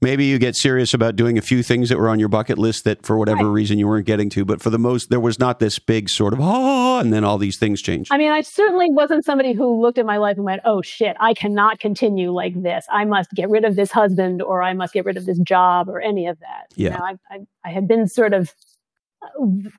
maybe 0.01 0.23
you 0.23 0.39
get 0.39 0.55
serious 0.55 0.93
about 0.93 1.17
doing 1.17 1.37
a 1.37 1.41
few 1.41 1.61
things 1.61 1.89
that 1.89 1.97
were 1.97 2.07
on 2.07 2.19
your 2.19 2.29
bucket 2.29 2.57
list 2.57 2.85
that 2.85 3.05
for 3.05 3.17
whatever 3.17 3.43
right. 3.43 3.51
reason 3.51 3.77
you 3.77 3.85
weren't 3.85 4.05
getting 4.05 4.29
to. 4.29 4.45
But 4.45 4.61
for 4.61 4.69
the 4.69 4.79
most, 4.79 5.09
there 5.09 5.19
was 5.19 5.39
not 5.39 5.59
this 5.59 5.77
big 5.77 6.07
sort 6.09 6.31
of, 6.31 6.39
oh, 6.41 6.99
and 6.99 7.11
then 7.11 7.25
all 7.25 7.37
these 7.37 7.57
things 7.59 7.81
changed. 7.81 8.09
I 8.09 8.17
mean, 8.17 8.31
I 8.31 8.39
certainly 8.39 8.87
wasn't 8.89 9.25
somebody 9.25 9.51
who 9.51 9.81
looked 9.81 9.97
at 9.97 10.05
my 10.05 10.15
life 10.15 10.37
and 10.37 10.45
went, 10.45 10.61
oh 10.63 10.81
shit, 10.81 11.17
I 11.19 11.33
cannot 11.33 11.79
continue 11.79 12.31
like 12.31 12.61
this. 12.63 12.85
I 12.89 13.03
must 13.03 13.31
get 13.31 13.49
rid 13.49 13.65
of 13.65 13.75
this 13.75 13.91
husband 13.91 14.41
or 14.41 14.63
I 14.63 14.73
must 14.73 14.93
get 14.93 15.03
rid 15.03 15.17
of 15.17 15.25
this 15.25 15.39
job 15.39 15.89
or 15.89 15.99
any 15.99 16.27
of 16.27 16.39
that. 16.39 16.67
Yeah. 16.77 16.91
You 16.91 16.97
know, 16.97 17.03
I, 17.03 17.13
I, 17.29 17.39
I 17.65 17.71
had 17.71 17.85
been 17.85 18.07
sort 18.07 18.33
of, 18.33 18.53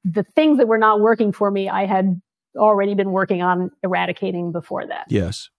the 0.05 0.25
things 0.35 0.59
that 0.59 0.69
were 0.69 0.79
not 0.79 1.01
working 1.01 1.33
for 1.33 1.51
me, 1.51 1.69
I 1.69 1.87
had 1.87 2.21
already 2.57 2.95
been 2.95 3.13
working 3.13 3.43
on 3.43 3.71
eradicating 3.83 4.53
before 4.53 4.87
that. 4.87 5.07
Yes. 5.09 5.51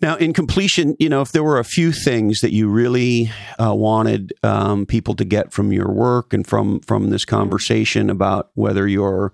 Now, 0.00 0.16
in 0.16 0.32
completion, 0.32 0.96
you 0.98 1.08
know, 1.08 1.22
if 1.22 1.32
there 1.32 1.42
were 1.42 1.58
a 1.58 1.64
few 1.64 1.92
things 1.92 2.40
that 2.40 2.52
you 2.52 2.68
really 2.68 3.30
uh, 3.58 3.74
wanted 3.74 4.32
um, 4.42 4.86
people 4.86 5.14
to 5.14 5.24
get 5.24 5.52
from 5.52 5.72
your 5.72 5.90
work 5.90 6.32
and 6.32 6.46
from 6.46 6.80
from 6.80 7.10
this 7.10 7.24
conversation 7.24 8.10
about 8.10 8.50
whether 8.54 8.86
you're 8.86 9.32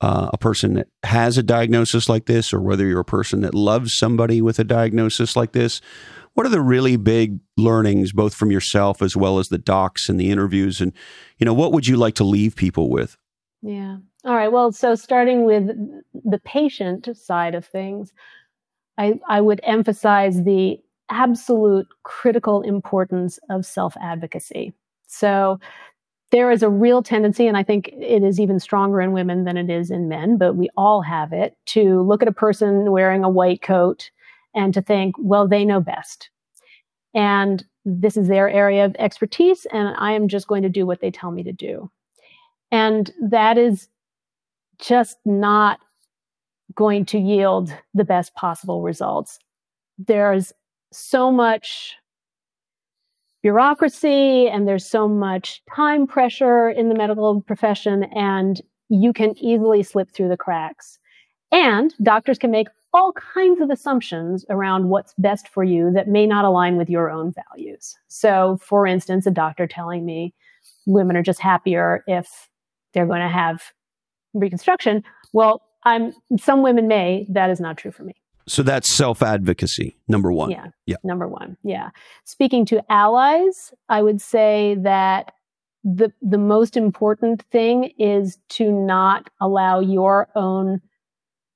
uh, 0.00 0.30
a 0.32 0.38
person 0.38 0.74
that 0.74 0.88
has 1.02 1.38
a 1.38 1.42
diagnosis 1.42 2.08
like 2.08 2.26
this 2.26 2.52
or 2.52 2.60
whether 2.60 2.86
you're 2.86 3.00
a 3.00 3.04
person 3.04 3.40
that 3.40 3.54
loves 3.54 3.96
somebody 3.96 4.40
with 4.40 4.58
a 4.58 4.64
diagnosis 4.64 5.36
like 5.36 5.52
this, 5.52 5.80
what 6.36 6.44
are 6.44 6.50
the 6.50 6.60
really 6.60 6.96
big 6.96 7.40
learnings, 7.56 8.12
both 8.12 8.34
from 8.34 8.50
yourself 8.50 9.00
as 9.00 9.16
well 9.16 9.38
as 9.38 9.48
the 9.48 9.58
docs 9.58 10.10
and 10.10 10.20
the 10.20 10.30
interviews, 10.30 10.82
and 10.82 10.92
you 11.38 11.46
know, 11.46 11.54
what 11.54 11.72
would 11.72 11.86
you 11.86 11.96
like 11.96 12.14
to 12.16 12.24
leave 12.24 12.54
people 12.56 12.90
with? 12.90 13.16
Yeah. 13.62 13.96
All 14.24 14.34
right. 14.34 14.52
Well, 14.52 14.70
so 14.70 14.94
starting 14.94 15.46
with 15.46 15.68
the 16.24 16.38
patient 16.44 17.08
side 17.16 17.54
of 17.54 17.64
things. 17.64 18.12
I, 18.98 19.18
I 19.28 19.40
would 19.40 19.60
emphasize 19.62 20.42
the 20.44 20.78
absolute 21.10 21.86
critical 22.02 22.62
importance 22.62 23.38
of 23.50 23.64
self 23.64 23.96
advocacy. 24.00 24.74
So 25.06 25.58
there 26.32 26.50
is 26.50 26.62
a 26.62 26.68
real 26.68 27.02
tendency, 27.02 27.46
and 27.46 27.56
I 27.56 27.62
think 27.62 27.88
it 27.88 28.22
is 28.22 28.40
even 28.40 28.60
stronger 28.60 29.00
in 29.00 29.12
women 29.12 29.44
than 29.44 29.56
it 29.56 29.70
is 29.70 29.90
in 29.90 30.08
men, 30.08 30.36
but 30.36 30.54
we 30.56 30.68
all 30.76 31.00
have 31.02 31.32
it, 31.32 31.56
to 31.66 32.02
look 32.02 32.20
at 32.20 32.28
a 32.28 32.32
person 32.32 32.90
wearing 32.90 33.24
a 33.24 33.30
white 33.30 33.62
coat 33.62 34.10
and 34.56 34.74
to 34.74 34.82
think, 34.82 35.14
well, 35.18 35.46
they 35.46 35.64
know 35.64 35.80
best. 35.80 36.30
And 37.14 37.64
this 37.84 38.16
is 38.16 38.26
their 38.26 38.50
area 38.50 38.84
of 38.84 38.96
expertise, 38.98 39.66
and 39.72 39.94
I 39.96 40.12
am 40.12 40.26
just 40.26 40.48
going 40.48 40.64
to 40.64 40.68
do 40.68 40.84
what 40.84 41.00
they 41.00 41.10
tell 41.10 41.30
me 41.30 41.44
to 41.44 41.52
do. 41.52 41.90
And 42.72 43.12
that 43.22 43.56
is 43.56 43.88
just 44.80 45.18
not 45.24 45.78
going 46.74 47.04
to 47.06 47.18
yield 47.18 47.72
the 47.94 48.04
best 48.04 48.34
possible 48.34 48.82
results. 48.82 49.38
There's 49.98 50.52
so 50.92 51.30
much 51.30 51.94
bureaucracy 53.42 54.48
and 54.48 54.66
there's 54.66 54.84
so 54.84 55.08
much 55.08 55.62
time 55.74 56.06
pressure 56.06 56.68
in 56.68 56.88
the 56.88 56.94
medical 56.96 57.40
profession, 57.42 58.04
and 58.14 58.60
you 58.88 59.12
can 59.12 59.38
easily 59.38 59.82
slip 59.82 60.10
through 60.10 60.28
the 60.28 60.36
cracks. 60.36 60.98
And 61.52 61.94
doctors 62.02 62.38
can 62.38 62.50
make 62.50 62.68
all 62.96 63.12
kinds 63.12 63.60
of 63.60 63.68
assumptions 63.68 64.44
around 64.48 64.88
what's 64.88 65.12
best 65.18 65.48
for 65.48 65.62
you 65.62 65.92
that 65.92 66.08
may 66.08 66.26
not 66.26 66.44
align 66.46 66.76
with 66.76 66.88
your 66.88 67.10
own 67.10 67.32
values. 67.32 67.94
So, 68.08 68.58
for 68.62 68.86
instance, 68.86 69.26
a 69.26 69.30
doctor 69.30 69.66
telling 69.66 70.06
me 70.06 70.34
women 70.86 71.16
are 71.16 71.22
just 71.22 71.40
happier 71.40 72.02
if 72.06 72.48
they're 72.94 73.06
going 73.06 73.20
to 73.20 73.28
have 73.28 73.62
reconstruction. 74.32 75.04
Well, 75.34 75.62
I'm 75.84 76.14
some 76.38 76.62
women 76.62 76.88
may. 76.88 77.26
That 77.28 77.50
is 77.50 77.60
not 77.60 77.76
true 77.76 77.92
for 77.92 78.02
me. 78.02 78.14
So 78.48 78.62
that's 78.62 78.90
self 78.90 79.22
advocacy, 79.22 79.98
number 80.08 80.32
one. 80.32 80.50
Yeah. 80.50 80.68
Yeah. 80.86 80.96
Number 81.04 81.28
one. 81.28 81.56
Yeah. 81.62 81.90
Speaking 82.24 82.64
to 82.66 82.82
allies, 82.90 83.74
I 83.88 84.02
would 84.02 84.20
say 84.20 84.76
that 84.80 85.32
the 85.84 86.12
the 86.22 86.38
most 86.38 86.76
important 86.76 87.42
thing 87.52 87.92
is 87.98 88.38
to 88.50 88.72
not 88.72 89.28
allow 89.40 89.80
your 89.80 90.28
own 90.34 90.80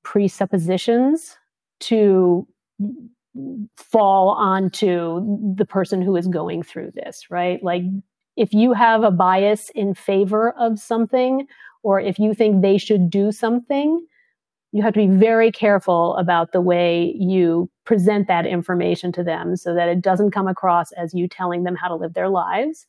presuppositions 0.03 1.37
to 1.81 2.47
fall 3.77 4.29
onto 4.29 5.55
the 5.55 5.65
person 5.65 6.01
who 6.01 6.15
is 6.15 6.27
going 6.27 6.63
through 6.63 6.91
this, 6.93 7.29
right? 7.29 7.63
Like 7.63 7.83
if 8.35 8.53
you 8.53 8.73
have 8.73 9.03
a 9.03 9.11
bias 9.11 9.69
in 9.75 9.93
favor 9.93 10.51
of 10.51 10.79
something 10.79 11.47
or 11.83 11.99
if 11.99 12.19
you 12.19 12.33
think 12.33 12.61
they 12.61 12.77
should 12.77 13.09
do 13.09 13.31
something, 13.31 14.05
you 14.71 14.81
have 14.83 14.93
to 14.93 15.07
be 15.07 15.13
very 15.13 15.51
careful 15.51 16.15
about 16.15 16.53
the 16.53 16.61
way 16.61 17.13
you 17.17 17.69
present 17.85 18.27
that 18.27 18.45
information 18.45 19.11
to 19.11 19.23
them 19.23 19.55
so 19.55 19.73
that 19.73 19.89
it 19.89 20.01
doesn't 20.01 20.31
come 20.31 20.47
across 20.47 20.91
as 20.93 21.13
you 21.13 21.27
telling 21.27 21.63
them 21.63 21.75
how 21.75 21.87
to 21.87 21.95
live 21.95 22.13
their 22.13 22.29
lives. 22.29 22.85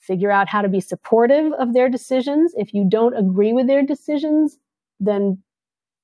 Figure 0.00 0.30
out 0.30 0.48
how 0.48 0.62
to 0.62 0.68
be 0.68 0.80
supportive 0.80 1.52
of 1.52 1.74
their 1.74 1.88
decisions. 1.88 2.54
If 2.56 2.72
you 2.72 2.86
don't 2.88 3.16
agree 3.16 3.52
with 3.52 3.66
their 3.66 3.84
decisions, 3.84 4.56
then 5.00 5.42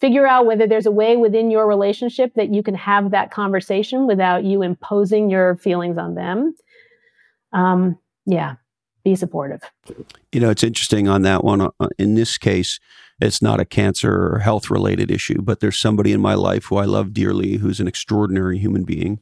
figure 0.01 0.27
out 0.27 0.47
whether 0.47 0.67
there's 0.67 0.87
a 0.87 0.91
way 0.93 1.17
within 1.17 1.51
your 1.51 1.67
relationship 1.67 2.35
that 2.35 2.53
you 2.53 2.63
can 2.63 2.75
have 2.75 3.13
that 3.13 3.31
conversation 3.31 4.07
without 4.07 4.45
you 4.45 4.63
imposing 4.63 5.31
your 5.31 5.57
feelings 5.57 5.99
on 5.99 6.15
them. 6.15 6.55
Um, 7.53 7.99
yeah, 8.27 8.57
be 9.05 9.15
supportive. 9.15 9.63
You 10.33 10.41
know, 10.41 10.51
it's 10.51 10.65
interesting 10.65 11.09
on 11.09 11.23
that 11.23 11.45
one. 11.45 11.61
Uh, 11.61 11.89
in 11.99 12.15
this 12.15 12.37
case, 12.37 12.79
it's 13.21 13.41
not 13.41 13.61
a 13.61 13.65
cancer 13.65 14.35
or 14.35 14.39
health 14.41 14.71
related 14.71 15.11
issue, 15.11 15.41
but 15.41 15.61
there's 15.61 15.81
somebody 15.81 16.13
in 16.13 16.21
my 16.21 16.35
life 16.35 16.65
who 16.65 16.77
I 16.77 16.85
love 16.85 17.13
dearly 17.13 17.59
who's 17.59 17.81
an 17.81 17.87
extraordinary 17.87 18.59
human 18.59 18.85
being. 18.85 19.21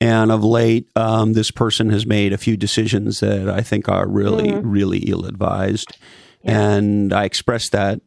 And 0.00 0.32
of 0.32 0.42
late, 0.42 0.88
um, 0.96 1.34
this 1.34 1.50
person 1.50 1.90
has 1.90 2.06
made 2.06 2.32
a 2.32 2.38
few 2.38 2.56
decisions 2.56 3.20
that 3.20 3.48
I 3.48 3.60
think 3.60 3.88
are 3.88 4.08
really, 4.08 4.48
mm-hmm. 4.48 4.68
really 4.68 4.98
ill 5.00 5.24
advised. 5.24 5.96
Yeah. 6.42 6.60
And 6.60 7.12
I 7.12 7.24
expressed 7.24 7.72
that. 7.72 8.00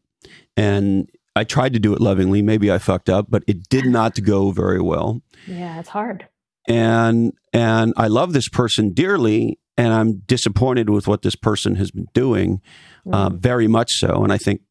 And 0.55 1.09
I 1.38 1.43
tried 1.43 1.73
to 1.73 1.80
do 1.80 1.93
it 1.93 2.01
lovingly. 2.01 2.41
Maybe 2.41 2.72
I 2.72 2.80
fucked 2.80 3.09
up, 3.09 3.27
but 3.30 3.43
it 3.47 3.69
did 3.69 3.85
not 3.85 4.22
go 4.23 4.51
very 4.51 4.81
well. 4.81 5.22
Yeah, 5.45 5.80
it's 5.80 5.89
hard. 5.89 6.27
And 6.68 7.34
and 7.53 7.93
I 7.95 8.07
love 8.07 8.34
this 8.34 8.49
person 8.49 8.93
dearly, 8.93 9.59
and 9.77 9.93
I'm 9.93 10.19
disappointed 10.26 10.89
with 10.89 11.07
what 11.07 11.22
this 11.22 11.35
person 11.35 11.76
has 11.76 11.91
been 11.91 12.07
doing, 12.14 12.61
mm. 13.05 13.14
uh, 13.14 13.30
very 13.30 13.68
much 13.68 13.93
so. 13.93 14.23
And 14.23 14.34
I 14.34 14.38
think 14.38 14.61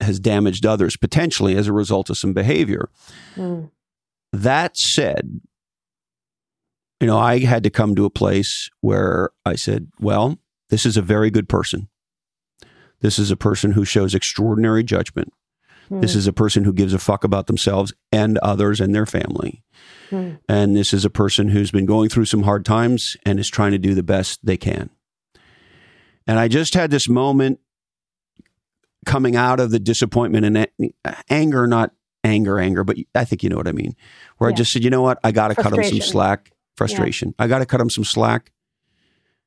has 0.00 0.20
damaged 0.20 0.66
others 0.66 0.96
potentially 0.96 1.56
as 1.56 1.66
a 1.66 1.72
result 1.72 2.10
of 2.10 2.18
some 2.18 2.32
behavior. 2.32 2.90
Mm. 3.34 3.70
That 4.32 4.76
said, 4.76 5.40
you 7.00 7.06
know, 7.06 7.18
I 7.18 7.40
had 7.40 7.62
to 7.64 7.70
come 7.70 7.94
to 7.94 8.04
a 8.04 8.10
place 8.10 8.70
where 8.80 9.30
I 9.44 9.56
said, 9.56 9.88
well, 9.98 10.38
this 10.68 10.84
is 10.84 10.96
a 10.96 11.02
very 11.02 11.30
good 11.30 11.48
person. 11.48 11.88
This 13.00 13.18
is 13.18 13.30
a 13.30 13.36
person 13.36 13.72
who 13.72 13.84
shows 13.84 14.14
extraordinary 14.14 14.82
judgment. 14.82 15.32
Mm. 15.90 16.00
This 16.00 16.14
is 16.14 16.26
a 16.26 16.32
person 16.32 16.64
who 16.64 16.72
gives 16.72 16.92
a 16.92 16.98
fuck 16.98 17.24
about 17.24 17.46
themselves 17.46 17.92
and 18.12 18.38
others 18.38 18.80
and 18.80 18.94
their 18.94 19.06
family. 19.06 19.62
Mm. 20.10 20.38
And 20.48 20.76
this 20.76 20.92
is 20.92 21.04
a 21.04 21.10
person 21.10 21.48
who's 21.48 21.70
been 21.70 21.86
going 21.86 22.08
through 22.08 22.26
some 22.26 22.42
hard 22.42 22.64
times 22.64 23.16
and 23.24 23.38
is 23.38 23.48
trying 23.48 23.72
to 23.72 23.78
do 23.78 23.94
the 23.94 24.02
best 24.02 24.44
they 24.44 24.56
can. 24.56 24.90
And 26.26 26.38
I 26.38 26.48
just 26.48 26.74
had 26.74 26.90
this 26.90 27.08
moment 27.08 27.60
coming 29.04 29.36
out 29.36 29.60
of 29.60 29.70
the 29.70 29.78
disappointment 29.78 30.44
and 30.44 30.92
anger, 31.30 31.66
not 31.66 31.92
anger, 32.24 32.58
anger, 32.58 32.82
but 32.82 32.96
I 33.14 33.24
think 33.24 33.44
you 33.44 33.48
know 33.48 33.56
what 33.56 33.68
I 33.68 33.72
mean. 33.72 33.94
Where 34.38 34.50
yeah. 34.50 34.54
I 34.54 34.56
just 34.56 34.72
said, 34.72 34.82
you 34.82 34.90
know 34.90 35.02
what, 35.02 35.20
I 35.22 35.30
got 35.30 35.48
to 35.48 35.54
cut 35.54 35.72
them 35.72 35.84
some 35.84 36.00
slack. 36.00 36.50
Frustration. 36.76 37.28
Yeah. 37.28 37.44
I 37.44 37.48
got 37.48 37.60
to 37.60 37.66
cut 37.66 37.78
them 37.78 37.88
some 37.88 38.04
slack. 38.04 38.52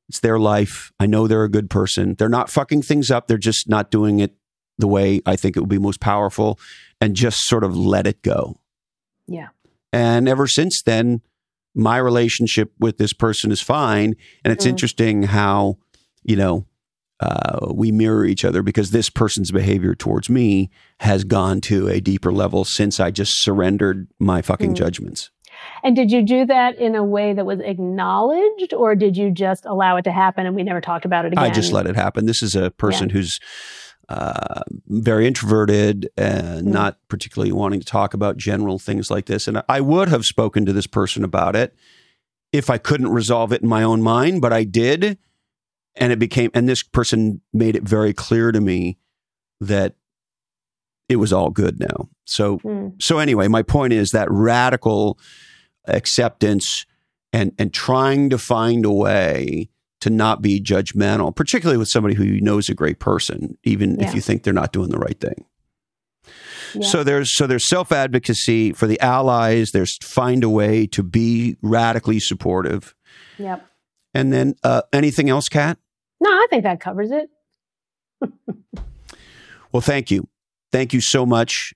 It's 0.07 0.19
their 0.21 0.39
life. 0.39 0.91
I 0.99 1.05
know 1.05 1.27
they're 1.27 1.43
a 1.43 1.49
good 1.49 1.69
person. 1.69 2.15
They're 2.15 2.27
not 2.27 2.49
fucking 2.49 2.81
things 2.81 3.11
up. 3.11 3.27
They're 3.27 3.37
just 3.37 3.69
not 3.69 3.91
doing 3.91 4.19
it 4.19 4.35
the 4.79 4.87
way 4.87 5.21
I 5.25 5.35
think 5.35 5.55
it 5.55 5.59
would 5.59 5.69
be 5.69 5.77
most 5.77 5.99
powerful 5.99 6.59
and 6.99 7.15
just 7.15 7.41
sort 7.41 7.63
of 7.63 7.77
let 7.77 8.07
it 8.07 8.23
go. 8.23 8.59
Yeah. 9.27 9.49
And 9.93 10.27
ever 10.27 10.47
since 10.47 10.81
then, 10.81 11.21
my 11.75 11.97
relationship 11.97 12.71
with 12.79 12.97
this 12.97 13.13
person 13.13 13.51
is 13.51 13.61
fine. 13.61 14.15
And 14.43 14.51
it's 14.51 14.65
mm. 14.65 14.69
interesting 14.69 15.23
how, 15.23 15.77
you 16.23 16.35
know, 16.35 16.65
uh, 17.19 17.67
we 17.73 17.91
mirror 17.91 18.25
each 18.25 18.45
other 18.45 18.63
because 18.63 18.91
this 18.91 19.09
person's 19.09 19.51
behavior 19.51 19.93
towards 19.93 20.29
me 20.29 20.69
has 21.01 21.25
gone 21.25 21.59
to 21.59 21.89
a 21.89 21.99
deeper 21.99 22.31
level 22.31 22.63
since 22.63 22.99
I 22.99 23.11
just 23.11 23.43
surrendered 23.43 24.07
my 24.19 24.41
fucking 24.41 24.71
mm. 24.71 24.77
judgments. 24.77 25.29
And 25.83 25.95
did 25.95 26.11
you 26.11 26.25
do 26.25 26.45
that 26.45 26.77
in 26.77 26.95
a 26.95 27.03
way 27.03 27.33
that 27.33 27.45
was 27.45 27.59
acknowledged, 27.59 28.73
or 28.73 28.95
did 28.95 29.17
you 29.17 29.31
just 29.31 29.65
allow 29.65 29.97
it 29.97 30.03
to 30.03 30.11
happen 30.11 30.45
and 30.45 30.55
we 30.55 30.63
never 30.63 30.79
talked 30.79 31.03
about 31.03 31.25
it 31.25 31.33
again? 31.33 31.43
I 31.43 31.49
just 31.49 31.73
let 31.73 31.85
it 31.85 31.97
happen. 31.97 32.25
This 32.25 32.41
is 32.41 32.55
a 32.55 32.71
person 32.71 33.09
yeah. 33.09 33.13
who's 33.13 33.39
uh, 34.09 34.61
very 34.87 35.27
introverted 35.27 36.09
and 36.17 36.67
Mm. 36.67 36.71
not 36.71 36.97
particularly 37.09 37.51
wanting 37.51 37.79
to 37.79 37.85
talk 37.85 38.13
about 38.13 38.37
general 38.37 38.79
things 38.79 39.09
like 39.11 39.27
this. 39.27 39.47
And 39.47 39.61
I 39.69 39.79
would 39.81 40.09
have 40.09 40.25
spoken 40.25 40.65
to 40.65 40.73
this 40.73 40.87
person 40.87 41.23
about 41.23 41.55
it 41.55 41.75
if 42.51 42.69
I 42.71 42.77
couldn't 42.79 43.09
resolve 43.09 43.53
it 43.53 43.61
in 43.61 43.69
my 43.69 43.83
own 43.83 44.01
mind, 44.01 44.41
but 44.41 44.51
I 44.51 44.63
did. 44.63 45.17
And 45.95 46.11
it 46.11 46.17
became, 46.19 46.49
and 46.55 46.67
this 46.67 46.81
person 46.81 47.41
made 47.53 47.75
it 47.75 47.83
very 47.83 48.13
clear 48.13 48.51
to 48.51 48.59
me 48.59 48.97
that 49.61 49.95
it 51.07 51.17
was 51.17 51.31
all 51.31 51.49
good 51.51 51.79
now. 51.79 52.09
So, 52.25 52.57
Mm. 52.59 53.01
so 53.01 53.19
anyway, 53.19 53.47
my 53.47 53.61
point 53.63 53.93
is 53.93 54.09
that 54.09 54.27
radical 54.31 55.19
acceptance 55.87 56.85
and 57.31 57.51
and 57.59 57.71
trying 57.73 58.29
to 58.31 58.37
find 58.37 58.85
a 58.85 58.91
way 58.91 59.69
to 60.01 60.09
not 60.09 60.41
be 60.41 60.61
judgmental, 60.61 61.35
particularly 61.35 61.77
with 61.77 61.89
somebody 61.89 62.15
who 62.15 62.23
you 62.23 62.41
know 62.41 62.57
is 62.57 62.69
a 62.69 62.73
great 62.73 62.99
person, 62.99 63.57
even 63.63 63.99
Yeah. 63.99 64.07
if 64.07 64.15
you 64.15 64.21
think 64.21 64.43
they're 64.43 64.53
not 64.53 64.71
doing 64.71 64.89
the 64.89 64.97
right 64.97 65.19
thing. 65.19 65.45
Yeah. 66.73 66.87
So 66.87 67.03
there's 67.03 67.33
so 67.35 67.47
there's 67.47 67.67
self 67.67 67.91
advocacy 67.91 68.73
for 68.73 68.85
the 68.87 68.99
allies. 69.01 69.71
There's 69.71 69.97
find 70.03 70.43
a 70.43 70.49
way 70.49 70.85
to 70.87 71.01
be 71.03 71.57
radically 71.61 72.19
supportive, 72.19 72.93
Yep. 73.37 73.65
and 74.13 74.31
then 74.31 74.55
uh, 74.63 74.83
anything 74.93 75.29
else, 75.29 75.49
Kat? 75.49 75.77
No, 76.21 76.29
I 76.29 76.47
think 76.49 76.63
that 76.63 76.79
covers 76.79 77.11
it. 77.11 77.29
Well, 79.71 79.81
thank 79.81 80.09
you, 80.09 80.27
thank 80.71 80.93
you 80.93 81.01
so 81.01 81.25
much. 81.27 81.73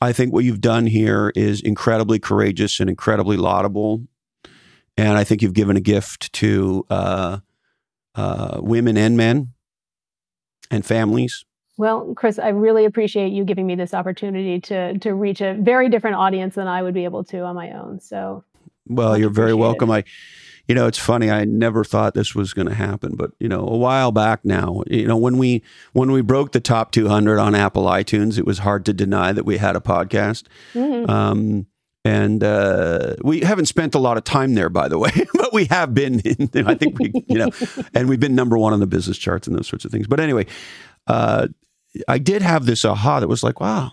I 0.00 0.12
think 0.14 0.32
what 0.32 0.44
you've 0.44 0.62
done 0.62 0.86
here 0.86 1.30
is 1.36 1.60
incredibly 1.60 2.18
courageous 2.18 2.80
and 2.80 2.88
incredibly 2.88 3.36
laudable, 3.36 4.06
and 4.96 5.16
I 5.16 5.24
think 5.24 5.42
you've 5.42 5.54
given 5.54 5.76
a 5.76 5.80
gift 5.80 6.32
to 6.34 6.84
uh, 6.90 7.38
uh, 8.14 8.60
women 8.62 8.96
and 8.96 9.16
men 9.16 9.52
and 10.70 10.84
families. 10.84 11.44
Well, 11.78 12.12
Chris, 12.14 12.38
I 12.38 12.48
really 12.48 12.84
appreciate 12.84 13.32
you 13.32 13.44
giving 13.44 13.66
me 13.66 13.74
this 13.74 13.94
opportunity 13.94 14.60
to 14.60 14.98
to 14.98 15.14
reach 15.14 15.40
a 15.40 15.54
very 15.54 15.88
different 15.88 16.16
audience 16.16 16.54
than 16.54 16.68
I 16.68 16.82
would 16.82 16.94
be 16.94 17.04
able 17.04 17.24
to 17.24 17.40
on 17.40 17.56
my 17.56 17.70
own. 17.72 18.00
So, 18.00 18.44
Well, 18.86 19.16
you're 19.16 19.30
very 19.30 19.54
welcome. 19.54 19.90
I, 19.90 20.04
you 20.68 20.74
know, 20.74 20.86
it's 20.86 20.98
funny. 20.98 21.30
I 21.30 21.44
never 21.44 21.82
thought 21.82 22.14
this 22.14 22.34
was 22.34 22.52
going 22.52 22.68
to 22.68 22.74
happen, 22.74 23.16
but 23.16 23.32
you 23.40 23.48
know, 23.48 23.66
a 23.66 23.76
while 23.76 24.12
back 24.12 24.44
now, 24.44 24.82
you 24.86 25.06
know, 25.06 25.16
when 25.16 25.38
we 25.38 25.62
when 25.92 26.12
we 26.12 26.20
broke 26.20 26.52
the 26.52 26.60
top 26.60 26.92
200 26.92 27.38
on 27.38 27.54
Apple 27.54 27.84
iTunes, 27.84 28.38
it 28.38 28.46
was 28.46 28.58
hard 28.58 28.84
to 28.86 28.92
deny 28.92 29.32
that 29.32 29.46
we 29.46 29.56
had 29.56 29.74
a 29.74 29.80
podcast. 29.80 30.44
mhm. 30.74 31.08
Um, 31.08 31.66
and 32.04 32.42
uh, 32.42 33.14
we 33.22 33.40
haven't 33.40 33.66
spent 33.66 33.94
a 33.94 33.98
lot 33.98 34.16
of 34.16 34.24
time 34.24 34.54
there, 34.54 34.68
by 34.68 34.88
the 34.88 34.98
way, 34.98 35.10
but 35.34 35.52
we 35.52 35.66
have 35.66 35.94
been. 35.94 36.20
In, 36.20 36.66
I 36.66 36.74
think 36.74 36.98
we, 36.98 37.12
you 37.28 37.38
know, 37.38 37.50
and 37.94 38.08
we've 38.08 38.20
been 38.20 38.34
number 38.34 38.58
one 38.58 38.72
on 38.72 38.80
the 38.80 38.86
business 38.86 39.18
charts 39.18 39.46
and 39.46 39.56
those 39.56 39.68
sorts 39.68 39.84
of 39.84 39.90
things. 39.92 40.06
But 40.06 40.18
anyway, 40.20 40.46
uh, 41.06 41.48
I 42.08 42.18
did 42.18 42.42
have 42.42 42.66
this 42.66 42.84
aha 42.84 43.20
that 43.20 43.28
was 43.28 43.42
like, 43.42 43.60
wow, 43.60 43.92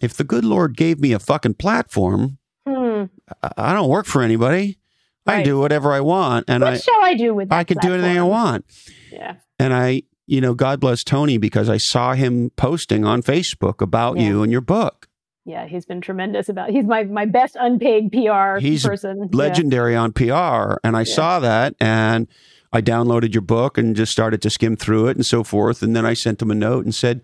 if 0.00 0.14
the 0.14 0.24
good 0.24 0.44
Lord 0.44 0.76
gave 0.76 1.00
me 1.00 1.12
a 1.12 1.18
fucking 1.18 1.54
platform, 1.54 2.38
Hmm. 2.66 3.04
I- 3.42 3.50
I 3.56 3.72
don't 3.74 3.88
work 3.88 4.06
for 4.06 4.22
anybody. 4.22 4.78
I 5.26 5.30
Right. 5.32 5.36
can 5.38 5.44
do 5.44 5.58
whatever 5.58 5.92
I 5.92 6.00
want, 6.00 6.44
and 6.48 6.62
what 6.62 6.74
I 6.74 6.76
shall 6.76 7.02
I 7.02 7.14
do 7.14 7.34
with 7.34 7.48
that 7.48 7.58
I 7.58 7.64
can 7.64 7.78
do 7.78 7.92
anything 7.94 8.18
I 8.18 8.22
want. 8.22 8.64
Yeah. 9.12 9.34
And 9.58 9.72
I, 9.74 10.02
you 10.26 10.40
know, 10.40 10.54
God 10.54 10.78
bless 10.80 11.02
Tony 11.04 11.38
because 11.38 11.68
I 11.68 11.76
saw 11.76 12.14
him 12.14 12.50
posting 12.56 13.04
on 13.04 13.22
Facebook 13.22 13.80
about 13.80 14.16
Yeah. 14.16 14.28
you 14.28 14.42
and 14.42 14.50
your 14.52 14.60
book. 14.60 15.08
Yeah, 15.44 15.66
he's 15.66 15.84
been 15.84 16.00
tremendous 16.00 16.48
about. 16.48 16.70
He's 16.70 16.84
my 16.84 17.04
my 17.04 17.26
best 17.26 17.56
unpaid 17.58 18.12
PR 18.12 18.58
He's 18.58 18.86
person. 18.86 19.18
Yeah. 19.32 19.36
legendary 19.36 19.96
on 19.96 20.12
PR. 20.12 20.78
And 20.84 20.96
I 20.96 21.00
Yeah. 21.00 21.14
saw 21.14 21.40
that 21.40 21.74
and 21.80 22.28
I 22.72 22.80
downloaded 22.80 23.34
your 23.34 23.42
book 23.42 23.76
and 23.76 23.96
just 23.96 24.12
started 24.12 24.40
to 24.42 24.50
skim 24.50 24.76
through 24.76 25.08
it 25.08 25.16
and 25.16 25.26
so 25.26 25.42
forth. 25.42 25.82
And 25.82 25.94
then 25.96 26.06
I 26.06 26.14
sent 26.14 26.40
him 26.40 26.50
a 26.50 26.54
note 26.54 26.84
and 26.84 26.94
said, 26.94 27.22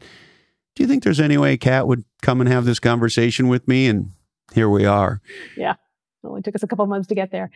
Do 0.74 0.82
you 0.82 0.88
think 0.88 1.04
there's 1.04 1.20
any 1.20 1.38
way 1.38 1.56
Kat 1.56 1.86
would 1.86 2.04
come 2.22 2.40
and 2.40 2.48
have 2.50 2.64
this 2.64 2.78
conversation 2.80 3.48
with 3.48 3.66
me? 3.68 3.86
And 3.86 4.10
here 4.52 4.68
we 4.68 4.84
are. 4.84 5.20
Yeah, 5.56 5.72
it 5.72 6.26
only 6.26 6.42
took 6.42 6.54
us 6.56 6.62
a 6.62 6.66
couple 6.68 6.86
months 6.86 7.08
to 7.08 7.14
get 7.14 7.30
there. 7.30 7.50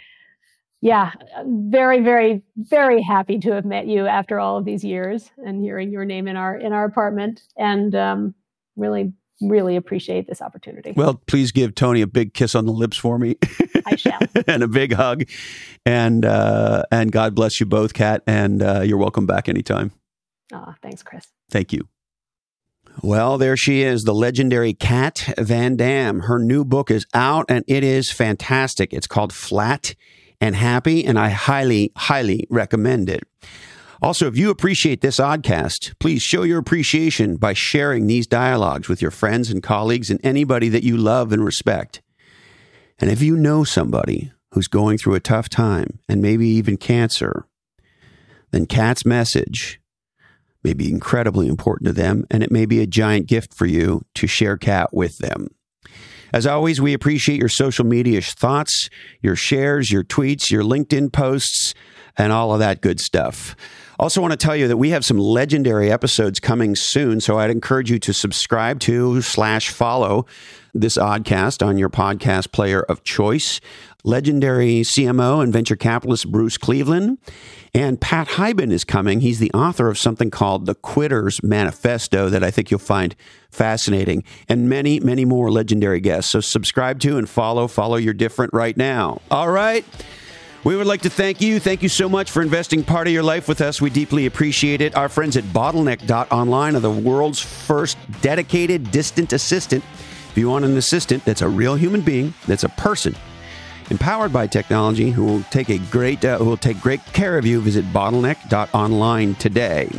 Yeah, 0.80 1.12
very, 1.46 2.00
very, 2.02 2.42
very 2.56 3.02
happy 3.02 3.38
to 3.40 3.52
have 3.52 3.64
met 3.64 3.86
you 3.86 4.06
after 4.06 4.40
all 4.40 4.58
of 4.58 4.64
these 4.64 4.82
years 4.84 5.30
and 5.44 5.60
hearing 5.60 5.90
your 5.92 6.04
name 6.04 6.26
in 6.26 6.36
our 6.36 6.56
in 6.56 6.72
our 6.72 6.84
apartment, 6.84 7.42
and 7.56 7.94
um, 7.94 8.34
really, 8.76 9.12
really 9.42 9.76
appreciate 9.76 10.26
this 10.26 10.40
opportunity. 10.40 10.92
Well, 10.96 11.20
please 11.26 11.52
give 11.52 11.74
Tony 11.74 12.00
a 12.00 12.06
big 12.06 12.34
kiss 12.34 12.54
on 12.54 12.66
the 12.66 12.72
lips 12.72 12.96
for 12.96 13.18
me. 13.18 13.36
I 13.86 13.96
shall. 13.96 14.18
and 14.46 14.62
a 14.62 14.68
big 14.68 14.92
hug. 14.92 15.24
And 15.84 16.24
uh, 16.24 16.84
and 16.90 17.12
God 17.12 17.34
bless 17.34 17.60
you 17.60 17.66
both, 17.66 17.94
Kat. 17.94 18.22
And 18.26 18.62
uh, 18.62 18.80
you're 18.80 18.98
welcome 18.98 19.26
back 19.26 19.48
anytime. 19.48 19.92
Ah, 20.52 20.76
thanks, 20.82 21.02
Chris. 21.02 21.26
Thank 21.50 21.72
you. 21.72 21.88
Well, 23.00 23.38
there 23.38 23.56
she 23.56 23.80
is, 23.80 24.04
the 24.04 24.14
legendary 24.14 24.74
Kat 24.74 25.32
Van 25.38 25.76
Dam. 25.76 26.20
Her 26.20 26.38
new 26.38 26.64
book 26.64 26.90
is 26.90 27.06
out 27.14 27.46
and 27.48 27.64
it 27.66 27.82
is 27.82 28.10
fantastic. 28.10 28.92
It's 28.92 29.06
called 29.06 29.32
Flat 29.32 29.94
and 30.42 30.56
Happy, 30.56 31.04
and 31.04 31.18
I 31.18 31.30
highly, 31.30 31.92
highly 31.96 32.46
recommend 32.50 33.08
it. 33.08 33.22
Also, 34.02 34.26
if 34.26 34.36
you 34.36 34.50
appreciate 34.50 35.00
this 35.00 35.18
oddcast, 35.18 35.94
please 36.00 36.20
show 36.20 36.42
your 36.42 36.58
appreciation 36.58 37.36
by 37.36 37.52
sharing 37.52 38.08
these 38.08 38.26
dialogues 38.26 38.88
with 38.88 39.00
your 39.00 39.12
friends 39.12 39.48
and 39.48 39.62
colleagues 39.62 40.10
and 40.10 40.18
anybody 40.24 40.68
that 40.68 40.82
you 40.82 40.96
love 40.96 41.32
and 41.32 41.44
respect. 41.44 42.02
And 42.98 43.08
if 43.08 43.22
you 43.22 43.36
know 43.36 43.62
somebody 43.62 44.32
who's 44.50 44.66
going 44.66 44.98
through 44.98 45.14
a 45.14 45.20
tough 45.20 45.48
time 45.48 46.00
and 46.08 46.20
maybe 46.20 46.48
even 46.48 46.76
cancer, 46.76 47.46
then 48.50 48.66
Kat's 48.66 49.06
message 49.06 49.80
may 50.64 50.72
be 50.72 50.90
incredibly 50.90 51.46
important 51.46 51.86
to 51.86 51.92
them, 51.92 52.24
and 52.28 52.42
it 52.42 52.50
may 52.50 52.66
be 52.66 52.80
a 52.80 52.86
giant 52.88 53.28
gift 53.28 53.54
for 53.54 53.66
you 53.66 54.02
to 54.16 54.26
share 54.26 54.56
Kat 54.56 54.92
with 54.92 55.16
them. 55.18 55.46
As 56.32 56.46
always, 56.46 56.80
we 56.80 56.92
appreciate 56.92 57.38
your 57.38 57.48
social 57.48 57.84
media 57.84 58.20
thoughts, 58.20 58.90
your 59.20 59.36
shares, 59.36 59.92
your 59.92 60.02
tweets, 60.02 60.50
your 60.50 60.62
LinkedIn 60.64 61.12
posts, 61.12 61.72
and 62.16 62.32
all 62.32 62.52
of 62.52 62.58
that 62.58 62.80
good 62.80 63.00
stuff. 63.00 63.54
Also, 64.02 64.20
want 64.20 64.32
to 64.32 64.36
tell 64.36 64.56
you 64.56 64.66
that 64.66 64.78
we 64.78 64.90
have 64.90 65.04
some 65.04 65.16
legendary 65.16 65.88
episodes 65.88 66.40
coming 66.40 66.74
soon, 66.74 67.20
so 67.20 67.38
I'd 67.38 67.50
encourage 67.50 67.88
you 67.88 68.00
to 68.00 68.12
subscribe 68.12 68.80
to 68.80 69.22
slash 69.22 69.68
follow 69.68 70.26
this 70.74 70.98
oddcast 70.98 71.64
on 71.64 71.78
your 71.78 71.88
podcast 71.88 72.50
player 72.50 72.82
of 72.82 73.04
choice. 73.04 73.60
Legendary 74.02 74.80
CMO 74.80 75.40
and 75.40 75.52
venture 75.52 75.76
capitalist 75.76 76.32
Bruce 76.32 76.58
Cleveland 76.58 77.18
and 77.72 78.00
Pat 78.00 78.26
Hyben 78.26 78.72
is 78.72 78.82
coming. 78.82 79.20
He's 79.20 79.38
the 79.38 79.52
author 79.52 79.88
of 79.88 79.96
something 79.96 80.32
called 80.32 80.66
The 80.66 80.74
Quitter's 80.74 81.40
Manifesto 81.40 82.28
that 82.28 82.42
I 82.42 82.50
think 82.50 82.72
you'll 82.72 82.80
find 82.80 83.14
fascinating, 83.52 84.24
and 84.48 84.68
many, 84.68 84.98
many 84.98 85.24
more 85.24 85.48
legendary 85.52 86.00
guests. 86.00 86.32
So 86.32 86.40
subscribe 86.40 86.98
to 87.02 87.18
and 87.18 87.28
follow. 87.28 87.68
Follow 87.68 87.98
your 87.98 88.14
different 88.14 88.52
right 88.52 88.76
now. 88.76 89.20
All 89.30 89.52
right. 89.52 89.84
We 90.64 90.76
would 90.76 90.86
like 90.86 91.00
to 91.02 91.10
thank 91.10 91.40
you. 91.40 91.58
Thank 91.58 91.82
you 91.82 91.88
so 91.88 92.08
much 92.08 92.30
for 92.30 92.40
investing 92.40 92.84
part 92.84 93.08
of 93.08 93.12
your 93.12 93.24
life 93.24 93.48
with 93.48 93.60
us. 93.60 93.80
We 93.80 93.90
deeply 93.90 94.26
appreciate 94.26 94.80
it. 94.80 94.94
Our 94.94 95.08
friends 95.08 95.36
at 95.36 95.42
bottleneck.online 95.42 96.76
are 96.76 96.80
the 96.80 96.88
world's 96.88 97.40
first 97.40 97.98
dedicated 98.20 98.92
distant 98.92 99.32
assistant. 99.32 99.82
If 100.30 100.38
you 100.38 100.48
want 100.48 100.64
an 100.64 100.76
assistant 100.76 101.24
that's 101.24 101.42
a 101.42 101.48
real 101.48 101.74
human 101.74 102.00
being, 102.00 102.32
that's 102.46 102.62
a 102.62 102.68
person, 102.68 103.16
empowered 103.90 104.32
by 104.32 104.46
technology, 104.46 105.10
who 105.10 105.24
will 105.24 105.42
take 105.50 105.68
a 105.68 105.78
great 105.90 106.24
uh, 106.24 106.38
who 106.38 106.44
will 106.44 106.56
take 106.56 106.80
great 106.80 107.04
care 107.06 107.36
of 107.36 107.44
you, 107.44 107.60
visit 107.60 107.84
bottleneck.online 107.86 109.34
today. 109.34 109.90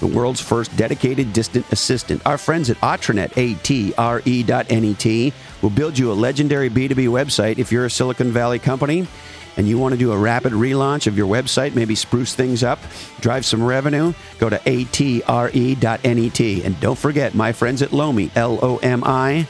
The 0.00 0.08
world's 0.08 0.40
first 0.40 0.76
dedicated 0.76 1.32
distant 1.32 1.70
assistant. 1.70 2.26
Our 2.26 2.36
friends 2.36 2.68
at 2.68 2.78
Atre.net, 2.78 3.36
A-T-R-E 3.36 4.42
dot 4.42 4.66
N-E-T, 4.70 5.32
will 5.62 5.70
build 5.70 5.98
you 5.98 6.10
a 6.10 6.14
legendary 6.14 6.68
B2B 6.68 7.06
website 7.08 7.58
if 7.58 7.70
you're 7.70 7.84
a 7.84 7.90
Silicon 7.90 8.32
Valley 8.32 8.58
company 8.58 9.06
and 9.60 9.68
you 9.68 9.76
want 9.76 9.92
to 9.92 9.98
do 9.98 10.10
a 10.10 10.16
rapid 10.16 10.54
relaunch 10.54 11.06
of 11.06 11.18
your 11.18 11.26
website, 11.26 11.74
maybe 11.74 11.94
spruce 11.94 12.34
things 12.34 12.64
up, 12.64 12.78
drive 13.20 13.44
some 13.44 13.62
revenue, 13.62 14.14
go 14.38 14.48
to 14.48 14.56
atre.net. 14.56 16.64
And 16.64 16.80
don't 16.80 16.98
forget 16.98 17.34
my 17.34 17.52
friends 17.52 17.82
at 17.82 17.92
Lomi, 17.92 18.30
L 18.34 18.58
O 18.62 18.78
M 18.78 19.04
I. 19.04 19.46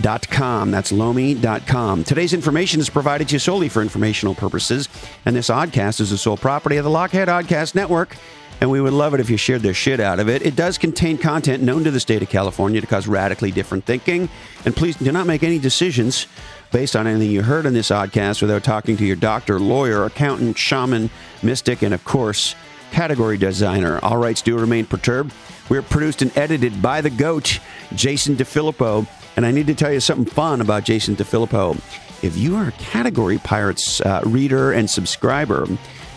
Dot 0.00 0.28
com. 0.28 0.70
That's 0.70 0.90
lomi.com. 0.90 2.04
Today's 2.04 2.32
information 2.32 2.80
is 2.80 2.88
provided 2.88 3.28
to 3.28 3.34
you 3.34 3.38
solely 3.38 3.68
for 3.68 3.82
informational 3.82 4.34
purposes, 4.34 4.88
and 5.26 5.36
this 5.36 5.48
oddcast 5.48 6.00
is 6.00 6.10
the 6.10 6.18
sole 6.18 6.36
property 6.36 6.76
of 6.76 6.84
the 6.84 6.90
Lochhead 6.90 7.26
Oddcast 7.26 7.74
Network. 7.74 8.16
And 8.60 8.70
we 8.70 8.80
would 8.80 8.92
love 8.92 9.12
it 9.12 9.18
if 9.18 9.28
you 9.28 9.36
shared 9.36 9.62
the 9.62 9.74
shit 9.74 9.98
out 9.98 10.20
of 10.20 10.28
it. 10.28 10.42
It 10.42 10.54
does 10.54 10.78
contain 10.78 11.18
content 11.18 11.64
known 11.64 11.82
to 11.82 11.90
the 11.90 11.98
state 11.98 12.22
of 12.22 12.28
California 12.28 12.80
to 12.80 12.86
cause 12.86 13.08
radically 13.08 13.50
different 13.50 13.84
thinking. 13.84 14.28
And 14.64 14.74
please 14.74 14.96
do 14.96 15.10
not 15.10 15.26
make 15.26 15.42
any 15.42 15.58
decisions 15.58 16.28
based 16.72 16.96
on 16.96 17.06
anything 17.06 17.30
you 17.30 17.42
heard 17.42 17.66
in 17.66 17.74
this 17.74 17.90
oddcast 17.90 18.40
without 18.40 18.64
talking 18.64 18.96
to 18.96 19.04
your 19.04 19.16
doctor, 19.16 19.60
lawyer, 19.60 20.04
accountant, 20.04 20.58
shaman, 20.58 21.10
mystic, 21.42 21.82
and 21.82 21.94
of 21.94 22.02
course, 22.04 22.54
category 22.90 23.36
designer. 23.36 24.00
All 24.02 24.16
rights 24.16 24.42
do 24.42 24.58
remain 24.58 24.86
perturbed. 24.86 25.32
We're 25.68 25.82
produced 25.82 26.22
and 26.22 26.36
edited 26.36 26.82
by 26.82 27.00
the 27.00 27.10
GOAT, 27.10 27.60
Jason 27.94 28.36
DeFilippo. 28.36 29.06
And 29.36 29.46
I 29.46 29.50
need 29.50 29.66
to 29.68 29.74
tell 29.74 29.92
you 29.92 30.00
something 30.00 30.26
fun 30.26 30.60
about 30.60 30.84
Jason 30.84 31.16
DeFilippo. 31.16 31.76
If 32.22 32.36
you 32.36 32.56
are 32.56 32.68
a 32.68 32.72
Category 32.72 33.38
Pirates 33.38 34.00
uh, 34.00 34.22
reader 34.24 34.72
and 34.72 34.88
subscriber, 34.88 35.66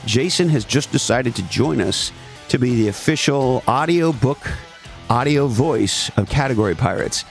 Jason 0.06 0.50
has 0.50 0.66
just 0.66 0.92
decided 0.92 1.36
to 1.36 1.42
join 1.44 1.82
us 1.82 2.12
to 2.50 2.60
be 2.60 2.76
the 2.76 2.90
official 2.90 3.64
audio 3.68 4.12
book, 4.12 4.40
audio 5.10 5.48
voice 5.48 6.12
of 6.18 6.30
Category 6.30 6.76
Pirates. 6.76 7.26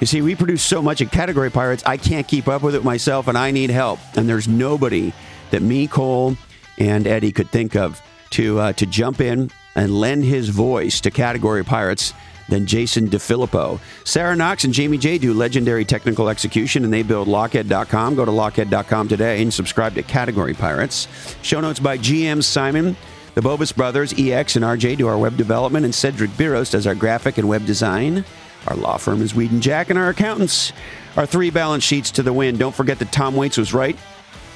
You 0.00 0.06
see, 0.06 0.22
we 0.22 0.34
produce 0.34 0.62
so 0.62 0.80
much 0.80 1.02
at 1.02 1.12
Category 1.12 1.50
Pirates, 1.50 1.82
I 1.84 1.98
can't 1.98 2.26
keep 2.26 2.48
up 2.48 2.62
with 2.62 2.74
it 2.74 2.82
myself, 2.82 3.28
and 3.28 3.36
I 3.36 3.50
need 3.50 3.68
help. 3.68 4.00
And 4.16 4.26
there's 4.26 4.48
nobody 4.48 5.12
that 5.50 5.60
me, 5.60 5.86
Cole, 5.86 6.36
and 6.78 7.06
Eddie 7.06 7.32
could 7.32 7.50
think 7.50 7.76
of 7.76 8.00
to 8.30 8.58
uh, 8.58 8.72
to 8.74 8.86
jump 8.86 9.20
in 9.20 9.50
and 9.74 10.00
lend 10.00 10.24
his 10.24 10.48
voice 10.48 11.00
to 11.02 11.10
Category 11.10 11.64
Pirates 11.64 12.14
than 12.48 12.66
Jason 12.66 13.08
DeFilippo. 13.08 13.78
Sarah 14.04 14.34
Knox 14.34 14.64
and 14.64 14.74
Jamie 14.74 14.98
J 14.98 15.18
do 15.18 15.34
legendary 15.34 15.84
technical 15.84 16.28
execution, 16.28 16.84
and 16.84 16.92
they 16.92 17.02
build 17.02 17.28
Lochhead.com. 17.28 18.14
Go 18.14 18.24
to 18.24 18.30
Lochhead.com 18.30 19.08
today 19.08 19.42
and 19.42 19.52
subscribe 19.52 19.94
to 19.94 20.02
Category 20.02 20.54
Pirates. 20.54 21.08
Show 21.42 21.60
notes 21.60 21.78
by 21.78 21.98
GM 21.98 22.42
Simon. 22.42 22.96
The 23.34 23.42
Bobus 23.42 23.74
brothers, 23.74 24.12
EX 24.18 24.56
and 24.56 24.64
RJ, 24.64 24.96
do 24.96 25.06
our 25.06 25.16
web 25.16 25.36
development, 25.36 25.84
and 25.84 25.94
Cedric 25.94 26.30
Biros 26.32 26.72
does 26.72 26.86
our 26.86 26.96
graphic 26.96 27.38
and 27.38 27.48
web 27.48 27.64
design. 27.64 28.24
Our 28.66 28.76
law 28.76 28.96
firm 28.96 29.22
is 29.22 29.34
Weed 29.34 29.50
and 29.52 29.62
Jack, 29.62 29.90
and 29.90 29.98
our 29.98 30.10
accountants 30.10 30.72
are 31.16 31.26
three 31.26 31.50
balance 31.50 31.84
sheets 31.84 32.10
to 32.12 32.22
the 32.22 32.32
wind. 32.32 32.58
Don't 32.58 32.74
forget 32.74 32.98
that 32.98 33.12
Tom 33.12 33.34
Waits 33.34 33.56
was 33.56 33.74
right. 33.74 33.96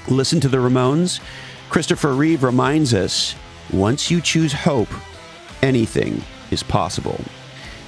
Listen 0.09 0.41
to 0.41 0.49
the 0.49 0.59
Ramones. 0.59 1.21
Christopher 1.71 2.13
Reeve 2.13 2.43
reminds 2.43 2.95
us 2.95 3.35
once 3.73 4.11
you 4.11 4.21
choose 4.21 4.53
hope, 4.53 4.89
anything 5.63 6.23
is 6.51 6.63
possible. 6.63 7.19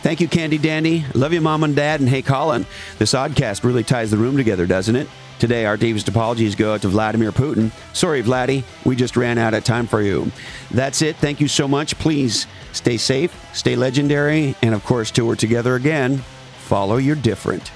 Thank 0.03 0.21
you, 0.21 0.29
Candy 0.29 0.59
Dandy. 0.59 1.05
Love 1.15 1.33
you, 1.33 1.41
Mom 1.41 1.65
and 1.65 1.77
Dad. 1.77 2.01
And 2.01 2.09
hey, 2.09 2.23
Colin, 2.23 2.67
this 2.99 3.13
oddcast 3.13 3.65
really 3.65 3.85
ties 3.85 4.11
the 4.11 4.17
room 4.17 4.37
together, 4.37 4.67
doesn't 4.67 4.97
it? 4.97 5.09
Today, 5.39 5.67
our 5.67 5.77
deepest 5.77 6.09
apologies 6.09 6.55
go 6.55 6.73
out 6.73 6.83
to 6.83 6.89
Vladimir 6.89 7.31
Putin. 7.31 7.71
Sorry, 7.93 8.23
Vladdy, 8.23 8.65
we 8.85 8.97
just 8.97 9.17
ran 9.17 9.37
out 9.37 9.53
of 9.53 9.65
time 9.65 9.87
for 9.87 10.01
you. 10.01 10.31
That's 10.71 11.03
it. 11.03 11.17
Thank 11.17 11.41
you 11.41 11.49
so 11.49 11.69
much. 11.69 11.99
Please 11.99 12.47
stay 12.73 12.97
safe, 12.97 13.35
stay 13.55 13.77
legendary, 13.77 14.55
and 14.63 14.75
of 14.75 14.83
course, 14.85 15.11
till 15.11 15.27
we're 15.27 15.37
together 15.37 15.75
again, 15.75 16.19
follow 16.59 16.97
your 16.97 17.17
different. 17.17 17.71